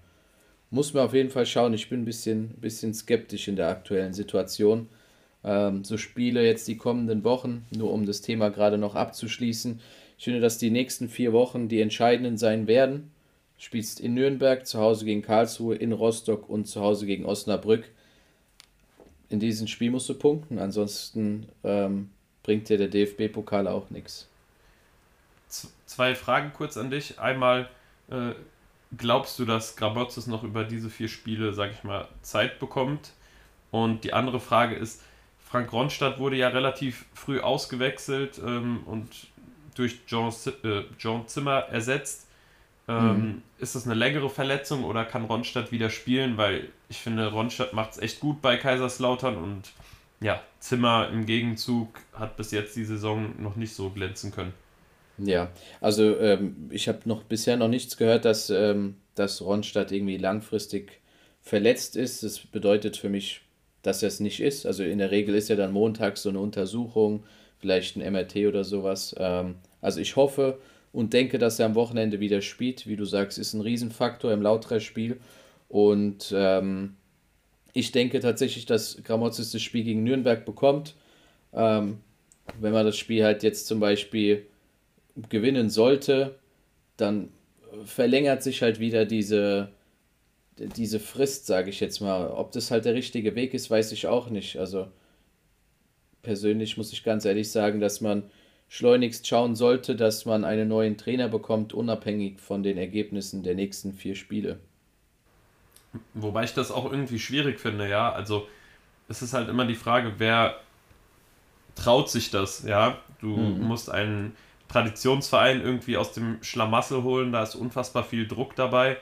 muss 0.70 0.94
man 0.94 1.04
auf 1.04 1.14
jeden 1.14 1.30
Fall 1.30 1.46
schauen. 1.46 1.74
Ich 1.74 1.90
bin 1.90 2.02
ein 2.02 2.06
bisschen, 2.06 2.50
bisschen 2.62 2.94
skeptisch 2.94 3.48
in 3.48 3.58
der 3.58 3.68
aktuellen 3.68 4.14
Situation. 4.14 4.88
Ähm, 5.44 5.84
so 5.84 5.98
Spiele 5.98 6.46
jetzt 6.46 6.68
die 6.68 6.78
kommenden 6.78 7.24
Wochen, 7.24 7.66
nur 7.76 7.92
um 7.92 8.06
das 8.06 8.22
Thema 8.22 8.50
gerade 8.50 8.78
noch 8.78 8.96
abzuschließen. 8.96 9.82
Ich 10.22 10.26
finde, 10.26 10.40
dass 10.40 10.60
die 10.60 10.70
nächsten 10.70 11.10
vier 11.10 11.34
Wochen 11.34 11.68
die 11.68 11.82
entscheidenden 11.82 12.38
sein 12.38 12.68
werden 12.68 13.10
spielst 13.58 14.00
in 14.00 14.14
Nürnberg, 14.14 14.68
zu 14.68 14.78
Hause 14.78 15.04
gegen 15.04 15.24
Karlsruhe, 15.24 15.74
in 15.74 15.94
Rostock 15.94 16.48
und 16.48 16.66
zu 16.66 16.80
Hause 16.80 17.08
gegen 17.08 17.26
Osnabrück. 17.26 17.90
In 19.30 19.40
diesem 19.40 19.66
Spiel 19.66 19.90
musst 19.90 20.08
du 20.10 20.14
punkten, 20.14 20.60
ansonsten 20.60 21.48
ähm, 21.64 22.12
bringt 22.44 22.70
dir 22.70 22.78
der 22.78 22.90
DFB-Pokal 22.90 23.68
auch 23.68 23.90
nichts. 23.90 24.30
Zwei 25.88 26.14
Fragen 26.14 26.54
kurz 26.54 26.78
an 26.78 26.92
dich. 26.92 27.20
Einmal, 27.20 27.68
äh, 28.12 28.34
glaubst 28.96 29.40
du, 29.40 29.46
dass 29.46 29.76
Grabotzes 29.76 30.28
noch 30.28 30.44
über 30.44 30.66
diese 30.66 30.92
vier 30.92 31.08
Spiele, 31.08 31.52
sag 31.56 31.72
ich 31.72 31.84
mal, 31.84 32.08
Zeit 32.22 32.60
bekommt? 32.60 33.14
Und 33.72 34.04
die 34.04 34.14
andere 34.14 34.40
Frage 34.40 34.76
ist, 34.76 35.02
Frank 35.40 35.74
Ronstadt 35.74 36.20
wurde 36.20 36.36
ja 36.36 36.50
relativ 36.50 37.08
früh 37.16 37.40
ausgewechselt 37.40 38.40
ähm, 38.46 38.84
und 38.86 39.31
durch 39.82 40.00
John, 40.08 40.32
äh, 40.64 40.84
John 41.00 41.28
Zimmer 41.28 41.66
ersetzt. 41.72 42.28
Ähm, 42.88 43.06
mhm. 43.08 43.42
Ist 43.60 43.76
das 43.76 43.86
eine 43.86 43.96
längere 43.96 44.30
Verletzung 44.30 44.84
oder 44.84 45.06
kann 45.06 45.26
Ronstadt 45.26 45.72
wieder 45.72 45.90
spielen? 45.90 46.38
Weil 46.38 46.70
ich 46.88 46.98
finde, 46.98 47.32
Ronstadt 47.32 47.74
macht 47.74 47.94
es 47.94 47.98
echt 47.98 48.20
gut 48.20 48.42
bei 48.42 48.58
Kaiserslautern 48.58 49.38
und 49.38 49.72
ja, 50.22 50.42
Zimmer 50.60 51.10
im 51.12 51.26
Gegenzug 51.26 52.00
hat 52.14 52.38
bis 52.38 52.52
jetzt 52.52 52.76
die 52.76 52.86
Saison 52.86 53.34
noch 53.42 53.56
nicht 53.56 53.74
so 53.74 53.90
glänzen 53.90 54.32
können. 54.32 54.54
Ja, 55.18 55.50
also 55.82 56.18
ähm, 56.20 56.70
ich 56.70 56.88
habe 56.88 57.00
noch 57.06 57.24
bisher 57.24 57.58
noch 57.58 57.68
nichts 57.68 57.98
gehört, 57.98 58.26
dass, 58.26 58.50
ähm, 58.50 58.98
dass 59.16 59.42
Ronstadt 59.42 59.92
irgendwie 59.92 60.18
langfristig 60.18 61.02
verletzt 61.42 61.96
ist. 61.96 62.22
Das 62.24 62.40
bedeutet 62.40 62.98
für 62.98 63.10
mich, 63.10 63.42
dass 63.82 64.04
er 64.04 64.08
es 64.08 64.20
nicht 64.20 64.42
ist. 64.42 64.66
Also 64.66 64.84
in 64.84 65.00
der 65.00 65.12
Regel 65.12 65.34
ist 65.34 65.50
ja 65.50 65.56
dann 65.56 65.72
montags 65.74 66.22
so 66.22 66.30
eine 66.30 66.40
Untersuchung, 66.40 67.24
vielleicht 67.60 67.96
ein 67.96 68.14
MRT 68.14 68.48
oder 68.48 68.64
sowas. 68.64 69.16
Ähm, 69.18 69.56
also 69.82 70.00
ich 70.00 70.16
hoffe 70.16 70.60
und 70.94 71.14
denke, 71.14 71.38
dass 71.38 71.60
er 71.60 71.66
am 71.66 71.76
Wochenende 71.76 72.20
wieder 72.20 72.42
spielt. 72.42 72.88
Wie 72.88 72.96
du 72.96 73.06
sagst, 73.06 73.38
ist 73.38 73.54
ein 73.54 73.62
Riesenfaktor 73.62 74.32
im 74.32 74.42
Lautra-Spiel. 74.42 75.20
Und 75.70 76.34
ähm, 76.36 76.96
ich 77.74 77.92
denke 77.92 78.20
tatsächlich, 78.20 78.66
dass 78.66 79.02
Gramozis 79.04 79.52
das 79.52 79.62
Spiel 79.62 79.84
gegen 79.84 80.04
Nürnberg 80.04 80.46
bekommt. 80.46 80.96
Ähm, 81.54 82.00
wenn 82.60 82.74
man 82.74 82.86
das 82.86 82.98
Spiel 82.98 83.24
halt 83.24 83.44
jetzt 83.44 83.68
zum 83.68 83.80
Beispiel 83.80 84.46
gewinnen 85.30 85.70
sollte, 85.70 86.36
dann 86.98 87.30
verlängert 87.86 88.44
sich 88.44 88.62
halt 88.62 88.80
wieder 88.80 89.06
diese, 89.06 89.70
diese 90.58 91.00
Frist, 91.00 91.46
sage 91.46 91.70
ich 91.70 91.80
jetzt 91.80 92.02
mal. 92.02 92.28
Ob 92.28 92.52
das 92.52 92.72
halt 92.72 92.86
der 92.86 92.94
richtige 92.94 93.36
Weg 93.36 93.54
ist, 93.54 93.70
weiß 93.70 93.92
ich 93.94 94.08
auch 94.08 94.30
nicht. 94.30 94.58
Also 94.58 94.88
persönlich 96.22 96.78
muss 96.78 96.92
ich 96.92 97.04
ganz 97.04 97.24
ehrlich 97.26 97.50
sagen, 97.50 97.80
dass 97.80 98.02
man 98.02 98.24
schleunigst 98.72 99.28
schauen 99.28 99.54
sollte, 99.54 99.98
dass 99.98 100.24
man 100.24 100.46
einen 100.46 100.70
neuen 100.70 100.96
Trainer 100.98 101.28
bekommt, 101.28 101.74
unabhängig 101.74 102.40
von 102.40 102.64
den 102.64 102.78
Ergebnissen 102.78 103.44
der 103.44 103.54
nächsten 103.54 103.92
vier 103.92 104.16
Spiele. 104.16 104.60
Wobei 106.14 106.46
ich 106.46 106.54
das 106.54 106.72
auch 106.72 106.90
irgendwie 106.90 107.20
schwierig 107.20 107.60
finde, 107.60 107.90
ja. 107.90 108.14
Also 108.14 108.48
es 109.10 109.22
ist 109.22 109.34
halt 109.34 109.50
immer 109.50 109.66
die 109.66 109.76
Frage, 109.76 110.14
wer 110.20 110.56
traut 111.76 112.10
sich 112.10 112.32
das, 112.32 112.64
ja. 112.64 112.98
Du 113.20 113.36
mhm. 113.36 113.62
musst 113.62 113.92
einen 113.92 114.38
Traditionsverein 114.70 115.60
irgendwie 115.60 115.98
aus 115.98 116.14
dem 116.14 116.42
Schlamassel 116.42 117.04
holen, 117.04 117.34
da 117.34 117.44
ist 117.44 117.56
unfassbar 117.56 118.06
viel 118.06 118.26
Druck 118.26 118.56
dabei. 118.56 118.96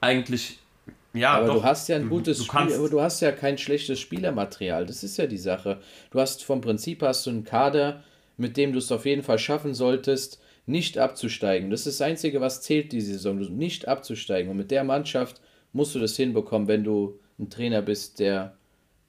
Eigentlich, 0.00 0.60
ja, 1.12 1.32
aber 1.32 1.46
doch, 1.48 1.54
du 1.54 1.64
hast 1.64 1.88
ja 1.88 1.96
ein 1.96 2.08
gutes 2.08 2.38
du, 2.38 2.44
du 2.44 2.52
Spiel, 2.52 2.76
aber 2.76 2.88
du 2.88 3.00
hast 3.00 3.22
ja 3.22 3.32
kein 3.32 3.58
schlechtes 3.58 3.98
Spielermaterial. 3.98 4.86
Das 4.86 5.02
ist 5.02 5.16
ja 5.16 5.26
die 5.26 5.36
Sache. 5.36 5.80
Du 6.12 6.20
hast 6.20 6.44
vom 6.44 6.60
Prinzip 6.60 7.02
hast 7.02 7.26
du 7.26 7.30
einen 7.30 7.42
Kader, 7.42 8.04
mit 8.42 8.56
dem 8.56 8.72
du 8.72 8.78
es 8.78 8.92
auf 8.92 9.06
jeden 9.06 9.22
Fall 9.22 9.38
schaffen 9.38 9.72
solltest, 9.72 10.42
nicht 10.66 10.98
abzusteigen. 10.98 11.70
Das 11.70 11.86
ist 11.86 12.00
das 12.00 12.06
Einzige, 12.06 12.40
was 12.40 12.60
zählt 12.60 12.92
diese 12.92 13.12
Saison, 13.12 13.38
nicht 13.38 13.86
abzusteigen. 13.86 14.50
Und 14.50 14.56
mit 14.56 14.72
der 14.72 14.84
Mannschaft 14.84 15.40
musst 15.72 15.94
du 15.94 16.00
das 16.00 16.16
hinbekommen, 16.16 16.68
wenn 16.68 16.82
du 16.82 17.18
ein 17.38 17.50
Trainer 17.50 17.82
bist, 17.82 18.18
der 18.18 18.56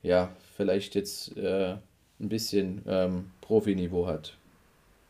ja 0.03 0.29
vielleicht 0.55 0.93
jetzt 0.93 1.35
äh, 1.35 1.73
ein 2.19 2.29
bisschen 2.29 2.83
ähm, 2.87 3.31
Profiniveau 3.41 4.05
hat. 4.05 4.37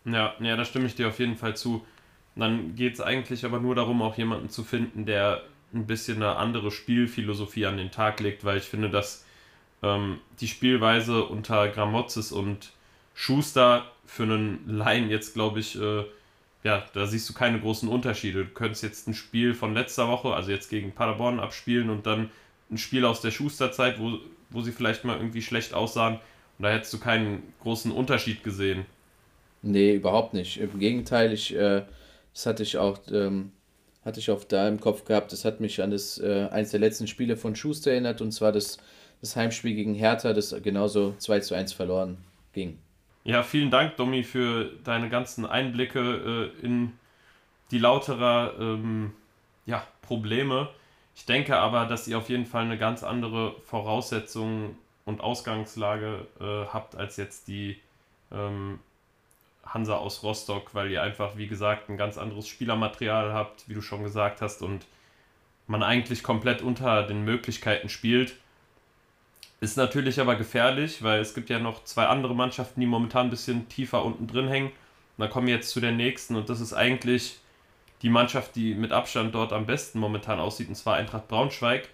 Ja, 0.05 0.33
ja, 0.39 0.55
da 0.55 0.63
stimme 0.63 0.85
ich 0.85 0.95
dir 0.95 1.09
auf 1.09 1.19
jeden 1.19 1.35
Fall 1.35 1.55
zu. 1.55 1.85
Dann 2.35 2.75
geht 2.75 2.93
es 2.93 3.01
eigentlich 3.01 3.43
aber 3.45 3.59
nur 3.59 3.75
darum, 3.75 4.01
auch 4.01 4.17
jemanden 4.17 4.49
zu 4.49 4.63
finden, 4.63 5.05
der 5.05 5.43
ein 5.73 5.85
bisschen 5.85 6.17
eine 6.17 6.37
andere 6.37 6.71
Spielphilosophie 6.71 7.65
an 7.65 7.77
den 7.77 7.91
Tag 7.91 8.21
legt, 8.21 8.45
weil 8.45 8.57
ich 8.57 8.63
finde, 8.63 8.89
dass 8.89 9.25
ähm, 9.81 10.19
die 10.39 10.47
Spielweise 10.47 11.25
unter 11.25 11.67
Gramozis 11.67 12.31
und 12.31 12.71
Schuster 13.13 13.92
für 14.05 14.23
einen 14.23 14.63
Laien 14.67 15.09
jetzt, 15.09 15.33
glaube 15.33 15.59
ich, 15.59 15.79
äh, 15.79 16.03
ja, 16.63 16.85
da 16.93 17.05
siehst 17.05 17.29
du 17.29 17.33
keine 17.33 17.59
großen 17.59 17.89
Unterschiede. 17.89 18.45
Du 18.45 18.51
könntest 18.51 18.83
jetzt 18.83 19.07
ein 19.07 19.13
Spiel 19.13 19.53
von 19.53 19.73
letzter 19.73 20.07
Woche, 20.07 20.33
also 20.33 20.51
jetzt 20.51 20.69
gegen 20.69 20.93
Paderborn, 20.93 21.39
abspielen 21.39 21.89
und 21.89 22.05
dann 22.05 22.29
ein 22.71 22.77
Spiel 22.77 23.05
aus 23.05 23.21
der 23.21 23.31
Schusterzeit, 23.31 23.99
wo, 23.99 24.17
wo 24.49 24.61
sie 24.61 24.71
vielleicht 24.71 25.03
mal 25.03 25.17
irgendwie 25.17 25.41
schlecht 25.41 25.73
aussahen. 25.73 26.19
Und 26.57 26.63
da 26.63 26.69
hättest 26.69 26.93
du 26.93 26.99
keinen 26.99 27.53
großen 27.61 27.91
Unterschied 27.91 28.43
gesehen. 28.43 28.85
Nee, 29.61 29.95
überhaupt 29.95 30.33
nicht. 30.33 30.57
Im 30.57 30.79
Gegenteil, 30.79 31.33
ich, 31.33 31.53
äh, 31.55 31.83
das 32.33 32.45
hatte 32.45 32.63
ich 32.63 32.77
auch, 32.77 32.99
ähm, 33.11 33.51
hatte 34.05 34.19
ich 34.19 34.29
auch 34.31 34.43
da 34.43 34.67
im 34.67 34.79
Kopf 34.79 35.05
gehabt, 35.05 35.31
das 35.31 35.45
hat 35.45 35.59
mich 35.61 35.81
an 35.81 35.91
das, 35.91 36.19
äh, 36.19 36.47
eines 36.51 36.71
der 36.71 36.79
letzten 36.79 37.07
Spiele 37.07 37.37
von 37.37 37.55
Schuster 37.55 37.91
erinnert, 37.91 38.21
und 38.21 38.31
zwar 38.31 38.51
das, 38.51 38.77
das 39.21 39.35
Heimspiel 39.35 39.73
gegen 39.73 39.95
Hertha, 39.95 40.33
das 40.33 40.53
genauso 40.61 41.15
2 41.17 41.39
zu 41.39 41.55
1 41.55 41.73
verloren 41.73 42.17
ging. 42.51 42.77
Ja, 43.25 43.43
vielen 43.43 43.71
Dank, 43.71 43.95
Domi, 43.95 44.23
für 44.23 44.65
deine 44.83 45.07
ganzen 45.07 45.45
Einblicke 45.45 46.51
äh, 46.59 46.65
in 46.65 46.91
die 47.71 47.79
lauterer 47.79 48.53
ähm, 48.59 49.13
ja, 49.65 49.87
Probleme. 50.01 50.69
Ich 51.15 51.25
denke 51.25 51.57
aber, 51.57 51.85
dass 51.85 52.07
ihr 52.07 52.17
auf 52.17 52.29
jeden 52.29 52.45
Fall 52.45 52.63
eine 52.65 52.77
ganz 52.77 53.03
andere 53.03 53.55
Voraussetzung 53.61 54.75
und 55.05 55.21
Ausgangslage 55.21 56.27
äh, 56.39 56.65
habt 56.73 56.95
als 56.95 57.15
jetzt 57.17 57.47
die 57.47 57.79
ähm, 58.31 58.79
Hansa 59.65 59.95
aus 59.95 60.23
Rostock, 60.23 60.73
weil 60.75 60.91
ihr 60.91 61.01
einfach, 61.01 61.37
wie 61.37 61.47
gesagt, 61.47 61.89
ein 61.89 61.97
ganz 61.97 62.17
anderes 62.17 62.47
Spielermaterial 62.47 63.33
habt, 63.33 63.69
wie 63.69 63.73
du 63.73 63.81
schon 63.81 64.03
gesagt 64.03 64.41
hast, 64.41 64.61
und 64.61 64.85
man 65.67 65.81
eigentlich 65.81 66.23
komplett 66.23 66.61
unter 66.61 67.03
den 67.03 67.23
Möglichkeiten 67.23 67.87
spielt. 67.87 68.35
Ist 69.59 69.77
natürlich 69.77 70.19
aber 70.19 70.35
gefährlich, 70.35 71.03
weil 71.03 71.21
es 71.21 71.33
gibt 71.33 71.49
ja 71.49 71.59
noch 71.59 71.83
zwei 71.85 72.07
andere 72.07 72.35
Mannschaften, 72.35 72.81
die 72.81 72.87
momentan 72.87 73.27
ein 73.27 73.29
bisschen 73.29 73.69
tiefer 73.69 74.03
unten 74.03 74.27
drin 74.27 74.47
hängen. 74.47 74.67
Und 74.67 75.19
dann 75.19 75.29
kommen 75.29 75.47
wir 75.47 75.55
jetzt 75.55 75.69
zu 75.69 75.79
der 75.79 75.91
nächsten 75.91 76.35
und 76.35 76.49
das 76.49 76.59
ist 76.59 76.73
eigentlich 76.73 77.39
die 78.01 78.09
Mannschaft, 78.09 78.55
die 78.55 78.75
mit 78.75 78.91
Abstand 78.91 79.33
dort 79.33 79.53
am 79.53 79.65
besten 79.65 79.99
momentan 79.99 80.39
aussieht, 80.39 80.67
und 80.67 80.75
zwar 80.75 80.95
Eintracht 80.95 81.29
Braunschweig. 81.29 81.87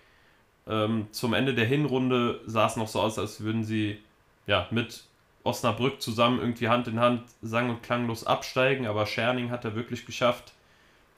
Ähm, 0.67 1.07
zum 1.11 1.33
Ende 1.33 1.53
der 1.53 1.65
Hinrunde 1.65 2.41
sah 2.45 2.65
es 2.65 2.75
noch 2.75 2.87
so 2.87 3.01
aus, 3.01 3.19
als 3.19 3.41
würden 3.41 3.63
sie 3.63 3.99
ja, 4.47 4.67
mit 4.71 5.03
Osnabrück 5.43 6.01
zusammen 6.01 6.39
irgendwie 6.39 6.69
Hand 6.69 6.87
in 6.87 6.99
Hand 6.99 7.23
sang- 7.41 7.69
und 7.69 7.83
klanglos 7.83 8.25
absteigen, 8.25 8.87
aber 8.87 9.05
Scherning 9.05 9.51
hat 9.51 9.65
er 9.65 9.75
wirklich 9.75 10.05
geschafft, 10.05 10.53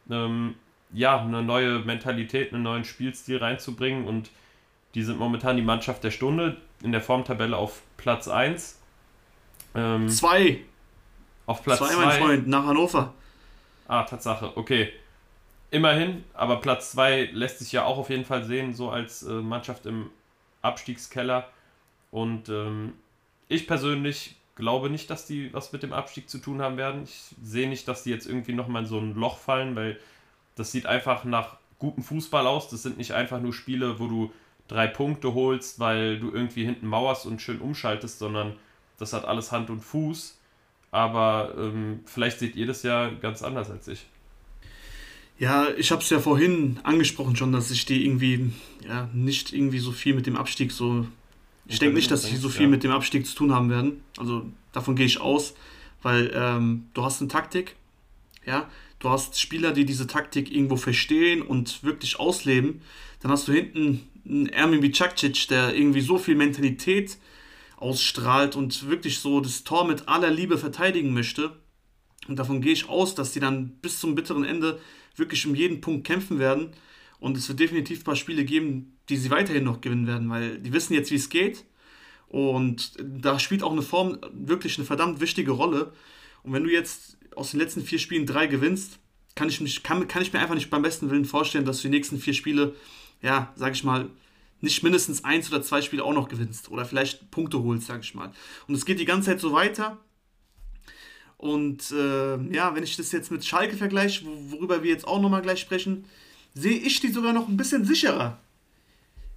ähm, 0.10 0.56
ja, 0.94 1.22
eine 1.22 1.42
neue 1.42 1.80
Mentalität, 1.80 2.54
einen 2.54 2.64
neuen 2.64 2.84
Spielstil 2.84 3.38
reinzubringen 3.38 4.06
und 4.06 4.30
die 4.96 5.04
sind 5.04 5.20
momentan 5.20 5.56
die 5.56 5.62
Mannschaft 5.62 6.04
der 6.04 6.12
Stunde 6.12 6.58
in 6.84 6.92
der 6.92 7.02
Formtabelle 7.02 7.56
auf 7.56 7.82
Platz 7.98 8.28
1. 8.28 8.80
Ähm, 9.76 10.10
zwei. 10.10 10.62
Auf 11.46 11.64
Platz 11.64 11.80
2, 11.80 11.88
zwei, 11.88 12.06
mein 12.06 12.20
Freund, 12.20 12.48
nach 12.48 12.66
Hannover. 12.66 13.14
Ah, 13.88 14.04
Tatsache, 14.04 14.58
okay. 14.58 14.92
Immerhin, 15.70 16.24
aber 16.34 16.60
Platz 16.60 16.92
2 16.92 17.30
lässt 17.32 17.60
sich 17.60 17.72
ja 17.72 17.86
auch 17.86 17.98
auf 17.98 18.10
jeden 18.10 18.26
Fall 18.26 18.44
sehen, 18.44 18.74
so 18.74 18.90
als 18.90 19.24
äh, 19.24 19.32
Mannschaft 19.32 19.86
im 19.86 20.10
Abstiegskeller. 20.62 21.48
Und 22.12 22.50
ähm, 22.50 22.94
ich 23.48 23.68
persönlich 23.68 24.36
glaube 24.56 24.90
nicht, 24.90 25.10
dass 25.10 25.26
die 25.26 25.54
was 25.54 25.72
mit 25.72 25.84
dem 25.84 25.94
Abstieg 25.94 26.30
zu 26.30 26.40
tun 26.40 26.62
haben 26.62 26.78
werden. 26.78 27.04
Ich 27.04 27.36
sehe 27.42 27.70
nicht, 27.70 27.88
dass 27.88 28.04
die 28.04 28.10
jetzt 28.10 28.28
irgendwie 28.28 28.54
nochmal 28.54 28.84
in 28.84 28.88
so 28.88 29.00
ein 29.00 29.16
Loch 29.16 29.38
fallen, 29.38 29.76
weil 29.76 29.98
das 30.56 30.72
sieht 30.72 30.86
einfach 30.86 31.24
nach 31.24 31.58
gutem 31.80 32.04
Fußball 32.04 32.46
aus. 32.48 32.70
Das 32.70 32.84
sind 32.84 32.98
nicht 32.98 33.14
einfach 33.14 33.40
nur 33.40 33.54
Spiele, 33.54 34.00
wo 34.00 34.08
du 34.08 34.32
drei 34.72 34.88
Punkte 34.88 35.34
holst, 35.34 35.80
weil 35.80 36.20
du 36.20 36.32
irgendwie 36.32 36.66
hinten 36.66 36.88
mauerst 36.88 37.26
und 37.26 37.42
schön 37.42 37.60
umschaltest, 37.60 38.20
sondern 38.20 38.54
das 38.98 39.14
hat 39.14 39.26
alles 39.26 39.52
Hand 39.52 39.70
und 39.70 39.82
Fuß. 39.82 40.40
Aber 40.92 41.54
ähm, 41.58 42.00
vielleicht 42.06 42.40
seht 42.40 42.56
ihr 42.56 42.66
das 42.66 42.84
ja 42.84 43.10
ganz 43.10 43.44
anders 43.44 43.70
als 43.70 43.88
ich. 43.88 44.06
Ja, 45.38 45.68
ich 45.78 45.92
habe 45.92 46.02
es 46.02 46.10
ja 46.10 46.20
vorhin 46.20 46.80
angesprochen 46.84 47.36
schon, 47.36 47.52
dass 47.52 47.72
ich 47.72 47.86
die 47.86 48.06
irgendwie 48.06 48.52
ja, 48.88 49.10
nicht 49.14 49.54
irgendwie 49.54 49.80
so 49.80 49.92
viel 49.92 50.14
mit 50.14 50.28
dem 50.28 50.38
Abstieg 50.38 50.72
so 50.72 51.06
ich 51.68 51.80
denke 51.80 51.96
nicht, 51.96 52.12
dass 52.12 52.24
sie 52.24 52.36
so 52.36 52.50
viel 52.50 52.64
ja. 52.64 52.68
mit 52.68 52.84
dem 52.84 52.92
Abstieg 52.92 53.26
zu 53.26 53.36
tun 53.36 53.54
haben 53.54 53.70
werden. 53.70 54.02
Also 54.18 54.46
davon 54.72 54.96
gehe 54.96 55.06
ich 55.06 55.22
aus, 55.22 55.54
weil 56.02 56.32
ähm, 56.34 56.86
du 56.94 57.04
hast 57.04 57.22
eine 57.22 57.30
Taktik, 57.30 57.76
ja, 58.46 58.70
du 59.00 59.10
hast 59.10 59.40
Spieler, 59.40 59.72
die 59.72 59.86
diese 59.86 60.08
Taktik 60.08 60.54
irgendwo 60.54 60.76
verstehen 60.76 61.42
und 61.42 61.84
wirklich 61.84 62.20
ausleben. 62.20 62.82
Dann 63.22 63.32
hast 63.32 63.48
du 63.48 63.54
hinten 63.54 64.02
Ermin 64.26 64.82
Bicakcic, 64.82 65.48
der 65.48 65.76
irgendwie 65.76 66.02
so 66.02 66.18
viel 66.18 66.36
Mentalität 66.36 67.18
ausstrahlt 67.78 68.56
und 68.56 68.90
wirklich 68.90 69.20
so 69.20 69.42
das 69.42 69.64
Tor 69.64 69.88
mit 69.88 70.08
aller 70.08 70.30
Liebe 70.30 70.58
verteidigen 70.58 71.14
möchte. 71.14 71.58
Und 72.28 72.38
davon 72.38 72.62
gehe 72.62 72.74
ich 72.74 72.88
aus, 72.88 73.16
dass 73.16 73.32
die 73.32 73.40
dann 73.40 73.72
bis 73.82 74.00
zum 74.00 74.14
bitteren 74.14 74.44
Ende 74.44 74.80
wirklich 75.16 75.46
um 75.48 75.56
jeden 75.56 75.82
Punkt 75.82 76.06
kämpfen 76.06 76.40
werden. 76.40 76.72
Und 77.20 77.38
es 77.38 77.48
wird 77.50 77.60
definitiv 77.60 78.02
ein 78.02 78.04
paar 78.04 78.16
Spiele 78.16 78.46
geben, 78.46 78.98
die 79.10 79.18
sie 79.18 79.30
weiterhin 79.32 79.64
noch 79.64 79.82
gewinnen 79.82 80.08
werden, 80.08 80.30
weil 80.30 80.60
die 80.60 80.74
wissen 80.74 80.94
jetzt, 80.94 81.12
wie 81.12 81.16
es 81.16 81.30
geht. 81.30 81.66
Und 82.28 82.94
da 83.00 83.40
spielt 83.40 83.64
auch 83.64 83.72
eine 83.72 83.82
Form 83.82 84.20
wirklich 84.32 84.78
eine 84.78 84.86
verdammt 84.86 85.20
wichtige 85.20 85.52
Rolle. 85.52 85.92
Und 86.44 86.54
wenn 86.54 86.64
du 86.64 86.72
jetzt 86.72 87.18
aus 87.36 87.52
den 87.52 87.60
letzten 87.60 87.82
vier 87.82 88.00
Spielen 88.00 88.26
drei 88.26 88.48
gewinnst, 88.48 89.00
kann 89.36 89.50
ich, 89.50 89.62
mich, 89.62 89.84
kann, 89.84 90.08
kann 90.08 90.22
ich 90.22 90.34
mir 90.34 90.40
einfach 90.40 90.56
nicht 90.56 90.70
beim 90.70 90.82
besten 90.82 91.10
Willen 91.10 91.26
vorstellen, 91.26 91.66
dass 91.66 91.78
du 91.78 91.84
die 91.84 91.96
nächsten 91.96 92.20
vier 92.20 92.34
Spiele, 92.34 92.76
ja, 93.22 93.52
sag 93.56 93.74
ich 93.74 93.84
mal, 93.84 94.10
nicht 94.62 94.84
mindestens 94.84 95.24
eins 95.24 95.52
oder 95.52 95.62
zwei 95.62 95.82
Spiele 95.82 96.04
auch 96.04 96.14
noch 96.14 96.30
gewinnst 96.30 96.70
oder 96.70 96.86
vielleicht 96.86 97.32
Punkte 97.32 97.62
holst, 97.64 97.88
sag 97.88 98.02
ich 98.04 98.14
mal. 98.14 98.32
Und 98.68 98.76
es 98.76 98.86
geht 98.86 99.00
die 99.00 99.06
ganze 99.06 99.32
Zeit 99.32 99.40
so 99.40 99.54
weiter. 99.54 99.98
Und 101.38 101.92
äh, 101.92 102.38
ja, 102.54 102.76
wenn 102.76 102.84
ich 102.84 102.96
das 102.96 103.12
jetzt 103.12 103.32
mit 103.32 103.44
Schalke 103.44 103.76
vergleiche, 103.76 104.26
worüber 104.50 104.84
wir 104.84 104.92
jetzt 104.92 105.08
auch 105.08 105.20
nochmal 105.20 105.42
gleich 105.42 105.60
sprechen, 105.60 106.06
sehe 106.54 106.78
ich 106.78 107.00
die 107.00 107.08
sogar 107.08 107.34
noch 107.34 107.48
ein 107.48 107.58
bisschen 107.58 107.84
sicherer. 107.86 108.38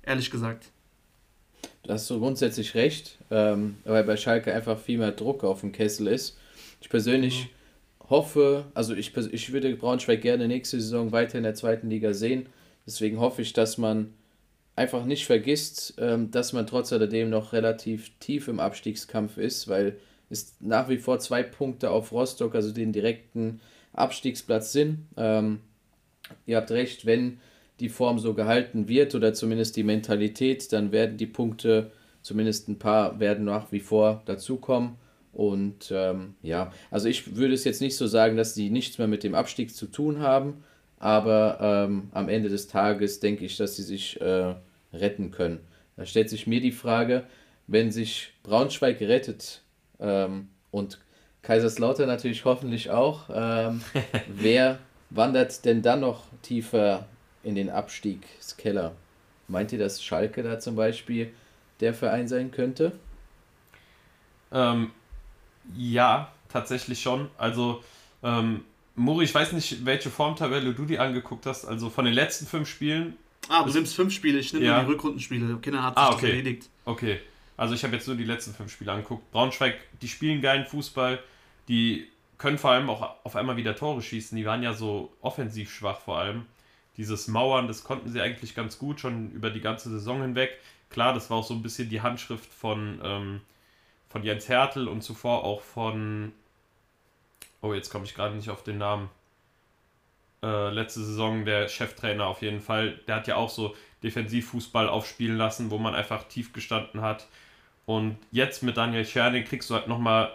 Ehrlich 0.03 0.31
gesagt. 0.31 0.71
Da 1.83 1.95
hast 1.95 2.09
du 2.11 2.19
grundsätzlich 2.19 2.75
recht, 2.75 3.19
ähm, 3.31 3.77
weil 3.85 4.05
bei 4.05 4.17
Schalke 4.17 4.53
einfach 4.53 4.79
viel 4.79 4.99
mehr 4.99 5.13
Druck 5.13 5.45
auf 5.45 5.61
dem 5.61 5.73
Kessel 5.73 6.09
ist. 6.09 6.39
Ich 6.81 6.91
persönlich 6.91 7.45
mhm. 7.45 8.11
hoffe, 8.11 8.67
also 8.75 8.95
ich, 8.95 9.17
ich 9.17 9.53
würde 9.53 9.75
Braunschweig 9.75 10.21
gerne 10.21 10.47
nächste 10.47 10.81
Saison 10.81 11.13
weiter 11.13 11.39
in 11.39 11.45
der 11.45 11.55
zweiten 11.55 11.89
Liga 11.89 12.13
sehen. 12.13 12.47
Deswegen 12.87 13.19
hoffe 13.21 13.43
ich, 13.43 13.53
dass 13.53 13.79
man 13.79 14.15
einfach 14.77 15.05
nicht 15.05 15.27
vergisst, 15.27 15.95
ähm, 15.99 16.31
dass 16.31 16.53
man 16.53 16.67
trotz 16.67 16.93
alledem 16.93 17.31
noch 17.31 17.53
relativ 17.53 18.11
tief 18.19 18.49
im 18.49 18.61
Abstiegskampf 18.61 19.39
ist, 19.39 19.69
weil 19.69 19.97
ist 20.31 20.61
nach 20.61 20.89
wie 20.89 20.99
vor 20.99 21.19
zwei 21.19 21.43
Punkte 21.43 21.91
auf 21.91 22.13
Rostock, 22.13 22.55
also 22.55 22.73
den 22.73 22.93
direkten 22.93 23.61
Abstiegsplatz 23.93 24.73
sind. 24.73 25.07
Ähm, 25.17 25.61
ihr 26.47 26.57
habt 26.57 26.71
recht, 26.71 27.07
wenn 27.07 27.39
die 27.81 27.89
Form 27.89 28.19
so 28.19 28.35
gehalten 28.35 28.89
wird 28.89 29.15
oder 29.15 29.35
zumindest 29.35 29.77
die 29.77 29.83
Mentalität, 29.83 30.73
dann 30.73 30.93
werden 30.93 31.17
die 31.17 31.27
Punkte, 31.27 31.91
zumindest 32.23 32.69
ein 32.69 32.79
paar, 32.79 33.21
werden 33.21 33.45
nach 33.45 33.71
wie 33.73 33.81
vor 33.81 34.23
dazukommen. 34.27 34.97
Und 35.33 35.91
ähm, 35.95 36.35
ja, 36.43 36.73
also 36.91 37.09
ich 37.09 37.37
würde 37.37 37.55
es 37.55 37.65
jetzt 37.65 37.81
nicht 37.81 37.97
so 37.97 38.07
sagen, 38.07 38.37
dass 38.37 38.55
die 38.55 38.71
nichts 38.71 38.99
mehr 38.99 39.09
mit 39.09 39.25
dem 39.25 39.35
Abstieg 39.35 39.75
zu 39.75 39.87
tun 39.87 40.21
haben, 40.21 40.65
aber 41.05 41.59
ähm, 41.61 42.09
am 42.13 42.31
Ende 42.31 42.49
des 42.49 42.67
Tages 42.67 43.21
denke 43.21 43.45
ich, 43.45 43.59
dass 43.59 43.77
sie 43.77 43.83
sich 43.83 44.19
äh, 44.23 44.55
retten 44.91 45.31
können. 45.31 45.61
Da 45.99 46.07
stellt 46.07 46.31
sich 46.31 46.47
mir 46.47 46.63
die 46.63 46.73
Frage, 46.73 47.25
wenn 47.67 47.93
sich 47.93 48.33
Braunschweig 48.43 49.03
rettet, 49.03 49.61
ähm, 50.01 50.49
und 50.71 50.99
Kaiserslautern 51.43 52.09
natürlich 52.09 52.47
hoffentlich 52.47 52.89
auch. 52.89 53.29
Ähm, 53.31 53.83
wer 54.29 54.79
wandert 55.11 55.67
denn 55.67 55.83
dann 55.83 56.01
noch 56.01 56.23
tiefer 56.41 57.05
in 57.43 57.55
den 57.55 57.69
Abstiegskeller? 57.69 58.93
Meint 59.47 59.73
ihr, 59.73 59.79
dass 59.79 60.03
Schalke 60.03 60.43
da 60.43 60.59
zum 60.59 60.75
Beispiel 60.75 61.35
der 61.81 61.93
Verein 61.93 62.29
sein 62.29 62.51
könnte? 62.51 62.93
Ähm, 64.51 64.91
ja, 65.77 66.33
tatsächlich 66.49 67.03
schon. 67.03 67.29
Also, 67.37 67.85
ähm, 68.23 68.65
Muri, 68.97 69.25
ich 69.25 69.35
weiß 69.35 69.53
nicht, 69.53 69.85
welche 69.85 70.11
Formtabelle 70.11 70.73
du 70.73 70.85
dir 70.85 71.03
angeguckt 71.03 71.47
hast. 71.47 71.65
Also 71.65 71.91
von 71.91 72.05
den 72.05 72.15
letzten 72.15 72.47
fünf 72.47 72.69
Spielen. 72.69 73.17
Ah, 73.49 73.65
du 73.65 73.73
nimmst 73.73 73.95
fünf 73.95 74.13
Spiele, 74.13 74.39
ich 74.39 74.53
nehme 74.53 74.67
ja. 74.67 74.81
die 74.81 74.87
Rückrundenspiele. 74.87 75.59
Kinder 75.59 75.83
hat 75.83 75.95
sich 75.95 76.05
ah, 76.05 76.13
okay. 76.13 76.31
erledigt. 76.31 76.69
Okay. 76.85 77.21
Also 77.57 77.75
ich 77.75 77.85
habe 77.85 77.95
jetzt 77.95 78.07
nur 78.07 78.17
die 78.17 78.25
letzten 78.25 78.55
fünf 78.55 78.73
Spiele 78.73 78.93
angeguckt. 78.93 79.31
Braunschweig, 79.33 79.77
die 80.01 80.09
spielen 80.09 80.41
geilen 80.41 80.67
Fußball, 80.67 81.21
die 81.69 82.09
können 82.39 82.59
vor 82.59 82.71
allem 82.71 82.91
auch 82.91 83.15
auf 83.25 83.37
einmal 83.37 83.57
wieder 83.57 83.77
Tore 83.77 84.03
schießen. 84.03 84.37
Die 84.37 84.45
waren 84.45 84.63
ja 84.63 84.75
so 84.75 85.13
offensiv 85.21 85.73
schwach 85.73 86.01
vor 86.01 86.19
allem. 86.19 86.47
Dieses 86.97 87.29
Mauern, 87.29 87.69
das 87.69 87.85
konnten 87.85 88.11
sie 88.11 88.21
eigentlich 88.21 88.55
ganz 88.55 88.79
gut 88.79 89.01
schon 89.01 89.31
über 89.33 89.51
die 89.51 89.61
ganze 89.61 89.91
Saison 89.91 90.23
hinweg. 90.23 90.59
Klar, 90.91 91.13
das 91.13 91.31
war 91.31 91.39
auch 91.39 91.47
so 91.47 91.55
ein 91.55 91.63
bisschen 91.63 91.89
die 91.89 92.03
Handschrift 92.03 92.53
von, 92.53 93.01
ähm, 93.03 93.41
von 94.09 94.23
Jens 94.23 94.49
Hertel 94.49 94.89
und 94.89 95.03
zuvor 95.03 95.45
auch 95.45 95.61
von. 95.61 96.33
Oh, 97.65 97.73
jetzt 97.73 97.89
komme 97.89 98.05
ich 98.05 98.15
gerade 98.15 98.37
nicht 98.37 98.51
auf 98.51 98.63
den 98.63 98.77
Namen. 98.77 99.09
Äh, 100.43 100.69
letzte 100.69 101.03
Saison 101.03 101.47
der 101.47 101.67
Cheftrainer 101.69 102.27
auf 102.27 102.43
jeden 102.43 102.61
Fall. 102.61 103.01
Der 103.09 103.17
hat 103.17 103.27
ja 103.27 103.37
auch 103.37 103.49
so 103.49 103.75
Defensivfußball 104.03 104.87
aufspielen 104.87 105.39
lassen, 105.39 105.71
wo 105.71 105.79
man 105.79 105.95
einfach 105.95 106.25
tief 106.25 106.53
gestanden 106.53 107.01
hat. 107.01 107.27
Und 107.87 108.19
jetzt 108.31 108.63
mit 108.63 108.77
Daniel 108.77 109.07
Scherning 109.07 109.45
kriegst 109.45 109.71
du 109.71 109.75
halt 109.75 109.89
nochmal 109.89 110.31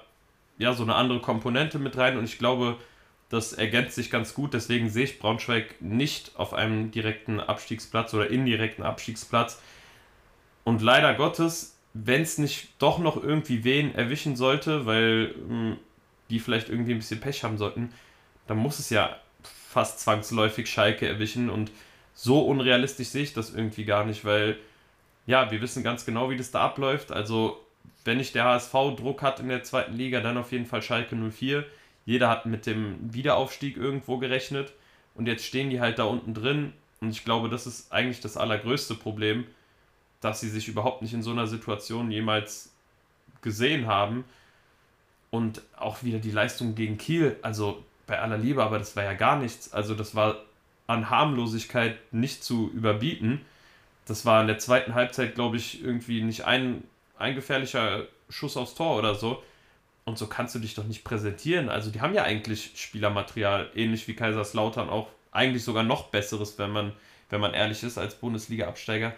ja, 0.58 0.74
so 0.74 0.82
eine 0.82 0.96
andere 0.96 1.20
Komponente 1.20 1.78
mit 1.78 1.96
rein 1.98 2.18
und 2.18 2.24
ich 2.24 2.40
glaube, 2.40 2.78
das 3.30 3.54
ergänzt 3.54 3.94
sich 3.94 4.10
ganz 4.10 4.34
gut. 4.34 4.56
Deswegen 4.56 4.90
sehe 4.90 5.04
ich 5.04 5.20
Braunschweig 5.20 5.80
nicht 5.82 6.32
auf 6.36 6.56
einem 6.56 6.90
direkten 6.90 7.40
Abstiegsplatz 7.40 8.12
oder 8.16 8.32
indirekten 8.32 8.84
Abstiegsplatz. 8.84 9.62
Und 10.64 10.82
leider 10.82 11.14
Gottes, 11.14 11.78
wenn 11.94 12.24
es 12.24 12.40
nicht 12.40 12.70
doch 12.80 12.98
noch 12.98 13.22
irgendwie 13.22 13.64
wen 13.64 13.94
erwischen 13.94 14.36
sollte, 14.36 14.88
weil 14.88 15.36
hm, 15.48 15.78
die 16.30 16.40
vielleicht 16.40 16.70
irgendwie 16.70 16.94
ein 16.94 17.00
bisschen 17.00 17.20
Pech 17.20 17.44
haben 17.44 17.58
sollten, 17.58 17.92
dann 18.48 18.58
muss 18.58 18.80
es 18.80 18.90
ja 18.90 19.18
fast 19.44 20.00
zwangsläufig 20.00 20.70
Schalke 20.70 21.08
erwischen. 21.08 21.50
Und 21.50 21.72
so 22.14 22.42
unrealistisch 22.42 23.10
sehe 23.10 23.24
ich 23.24 23.34
das 23.34 23.54
irgendwie 23.54 23.86
gar 23.86 24.06
nicht, 24.06 24.26
weil 24.26 24.58
ja, 25.26 25.52
wir 25.52 25.62
wissen 25.62 25.84
ganz 25.84 26.06
genau, 26.06 26.30
wie 26.30 26.38
das 26.38 26.52
da 26.52 26.62
abläuft. 26.62 27.12
Also, 27.12 27.64
wenn 28.04 28.18
nicht 28.18 28.34
der 28.34 28.46
HSV 28.46 28.72
Druck 28.98 29.22
hat 29.22 29.40
in 29.40 29.50
der 29.50 29.64
zweiten 29.64 29.96
Liga, 29.96 30.22
dann 30.22 30.38
auf 30.38 30.52
jeden 30.52 30.66
Fall 30.66 30.82
Schalke 30.82 31.16
04. 31.16 31.66
Jeder 32.06 32.30
hat 32.30 32.48
mit 32.48 32.66
dem 32.66 33.14
Wiederaufstieg 33.14 33.78
irgendwo 33.78 34.18
gerechnet 34.18 34.74
und 35.14 35.28
jetzt 35.28 35.46
stehen 35.46 35.70
die 35.70 35.80
halt 35.80 36.00
da 36.00 36.06
unten 36.06 36.34
drin. 36.34 36.74
Und 37.02 37.12
ich 37.12 37.24
glaube, 37.24 37.50
das 37.50 37.68
ist 37.68 37.92
eigentlich 37.92 38.22
das 38.22 38.38
allergrößte 38.38 38.96
Problem, 38.96 39.46
dass 40.20 40.42
sie 40.42 40.50
sich 40.50 40.68
überhaupt 40.68 41.02
nicht 41.04 41.14
in 41.14 41.22
so 41.22 41.32
einer 41.32 41.46
Situation 41.46 42.10
jemals 42.10 42.74
gesehen 43.42 43.86
haben. 43.86 44.26
Und 45.32 45.62
auch 45.78 46.04
wieder 46.04 46.20
die 46.20 46.32
Leistung 46.32 46.76
gegen 46.76 46.98
Kiel, 46.98 47.38
also 47.42 47.84
bei 48.08 48.20
aller 48.20 48.38
Liebe, 48.38 48.64
aber 48.64 48.80
das 48.80 48.96
war 48.96 49.04
ja 49.04 49.14
gar 49.14 49.38
nichts. 49.38 49.72
Also 49.72 49.94
das 49.94 50.16
war 50.16 50.38
an 50.88 51.10
Harmlosigkeit 51.10 51.98
nicht 52.12 52.44
zu 52.44 52.72
überbieten. 52.74 53.42
Das 54.06 54.26
war 54.26 54.42
in 54.42 54.48
der 54.48 54.58
zweiten 54.58 54.96
Halbzeit, 54.96 55.36
glaube 55.36 55.58
ich, 55.58 55.84
irgendwie 55.84 56.24
nicht 56.24 56.46
ein, 56.46 56.84
ein 57.20 57.36
gefährlicher 57.36 58.08
Schuss 58.30 58.58
aufs 58.58 58.74
Tor 58.74 58.98
oder 58.98 59.14
so. 59.14 59.44
Und 60.06 60.18
so 60.18 60.26
kannst 60.26 60.56
du 60.56 60.60
dich 60.60 60.74
doch 60.74 60.86
nicht 60.86 61.04
präsentieren. 61.04 61.70
Also 61.70 61.92
die 61.92 62.02
haben 62.02 62.16
ja 62.16 62.24
eigentlich 62.24 62.72
Spielermaterial, 62.76 63.70
ähnlich 63.76 64.08
wie 64.08 64.16
Kaiserslautern, 64.16 64.90
auch 64.90 65.08
eigentlich 65.32 65.64
sogar 65.64 65.84
noch 65.84 66.08
besseres, 66.08 66.58
wenn 66.58 66.72
man, 66.72 66.94
wenn 67.30 67.40
man 67.40 67.54
ehrlich 67.54 67.84
ist, 67.84 68.00
als 68.00 68.16
Bundesliga-Absteiger. 68.16 69.14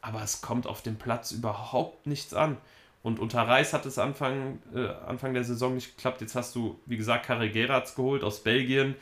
Aber 0.00 0.22
es 0.22 0.40
kommt 0.40 0.68
auf 0.68 0.82
dem 0.82 0.96
Platz 0.96 1.32
überhaupt 1.32 2.06
nichts 2.06 2.34
an. 2.34 2.56
Und 3.02 3.18
unter 3.18 3.42
Reis 3.42 3.72
hat 3.72 3.84
es 3.86 3.98
Anfang, 3.98 4.60
äh, 4.74 4.86
Anfang 5.06 5.34
der 5.34 5.44
Saison 5.44 5.74
nicht 5.74 5.96
geklappt. 5.96 6.20
Jetzt 6.20 6.36
hast 6.36 6.54
du, 6.54 6.78
wie 6.86 6.96
gesagt, 6.96 7.26
Karel 7.26 7.50
Gerards 7.50 7.94
geholt 7.94 8.22
aus 8.22 8.42
Belgien 8.42 8.94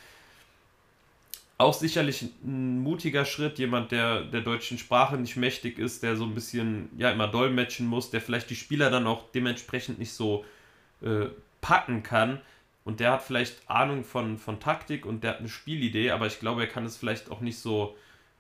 auch 1.60 1.74
sicherlich 1.74 2.22
ein 2.42 2.80
mutiger 2.80 3.26
Schritt, 3.26 3.58
jemand, 3.58 3.92
der 3.92 4.22
der 4.22 4.40
deutschen 4.40 4.78
Sprache 4.78 5.18
nicht 5.18 5.36
mächtig 5.36 5.78
ist, 5.78 6.02
der 6.02 6.16
so 6.16 6.24
ein 6.24 6.34
bisschen 6.34 6.88
ja 6.96 7.10
immer 7.10 7.28
dolmetschen 7.28 7.86
muss, 7.86 8.10
der 8.10 8.22
vielleicht 8.22 8.48
die 8.48 8.56
Spieler 8.56 8.88
dann 8.90 9.06
auch 9.06 9.30
dementsprechend 9.34 9.98
nicht 9.98 10.14
so 10.14 10.44
äh, 11.02 11.26
packen 11.60 12.02
kann. 12.02 12.40
Und 12.84 12.98
der 13.00 13.12
hat 13.12 13.22
vielleicht 13.22 13.68
Ahnung 13.68 14.04
von, 14.04 14.38
von 14.38 14.58
Taktik 14.58 15.04
und 15.04 15.22
der 15.22 15.32
hat 15.32 15.40
eine 15.40 15.50
Spielidee, 15.50 16.12
aber 16.12 16.26
ich 16.26 16.40
glaube, 16.40 16.62
er 16.62 16.66
kann 16.66 16.86
es 16.86 16.96
vielleicht 16.96 17.30
auch 17.30 17.40
nicht 17.40 17.58
so 17.58 17.94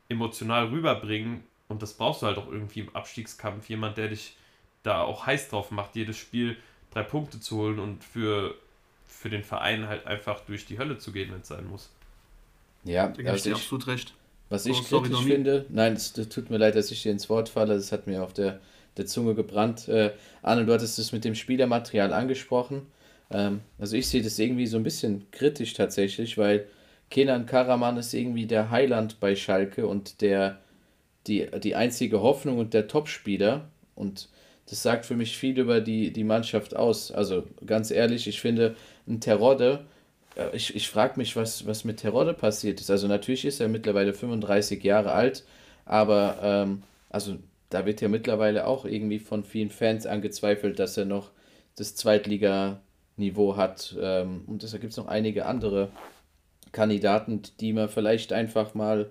emotional 0.08 0.68
rüberbringen. 0.68 1.44
Und 1.68 1.82
das 1.82 1.92
brauchst 1.92 2.22
du 2.22 2.26
halt 2.26 2.38
auch 2.38 2.50
irgendwie 2.50 2.80
im 2.80 2.96
Abstiegskampf. 2.96 3.68
Jemand, 3.68 3.98
der 3.98 4.08
dich 4.08 4.34
da 4.82 5.02
auch 5.02 5.26
heiß 5.26 5.48
drauf 5.48 5.70
macht, 5.70 5.96
jedes 5.96 6.16
Spiel 6.16 6.56
drei 6.90 7.02
Punkte 7.02 7.40
zu 7.40 7.56
holen 7.56 7.78
und 7.78 8.02
für, 8.02 8.54
für 9.06 9.30
den 9.30 9.44
Verein 9.44 9.88
halt 9.88 10.06
einfach 10.06 10.40
durch 10.40 10.66
die 10.66 10.78
Hölle 10.78 10.98
zu 10.98 11.12
gehen, 11.12 11.30
wenn 11.32 11.40
es 11.40 11.48
sein 11.48 11.66
muss. 11.68 11.90
Ja, 12.84 13.08
da 13.08 13.22
gebe 13.22 13.36
ich 13.36 13.42
dir 13.42 13.54
absolut 13.54 13.86
recht. 13.86 14.14
Was 14.48 14.66
ich 14.66 14.80
oh, 14.92 15.00
kritisch 15.00 15.22
finde, 15.22 15.66
nein, 15.68 15.92
es 15.92 16.12
tut 16.12 16.50
mir 16.50 16.56
leid, 16.56 16.74
dass 16.74 16.90
ich 16.90 17.02
dir 17.02 17.12
ins 17.12 17.28
Wort 17.28 17.48
falle, 17.48 17.74
das 17.74 17.92
hat 17.92 18.06
mir 18.06 18.24
auf 18.24 18.32
der, 18.32 18.60
der 18.96 19.06
Zunge 19.06 19.34
gebrannt. 19.34 19.86
Äh, 19.88 20.12
Arne, 20.42 20.66
du 20.66 20.72
hattest 20.72 20.98
es 20.98 21.12
mit 21.12 21.24
dem 21.24 21.36
Spielermaterial 21.36 22.12
angesprochen. 22.12 22.86
Ähm, 23.30 23.60
also 23.78 23.96
ich 23.96 24.08
sehe 24.08 24.22
das 24.22 24.38
irgendwie 24.38 24.66
so 24.66 24.76
ein 24.76 24.82
bisschen 24.82 25.30
kritisch 25.30 25.74
tatsächlich, 25.74 26.36
weil 26.36 26.66
Kenan 27.10 27.46
Karaman 27.46 27.96
ist 27.96 28.12
irgendwie 28.12 28.46
der 28.46 28.70
Heiland 28.70 29.20
bei 29.20 29.36
Schalke 29.36 29.86
und 29.86 30.20
der 30.20 30.58
die, 31.26 31.46
die 31.62 31.76
einzige 31.76 32.20
Hoffnung 32.20 32.58
und 32.58 32.74
der 32.74 32.88
Topspieler. 32.88 33.68
Und 33.94 34.28
das 34.70 34.82
sagt 34.82 35.04
für 35.04 35.16
mich 35.16 35.36
viel 35.36 35.58
über 35.58 35.80
die, 35.80 36.12
die 36.12 36.24
Mannschaft 36.24 36.74
aus. 36.74 37.12
Also 37.12 37.44
ganz 37.66 37.90
ehrlich, 37.90 38.26
ich 38.26 38.40
finde, 38.40 38.76
ein 39.06 39.20
Terodde 39.20 39.84
ich, 40.52 40.74
ich 40.74 40.88
frage 40.88 41.14
mich, 41.16 41.36
was, 41.36 41.66
was 41.66 41.84
mit 41.84 41.98
Terodde 41.98 42.34
passiert 42.34 42.80
ist. 42.80 42.90
Also 42.90 43.08
natürlich 43.08 43.44
ist 43.44 43.60
er 43.60 43.68
mittlerweile 43.68 44.12
35 44.12 44.82
Jahre 44.82 45.12
alt, 45.12 45.44
aber 45.84 46.38
ähm, 46.42 46.82
also 47.08 47.36
da 47.68 47.86
wird 47.86 48.00
ja 48.00 48.08
mittlerweile 48.08 48.66
auch 48.66 48.84
irgendwie 48.84 49.18
von 49.18 49.44
vielen 49.44 49.70
Fans 49.70 50.06
angezweifelt, 50.06 50.78
dass 50.78 50.96
er 50.96 51.04
noch 51.04 51.30
das 51.76 51.94
Zweitliganiveau 51.94 53.56
hat. 53.56 53.96
Ähm, 54.00 54.44
und 54.46 54.62
deshalb 54.62 54.82
gibt 54.82 54.92
es 54.92 54.96
noch 54.96 55.08
einige 55.08 55.46
andere 55.46 55.90
Kandidaten, 56.72 57.42
die 57.60 57.72
man 57.72 57.88
vielleicht 57.88 58.32
einfach 58.32 58.74
mal, 58.74 59.10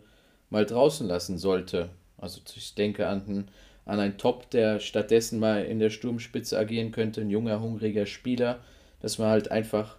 mal 0.49 0.65
draußen 0.65 1.07
lassen 1.07 1.37
sollte. 1.37 1.89
Also 2.17 2.41
ich 2.55 2.75
denke 2.75 3.07
an, 3.07 3.49
an 3.89 3.99
einen 3.99 4.17
Top, 4.17 4.49
der 4.51 4.79
stattdessen 4.79 5.39
mal 5.39 5.65
in 5.65 5.79
der 5.79 5.89
Sturmspitze 5.89 6.57
agieren 6.57 6.91
könnte, 6.91 7.21
ein 7.21 7.29
junger, 7.29 7.59
hungriger 7.59 8.05
Spieler, 8.05 8.59
dass 9.01 9.17
man 9.17 9.29
halt 9.29 9.49
einfach 9.51 9.97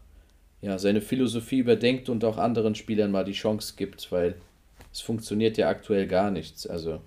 ja, 0.62 0.78
seine 0.78 1.00
Philosophie 1.00 1.58
überdenkt 1.58 2.08
und 2.08 2.24
auch 2.24 2.38
anderen 2.38 2.76
Spielern 2.76 3.10
mal 3.10 3.24
die 3.24 3.32
Chance 3.32 3.74
gibt, 3.76 4.12
weil 4.12 4.36
es 4.92 5.00
funktioniert 5.00 5.58
ja 5.58 5.68
aktuell 5.68 6.06
gar 6.06 6.30
nichts. 6.30 6.66
Also 6.66 7.00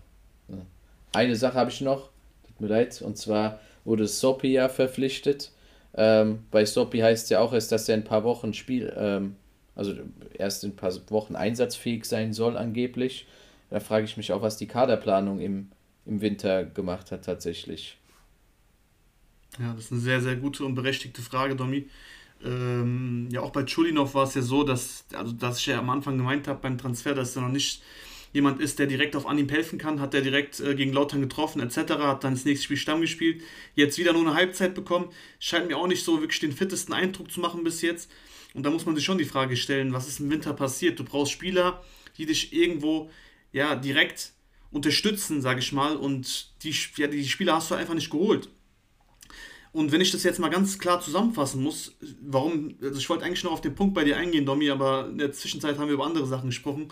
ne. 0.50 0.66
eine 1.14 1.36
Sache 1.38 1.54
habe 1.54 1.70
ich 1.70 1.80
noch, 1.80 2.10
tut 2.46 2.60
mir 2.60 2.68
leid, 2.68 3.02
und 3.02 3.18
zwar 3.18 3.60
wurde 3.86 4.08
Soppy 4.08 4.52
ja 4.54 4.68
verpflichtet. 4.68 5.52
Ähm, 5.96 6.44
bei 6.52 6.66
Soppy 6.66 7.00
heißt 7.00 7.26
es 7.26 7.30
ja 7.30 7.40
auch 7.40 7.54
erst, 7.54 7.72
dass 7.72 7.88
er 7.88 7.96
ein 7.96 8.04
paar 8.04 8.26
Wochen 8.26 8.54
Spiel, 8.54 8.94
ähm, 8.98 9.36
also 9.76 9.94
erst 10.38 10.66
in 10.66 10.72
ein 10.72 10.76
paar 10.76 10.94
Wochen 11.10 11.36
einsatzfähig 11.36 12.04
sein 12.06 12.34
soll 12.34 12.58
angeblich. 12.58 13.26
Da 13.70 13.80
frage 13.80 14.06
ich 14.06 14.18
mich 14.18 14.34
auch, 14.34 14.42
was 14.42 14.58
die 14.58 14.68
Kaderplanung 14.68 15.40
im, 15.40 15.70
im 16.06 16.22
Winter 16.22 16.66
gemacht 16.66 17.12
hat 17.12 17.26
tatsächlich. 17.26 17.98
Ja, 19.60 19.74
das 19.74 19.86
ist 19.86 19.92
eine 19.92 20.02
sehr, 20.02 20.22
sehr 20.22 20.36
gute 20.36 20.66
und 20.66 20.76
berechtigte 20.76 21.22
Frage, 21.22 21.56
Domi. 21.56 21.88
Ähm, 22.44 23.30
ja, 23.32 23.42
auch 23.42 23.52
bei 23.52 23.64
Chulinov 23.64 24.16
war 24.16 24.26
es 24.26 24.34
ja 24.36 24.42
so, 24.42 24.64
dass, 24.64 25.06
also, 25.14 25.32
dass 25.32 25.60
ich 25.60 25.68
ja 25.68 25.80
am 25.80 25.90
Anfang 25.90 26.18
gemeint 26.18 26.48
habe 26.48 26.60
beim 26.60 26.78
Transfer, 26.78 27.14
dass 27.14 27.36
er 27.36 27.44
noch 27.44 27.50
nicht 27.50 27.82
jemand 28.34 28.60
ist, 28.60 28.80
der 28.80 28.88
direkt 28.88 29.16
auf 29.16 29.28
Anhieb 29.28 29.52
helfen 29.52 29.78
kann. 29.78 30.02
Hat 30.02 30.14
er 30.14 30.22
direkt 30.22 30.60
äh, 30.60 30.76
gegen 30.76 30.92
Lautern 30.92 31.22
getroffen, 31.22 31.62
etc. 31.62 31.94
Hat 32.00 32.24
dann 32.24 32.34
das 32.34 32.46
nächste 32.46 32.66
Spiel 32.66 32.78
Stamm 32.78 33.02
gespielt. 33.02 33.44
Jetzt 33.76 33.98
wieder 33.98 34.12
nur 34.12 34.24
eine 34.24 34.34
Halbzeit 34.34 34.74
bekommen. 34.74 35.10
Scheint 35.40 35.68
mir 35.68 35.78
auch 35.78 35.88
nicht 35.88 36.04
so 36.04 36.20
wirklich 36.20 36.40
den 36.40 36.52
fittesten 36.52 36.94
Eindruck 36.94 37.32
zu 37.32 37.40
machen 37.40 37.64
bis 37.64 37.82
jetzt. 37.82 38.12
Und 38.56 38.64
da 38.64 38.72
muss 38.72 38.86
man 38.86 38.96
sich 38.96 39.06
schon 39.06 39.18
die 39.20 39.26
Frage 39.26 39.56
stellen, 39.56 39.94
was 39.94 40.08
ist 40.08 40.20
im 40.20 40.30
Winter 40.30 40.54
passiert? 40.54 41.00
Du 41.00 41.04
brauchst 41.04 41.32
Spieler, 41.32 41.84
die 42.18 42.26
dich 42.26 42.54
irgendwo 42.54 43.10
ja, 43.52 43.76
direkt 43.76 44.33
unterstützen, 44.74 45.42
sage 45.42 45.60
ich 45.60 45.72
mal. 45.72 45.96
Und 45.96 46.64
die, 46.64 46.76
ja, 46.98 47.08
die 47.08 47.28
Spieler 47.28 47.56
hast 47.56 47.72
du 47.72 47.76
einfach 47.76 47.94
nicht 47.94 48.10
geholt. 48.10 48.50
Und 49.72 49.92
wenn 49.92 50.02
ich 50.02 50.12
das 50.12 50.24
jetzt 50.24 50.40
mal 50.40 50.50
ganz 50.50 50.78
klar 50.78 51.02
zusammenfassen 51.02 51.64
muss, 51.64 51.96
warum, 52.22 52.76
also 52.82 53.00
ich 53.00 53.10
wollte 53.10 53.26
eigentlich 53.26 53.44
noch 53.44 53.54
auf 53.54 53.62
den 53.62 53.74
Punkt 53.74 53.96
bei 53.96 54.04
dir 54.04 54.18
eingehen, 54.18 54.46
Domi, 54.46 54.70
aber 54.70 55.08
in 55.10 55.18
der 55.18 55.32
Zwischenzeit 55.32 55.80
haben 55.80 55.88
wir 55.88 55.96
über 55.96 56.06
andere 56.06 56.28
Sachen 56.28 56.50
gesprochen, 56.50 56.90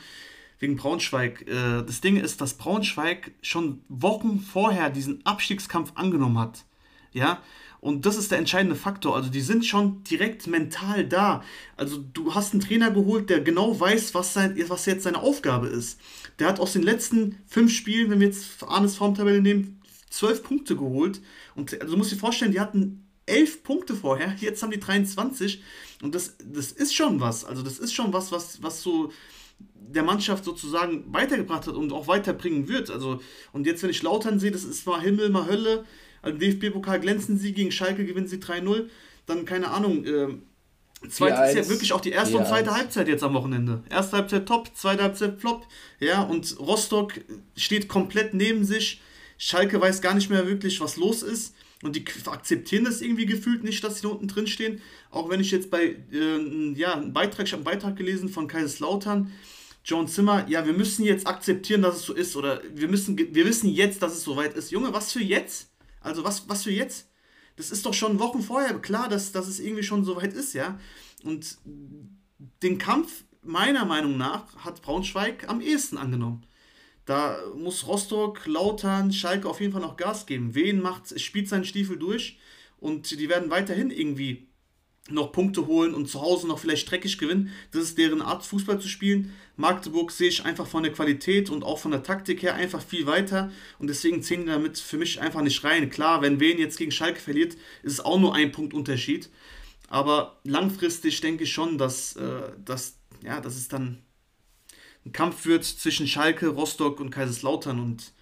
wegen 0.57 0.77
Braunschweig. 0.77 1.47
Äh, 1.47 1.83
das 1.83 2.01
Ding 2.01 2.17
ist, 2.17 2.41
dass 2.41 2.55
Braunschweig 2.55 3.33
schon 3.41 3.81
Wochen 3.87 4.39
vorher 4.39 4.89
diesen 4.89 5.23
Abstiegskampf 5.25 5.91
angenommen 5.95 6.39
hat. 6.39 6.65
Ja, 7.13 7.43
und 7.81 8.05
das 8.05 8.15
ist 8.15 8.29
der 8.29 8.37
entscheidende 8.37 8.75
Faktor. 8.75 9.15
Also 9.15 9.31
die 9.31 9.41
sind 9.41 9.65
schon 9.65 10.03
direkt 10.03 10.45
mental 10.45 11.03
da. 11.03 11.43
Also 11.75 11.97
du 11.97 12.35
hast 12.35 12.53
einen 12.53 12.61
Trainer 12.61 12.91
geholt, 12.91 13.31
der 13.31 13.41
genau 13.41 13.77
weiß, 13.77 14.13
was, 14.13 14.35
sein, 14.35 14.55
was 14.67 14.85
jetzt 14.85 15.03
seine 15.03 15.19
Aufgabe 15.19 15.67
ist. 15.67 15.99
Der 16.37 16.47
hat 16.47 16.59
aus 16.59 16.73
den 16.73 16.83
letzten 16.83 17.39
fünf 17.47 17.73
Spielen, 17.73 18.11
wenn 18.11 18.19
wir 18.19 18.27
jetzt 18.27 18.63
Arnes 18.63 18.95
Formtabelle 18.95 19.41
nehmen, 19.41 19.81
zwölf 20.11 20.43
Punkte 20.43 20.75
geholt. 20.75 21.21
Und 21.55 21.73
also 21.81 21.93
du 21.93 21.97
musst 21.97 22.11
dir 22.11 22.17
vorstellen, 22.17 22.51
die 22.51 22.59
hatten 22.59 23.07
elf 23.25 23.63
Punkte 23.63 23.95
vorher, 23.95 24.35
jetzt 24.39 24.61
haben 24.61 24.71
die 24.71 24.79
23. 24.79 25.63
Und 26.03 26.13
das, 26.13 26.35
das 26.45 26.71
ist 26.71 26.93
schon 26.93 27.19
was. 27.19 27.45
Also 27.45 27.63
das 27.63 27.79
ist 27.79 27.93
schon 27.93 28.13
was, 28.13 28.31
was, 28.31 28.61
was 28.61 28.83
so 28.83 29.11
der 29.59 30.03
Mannschaft 30.03 30.45
sozusagen 30.45 31.11
weitergebracht 31.11 31.65
hat 31.65 31.73
und 31.73 31.91
auch 31.93 32.07
weiterbringen 32.07 32.67
wird. 32.67 32.91
Also, 32.91 33.21
und 33.53 33.65
jetzt, 33.65 33.81
wenn 33.81 33.89
ich 33.89 34.03
Lautern 34.03 34.39
sehe, 34.39 34.51
das 34.51 34.65
ist 34.65 34.85
mal 34.85 35.01
Himmel, 35.01 35.29
mal 35.29 35.47
Hölle. 35.47 35.83
Also 36.21 36.37
DFB-Pokal 36.37 36.99
glänzen 36.99 37.37
sie, 37.37 37.53
gegen 37.53 37.71
Schalke 37.71 38.05
gewinnen 38.05 38.27
sie 38.27 38.37
3-0. 38.37 38.89
Dann, 39.25 39.45
keine 39.45 39.69
Ahnung, 39.69 40.05
äh, 40.05 40.27
Zweit 41.09 41.49
ist 41.49 41.55
ja 41.55 41.69
wirklich 41.69 41.93
auch 41.93 42.01
die 42.01 42.11
erste 42.11 42.37
und 42.37 42.45
zweite 42.45 42.75
Halbzeit 42.75 43.07
jetzt 43.07 43.23
am 43.23 43.33
Wochenende. 43.33 43.83
Erste 43.89 44.17
Halbzeit 44.17 44.45
top, 44.45 44.69
zweite 44.75 45.01
Halbzeit 45.01 45.39
flop. 45.39 45.65
Ja, 45.99 46.21
und 46.21 46.59
Rostock 46.59 47.13
steht 47.55 47.87
komplett 47.87 48.35
neben 48.35 48.63
sich. 48.65 49.01
Schalke 49.37 49.81
weiß 49.81 50.01
gar 50.01 50.13
nicht 50.13 50.29
mehr 50.29 50.45
wirklich, 50.45 50.79
was 50.79 50.97
los 50.97 51.23
ist. 51.23 51.55
Und 51.81 51.95
die 51.95 52.05
akzeptieren 52.27 52.85
das 52.85 53.01
irgendwie 53.01 53.25
gefühlt 53.25 53.63
nicht, 53.63 53.83
dass 53.83 53.95
sie 53.95 54.03
da 54.03 54.09
unten 54.09 54.27
drin 54.27 54.45
stehen. 54.45 54.81
Auch 55.09 55.29
wenn 55.29 55.39
ich 55.39 55.49
jetzt 55.49 55.71
bei, 55.71 55.95
äh, 56.11 56.73
ja, 56.75 56.93
einen 56.93 57.13
Beitrag, 57.13 57.47
ich 57.47 57.53
habe 57.53 57.67
einen 57.67 57.79
Beitrag 57.79 57.95
gelesen 57.95 58.29
von 58.29 58.47
Kaiserslautern, 58.47 59.31
John 59.83 60.07
Zimmer, 60.07 60.45
ja, 60.47 60.63
wir 60.67 60.73
müssen 60.73 61.03
jetzt 61.03 61.25
akzeptieren, 61.25 61.81
dass 61.81 61.95
es 61.95 62.03
so 62.03 62.13
ist. 62.13 62.35
Oder 62.35 62.61
wir 62.75 62.87
müssen, 62.87 63.17
wir 63.17 63.45
wissen 63.45 63.69
jetzt, 63.69 64.03
dass 64.03 64.13
es 64.13 64.23
soweit 64.23 64.53
ist. 64.53 64.69
Junge, 64.69 64.93
was 64.93 65.11
für 65.11 65.23
jetzt? 65.23 65.70
Also 66.01 66.23
was, 66.23 66.49
was 66.49 66.63
für 66.63 66.71
jetzt? 66.71 67.07
Das 67.55 67.71
ist 67.71 67.85
doch 67.85 67.93
schon 67.93 68.19
Wochen 68.19 68.41
vorher 68.41 68.79
klar, 68.79 69.07
dass, 69.09 69.31
dass 69.31 69.47
es 69.47 69.59
irgendwie 69.59 69.83
schon 69.83 70.03
soweit 70.03 70.33
ist, 70.33 70.53
ja. 70.53 70.79
Und 71.23 71.57
den 72.63 72.77
Kampf, 72.77 73.23
meiner 73.43 73.85
Meinung 73.85 74.17
nach, 74.17 74.55
hat 74.57 74.81
Braunschweig 74.81 75.47
am 75.47 75.61
ehesten 75.61 75.97
angenommen. 75.97 76.45
Da 77.05 77.37
muss 77.55 77.87
Rostock, 77.87 78.45
Lautern, 78.45 79.11
Schalke 79.11 79.49
auf 79.49 79.59
jeden 79.59 79.73
Fall 79.73 79.81
noch 79.81 79.97
Gas 79.97 80.25
geben. 80.25 80.55
Wen 80.55 80.81
macht, 80.81 81.19
spielt 81.19 81.49
seinen 81.49 81.65
Stiefel 81.65 81.97
durch 81.97 82.39
und 82.79 83.11
die 83.11 83.29
werden 83.29 83.49
weiterhin 83.49 83.91
irgendwie 83.91 84.50
noch 85.13 85.31
Punkte 85.31 85.67
holen 85.67 85.93
und 85.93 86.07
zu 86.07 86.21
Hause 86.21 86.47
noch 86.47 86.59
vielleicht 86.59 86.89
dreckig 86.89 87.17
gewinnen. 87.17 87.51
Das 87.71 87.83
ist 87.83 87.97
deren 87.97 88.21
Art, 88.21 88.45
Fußball 88.45 88.79
zu 88.79 88.87
spielen. 88.87 89.33
Magdeburg 89.57 90.11
sehe 90.11 90.29
ich 90.29 90.45
einfach 90.45 90.67
von 90.67 90.83
der 90.83 90.91
Qualität 90.91 91.49
und 91.49 91.63
auch 91.63 91.79
von 91.79 91.91
der 91.91 92.03
Taktik 92.03 92.41
her 92.41 92.55
einfach 92.55 92.81
viel 92.81 93.05
weiter 93.05 93.51
und 93.79 93.87
deswegen 93.87 94.23
zählen 94.23 94.45
die 94.45 94.51
damit 94.51 94.79
für 94.79 94.97
mich 94.97 95.21
einfach 95.21 95.41
nicht 95.41 95.63
rein. 95.63 95.89
Klar, 95.89 96.21
wenn 96.21 96.39
Wen 96.39 96.57
jetzt 96.57 96.77
gegen 96.77 96.91
Schalke 96.91 97.19
verliert, 97.19 97.53
ist 97.83 97.93
es 97.93 97.99
auch 97.99 98.19
nur 98.19 98.35
ein 98.35 98.51
Punkt 98.51 98.73
Unterschied. 98.73 99.29
Aber 99.87 100.39
langfristig 100.43 101.19
denke 101.21 101.43
ich 101.43 101.51
schon, 101.51 101.77
dass, 101.77 102.15
äh, 102.15 102.51
dass, 102.63 102.97
ja, 103.23 103.41
dass 103.41 103.55
es 103.55 103.67
dann 103.67 104.01
ein 105.05 105.11
Kampf 105.11 105.45
wird 105.45 105.65
zwischen 105.65 106.07
Schalke, 106.07 106.47
Rostock 106.47 106.99
und 106.99 107.09
Kaiserslautern 107.09 107.79
und 107.79 108.13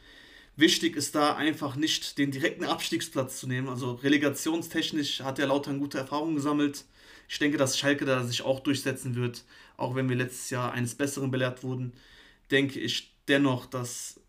wichtig 0.60 0.96
ist 0.96 1.16
da 1.16 1.36
einfach 1.36 1.76
nicht 1.76 2.18
den 2.18 2.32
direkten 2.32 2.66
Abstiegsplatz 2.66 3.40
zu 3.40 3.48
nehmen. 3.48 3.70
Also 3.70 3.94
relegationstechnisch 3.94 5.22
hat 5.22 5.38
der 5.38 5.48
Lautern 5.48 5.80
gute 5.80 5.98
Erfahrungen 5.98 6.36
gesammelt. 6.36 6.86
Ich 7.28 7.40
denke, 7.40 7.58
dass 7.58 7.78
Schalke 7.78 8.06
da 8.06 8.24
sich 8.24 8.42
auch 8.42 8.60
durchsetzen 8.60 9.16
wird, 9.16 9.44
auch 9.78 9.96
wenn 9.96 10.10
wir 10.10 10.16
letztes 10.16 10.50
Jahr 10.50 10.72
eines 10.72 10.96
Besseren 10.96 11.32
belehrt 11.32 11.64
wurden. 11.64 11.94
Denke 12.52 12.80
ich 12.80 13.14
dennoch, 13.28 13.66
dass 13.66 14.20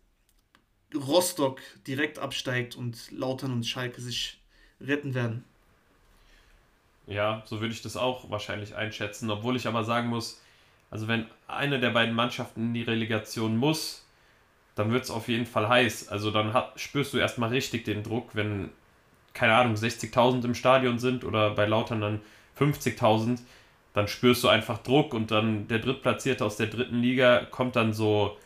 Rostock 0.93 1.61
direkt 1.87 2.19
absteigt 2.19 2.75
und 2.75 3.11
Lautern 3.11 3.53
und 3.53 3.65
Schalke 3.65 4.01
sich 4.01 4.39
retten 4.79 5.13
werden. 5.13 5.43
Ja, 7.07 7.43
so 7.45 7.59
würde 7.59 7.73
ich 7.73 7.81
das 7.81 7.97
auch 7.97 8.29
wahrscheinlich 8.29 8.75
einschätzen, 8.75 9.29
obwohl 9.29 9.55
ich 9.55 9.67
aber 9.67 9.83
sagen 9.83 10.07
muss, 10.07 10.39
also 10.91 11.07
wenn 11.07 11.25
eine 11.47 11.79
der 11.79 11.89
beiden 11.89 12.13
Mannschaften 12.13 12.67
in 12.67 12.73
die 12.73 12.83
Relegation 12.83 13.57
muss, 13.57 14.05
dann 14.75 14.91
wird 14.91 15.03
es 15.03 15.11
auf 15.11 15.27
jeden 15.27 15.45
Fall 15.45 15.67
heiß. 15.67 16.09
Also 16.09 16.31
dann 16.31 16.53
hat, 16.53 16.79
spürst 16.79 17.13
du 17.13 17.17
erstmal 17.17 17.49
richtig 17.49 17.85
den 17.85 18.03
Druck, 18.03 18.29
wenn, 18.33 18.69
keine 19.33 19.55
Ahnung, 19.55 19.75
60.000 19.75 20.45
im 20.45 20.55
Stadion 20.55 20.99
sind 20.99 21.23
oder 21.23 21.51
bei 21.51 21.65
Lautern 21.65 22.01
dann 22.01 22.21
50.000, 22.59 23.39
dann 23.93 24.07
spürst 24.07 24.43
du 24.43 24.47
einfach 24.47 24.77
Druck 24.79 25.13
und 25.13 25.31
dann 25.31 25.67
der 25.67 25.79
Drittplatzierte 25.79 26.45
aus 26.45 26.57
der 26.57 26.67
dritten 26.67 27.01
Liga 27.01 27.45
kommt 27.45 27.75
dann 27.75 27.93
so, 27.93 28.37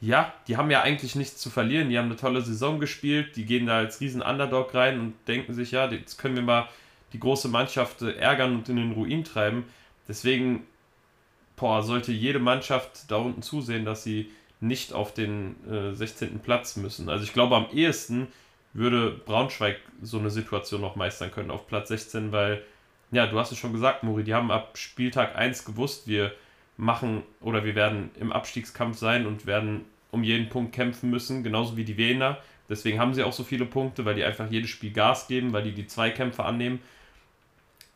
ja, 0.00 0.32
die 0.48 0.56
haben 0.56 0.70
ja 0.70 0.82
eigentlich 0.82 1.14
nichts 1.14 1.38
zu 1.38 1.50
verlieren, 1.50 1.90
die 1.90 1.98
haben 1.98 2.06
eine 2.06 2.16
tolle 2.16 2.42
Saison 2.42 2.80
gespielt, 2.80 3.36
die 3.36 3.44
gehen 3.44 3.66
da 3.66 3.78
als 3.78 4.00
riesen 4.00 4.22
Underdog 4.22 4.74
rein 4.74 5.00
und 5.00 5.14
denken 5.26 5.54
sich, 5.54 5.72
ja, 5.72 5.90
jetzt 5.90 6.18
können 6.18 6.36
wir 6.36 6.42
mal 6.42 6.68
die 7.12 7.20
große 7.20 7.48
Mannschaft 7.48 8.02
ärgern 8.02 8.54
und 8.56 8.68
in 8.68 8.76
den 8.76 8.92
Ruin 8.92 9.24
treiben. 9.24 9.64
Deswegen 10.08 10.66
boah, 11.56 11.82
sollte 11.82 12.12
jede 12.12 12.38
Mannschaft 12.38 13.10
da 13.10 13.16
unten 13.16 13.42
zusehen, 13.42 13.84
dass 13.84 14.04
sie 14.04 14.30
nicht 14.60 14.92
auf 14.92 15.12
den 15.12 15.56
äh, 15.70 15.92
16. 15.92 16.40
Platz 16.40 16.76
müssen. 16.76 17.08
Also 17.08 17.24
ich 17.24 17.32
glaube, 17.32 17.56
am 17.56 17.66
ehesten 17.72 18.28
würde 18.72 19.10
Braunschweig 19.10 19.78
so 20.02 20.18
eine 20.18 20.30
Situation 20.30 20.80
noch 20.80 20.96
meistern 20.96 21.30
können 21.30 21.50
auf 21.50 21.66
Platz 21.66 21.88
16, 21.88 22.32
weil, 22.32 22.62
ja, 23.10 23.26
du 23.26 23.38
hast 23.38 23.52
es 23.52 23.58
schon 23.58 23.72
gesagt, 23.72 24.02
Muri, 24.02 24.24
die 24.24 24.34
haben 24.34 24.50
ab 24.50 24.76
Spieltag 24.76 25.36
1 25.36 25.64
gewusst, 25.64 26.08
wir 26.08 26.32
machen 26.76 27.22
oder 27.40 27.64
wir 27.64 27.74
werden 27.74 28.10
im 28.20 28.32
Abstiegskampf 28.32 28.98
sein 28.98 29.26
und 29.26 29.46
werden 29.46 29.86
um 30.10 30.22
jeden 30.22 30.48
Punkt 30.48 30.74
kämpfen 30.74 31.10
müssen, 31.10 31.42
genauso 31.42 31.76
wie 31.76 31.84
die 31.84 31.96
Wiener. 31.96 32.38
Deswegen 32.68 32.98
haben 32.98 33.14
sie 33.14 33.22
auch 33.22 33.32
so 33.32 33.44
viele 33.44 33.64
Punkte, 33.64 34.04
weil 34.04 34.14
die 34.14 34.24
einfach 34.24 34.50
jedes 34.50 34.70
Spiel 34.70 34.92
Gas 34.92 35.28
geben, 35.28 35.52
weil 35.52 35.62
die 35.62 35.72
die 35.72 35.86
Zweikämpfe 35.86 36.44
annehmen 36.44 36.80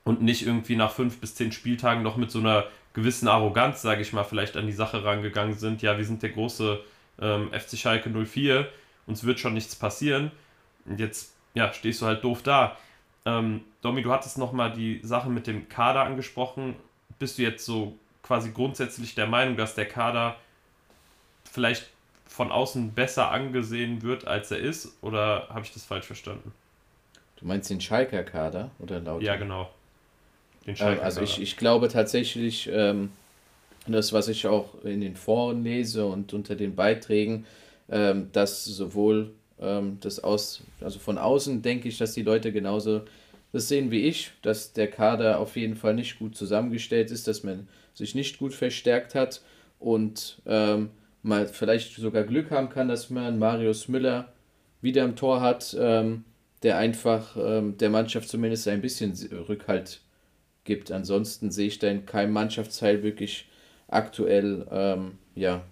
und 0.04 0.22
nicht 0.22 0.46
irgendwie 0.46 0.76
nach 0.76 0.92
fünf 0.92 1.20
bis 1.20 1.34
zehn 1.34 1.52
Spieltagen 1.52 2.02
noch 2.02 2.16
mit 2.16 2.30
so 2.30 2.38
einer 2.38 2.66
gewissen 2.92 3.28
Arroganz, 3.28 3.82
sage 3.82 4.02
ich 4.02 4.12
mal, 4.12 4.24
vielleicht 4.24 4.56
an 4.56 4.66
die 4.66 4.72
Sache 4.72 5.04
rangegangen 5.04 5.54
sind. 5.54 5.82
Ja, 5.82 5.96
wir 5.96 6.04
sind 6.04 6.22
der 6.22 6.30
große 6.30 6.80
ähm, 7.20 7.50
FC 7.52 7.76
Schalke 7.76 8.10
04, 8.10 8.68
uns 9.06 9.24
wird 9.24 9.40
schon 9.40 9.54
nichts 9.54 9.76
passieren. 9.76 10.30
Und 10.86 10.98
jetzt, 10.98 11.34
ja, 11.54 11.72
stehst 11.72 12.02
du 12.02 12.06
halt 12.06 12.24
doof 12.24 12.42
da. 12.42 12.76
Ähm, 13.24 13.62
Domi, 13.82 14.02
du 14.02 14.12
hattest 14.12 14.38
nochmal 14.38 14.72
die 14.72 15.00
Sache 15.02 15.28
mit 15.28 15.46
dem 15.46 15.68
Kader 15.68 16.02
angesprochen. 16.02 16.74
Bist 17.18 17.38
du 17.38 17.42
jetzt 17.42 17.64
so 17.64 17.96
quasi 18.22 18.50
grundsätzlich 18.50 19.14
der 19.14 19.26
Meinung, 19.26 19.56
dass 19.56 19.74
der 19.74 19.86
Kader 19.86 20.36
vielleicht 21.44 21.90
von 22.26 22.52
außen 22.52 22.92
besser 22.92 23.30
angesehen 23.30 24.02
wird, 24.02 24.26
als 24.26 24.50
er 24.50 24.58
ist? 24.58 24.96
Oder 25.02 25.48
habe 25.50 25.62
ich 25.62 25.72
das 25.72 25.84
falsch 25.84 26.06
verstanden? 26.06 26.52
Du 27.36 27.46
meinst 27.46 27.70
den 27.70 27.80
Schalker 27.80 28.22
Kader 28.22 28.70
oder 28.78 29.00
laut? 29.00 29.22
Ja, 29.22 29.36
genau. 29.36 29.70
Ähm, 30.66 30.98
also 31.02 31.20
ich, 31.22 31.40
ich 31.40 31.56
glaube 31.56 31.88
tatsächlich, 31.88 32.68
ähm, 32.72 33.10
das, 33.86 34.12
was 34.12 34.28
ich 34.28 34.46
auch 34.46 34.84
in 34.84 35.00
den 35.00 35.16
Foren 35.16 35.64
lese 35.64 36.06
und 36.06 36.32
unter 36.32 36.54
den 36.54 36.74
Beiträgen, 36.74 37.46
ähm, 37.88 38.28
dass 38.32 38.64
sowohl 38.64 39.32
ähm, 39.60 39.98
das 40.00 40.22
aus, 40.22 40.62
also 40.80 40.98
von 40.98 41.18
außen 41.18 41.62
denke 41.62 41.88
ich, 41.88 41.98
dass 41.98 42.12
die 42.12 42.22
Leute 42.22 42.52
genauso 42.52 43.02
das 43.52 43.68
sehen 43.68 43.90
wie 43.90 44.02
ich, 44.02 44.30
dass 44.42 44.72
der 44.72 44.88
Kader 44.88 45.40
auf 45.40 45.56
jeden 45.56 45.74
Fall 45.74 45.94
nicht 45.94 46.18
gut 46.18 46.36
zusammengestellt 46.36 47.10
ist, 47.10 47.26
dass 47.26 47.42
man 47.42 47.66
sich 47.94 48.14
nicht 48.14 48.38
gut 48.38 48.54
verstärkt 48.54 49.14
hat 49.14 49.42
und 49.80 50.40
ähm, 50.46 50.90
mal 51.22 51.48
vielleicht 51.48 51.96
sogar 51.96 52.22
Glück 52.22 52.50
haben 52.50 52.68
kann, 52.68 52.88
dass 52.88 53.10
man 53.10 53.38
Marius 53.38 53.88
Müller 53.88 54.32
wieder 54.82 55.04
im 55.04 55.16
Tor 55.16 55.40
hat, 55.40 55.76
ähm, 55.78 56.24
der 56.62 56.78
einfach 56.78 57.36
ähm, 57.36 57.76
der 57.76 57.90
Mannschaft 57.90 58.28
zumindest 58.28 58.68
ein 58.68 58.80
bisschen 58.80 59.12
Rückhalt 59.48 60.00
gibt. 60.64 60.92
Ansonsten 60.92 61.50
sehe 61.50 61.68
ich 61.68 61.78
da 61.78 61.88
in 61.88 62.06
keinem 62.06 62.32
Mannschaftsteil 62.32 63.02
wirklich 63.02 63.48
aktuell 63.88 64.66
ähm, 64.70 65.18
ja, 65.34 65.64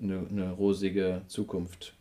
eine, 0.00 0.26
eine 0.28 0.52
rosige 0.52 1.22
Zukunft. 1.28 1.94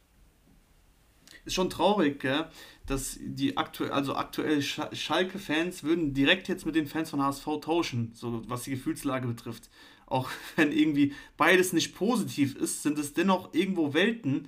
Ist 1.45 1.55
schon 1.55 1.69
traurig, 1.69 2.19
gell? 2.21 2.45
dass 2.85 3.17
die 3.21 3.55
aktuell, 3.55 3.91
also 3.91 4.15
aktuell 4.15 4.61
Schalke-Fans 4.61 5.83
würden 5.83 6.13
direkt 6.13 6.47
jetzt 6.47 6.65
mit 6.65 6.75
den 6.75 6.87
Fans 6.87 7.09
von 7.09 7.21
HSV 7.21 7.45
tauschen, 7.61 8.11
so 8.13 8.41
was 8.47 8.63
die 8.63 8.71
Gefühlslage 8.71 9.27
betrifft. 9.27 9.69
Auch 10.05 10.29
wenn 10.55 10.71
irgendwie 10.71 11.13
beides 11.37 11.73
nicht 11.73 11.95
positiv 11.95 12.55
ist, 12.55 12.83
sind 12.83 12.97
es 12.99 13.13
dennoch 13.13 13.53
irgendwo 13.53 13.93
Welten. 13.93 14.47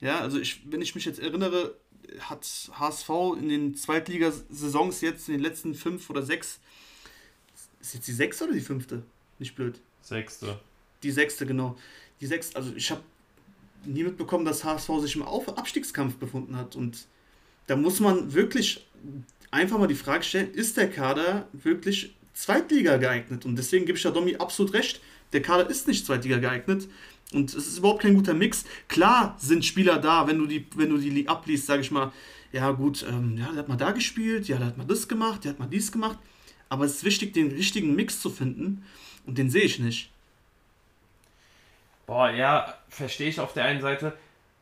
Ja, 0.00 0.20
also 0.20 0.38
ich, 0.38 0.62
wenn 0.70 0.82
ich 0.82 0.94
mich 0.94 1.04
jetzt 1.04 1.20
erinnere, 1.20 1.76
hat 2.20 2.70
HSV 2.72 3.10
in 3.38 3.48
den 3.48 3.74
Zweitligasaisons 3.74 5.00
jetzt 5.00 5.28
in 5.28 5.34
den 5.34 5.42
letzten 5.42 5.74
fünf 5.74 6.10
oder 6.10 6.22
sechs, 6.22 6.60
ist 7.88 7.94
jetzt 7.94 8.08
die 8.08 8.12
sechste 8.12 8.44
oder 8.44 8.52
die 8.52 8.60
fünfte? 8.60 9.02
Nicht 9.38 9.54
blöd. 9.54 9.80
Sechste. 10.02 10.58
Die 11.02 11.10
sechste, 11.10 11.46
genau. 11.46 11.76
Die 12.20 12.26
sechste, 12.26 12.56
also 12.56 12.72
ich 12.74 12.90
habe 12.90 13.02
nie 13.84 14.02
mitbekommen, 14.02 14.44
dass 14.44 14.64
HSV 14.64 14.90
sich 15.00 15.16
im 15.16 15.22
Auf 15.22 15.48
Abstiegskampf 15.56 16.16
befunden 16.16 16.56
hat. 16.56 16.76
Und 16.76 17.06
da 17.66 17.76
muss 17.76 18.00
man 18.00 18.34
wirklich 18.34 18.86
einfach 19.50 19.78
mal 19.78 19.86
die 19.86 19.94
Frage 19.94 20.24
stellen, 20.24 20.52
ist 20.52 20.76
der 20.76 20.90
Kader 20.90 21.48
wirklich 21.52 22.14
Zweitliga 22.34 22.96
geeignet? 22.96 23.44
Und 23.44 23.56
deswegen 23.56 23.86
gebe 23.86 23.96
ich 23.96 24.02
da 24.02 24.10
Domi 24.10 24.36
absolut 24.36 24.72
recht. 24.74 25.00
Der 25.32 25.42
Kader 25.42 25.68
ist 25.68 25.88
nicht 25.88 26.06
Zweitliga 26.06 26.38
geeignet. 26.38 26.88
Und 27.32 27.50
es 27.54 27.66
ist 27.66 27.78
überhaupt 27.78 28.02
kein 28.02 28.14
guter 28.14 28.34
Mix. 28.34 28.64
Klar 28.88 29.36
sind 29.40 29.64
Spieler 29.64 29.98
da, 29.98 30.26
wenn 30.26 30.38
du 30.38 30.46
die, 30.46 30.66
wenn 30.76 30.90
du 30.90 30.98
die 30.98 31.28
abliest, 31.28 31.66
sage 31.66 31.82
ich 31.82 31.90
mal, 31.90 32.12
ja 32.52 32.70
gut, 32.70 33.04
ähm, 33.08 33.36
ja, 33.36 33.48
der 33.50 33.58
hat 33.58 33.68
mal 33.68 33.76
da 33.76 33.90
gespielt, 33.90 34.48
ja, 34.48 34.56
der 34.58 34.68
hat 34.68 34.78
mal 34.78 34.86
das 34.86 35.08
gemacht, 35.08 35.44
der 35.44 35.52
hat 35.52 35.58
mal 35.58 35.66
dies 35.66 35.90
gemacht. 35.90 36.18
Aber 36.68 36.84
es 36.84 36.96
ist 36.96 37.04
wichtig, 37.04 37.32
den 37.34 37.50
richtigen 37.52 37.94
Mix 37.94 38.20
zu 38.20 38.30
finden. 38.30 38.84
Und 39.26 39.38
den 39.38 39.50
sehe 39.50 39.62
ich 39.62 39.78
nicht. 39.78 40.10
Boah, 42.06 42.30
ja, 42.30 42.74
verstehe 42.88 43.28
ich 43.28 43.40
auf 43.40 43.52
der 43.52 43.64
einen 43.64 43.80
Seite. 43.80 44.16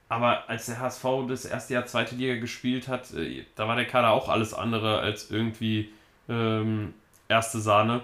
Aber 0.09 0.49
als 0.49 0.67
der 0.67 0.81
HSV 0.81 1.05
das 1.29 1.45
erste 1.45 1.75
Jahr 1.75 1.87
zweite 1.87 2.15
Liga 2.15 2.37
gespielt 2.37 2.89
hat, 2.89 3.13
äh, 3.15 3.45
da 3.57 3.69
war 3.69 3.77
der 3.77 3.87
Kader 3.87 4.11
auch 4.11 4.29
alles 4.29 4.55
andere 4.55 5.01
als 5.01 5.31
irgendwie 5.31 5.91
ähm, 6.29 6.95
erste 7.29 7.61
Sahne. 7.61 8.03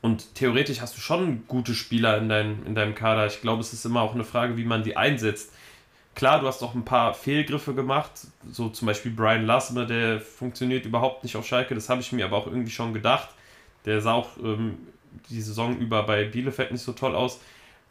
Und 0.00 0.34
theoretisch 0.34 0.80
hast 0.80 0.96
du 0.96 1.00
schon 1.00 1.46
gute 1.48 1.74
Spieler 1.74 2.18
in, 2.18 2.28
dein, 2.28 2.64
in 2.66 2.74
deinem 2.74 2.94
Kader. 2.94 3.26
Ich 3.26 3.40
glaube, 3.40 3.62
es 3.62 3.72
ist 3.72 3.84
immer 3.84 4.02
auch 4.02 4.14
eine 4.14 4.24
Frage, 4.24 4.56
wie 4.56 4.64
man 4.64 4.84
die 4.84 4.96
einsetzt. 4.96 5.52
Klar, 6.18 6.40
du 6.40 6.48
hast 6.48 6.64
auch 6.64 6.74
ein 6.74 6.84
paar 6.84 7.14
Fehlgriffe 7.14 7.74
gemacht, 7.74 8.10
so 8.50 8.70
zum 8.70 8.86
Beispiel 8.86 9.12
Brian 9.12 9.46
Lassner, 9.46 9.86
der 9.86 10.20
funktioniert 10.20 10.84
überhaupt 10.84 11.22
nicht 11.22 11.36
auf 11.36 11.46
Schalke, 11.46 11.76
das 11.76 11.88
habe 11.88 12.00
ich 12.00 12.10
mir 12.10 12.24
aber 12.24 12.36
auch 12.38 12.48
irgendwie 12.48 12.72
schon 12.72 12.92
gedacht. 12.92 13.28
Der 13.84 14.00
sah 14.00 14.14
auch 14.14 14.36
ähm, 14.42 14.78
die 15.30 15.40
Saison 15.40 15.78
über 15.78 16.02
bei 16.02 16.24
Bielefeld 16.24 16.72
nicht 16.72 16.82
so 16.82 16.92
toll 16.92 17.14
aus. 17.14 17.38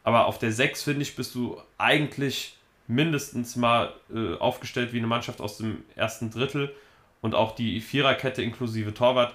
Aber 0.04 0.26
auf 0.26 0.38
der 0.38 0.52
6, 0.52 0.82
finde 0.82 1.00
ich, 1.00 1.16
bist 1.16 1.34
du 1.34 1.58
eigentlich 1.78 2.58
mindestens 2.86 3.56
mal 3.56 3.94
äh, 4.14 4.36
aufgestellt 4.36 4.92
wie 4.92 4.98
eine 4.98 5.06
Mannschaft 5.06 5.40
aus 5.40 5.56
dem 5.56 5.82
ersten 5.96 6.30
Drittel 6.30 6.74
und 7.22 7.34
auch 7.34 7.54
die 7.54 7.80
Viererkette 7.80 8.42
inklusive 8.42 8.92
Torwart. 8.92 9.34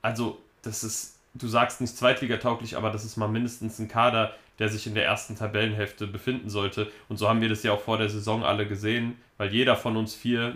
Also, 0.00 0.38
das 0.62 0.84
ist, 0.84 1.18
du 1.34 1.48
sagst 1.48 1.80
nicht 1.80 1.96
zweitligatauglich, 1.96 2.76
aber 2.76 2.90
das 2.90 3.04
ist 3.04 3.16
mal 3.16 3.26
mindestens 3.26 3.80
ein 3.80 3.88
Kader, 3.88 4.32
der 4.58 4.68
sich 4.68 4.86
in 4.86 4.94
der 4.94 5.04
ersten 5.04 5.36
Tabellenhälfte 5.36 6.06
befinden 6.06 6.48
sollte. 6.48 6.88
Und 7.08 7.18
so 7.18 7.28
haben 7.28 7.40
wir 7.40 7.48
das 7.48 7.62
ja 7.62 7.72
auch 7.72 7.80
vor 7.80 7.98
der 7.98 8.08
Saison 8.08 8.44
alle 8.44 8.66
gesehen, 8.66 9.16
weil 9.36 9.52
jeder 9.52 9.76
von 9.76 9.96
uns 9.96 10.14
vier 10.14 10.54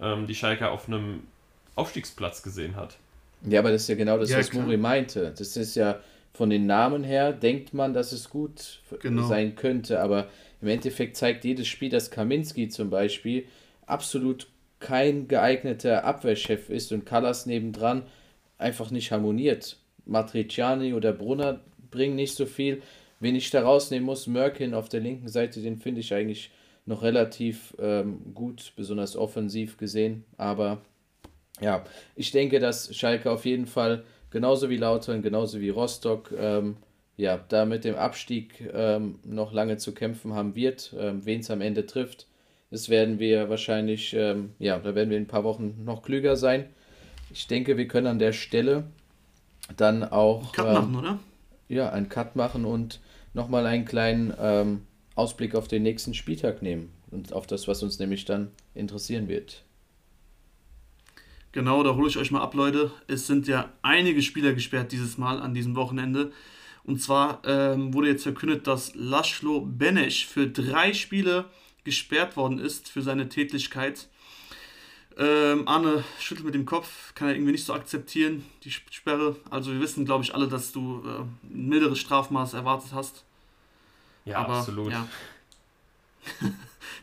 ähm, 0.00 0.26
die 0.26 0.34
Schalke 0.34 0.70
auf 0.70 0.88
einem 0.88 1.22
Aufstiegsplatz 1.74 2.42
gesehen 2.42 2.76
hat. 2.76 2.96
Ja, 3.48 3.60
aber 3.60 3.70
das 3.70 3.82
ist 3.82 3.88
ja 3.88 3.94
genau 3.94 4.18
das, 4.18 4.30
ja, 4.30 4.38
was 4.38 4.50
klar. 4.50 4.64
Muri 4.64 4.76
meinte. 4.76 5.32
Das 5.36 5.56
ist 5.56 5.76
ja 5.76 6.00
von 6.34 6.50
den 6.50 6.66
Namen 6.66 7.04
her, 7.04 7.32
denkt 7.32 7.72
man, 7.72 7.94
dass 7.94 8.12
es 8.12 8.30
gut 8.30 8.80
genau. 9.00 9.26
sein 9.26 9.56
könnte, 9.56 10.00
aber 10.00 10.28
im 10.60 10.68
Endeffekt 10.68 11.16
zeigt 11.16 11.44
jedes 11.44 11.68
Spiel, 11.68 11.88
dass 11.88 12.10
Kaminski 12.10 12.68
zum 12.68 12.90
Beispiel 12.90 13.44
absolut 13.86 14.48
kein 14.80 15.28
geeigneter 15.28 16.04
Abwehrchef 16.04 16.70
ist 16.70 16.92
und 16.92 17.06
Callas 17.06 17.46
nebendran 17.46 18.02
einfach 18.58 18.90
nicht 18.90 19.10
harmoniert. 19.10 19.76
Matriciani 20.04 20.94
oder 20.94 21.12
Brunner 21.12 21.60
bringen 21.90 22.16
nicht 22.16 22.34
so 22.34 22.46
viel. 22.46 22.82
Wen 23.20 23.34
ich 23.34 23.50
da 23.50 23.62
rausnehmen 23.62 24.06
muss, 24.06 24.26
Merkin 24.26 24.74
auf 24.74 24.88
der 24.88 25.00
linken 25.00 25.28
Seite, 25.28 25.60
den 25.60 25.78
finde 25.78 26.00
ich 26.00 26.14
eigentlich 26.14 26.50
noch 26.86 27.02
relativ 27.02 27.74
ähm, 27.78 28.32
gut, 28.34 28.72
besonders 28.76 29.16
offensiv 29.16 29.76
gesehen. 29.76 30.24
Aber 30.36 30.80
ja, 31.60 31.84
ich 32.14 32.30
denke, 32.30 32.60
dass 32.60 32.94
Schalke 32.96 33.30
auf 33.30 33.44
jeden 33.44 33.66
Fall 33.66 34.04
genauso 34.30 34.70
wie 34.70 34.76
Lautern, 34.76 35.22
genauso 35.22 35.60
wie 35.60 35.70
Rostock, 35.70 36.32
ähm, 36.38 36.76
ja, 37.16 37.40
da 37.48 37.64
mit 37.64 37.84
dem 37.84 37.96
Abstieg 37.96 38.70
ähm, 38.72 39.18
noch 39.24 39.52
lange 39.52 39.76
zu 39.76 39.92
kämpfen 39.92 40.34
haben 40.34 40.54
wird. 40.54 40.94
Ähm, 40.98 41.26
Wen 41.26 41.40
es 41.40 41.50
am 41.50 41.60
Ende 41.60 41.84
trifft, 41.84 42.26
das 42.70 42.88
werden 42.88 43.18
wir 43.18 43.48
wahrscheinlich, 43.48 44.14
ähm, 44.14 44.52
ja, 44.58 44.78
da 44.78 44.94
werden 44.94 45.10
wir 45.10 45.16
in 45.16 45.24
ein 45.24 45.28
paar 45.28 45.44
Wochen 45.44 45.82
noch 45.84 46.02
klüger 46.02 46.36
sein. 46.36 46.66
Ich 47.30 47.46
denke, 47.46 47.76
wir 47.76 47.88
können 47.88 48.06
an 48.06 48.18
der 48.18 48.32
Stelle 48.32 48.84
dann 49.76 50.04
auch. 50.04 50.52
Cut 50.52 50.66
machen, 50.66 50.94
ähm, 50.94 50.98
oder? 50.98 51.18
Ja, 51.68 51.90
einen 51.90 52.08
Cut 52.08 52.36
machen 52.36 52.64
und 52.64 53.00
nochmal 53.38 53.64
einen 53.66 53.86
kleinen 53.86 54.34
ähm, 54.38 54.82
Ausblick 55.14 55.54
auf 55.54 55.68
den 55.68 55.82
nächsten 55.82 56.12
Spieltag 56.12 56.60
nehmen 56.60 56.90
und 57.10 57.32
auf 57.32 57.46
das, 57.46 57.66
was 57.68 57.82
uns 57.82 57.98
nämlich 57.98 58.26
dann 58.26 58.50
interessieren 58.74 59.28
wird. 59.28 59.64
Genau, 61.52 61.82
da 61.82 61.94
hole 61.94 62.08
ich 62.08 62.18
euch 62.18 62.30
mal 62.30 62.42
ab, 62.42 62.52
Leute. 62.54 62.90
Es 63.06 63.26
sind 63.26 63.48
ja 63.48 63.72
einige 63.80 64.20
Spieler 64.20 64.52
gesperrt 64.52 64.92
dieses 64.92 65.16
Mal 65.16 65.40
an 65.40 65.54
diesem 65.54 65.76
Wochenende. 65.76 66.30
Und 66.84 67.00
zwar 67.00 67.40
ähm, 67.46 67.94
wurde 67.94 68.08
jetzt 68.08 68.22
verkündet, 68.22 68.66
dass 68.66 68.94
Laszlo 68.94 69.60
Benesch 69.60 70.26
für 70.26 70.46
drei 70.46 70.92
Spiele 70.92 71.46
gesperrt 71.84 72.36
worden 72.36 72.58
ist 72.58 72.88
für 72.88 73.02
seine 73.02 73.28
Tätigkeit. 73.28 74.08
Ähm, 75.16 75.66
Arne 75.66 76.04
schüttelt 76.20 76.46
mit 76.46 76.54
dem 76.54 76.66
Kopf, 76.66 77.14
kann 77.14 77.28
er 77.28 77.34
irgendwie 77.34 77.52
nicht 77.52 77.64
so 77.64 77.72
akzeptieren, 77.72 78.44
die 78.62 78.70
Sperre. 78.70 79.36
Also 79.50 79.72
wir 79.72 79.80
wissen, 79.80 80.04
glaube 80.04 80.22
ich, 80.22 80.34
alle, 80.34 80.48
dass 80.48 80.70
du 80.72 81.02
äh, 81.04 81.52
ein 81.52 81.68
milderes 81.68 81.98
Strafmaß 81.98 82.54
erwartet 82.54 82.90
hast. 82.92 83.24
Ja, 84.28 84.38
Aber, 84.38 84.58
absolut. 84.58 84.92
Ja. 84.92 85.08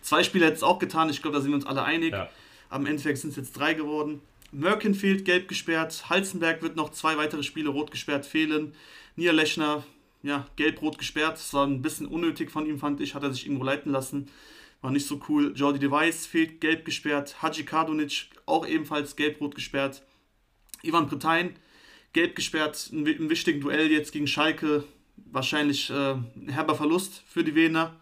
Zwei 0.01 0.23
Spiele 0.23 0.45
hätte 0.45 0.57
es 0.57 0.63
auch 0.63 0.79
getan, 0.79 1.09
ich 1.09 1.21
glaube, 1.21 1.35
da 1.35 1.41
sind 1.41 1.51
wir 1.51 1.55
uns 1.55 1.65
alle 1.65 1.83
einig. 1.83 2.13
Ja. 2.13 2.29
Am 2.69 2.85
Endeffekt 2.85 3.19
sind 3.19 3.31
es 3.31 3.35
jetzt 3.35 3.53
drei 3.53 3.73
geworden. 3.73 4.21
Merkenfield 4.51 5.25
gelb 5.25 5.47
gesperrt, 5.47 6.09
Halzenberg 6.09 6.61
wird 6.61 6.75
noch 6.75 6.91
zwei 6.91 7.17
weitere 7.17 7.43
Spiele 7.43 7.69
rot 7.69 7.91
gesperrt 7.91 8.25
fehlen. 8.25 8.73
Niederlechner, 9.15 9.83
ja, 10.23 10.45
gelb-rot 10.55 10.97
gesperrt. 10.97 11.33
Das 11.33 11.53
war 11.53 11.65
ein 11.65 11.81
bisschen 11.81 12.07
unnötig 12.07 12.51
von 12.51 12.65
ihm, 12.65 12.79
fand 12.79 12.99
ich. 12.99 13.15
Hat 13.15 13.23
er 13.23 13.31
sich 13.31 13.45
irgendwo 13.45 13.63
leiten 13.63 13.91
lassen. 13.91 14.27
War 14.81 14.91
nicht 14.91 15.07
so 15.07 15.21
cool. 15.29 15.53
Jordi 15.55 15.79
Device 15.79 16.25
fehlt 16.25 16.61
gelb 16.61 16.85
gesperrt. 16.85 17.41
Hadji 17.41 17.63
Kardunic 17.63 18.27
auch 18.45 18.67
ebenfalls 18.67 19.15
gelb-rot 19.15 19.55
gesperrt. 19.55 20.03
Ivan 20.83 21.07
Bretain 21.07 21.55
gelb 22.13 22.35
gesperrt. 22.35 22.89
Im 22.91 23.29
wichtigen 23.29 23.61
Duell 23.61 23.91
jetzt 23.91 24.11
gegen 24.11 24.27
Schalke. 24.27 24.83
Wahrscheinlich 25.17 25.89
äh, 25.89 26.13
ein 26.13 26.49
herber 26.49 26.75
Verlust 26.75 27.23
für 27.27 27.43
die 27.43 27.55
Wiener. 27.55 27.95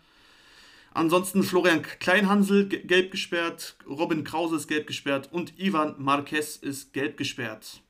Ansonsten 0.94 1.41
Florian 1.41 1.81
Kleinhansel 1.81 2.68
gelb 2.68 3.11
gesperrt, 3.11 3.76
Robin 3.88 4.23
Krause 4.23 4.57
ist 4.57 4.68
gelb 4.68 4.85
gesperrt 4.85 5.30
und 5.31 5.60
Ivan 5.60 5.95
Marquez 5.98 6.56
ist 6.56 6.94
gelb 6.94 7.18
gesperrt. 7.18 7.81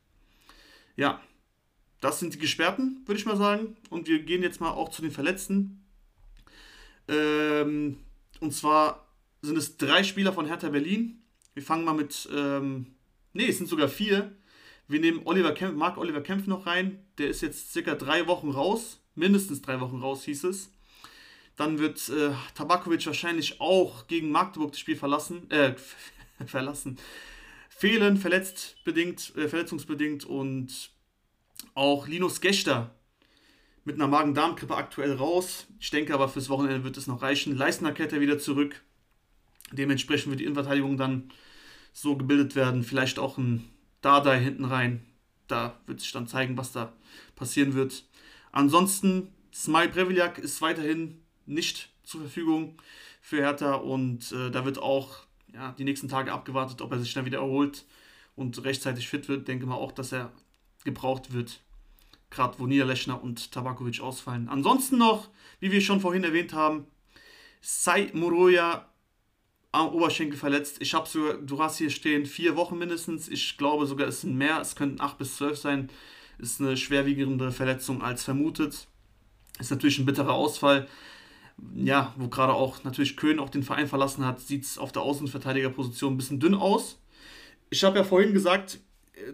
Ja, 0.95 1.21
das 1.99 2.19
sind 2.19 2.33
die 2.33 2.37
Gesperrten, 2.37 3.01
würde 3.05 3.19
ich 3.19 3.25
mal 3.25 3.35
sagen. 3.35 3.75
Und 3.89 4.07
wir 4.07 4.19
gehen 4.19 4.41
jetzt 4.41 4.61
mal 4.61 4.71
auch 4.71 4.89
zu 4.89 5.01
den 5.01 5.11
Verletzten. 5.11 5.85
Ähm, 7.09 7.97
und 8.39 8.53
zwar 8.53 9.07
sind 9.41 9.57
es 9.57 9.77
drei 9.77 10.03
Spieler 10.03 10.31
von 10.31 10.45
Hertha 10.45 10.69
Berlin. 10.69 11.21
Wir 11.53 11.63
fangen 11.63 11.83
mal 11.83 11.93
mit, 11.93 12.29
ähm, 12.33 12.95
nee, 13.33 13.47
es 13.47 13.57
sind 13.57 13.67
sogar 13.67 13.89
vier. 13.89 14.33
Wir 14.87 14.99
nehmen 14.99 15.21
Oliver 15.25 15.53
Kempf, 15.53 15.75
Marc 15.75 15.97
Oliver 15.97 16.21
Kempf 16.21 16.47
noch 16.47 16.65
rein. 16.65 17.05
Der 17.17 17.27
ist 17.27 17.41
jetzt 17.41 17.73
circa 17.73 17.95
drei 17.95 18.27
Wochen 18.27 18.49
raus. 18.49 18.99
Mindestens 19.15 19.61
drei 19.61 19.79
Wochen 19.79 19.99
raus, 19.99 20.23
hieß 20.23 20.45
es. 20.45 20.71
Dann 21.55 21.77
wird 21.77 22.09
äh, 22.09 22.31
Tabakovic 22.55 23.05
wahrscheinlich 23.05 23.61
auch 23.61 24.07
gegen 24.07 24.31
Magdeburg 24.31 24.71
das 24.71 24.79
Spiel 24.79 24.95
verlassen, 24.95 25.49
äh, 25.51 25.75
verlassen. 26.45 26.97
Fehlen, 27.69 28.17
verletzt 28.17 28.77
bedingt, 28.83 29.35
äh, 29.35 29.47
verletzungsbedingt 29.47 30.25
und 30.25 30.91
auch 31.75 32.07
Linus 32.07 32.41
Gechter 32.41 32.95
mit 33.85 33.95
einer 33.95 34.07
Magen-Darm-Grippe 34.07 34.75
aktuell 34.75 35.13
raus. 35.13 35.67
Ich 35.79 35.89
denke 35.89 36.13
aber 36.13 36.29
fürs 36.29 36.49
Wochenende 36.49 36.83
wird 36.83 36.97
es 36.97 37.07
noch 37.07 37.21
reichen. 37.21 37.55
Leistner 37.55 37.91
Kette 37.91 38.19
wieder 38.21 38.39
zurück. 38.39 38.81
Dementsprechend 39.71 40.29
wird 40.29 40.39
die 40.39 40.45
Innenverteidigung 40.45 40.97
dann 40.97 41.29
so 41.91 42.15
gebildet 42.15 42.55
werden. 42.55 42.83
Vielleicht 42.83 43.19
auch 43.19 43.37
ein 43.37 43.69
Dada 44.01 44.33
hinten 44.33 44.65
rein. 44.65 45.05
Da 45.47 45.79
wird 45.85 45.99
sich 45.99 46.11
dann 46.11 46.27
zeigen, 46.27 46.57
was 46.57 46.71
da 46.71 46.93
passieren 47.35 47.73
wird. 47.73 48.05
Ansonsten, 48.53 49.33
Smile 49.53 49.89
Breviljak 49.89 50.37
ist 50.37 50.61
weiterhin 50.61 51.21
nicht 51.45 51.89
zur 52.03 52.21
Verfügung 52.21 52.81
für 53.21 53.37
Hertha 53.37 53.75
und 53.75 54.31
äh, 54.31 54.49
da 54.51 54.63
wird 54.63 54.77
auch 54.77 55.25
ja, 55.53 55.73
die 55.77 55.83
nächsten 55.83 56.07
Tage 56.07 56.31
abgewartet, 56.31 56.81
ob 56.81 56.91
er 56.91 56.99
sich 56.99 57.13
dann 57.13 57.25
wieder 57.25 57.39
erholt 57.39 57.85
und 58.35 58.63
rechtzeitig 58.63 59.09
fit 59.09 59.27
wird. 59.27 59.47
Denke 59.47 59.65
mal 59.65 59.75
auch, 59.75 59.91
dass 59.91 60.11
er 60.11 60.31
gebraucht 60.83 61.33
wird. 61.33 61.61
Gerade 62.29 62.57
wo 62.59 62.65
Niederlechner 62.65 63.21
und 63.21 63.51
Tabakovic 63.51 64.01
ausfallen. 64.01 64.49
Ansonsten 64.49 64.97
noch, 64.97 65.29
wie 65.59 65.71
wir 65.71 65.81
schon 65.81 65.99
vorhin 65.99 66.23
erwähnt 66.23 66.53
haben, 66.53 66.87
Sai 67.61 68.11
Moroja 68.13 68.89
am 69.71 69.89
Oberschenkel 69.89 70.37
verletzt. 70.37 70.77
Ich 70.81 70.93
habe 70.93 71.07
sogar, 71.07 71.35
du 71.35 71.59
hast 71.59 71.77
hier 71.77 71.89
stehen, 71.89 72.25
vier 72.25 72.55
Wochen 72.55 72.77
mindestens. 72.77 73.29
Ich 73.29 73.57
glaube 73.57 73.85
sogar, 73.85 74.07
es 74.07 74.21
sind 74.21 74.35
mehr. 74.35 74.59
Es 74.59 74.75
könnten 74.75 74.99
acht 74.99 75.17
bis 75.17 75.37
zwölf 75.37 75.57
sein. 75.57 75.89
Ist 76.37 76.59
eine 76.59 76.77
schwerwiegende 76.77 77.51
Verletzung 77.51 78.01
als 78.01 78.23
vermutet. 78.23 78.87
Ist 79.59 79.71
natürlich 79.71 79.99
ein 79.99 80.05
bitterer 80.05 80.33
Ausfall. 80.33 80.87
Ja, 81.75 82.13
wo 82.17 82.27
gerade 82.27 82.53
auch 82.53 82.83
natürlich 82.83 83.15
Köhn 83.15 83.39
auch 83.39 83.49
den 83.49 83.63
Verein 83.63 83.87
verlassen 83.87 84.25
hat, 84.25 84.41
sieht 84.41 84.63
es 84.63 84.77
auf 84.77 84.91
der 84.91 85.03
Außenverteidigerposition 85.03 86.13
ein 86.13 86.17
bisschen 86.17 86.39
dünn 86.39 86.55
aus. 86.55 86.97
Ich 87.69 87.83
habe 87.83 87.97
ja 87.97 88.03
vorhin 88.03 88.33
gesagt, 88.33 88.79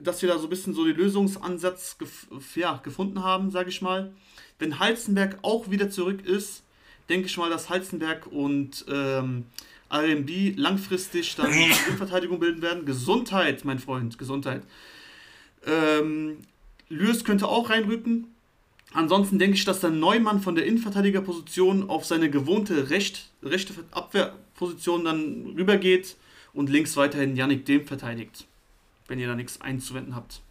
dass 0.03 0.21
wir 0.21 0.29
da 0.29 0.37
so 0.37 0.47
ein 0.47 0.49
bisschen 0.49 0.73
so 0.73 0.85
den 0.85 0.95
Lösungsansatz 0.95 1.97
gef 1.97 2.27
ja, 2.55 2.77
gefunden 2.83 3.23
haben, 3.23 3.51
sage 3.51 3.69
ich 3.69 3.81
mal. 3.81 4.13
Wenn 4.59 4.79
Halzenberg 4.79 5.39
auch 5.41 5.69
wieder 5.69 5.89
zurück 5.89 6.25
ist, 6.25 6.63
denke 7.07 7.27
ich 7.27 7.37
mal, 7.37 7.49
dass 7.49 7.69
Halzenberg 7.69 8.27
und 8.27 8.85
ähm, 8.89 9.45
RMB 9.91 10.57
langfristig 10.57 11.35
dann 11.35 11.51
die 11.51 11.97
Verteidigung 11.97 12.39
bilden 12.39 12.61
werden. 12.61 12.85
Gesundheit, 12.85 13.65
mein 13.65 13.79
Freund, 13.79 14.17
Gesundheit. 14.17 14.63
Ähm, 15.65 16.39
Lürs 16.89 17.23
könnte 17.23 17.47
auch 17.47 17.69
reinrücken. 17.69 18.27
Ansonsten 18.93 19.37
denke 19.37 19.55
ich, 19.55 19.65
dass 19.65 19.81
der 19.81 19.91
Neumann 19.91 20.41
von 20.41 20.55
der 20.55 20.65
Innenverteidigerposition 20.65 21.89
auf 21.89 22.05
seine 22.05 22.29
gewohnte 22.29 22.89
Recht, 22.89 23.29
rechte 23.43 23.73
Abwehrposition 23.91 25.05
dann 25.05 25.53
rübergeht 25.55 26.15
und 26.53 26.69
links 26.69 26.97
weiterhin 26.97 27.35
Yannick 27.35 27.65
Dem 27.65 27.85
verteidigt. 27.85 28.45
Wenn 29.07 29.19
ihr 29.19 29.27
da 29.27 29.35
nichts 29.35 29.61
einzuwenden 29.61 30.15
habt. 30.15 30.41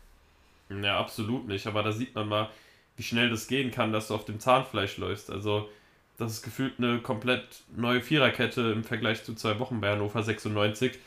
Ja, 0.82 0.98
absolut 0.98 1.48
nicht. 1.48 1.66
Aber 1.66 1.82
da 1.82 1.92
sieht 1.92 2.14
man 2.14 2.28
mal, 2.28 2.50
wie 2.96 3.02
schnell 3.02 3.30
das 3.30 3.48
gehen 3.48 3.70
kann, 3.70 3.92
dass 3.92 4.08
du 4.08 4.14
auf 4.14 4.24
dem 4.24 4.40
Zahnfleisch 4.40 4.98
läufst. 4.98 5.30
Also, 5.30 5.68
das 6.16 6.32
ist 6.32 6.42
gefühlt 6.42 6.74
eine 6.78 7.00
komplett 7.00 7.62
neue 7.76 8.00
Viererkette 8.00 8.72
im 8.72 8.84
Vergleich 8.84 9.24
zu 9.24 9.34
zwei 9.34 9.58
Wochen 9.58 9.80
bei 9.80 9.90
Hannover 9.90 10.22
96. 10.22 10.98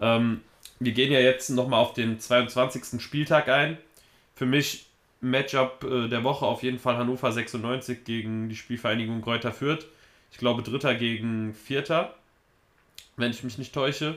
Ähm, 0.00 0.40
wir 0.78 0.92
gehen 0.92 1.12
ja 1.12 1.20
jetzt 1.20 1.50
nochmal 1.50 1.80
auf 1.80 1.92
den 1.92 2.18
22. 2.18 3.00
Spieltag 3.02 3.48
ein. 3.48 3.78
Für 4.40 4.46
mich 4.46 4.86
Matchup 5.20 5.84
äh, 5.84 6.08
der 6.08 6.24
Woche 6.24 6.46
auf 6.46 6.62
jeden 6.62 6.78
Fall 6.78 6.96
Hannover 6.96 7.30
96 7.30 8.04
gegen 8.04 8.48
die 8.48 8.56
Spielvereinigung 8.56 9.20
Kräuter 9.20 9.52
Fürth. 9.52 9.84
Ich 10.32 10.38
glaube 10.38 10.62
Dritter 10.62 10.94
gegen 10.94 11.52
Vierter, 11.52 12.14
wenn 13.18 13.32
ich 13.32 13.44
mich 13.44 13.58
nicht 13.58 13.74
täusche. 13.74 14.16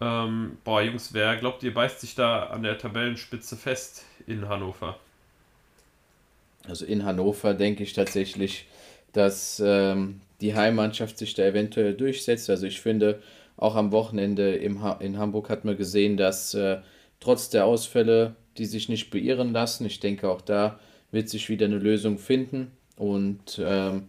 Ähm, 0.00 0.58
boah, 0.64 0.82
Jungs, 0.82 1.14
wer 1.14 1.36
glaubt 1.36 1.62
ihr, 1.62 1.72
beißt 1.72 2.00
sich 2.00 2.16
da 2.16 2.46
an 2.46 2.64
der 2.64 2.78
Tabellenspitze 2.78 3.56
fest 3.56 4.04
in 4.26 4.48
Hannover? 4.48 4.98
Also 6.66 6.84
in 6.84 7.04
Hannover 7.04 7.54
denke 7.54 7.84
ich 7.84 7.92
tatsächlich, 7.92 8.66
dass 9.12 9.62
ähm, 9.64 10.20
die 10.40 10.56
Heimmannschaft 10.56 11.16
sich 11.16 11.34
da 11.34 11.44
eventuell 11.44 11.94
durchsetzt. 11.94 12.50
Also 12.50 12.66
ich 12.66 12.80
finde, 12.80 13.22
auch 13.56 13.76
am 13.76 13.92
Wochenende 13.92 14.56
im 14.56 14.82
ha 14.82 14.94
in 14.94 15.16
Hamburg 15.16 15.48
hat 15.48 15.64
man 15.64 15.76
gesehen, 15.76 16.16
dass 16.16 16.54
äh, 16.54 16.80
trotz 17.20 17.50
der 17.50 17.66
Ausfälle 17.66 18.34
die 18.58 18.66
sich 18.66 18.88
nicht 18.88 19.10
beirren 19.10 19.52
lassen. 19.52 19.86
Ich 19.86 20.00
denke, 20.00 20.28
auch 20.28 20.40
da 20.40 20.78
wird 21.10 21.28
sich 21.28 21.48
wieder 21.48 21.66
eine 21.66 21.78
Lösung 21.78 22.18
finden. 22.18 22.70
Und 22.96 23.60
ähm, 23.62 24.08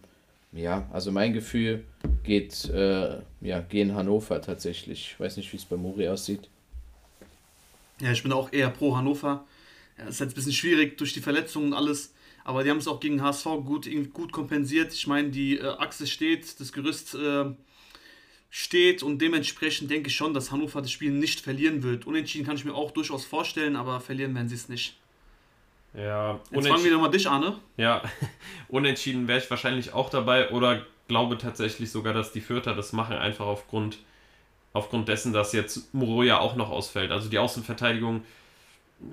ja, 0.52 0.88
also 0.92 1.12
mein 1.12 1.32
Gefühl 1.32 1.84
geht, 2.22 2.68
äh, 2.70 3.18
ja, 3.40 3.60
gehen 3.60 3.94
Hannover 3.94 4.40
tatsächlich. 4.40 5.12
Ich 5.12 5.20
weiß 5.20 5.36
nicht, 5.36 5.52
wie 5.52 5.56
es 5.56 5.64
bei 5.64 5.76
Muri 5.76 6.08
aussieht. 6.08 6.48
Ja, 8.00 8.12
ich 8.12 8.22
bin 8.22 8.32
auch 8.32 8.52
eher 8.52 8.70
pro 8.70 8.96
Hannover. 8.96 9.44
Ja, 9.98 10.04
ist 10.06 10.20
jetzt 10.20 10.32
ein 10.32 10.34
bisschen 10.34 10.52
schwierig 10.52 10.98
durch 10.98 11.12
die 11.12 11.20
Verletzungen 11.20 11.68
und 11.68 11.74
alles. 11.74 12.12
Aber 12.44 12.62
die 12.62 12.70
haben 12.70 12.78
es 12.78 12.86
auch 12.86 13.00
gegen 13.00 13.22
HSV 13.22 13.44
gut, 13.64 13.88
gut 14.12 14.32
kompensiert. 14.32 14.92
Ich 14.92 15.06
meine, 15.06 15.30
die 15.30 15.58
äh, 15.58 15.66
Achse 15.66 16.06
steht, 16.06 16.60
das 16.60 16.72
Gerüst 16.72 17.14
äh, 17.14 17.46
steht 18.56 19.02
und 19.02 19.20
dementsprechend 19.20 19.90
denke 19.90 20.08
ich 20.08 20.16
schon, 20.16 20.32
dass 20.32 20.50
Hannover 20.50 20.80
das 20.80 20.90
Spiel 20.90 21.10
nicht 21.10 21.40
verlieren 21.40 21.82
wird. 21.82 22.06
Unentschieden 22.06 22.46
kann 22.46 22.56
ich 22.56 22.64
mir 22.64 22.74
auch 22.74 22.90
durchaus 22.90 23.26
vorstellen, 23.26 23.76
aber 23.76 24.00
verlieren 24.00 24.34
werden 24.34 24.48
sie 24.48 24.54
es 24.54 24.70
nicht. 24.70 24.96
Ja, 25.92 26.40
Jetzt 26.50 26.66
fangen 26.66 26.82
wir 26.82 26.90
nochmal 26.90 27.10
dich 27.10 27.28
an, 27.28 27.42
ne? 27.42 27.58
Ja, 27.76 28.02
unentschieden 28.68 29.28
wäre 29.28 29.40
ich 29.40 29.50
wahrscheinlich 29.50 29.92
auch 29.92 30.08
dabei 30.08 30.48
oder 30.52 30.86
glaube 31.06 31.36
tatsächlich 31.36 31.90
sogar, 31.90 32.14
dass 32.14 32.32
die 32.32 32.40
Fürther 32.40 32.74
das 32.74 32.94
machen, 32.94 33.16
einfach 33.16 33.44
aufgrund, 33.44 33.98
aufgrund 34.72 35.08
dessen, 35.08 35.34
dass 35.34 35.52
jetzt 35.52 35.92
Moroja 35.92 36.38
auch 36.38 36.56
noch 36.56 36.70
ausfällt. 36.70 37.10
Also 37.10 37.28
die 37.28 37.38
Außenverteidigung, 37.38 38.24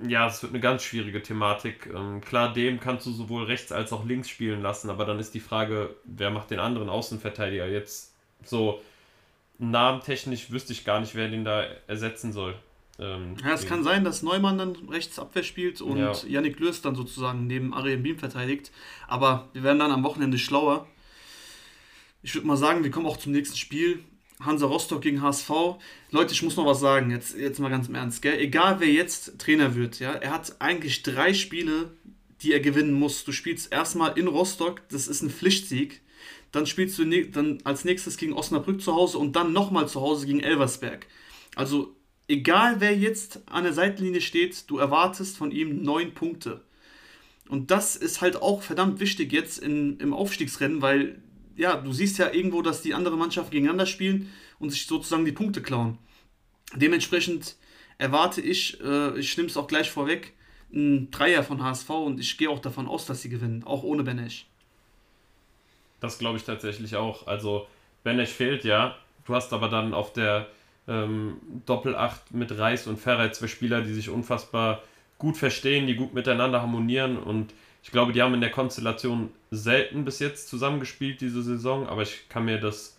ja, 0.08 0.26
es 0.26 0.42
wird 0.42 0.52
eine 0.52 0.60
ganz 0.60 0.84
schwierige 0.84 1.22
Thematik. 1.22 1.90
Ähm, 1.94 2.22
klar, 2.22 2.54
dem 2.54 2.80
kannst 2.80 3.04
du 3.04 3.12
sowohl 3.12 3.44
rechts 3.44 3.72
als 3.72 3.92
auch 3.92 4.06
links 4.06 4.30
spielen 4.30 4.62
lassen, 4.62 4.88
aber 4.88 5.04
dann 5.04 5.18
ist 5.18 5.34
die 5.34 5.40
Frage, 5.40 5.94
wer 6.04 6.30
macht 6.30 6.50
den 6.50 6.60
anderen 6.60 6.88
Außenverteidiger 6.88 7.66
jetzt 7.66 8.14
so 8.42 8.80
namentechnisch 9.58 10.50
wüsste 10.50 10.72
ich 10.72 10.84
gar 10.84 11.00
nicht, 11.00 11.14
wer 11.14 11.28
den 11.28 11.44
da 11.44 11.64
ersetzen 11.86 12.32
soll. 12.32 12.54
Ähm, 12.98 13.36
ja, 13.44 13.52
es 13.52 13.66
kann 13.66 13.82
sein, 13.82 14.04
dass 14.04 14.22
Neumann 14.22 14.58
dann 14.58 14.76
rechts 14.88 15.18
Abwehr 15.18 15.42
spielt 15.42 15.80
und 15.80 15.98
ja. 15.98 16.12
Yannick 16.26 16.60
Lörs 16.60 16.80
dann 16.80 16.94
sozusagen 16.94 17.46
neben 17.46 17.74
Ariel 17.74 17.98
Beam 17.98 18.18
verteidigt. 18.18 18.70
Aber 19.08 19.48
wir 19.52 19.62
werden 19.62 19.78
dann 19.78 19.90
am 19.90 20.04
Wochenende 20.04 20.38
schlauer. 20.38 20.86
Ich 22.22 22.34
würde 22.34 22.46
mal 22.46 22.56
sagen, 22.56 22.84
wir 22.84 22.90
kommen 22.90 23.06
auch 23.06 23.16
zum 23.16 23.32
nächsten 23.32 23.56
Spiel. 23.56 24.04
Hansa 24.40 24.66
Rostock 24.66 25.02
gegen 25.02 25.22
HSV. 25.22 25.50
Leute, 26.10 26.32
ich 26.32 26.42
muss 26.42 26.56
noch 26.56 26.66
was 26.66 26.80
sagen, 26.80 27.10
jetzt, 27.10 27.36
jetzt 27.36 27.58
mal 27.60 27.70
ganz 27.70 27.88
im 27.88 27.94
Ernst. 27.94 28.22
Gell? 28.22 28.38
Egal 28.38 28.80
wer 28.80 28.88
jetzt 28.88 29.38
Trainer 29.38 29.74
wird, 29.74 30.00
ja, 30.00 30.12
er 30.12 30.32
hat 30.32 30.56
eigentlich 30.60 31.02
drei 31.02 31.34
Spiele, 31.34 31.90
die 32.42 32.52
er 32.52 32.60
gewinnen 32.60 32.92
muss. 32.92 33.24
Du 33.24 33.32
spielst 33.32 33.72
erstmal 33.72 34.18
in 34.18 34.26
Rostock, 34.26 34.82
das 34.88 35.08
ist 35.08 35.22
ein 35.22 35.30
Pflichtsieg. 35.30 36.02
Dann 36.52 36.66
spielst 36.66 36.98
du 36.98 37.04
ne 37.04 37.26
dann 37.26 37.58
als 37.64 37.84
nächstes 37.84 38.16
gegen 38.16 38.32
Osnabrück 38.32 38.80
zu 38.80 38.94
Hause 38.94 39.18
und 39.18 39.36
dann 39.36 39.52
nochmal 39.52 39.88
zu 39.88 40.00
Hause 40.00 40.26
gegen 40.26 40.40
Elversberg. 40.40 41.06
Also 41.56 41.96
egal 42.28 42.76
wer 42.80 42.96
jetzt 42.96 43.42
an 43.46 43.64
der 43.64 43.72
Seitenlinie 43.72 44.20
steht, 44.20 44.70
du 44.70 44.78
erwartest 44.78 45.36
von 45.36 45.50
ihm 45.50 45.82
neun 45.82 46.14
Punkte. 46.14 46.62
Und 47.48 47.70
das 47.70 47.96
ist 47.96 48.20
halt 48.20 48.36
auch 48.36 48.62
verdammt 48.62 49.00
wichtig 49.00 49.32
jetzt 49.32 49.58
in, 49.58 49.98
im 49.98 50.14
Aufstiegsrennen, 50.14 50.80
weil 50.80 51.22
ja, 51.56 51.76
du 51.76 51.92
siehst 51.92 52.18
ja 52.18 52.32
irgendwo, 52.32 52.62
dass 52.62 52.82
die 52.82 52.94
andere 52.94 53.16
Mannschaft 53.16 53.50
gegeneinander 53.50 53.86
spielen 53.86 54.30
und 54.58 54.70
sich 54.70 54.86
sozusagen 54.86 55.24
die 55.24 55.32
Punkte 55.32 55.62
klauen. 55.62 55.98
Dementsprechend 56.74 57.56
erwarte 57.98 58.40
ich, 58.40 58.80
äh, 58.80 59.18
ich 59.18 59.36
nehme 59.36 59.48
es 59.48 59.56
auch 59.56 59.68
gleich 59.68 59.90
vorweg, 59.90 60.32
ein 60.72 61.10
Dreier 61.10 61.44
von 61.44 61.62
HSV 61.62 61.90
und 61.90 62.18
ich 62.18 62.36
gehe 62.36 62.50
auch 62.50 62.58
davon 62.58 62.88
aus, 62.88 63.06
dass 63.06 63.22
sie 63.22 63.28
gewinnen, 63.28 63.62
auch 63.64 63.82
ohne 63.82 64.02
Benesch. 64.02 64.46
Das 66.04 66.18
glaube 66.18 66.36
ich 66.36 66.44
tatsächlich 66.44 66.96
auch. 66.96 67.26
Also, 67.26 67.66
Benesch 68.02 68.28
fehlt 68.28 68.64
ja. 68.64 68.94
Du 69.24 69.34
hast 69.34 69.54
aber 69.54 69.70
dann 69.70 69.94
auf 69.94 70.12
der 70.12 70.46
ähm, 70.86 71.38
Doppelacht 71.64 72.32
mit 72.32 72.58
Reis 72.58 72.86
und 72.86 72.98
Ferrei 72.98 73.30
zwei 73.30 73.46
Spieler, 73.46 73.80
die 73.80 73.94
sich 73.94 74.10
unfassbar 74.10 74.82
gut 75.16 75.38
verstehen, 75.38 75.86
die 75.86 75.96
gut 75.96 76.12
miteinander 76.12 76.60
harmonieren 76.60 77.16
und 77.16 77.54
ich 77.82 77.90
glaube, 77.90 78.12
die 78.12 78.20
haben 78.20 78.34
in 78.34 78.42
der 78.42 78.50
Konstellation 78.50 79.30
selten 79.50 80.04
bis 80.04 80.18
jetzt 80.18 80.48
zusammengespielt 80.48 81.22
diese 81.22 81.42
Saison, 81.42 81.86
aber 81.86 82.02
ich 82.02 82.28
kann 82.28 82.44
mir 82.44 82.58
das 82.58 82.98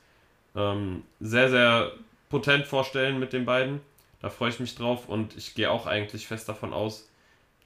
ähm, 0.56 1.04
sehr, 1.20 1.50
sehr 1.52 1.92
potent 2.30 2.66
vorstellen 2.66 3.20
mit 3.20 3.34
den 3.34 3.46
beiden. 3.46 3.82
Da 4.22 4.32
freue 4.32 4.50
ich 4.50 4.60
mich 4.60 4.76
drauf 4.76 5.08
und 5.08 5.38
ich 5.38 5.54
gehe 5.54 5.70
auch 5.70 5.86
eigentlich 5.86 6.26
fest 6.26 6.50
davon 6.50 6.74
aus, 6.74 7.08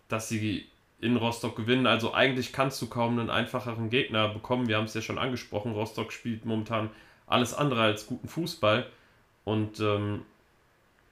dass 0.10 0.28
sie 0.28 0.68
in 1.02 1.16
Rostock 1.16 1.56
gewinnen. 1.56 1.88
Also 1.88 2.14
eigentlich 2.14 2.52
kannst 2.52 2.82
du 2.82 2.88
kaum 2.88 3.20
einen 3.20 3.30
einfacheren 3.30 3.90
Gegner 3.90 4.30
bekommen. 4.30 4.68
Wir 4.68 4.78
haben 4.78 4.86
es 4.86 4.94
ja 4.94 5.02
schon 5.02 5.18
angesprochen. 5.18 5.72
Rostock 5.72 6.12
spielt 6.12 6.46
momentan 6.46 6.90
alles 7.28 7.54
andere 7.54 7.82
als 7.82 8.08
guten 8.08 8.28
Fußball. 8.28 8.86
Und 9.46 9.80
ähm, 9.80 10.26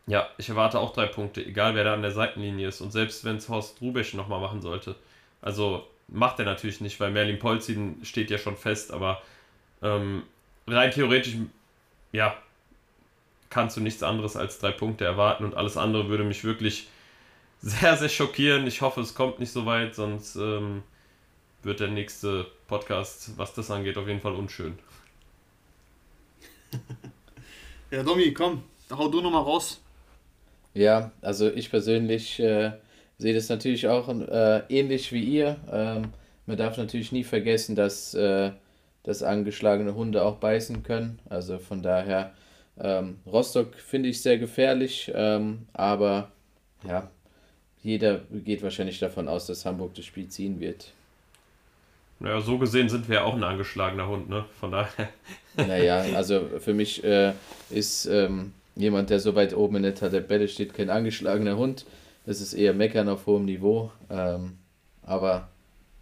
ja, 0.07 0.27
ich 0.37 0.49
erwarte 0.49 0.79
auch 0.79 0.93
drei 0.93 1.05
Punkte, 1.05 1.45
egal 1.45 1.75
wer 1.75 1.83
da 1.83 1.93
an 1.93 2.01
der 2.01 2.11
Seitenlinie 2.11 2.67
ist. 2.67 2.81
Und 2.81 2.91
selbst 2.91 3.23
wenn 3.23 3.37
es 3.37 3.49
Horst 3.49 3.81
Rubesch 3.81 4.13
nochmal 4.13 4.41
machen 4.41 4.61
sollte. 4.61 4.95
Also 5.41 5.87
macht 6.07 6.39
er 6.39 6.45
natürlich 6.45 6.81
nicht, 6.81 6.99
weil 6.99 7.11
Merlin 7.11 7.39
Polzin 7.39 7.99
steht 8.03 8.29
ja 8.29 8.37
schon 8.37 8.57
fest. 8.57 8.91
Aber 8.91 9.21
ähm, 9.81 10.23
rein 10.67 10.91
theoretisch, 10.91 11.35
ja, 12.11 12.35
kannst 13.49 13.77
du 13.77 13.81
nichts 13.81 14.03
anderes 14.03 14.35
als 14.35 14.59
drei 14.59 14.71
Punkte 14.71 15.05
erwarten. 15.05 15.45
Und 15.45 15.55
alles 15.55 15.77
andere 15.77 16.09
würde 16.09 16.25
mich 16.25 16.43
wirklich 16.43 16.89
sehr, 17.61 17.97
sehr 17.97 18.09
schockierend. 18.09 18.67
Ich 18.67 18.81
hoffe, 18.81 19.01
es 19.01 19.13
kommt 19.13 19.39
nicht 19.39 19.51
so 19.51 19.65
weit, 19.65 19.95
sonst 19.95 20.35
ähm, 20.35 20.83
wird 21.63 21.79
der 21.79 21.89
nächste 21.89 22.45
Podcast, 22.67 23.37
was 23.37 23.53
das 23.53 23.71
angeht, 23.71 23.97
auf 23.97 24.07
jeden 24.07 24.21
Fall 24.21 24.33
unschön. 24.33 24.77
ja, 27.91 28.03
Domi, 28.03 28.33
komm, 28.33 28.63
hau 28.91 29.07
du 29.07 29.21
nochmal 29.21 29.43
raus. 29.43 29.81
Ja, 30.73 31.11
also 31.21 31.51
ich 31.51 31.69
persönlich 31.69 32.39
äh, 32.39 32.73
sehe 33.17 33.33
das 33.33 33.49
natürlich 33.49 33.87
auch 33.87 34.09
äh, 34.09 34.61
ähnlich 34.69 35.11
wie 35.11 35.23
ihr. 35.23 35.57
Ähm, 35.71 36.13
man 36.45 36.57
darf 36.57 36.77
natürlich 36.77 37.11
nie 37.11 37.23
vergessen, 37.23 37.75
dass, 37.75 38.13
äh, 38.13 38.51
dass 39.03 39.23
angeschlagene 39.23 39.95
Hunde 39.95 40.23
auch 40.23 40.37
beißen 40.37 40.83
können. 40.83 41.19
Also 41.29 41.57
von 41.57 41.81
daher, 41.81 42.33
ähm, 42.79 43.19
Rostock 43.25 43.75
finde 43.75 44.09
ich 44.09 44.21
sehr 44.21 44.37
gefährlich, 44.37 45.11
ähm, 45.15 45.67
aber 45.73 46.31
ja, 46.87 47.09
jeder 47.87 48.19
geht 48.31 48.61
wahrscheinlich 48.63 48.99
davon 48.99 49.29
aus, 49.29 49.47
dass 49.47 49.65
Hamburg 49.65 49.95
das 49.95 50.03
Spiel 50.03 50.27
ziehen 50.27 50.59
wird. 50.59 50.91
Naja, 52.19 52.41
so 52.41 52.57
gesehen 52.57 52.89
sind 52.89 53.07
wir 53.07 53.15
ja 53.15 53.23
auch 53.23 53.35
ein 53.35 53.43
angeschlagener 53.43 54.07
Hund, 54.09 54.27
ne? 54.27 54.43
Von 54.59 54.71
daher. 54.71 55.09
Naja, 55.55 56.03
also 56.15 56.49
für 56.59 56.73
mich 56.73 57.03
äh, 57.03 57.31
ist 57.69 58.05
ähm, 58.07 58.51
jemand, 58.75 59.09
der 59.09 59.19
so 59.21 59.35
weit 59.35 59.55
oben 59.55 59.77
in 59.77 59.83
der 59.83 59.95
Tabelle 59.95 60.49
steht, 60.49 60.73
kein 60.73 60.89
angeschlagener 60.89 61.55
Hund. 61.55 61.85
Das 62.25 62.41
ist 62.41 62.53
eher 62.53 62.73
Meckern 62.73 63.07
auf 63.07 63.25
hohem 63.25 63.45
Niveau. 63.45 63.91
Ähm, 64.09 64.57
aber 65.03 65.47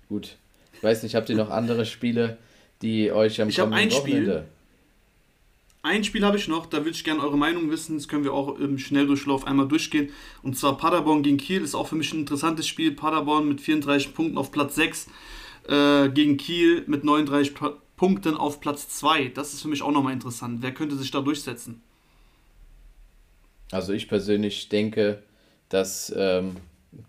gut. 0.10 0.38
Ich 0.74 0.84
weiß 0.84 1.04
nicht, 1.04 1.14
habt 1.14 1.30
ihr 1.30 1.36
noch 1.36 1.52
andere 1.52 1.86
Spiele, 1.86 2.38
die 2.82 3.12
euch 3.12 3.40
am 3.42 3.50
ich 3.50 3.58
kommenden 3.58 3.80
ein 3.80 3.92
Wochenende... 3.92 4.32
Spiel. 4.32 4.44
Ein 5.86 6.04
Spiel 6.04 6.26
habe 6.26 6.36
ich 6.36 6.48
noch, 6.48 6.66
da 6.66 6.80
würde 6.80 6.98
ich 6.98 7.04
gerne 7.04 7.22
eure 7.22 7.38
Meinung 7.38 7.70
wissen. 7.70 7.96
Das 7.96 8.08
können 8.08 8.24
wir 8.24 8.34
auch 8.34 8.58
im 8.58 8.80
Schnelldurchlauf 8.80 9.46
einmal 9.46 9.68
durchgehen. 9.68 10.10
Und 10.42 10.58
zwar 10.58 10.78
Paderborn 10.78 11.22
gegen 11.22 11.38
Kiel 11.38 11.62
ist 11.62 11.76
auch 11.76 11.90
für 11.90 11.96
mich 11.96 12.12
ein 12.12 12.22
interessantes 12.22 12.68
Spiel. 12.68 12.92
Paderborn 12.92 13.48
mit 13.48 13.62
34 13.62 14.16
Punkten 14.16 14.40
auf 14.40 14.52
Platz 14.52 14.74
6 14.74 15.08
äh, 15.68 16.10
gegen 16.10 16.38
Kiel 16.38 16.84
mit 16.88 17.04
39 17.04 17.54
Punkten 17.98 18.36
auf 18.36 18.62
Platz 18.62 18.90
2. 18.98 19.28
Das 19.36 19.54
ist 19.54 19.62
für 19.62 19.68
mich 19.68 19.84
auch 19.84 19.92
nochmal 19.92 20.14
interessant. 20.14 20.64
Wer 20.64 20.74
könnte 20.74 20.96
sich 20.96 21.12
da 21.12 21.22
durchsetzen? 21.22 21.84
Also 23.70 23.94
ich 23.94 24.08
persönlich 24.08 24.70
denke, 24.70 25.22
dass 25.70 26.12
ähm, 26.18 26.56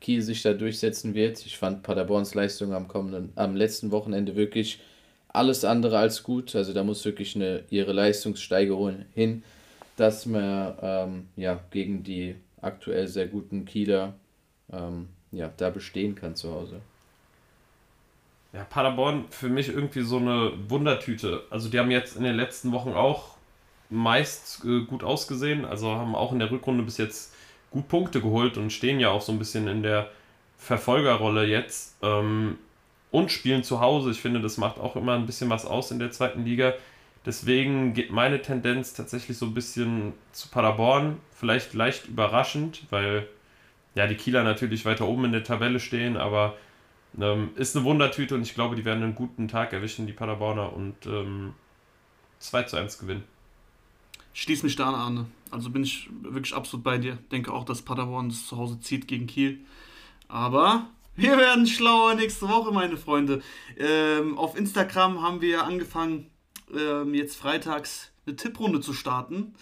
Kiel 0.02 0.20
sich 0.20 0.42
da 0.42 0.52
durchsetzen 0.52 1.14
wird. 1.14 1.46
Ich 1.46 1.56
fand 1.56 1.82
Paderborns 1.82 2.34
Leistung 2.34 2.74
am 2.74 2.88
kommenden, 2.88 3.32
am 3.36 3.56
letzten 3.56 3.90
Wochenende 3.90 4.36
wirklich 4.36 4.80
alles 5.36 5.64
andere 5.64 5.98
als 5.98 6.22
gut. 6.22 6.54
Also 6.56 6.72
da 6.72 6.82
muss 6.82 7.04
wirklich 7.04 7.36
eine, 7.36 7.64
ihre 7.70 7.92
Leistungssteigerung 7.92 9.04
hin, 9.14 9.42
dass 9.96 10.26
man 10.26 10.74
ähm, 10.82 11.28
ja, 11.36 11.60
gegen 11.70 12.02
die 12.02 12.36
aktuell 12.60 13.06
sehr 13.06 13.26
guten 13.26 13.64
Kieler 13.64 14.14
ähm, 14.72 15.08
ja, 15.32 15.50
da 15.56 15.70
bestehen 15.70 16.14
kann 16.14 16.34
zu 16.34 16.52
Hause. 16.52 16.80
Ja, 18.52 18.64
Paderborn 18.64 19.26
für 19.30 19.48
mich 19.48 19.68
irgendwie 19.68 20.02
so 20.02 20.16
eine 20.16 20.52
Wundertüte. 20.68 21.42
Also 21.50 21.68
die 21.68 21.78
haben 21.78 21.90
jetzt 21.90 22.16
in 22.16 22.24
den 22.24 22.36
letzten 22.36 22.72
Wochen 22.72 22.92
auch 22.92 23.36
meist 23.90 24.64
äh, 24.64 24.80
gut 24.84 25.04
ausgesehen, 25.04 25.64
also 25.64 25.90
haben 25.90 26.14
auch 26.14 26.32
in 26.32 26.38
der 26.38 26.50
Rückrunde 26.50 26.82
bis 26.82 26.96
jetzt 26.96 27.34
gut 27.70 27.88
Punkte 27.88 28.20
geholt 28.20 28.56
und 28.56 28.72
stehen 28.72 28.98
ja 29.00 29.10
auch 29.10 29.20
so 29.20 29.32
ein 29.32 29.38
bisschen 29.38 29.68
in 29.68 29.82
der 29.82 30.10
Verfolgerrolle 30.56 31.44
jetzt. 31.44 31.96
Ähm, 32.02 32.58
und 33.10 33.30
spielen 33.30 33.62
zu 33.62 33.80
Hause. 33.80 34.10
Ich 34.10 34.20
finde, 34.20 34.40
das 34.40 34.58
macht 34.58 34.78
auch 34.78 34.96
immer 34.96 35.14
ein 35.14 35.26
bisschen 35.26 35.50
was 35.50 35.64
aus 35.64 35.90
in 35.90 35.98
der 35.98 36.10
zweiten 36.10 36.44
Liga. 36.44 36.74
Deswegen 37.24 37.92
geht 37.92 38.12
meine 38.12 38.40
Tendenz 38.40 38.94
tatsächlich 38.94 39.36
so 39.36 39.46
ein 39.46 39.54
bisschen 39.54 40.12
zu 40.32 40.48
Paderborn. 40.48 41.18
Vielleicht 41.32 41.74
leicht 41.74 42.06
überraschend, 42.06 42.84
weil 42.90 43.26
ja 43.94 44.06
die 44.06 44.14
Kieler 44.14 44.44
natürlich 44.44 44.84
weiter 44.84 45.08
oben 45.08 45.24
in 45.24 45.32
der 45.32 45.42
Tabelle 45.42 45.80
stehen, 45.80 46.16
aber 46.16 46.56
ähm, 47.20 47.50
ist 47.56 47.76
eine 47.76 47.84
Wundertüte 47.84 48.34
und 48.34 48.42
ich 48.42 48.54
glaube, 48.54 48.76
die 48.76 48.84
werden 48.84 49.02
einen 49.02 49.14
guten 49.14 49.48
Tag 49.48 49.72
erwischen, 49.72 50.06
die 50.06 50.12
Paderborner, 50.12 50.72
und 50.72 51.06
ähm, 51.06 51.54
2 52.38 52.62
zu 52.64 52.76
1 52.76 52.98
gewinnen. 52.98 53.24
Schließ 54.34 54.62
mich 54.62 54.76
da 54.76 54.88
an, 54.88 54.94
Arne. 54.94 55.26
Also 55.50 55.70
bin 55.70 55.82
ich 55.82 56.10
wirklich 56.22 56.54
absolut 56.54 56.84
bei 56.84 56.98
dir. 56.98 57.16
Denke 57.32 57.52
auch, 57.52 57.64
dass 57.64 57.82
Paderborn 57.82 58.28
das 58.28 58.46
zu 58.46 58.58
Hause 58.58 58.78
zieht 58.80 59.08
gegen 59.08 59.26
Kiel. 59.26 59.60
Aber 60.28 60.88
wir 61.16 61.36
werden 61.38 61.66
schlauer 61.66 62.14
nächste 62.14 62.48
Woche, 62.48 62.72
meine 62.72 62.96
Freunde. 62.96 63.42
Ähm, 63.78 64.38
auf 64.38 64.56
Instagram 64.56 65.22
haben 65.22 65.40
wir 65.40 65.64
angefangen, 65.64 66.30
ähm, 66.74 67.14
jetzt 67.14 67.36
freitags 67.36 68.12
eine 68.26 68.36
Tipprunde 68.36 68.80
zu 68.80 68.92
starten. 68.92 69.54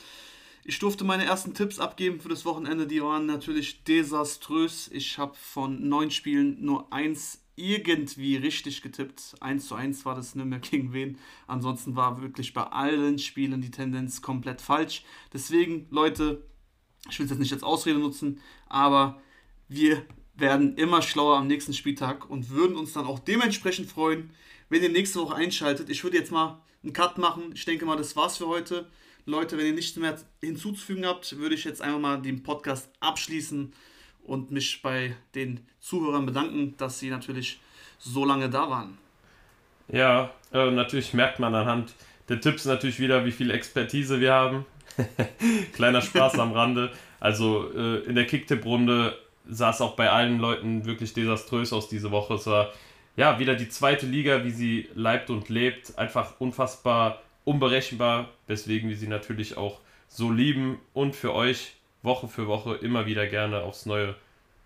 Ich 0.64 0.78
durfte 0.78 1.04
meine 1.04 1.24
ersten 1.24 1.52
Tipps 1.52 1.78
abgeben 1.78 2.20
für 2.20 2.30
das 2.30 2.44
Wochenende. 2.44 2.86
Die 2.86 3.02
waren 3.02 3.26
natürlich 3.26 3.84
desaströs. 3.84 4.88
Ich 4.92 5.18
habe 5.18 5.34
von 5.34 5.88
neun 5.88 6.10
Spielen 6.10 6.64
nur 6.64 6.92
eins 6.92 7.44
irgendwie 7.56 8.36
richtig 8.36 8.82
getippt. 8.82 9.34
1 9.40 9.68
zu 9.68 9.74
1 9.74 10.04
war 10.04 10.14
das 10.14 10.34
nicht 10.34 10.46
mehr 10.46 10.58
gegen 10.58 10.92
wen. 10.92 11.18
Ansonsten 11.46 11.96
war 11.96 12.22
wirklich 12.22 12.54
bei 12.54 12.64
allen 12.64 13.18
Spielen 13.18 13.60
die 13.60 13.70
Tendenz 13.70 14.22
komplett 14.22 14.60
falsch. 14.60 15.04
Deswegen, 15.32 15.86
Leute, 15.90 16.46
ich 17.10 17.18
will 17.18 17.26
es 17.26 17.30
jetzt 17.30 17.40
nicht 17.40 17.52
als 17.52 17.62
Ausrede 17.62 17.98
nutzen, 17.98 18.40
aber 18.66 19.20
wir 19.68 20.04
werden 20.36 20.76
immer 20.76 21.02
schlauer 21.02 21.38
am 21.38 21.46
nächsten 21.46 21.72
Spieltag 21.72 22.28
und 22.28 22.50
würden 22.50 22.76
uns 22.76 22.92
dann 22.92 23.06
auch 23.06 23.18
dementsprechend 23.18 23.90
freuen, 23.90 24.30
wenn 24.68 24.82
ihr 24.82 24.88
nächste 24.88 25.20
Woche 25.20 25.34
einschaltet. 25.34 25.90
Ich 25.90 26.02
würde 26.02 26.16
jetzt 26.16 26.32
mal 26.32 26.60
einen 26.82 26.92
Cut 26.92 27.18
machen. 27.18 27.52
Ich 27.54 27.64
denke 27.64 27.86
mal, 27.86 27.96
das 27.96 28.16
war's 28.16 28.38
für 28.38 28.48
heute. 28.48 28.88
Leute, 29.26 29.56
wenn 29.56 29.66
ihr 29.66 29.72
nichts 29.72 29.96
mehr 29.96 30.18
hinzuzufügen 30.40 31.06
habt, 31.06 31.38
würde 31.38 31.54
ich 31.54 31.64
jetzt 31.64 31.80
einfach 31.80 32.00
mal 32.00 32.20
den 32.20 32.42
Podcast 32.42 32.90
abschließen 33.00 33.72
und 34.24 34.50
mich 34.50 34.82
bei 34.82 35.16
den 35.34 35.60
Zuhörern 35.80 36.26
bedanken, 36.26 36.74
dass 36.76 36.98
sie 36.98 37.10
natürlich 37.10 37.60
so 37.98 38.24
lange 38.24 38.50
da 38.50 38.68
waren. 38.68 38.98
Ja, 39.88 40.30
äh, 40.52 40.70
natürlich 40.70 41.14
merkt 41.14 41.38
man 41.38 41.54
anhand 41.54 41.94
der 42.28 42.40
Tipps 42.40 42.64
natürlich 42.64 43.00
wieder, 43.00 43.24
wie 43.24 43.32
viel 43.32 43.50
Expertise 43.50 44.20
wir 44.20 44.32
haben. 44.32 44.66
Kleiner 45.74 46.00
Spaß 46.00 46.38
am 46.38 46.52
Rande. 46.52 46.90
Also 47.20 47.70
äh, 47.74 48.00
in 48.04 48.14
der 48.14 48.26
Kicktipp-Runde 48.26 49.16
sah 49.48 49.70
es 49.70 49.80
auch 49.80 49.96
bei 49.96 50.10
allen 50.10 50.38
Leuten 50.38 50.84
wirklich 50.84 51.12
desaströs 51.12 51.72
aus 51.72 51.88
diese 51.88 52.10
Woche. 52.10 52.34
Es 52.34 52.46
war 52.46 52.72
ja 53.16 53.38
wieder 53.38 53.54
die 53.54 53.68
zweite 53.68 54.06
Liga, 54.06 54.44
wie 54.44 54.50
sie 54.50 54.88
leibt 54.94 55.30
und 55.30 55.48
lebt. 55.48 55.98
Einfach 55.98 56.40
unfassbar 56.40 57.22
unberechenbar, 57.44 58.30
weswegen 58.46 58.88
wir 58.88 58.96
sie 58.96 59.06
natürlich 59.06 59.56
auch 59.56 59.80
so 60.08 60.30
lieben 60.30 60.78
und 60.92 61.14
für 61.14 61.34
euch 61.34 61.74
Woche 62.02 62.28
für 62.28 62.46
Woche 62.46 62.74
immer 62.74 63.06
wieder 63.06 63.26
gerne 63.26 63.62
aufs 63.62 63.86
Neue 63.86 64.14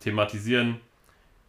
thematisieren. 0.01 0.81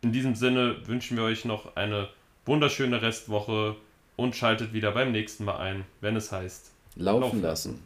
In 0.02 0.12
diesem 0.12 0.36
Sinne 0.36 0.88
wünschen 0.88 1.18
wir 1.18 1.24
euch 1.24 1.46
noch 1.46 1.76
eine 1.76 2.10
wunderschöne 2.46 3.02
Restwoche 3.02 3.76
und 4.16 4.36
schaltet 4.36 4.74
wieder 4.74 4.92
beim 4.92 5.12
nächsten 5.12 5.46
Mal 5.46 5.58
ein, 5.58 5.86
wenn 6.02 6.16
es 6.16 6.32
heißt 6.32 6.72
Laufen, 6.96 7.22
laufen. 7.22 7.42
lassen. 7.42 7.84